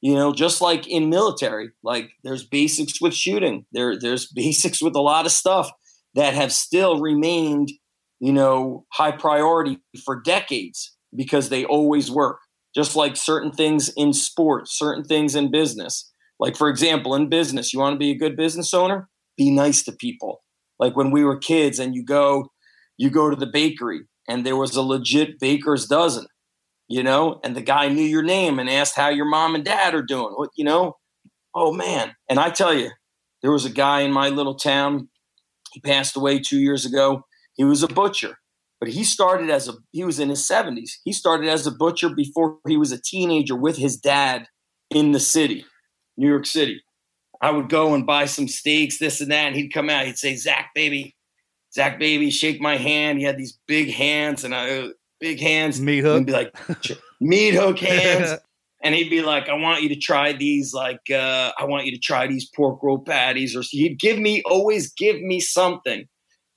you 0.00 0.14
know, 0.14 0.32
just 0.32 0.60
like 0.60 0.86
in 0.86 1.10
military, 1.10 1.70
like 1.82 2.10
there's 2.24 2.46
basics 2.46 3.00
with 3.00 3.14
shooting. 3.14 3.66
There 3.72 3.98
there's 3.98 4.26
basics 4.34 4.82
with 4.82 4.94
a 4.94 5.00
lot 5.00 5.26
of 5.26 5.32
stuff 5.32 5.70
that 6.14 6.34
have 6.34 6.52
still 6.52 7.00
remained, 7.00 7.70
you 8.18 8.32
know, 8.32 8.86
high 8.92 9.12
priority 9.12 9.78
for 10.04 10.20
decades 10.20 10.96
because 11.14 11.48
they 11.48 11.64
always 11.64 12.10
work. 12.10 12.38
Just 12.74 12.94
like 12.94 13.16
certain 13.16 13.50
things 13.50 13.90
in 13.96 14.12
sports, 14.12 14.78
certain 14.78 15.04
things 15.04 15.34
in 15.34 15.50
business. 15.50 16.10
Like 16.38 16.56
for 16.56 16.68
example, 16.68 17.14
in 17.14 17.28
business, 17.28 17.72
you 17.72 17.80
want 17.80 17.94
to 17.94 17.98
be 17.98 18.12
a 18.12 18.18
good 18.18 18.36
business 18.36 18.72
owner, 18.72 19.08
be 19.36 19.50
nice 19.50 19.82
to 19.84 19.92
people. 19.92 20.42
Like 20.78 20.96
when 20.96 21.10
we 21.10 21.24
were 21.24 21.36
kids 21.36 21.78
and 21.78 21.94
you 21.94 22.04
go 22.04 22.50
you 22.96 23.10
go 23.10 23.30
to 23.30 23.36
the 23.36 23.46
bakery 23.46 24.02
and 24.28 24.44
there 24.44 24.56
was 24.56 24.76
a 24.76 24.82
legit 24.82 25.40
baker's 25.40 25.86
dozen, 25.86 26.26
you 26.90 27.04
know, 27.04 27.38
and 27.44 27.54
the 27.54 27.62
guy 27.62 27.88
knew 27.88 28.02
your 28.02 28.24
name 28.24 28.58
and 28.58 28.68
asked 28.68 28.96
how 28.96 29.10
your 29.10 29.24
mom 29.24 29.54
and 29.54 29.64
dad 29.64 29.94
are 29.94 30.02
doing. 30.02 30.32
What, 30.34 30.50
you 30.56 30.64
know? 30.64 30.96
Oh 31.54 31.72
man. 31.72 32.16
And 32.28 32.40
I 32.40 32.50
tell 32.50 32.74
you, 32.74 32.90
there 33.42 33.52
was 33.52 33.64
a 33.64 33.70
guy 33.70 34.00
in 34.00 34.12
my 34.12 34.28
little 34.28 34.56
town 34.56 35.08
he 35.72 35.80
passed 35.80 36.16
away 36.16 36.40
two 36.40 36.58
years 36.58 36.84
ago. 36.84 37.22
He 37.54 37.62
was 37.62 37.84
a 37.84 37.88
butcher, 37.88 38.38
but 38.80 38.88
he 38.88 39.04
started 39.04 39.50
as 39.50 39.68
a 39.68 39.74
he 39.92 40.02
was 40.02 40.18
in 40.18 40.30
his 40.30 40.46
70s. 40.48 40.90
He 41.04 41.12
started 41.12 41.48
as 41.48 41.64
a 41.64 41.70
butcher 41.70 42.08
before 42.08 42.58
he 42.66 42.76
was 42.76 42.90
a 42.90 43.00
teenager 43.00 43.54
with 43.54 43.76
his 43.76 43.96
dad 43.96 44.46
in 44.90 45.12
the 45.12 45.20
city, 45.20 45.64
New 46.16 46.28
York 46.28 46.44
City. 46.44 46.82
I 47.40 47.52
would 47.52 47.68
go 47.68 47.94
and 47.94 48.04
buy 48.04 48.24
some 48.24 48.48
steaks, 48.48 48.98
this 48.98 49.20
and 49.20 49.30
that, 49.30 49.46
and 49.46 49.56
he'd 49.56 49.72
come 49.72 49.88
out. 49.88 50.06
He'd 50.06 50.18
say, 50.18 50.34
"Zach, 50.34 50.70
baby, 50.74 51.14
Zach, 51.72 52.00
baby, 52.00 52.30
shake 52.30 52.60
my 52.60 52.76
hand." 52.76 53.20
He 53.20 53.24
had 53.24 53.38
these 53.38 53.60
big 53.68 53.92
hands 53.92 54.42
and 54.42 54.56
I 54.56 54.88
big 55.20 55.40
hands. 55.40 55.80
Meat 55.80 56.00
hook. 56.00 56.16
And 56.16 56.26
be 56.26 56.32
like, 56.32 56.54
meat 57.20 57.54
hook 57.54 57.78
hands. 57.78 58.40
and 58.82 58.94
he'd 58.94 59.10
be 59.10 59.22
like, 59.22 59.48
I 59.48 59.54
want 59.54 59.82
you 59.82 59.88
to 59.90 59.96
try 59.96 60.32
these, 60.32 60.72
like, 60.72 61.10
uh, 61.10 61.52
I 61.58 61.64
want 61.64 61.86
you 61.86 61.92
to 61.92 61.98
try 61.98 62.26
these 62.26 62.48
pork 62.48 62.82
roll 62.82 62.98
patties. 62.98 63.54
Or 63.54 63.62
he'd 63.70 63.98
give 63.98 64.18
me, 64.18 64.42
always 64.46 64.92
give 64.92 65.20
me 65.20 65.40
something. 65.40 66.06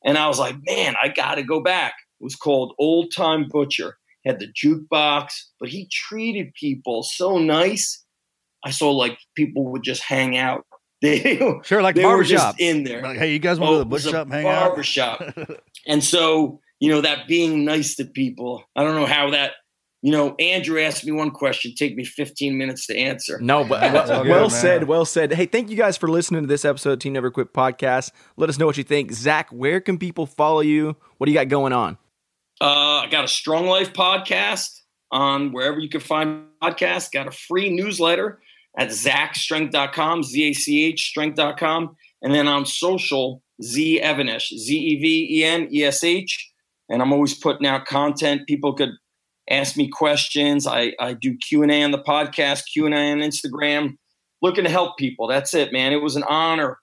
And 0.06 0.18
I 0.18 0.28
was 0.28 0.40
like, 0.40 0.56
man, 0.66 0.96
I 1.02 1.10
got 1.10 1.36
to 1.36 1.44
go 1.44 1.62
back. 1.62 1.94
It 2.20 2.24
was 2.24 2.36
called 2.36 2.74
Old 2.80 3.12
Time 3.16 3.48
Butcher. 3.50 3.98
Had 4.26 4.40
the 4.40 4.48
jukebox, 4.48 5.34
but 5.60 5.68
he 5.68 5.90
treated 5.92 6.54
people 6.54 7.04
so 7.04 7.40
nice. 7.40 8.06
I 8.64 8.72
saw 8.72 8.92
like 8.92 9.18
people 9.36 9.66
would 9.74 9.84
just 9.84 10.02
hang 10.02 10.38
out. 10.38 10.66
They 11.02 11.38
Sure, 11.64 11.82
like 11.82 11.96
they 11.96 12.06
were 12.06 12.12
barbershop. 12.12 12.58
just 12.58 12.62
in 12.62 12.86
there. 12.86 13.02
Like, 13.02 13.18
hey, 13.18 13.34
you 13.34 13.40
guys 13.40 13.60
want 13.60 13.72
to 13.72 13.74
go 13.74 13.80
to 13.80 13.84
the 13.84 13.90
was 13.90 14.06
butcher 14.06 14.16
shop 14.16 14.30
hang 14.30 14.48
out? 14.48 14.70
barbershop. 14.70 15.22
and 15.86 16.02
so, 16.02 16.62
you 16.84 16.90
know, 16.90 17.00
that 17.00 17.30
being 17.30 17.64
nice 17.64 17.96
to 17.96 18.04
people, 18.04 18.62
I 18.76 18.84
don't 18.84 18.96
know 18.96 19.06
how 19.06 19.30
that, 19.30 19.54
you 20.02 20.12
know, 20.12 20.36
Andrew 20.38 20.82
asked 20.82 21.06
me 21.06 21.14
one 21.14 21.32
question, 21.32 21.74
take 21.74 21.96
me 21.96 22.04
15 22.04 22.58
minutes 22.58 22.88
to 22.88 22.98
answer. 22.98 23.40
No, 23.40 23.64
but 23.64 23.82
well, 23.94 24.22
good, 24.22 24.30
well 24.30 24.50
said, 24.50 24.84
well 24.84 25.06
said. 25.06 25.32
Hey, 25.32 25.46
thank 25.46 25.70
you 25.70 25.78
guys 25.78 25.96
for 25.96 26.10
listening 26.10 26.42
to 26.42 26.48
this 26.48 26.66
episode 26.66 26.92
of 26.92 27.00
Team 27.00 27.14
Never 27.14 27.32
Quit 27.32 27.54
podcast. 27.54 28.12
Let 28.36 28.50
us 28.50 28.60
know 28.60 28.66
what 28.66 28.76
you 28.76 28.84
think. 28.84 29.14
Zach, 29.14 29.48
where 29.50 29.80
can 29.80 29.98
people 29.98 30.26
follow 30.26 30.60
you? 30.60 30.98
What 31.20 31.28
do 31.28 31.32
you 31.32 31.38
got 31.38 31.48
going 31.48 31.72
on? 31.72 31.98
Uh, 32.60 33.00
I 33.00 33.08
got 33.10 33.24
a 33.24 33.30
Strong 33.30 33.68
Life 33.68 33.94
podcast 33.94 34.82
on 35.10 35.54
wherever 35.54 35.80
you 35.80 35.88
can 35.88 36.02
find 36.02 36.48
podcasts. 36.62 37.10
Got 37.10 37.28
a 37.28 37.32
free 37.32 37.74
newsletter 37.74 38.42
at 38.78 38.90
zachstrength.com, 38.90 40.24
Z 40.24 40.50
A 40.50 40.54
C 40.54 40.84
H 40.84 41.08
strength.com. 41.08 41.96
And 42.22 42.36
then 42.36 42.50
on 42.50 42.66
social, 42.66 43.42
Z 43.64 44.02
Even-Esh, 44.04 44.50
Z 44.50 44.76
E 44.76 45.00
V 45.00 45.40
E 45.40 45.46
N 45.46 45.70
E 45.72 45.86
S 45.86 46.04
H. 46.04 46.50
And 46.90 47.02
I'm 47.02 47.14
always 47.14 47.34
putting 47.34 47.66
out 47.66 47.86
content. 47.86 48.42
People 48.48 48.74
could 48.74 48.92
ask 49.50 49.78
me 49.78 49.90
questions. 49.90 50.68
I, 50.68 50.94
I 51.00 51.14
do 51.14 51.38
Q&A 51.38 51.84
on 51.84 51.92
the 51.92 52.00
podcast, 52.00 52.64
Q&A 52.72 52.90
on 52.90 53.20
Instagram, 53.20 53.96
looking 54.42 54.64
to 54.64 54.70
help 54.70 54.98
people. 54.98 55.28
That's 55.28 55.54
it, 55.54 55.72
man. 55.74 55.94
It 55.94 56.02
was 56.02 56.16
an 56.16 56.24
honor 56.24 56.78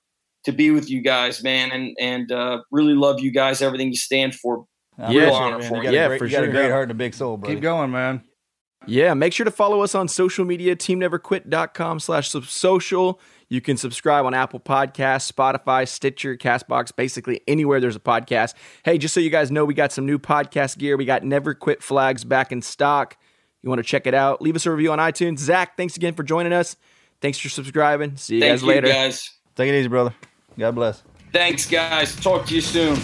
to 0.45 0.53
be 0.53 0.71
with 0.71 0.91
you 0.91 1.03
guys, 1.03 1.43
man. 1.43 1.71
And, 1.71 1.95
and 2.01 2.33
uh, 2.33 2.63
really 2.71 2.95
love 2.95 3.21
you 3.21 3.31
guys, 3.31 3.61
everything 3.63 3.89
you 3.89 3.97
stand 3.97 4.35
for. 4.35 4.65
I'm 4.99 5.15
Real 5.17 5.33
honor 5.33 5.59
man. 5.59 5.69
for 5.69 5.77
You 5.83 5.91
you. 5.91 5.97
Yeah, 5.97 6.09
great- 6.09 6.19
for 6.19 6.27
you 6.27 6.33
got 6.33 6.45
a 6.45 6.49
great 6.49 6.71
heart 6.71 6.85
and 6.85 6.93
a 6.93 6.95
big 6.95 7.15
soul, 7.15 7.37
bro. 7.37 7.51
Keep 7.51 7.61
going, 7.61 7.91
man. 7.91 8.23
Yeah, 8.87 9.13
make 9.13 9.35
sure 9.35 9.45
to 9.45 9.51
follow 9.51 9.83
us 9.83 9.95
on 9.95 10.09
social 10.09 10.45
media, 10.47 10.75
teamneverquit.com 10.75 12.01
slash 12.01 12.31
social. 12.31 13.21
You 13.51 13.61
can 13.61 13.77
subscribe 13.77 14.25
on 14.25 14.33
Apple 14.33 14.61
Podcasts, 14.61 15.31
Spotify, 15.31 15.87
Stitcher, 15.87 16.37
Castbox, 16.37 16.95
basically 16.95 17.41
anywhere 17.49 17.81
there's 17.81 17.97
a 17.97 18.01
podcast. 18.01 18.55
Hey, 18.85 18.97
just 18.97 19.13
so 19.13 19.19
you 19.19 19.29
guys 19.29 19.51
know, 19.51 19.65
we 19.65 19.75
got 19.75 19.91
some 19.91 20.07
new 20.07 20.21
podcast 20.21 20.79
gear. 20.79 20.97
We 20.97 21.05
got 21.05 21.25
Never 21.25 21.53
Quit 21.53 21.83
flags 21.83 22.25
back 22.25 22.53
in 22.53 22.63
stock. 22.63 23.17
You 23.63 23.69
want 23.69 23.81
to 23.81 23.85
check 23.85 24.07
it 24.07 24.15
out? 24.15 24.41
Leave 24.41 24.55
us 24.55 24.67
a 24.67 24.71
review 24.71 24.93
on 24.93 25.01
iTunes. 25.01 25.41
Zach, 25.41 25.77
thanks 25.77 25.97
again 25.97 26.15
for 26.15 26.23
joining 26.23 26.53
us. 26.53 26.77
Thanks 27.21 27.39
for 27.39 27.49
subscribing. 27.49 28.17
See 28.17 28.37
you 28.37 28.41
Thank 28.41 28.53
guys 28.53 28.63
you, 28.63 28.69
later. 28.69 28.87
guys. 28.89 29.31
Take 29.57 29.69
it 29.69 29.79
easy, 29.79 29.89
brother. 29.89 30.15
God 30.57 30.77
bless. 30.77 31.03
Thanks, 31.33 31.69
guys. 31.69 32.15
Talk 32.17 32.47
to 32.47 32.55
you 32.55 32.61
soon. 32.61 32.97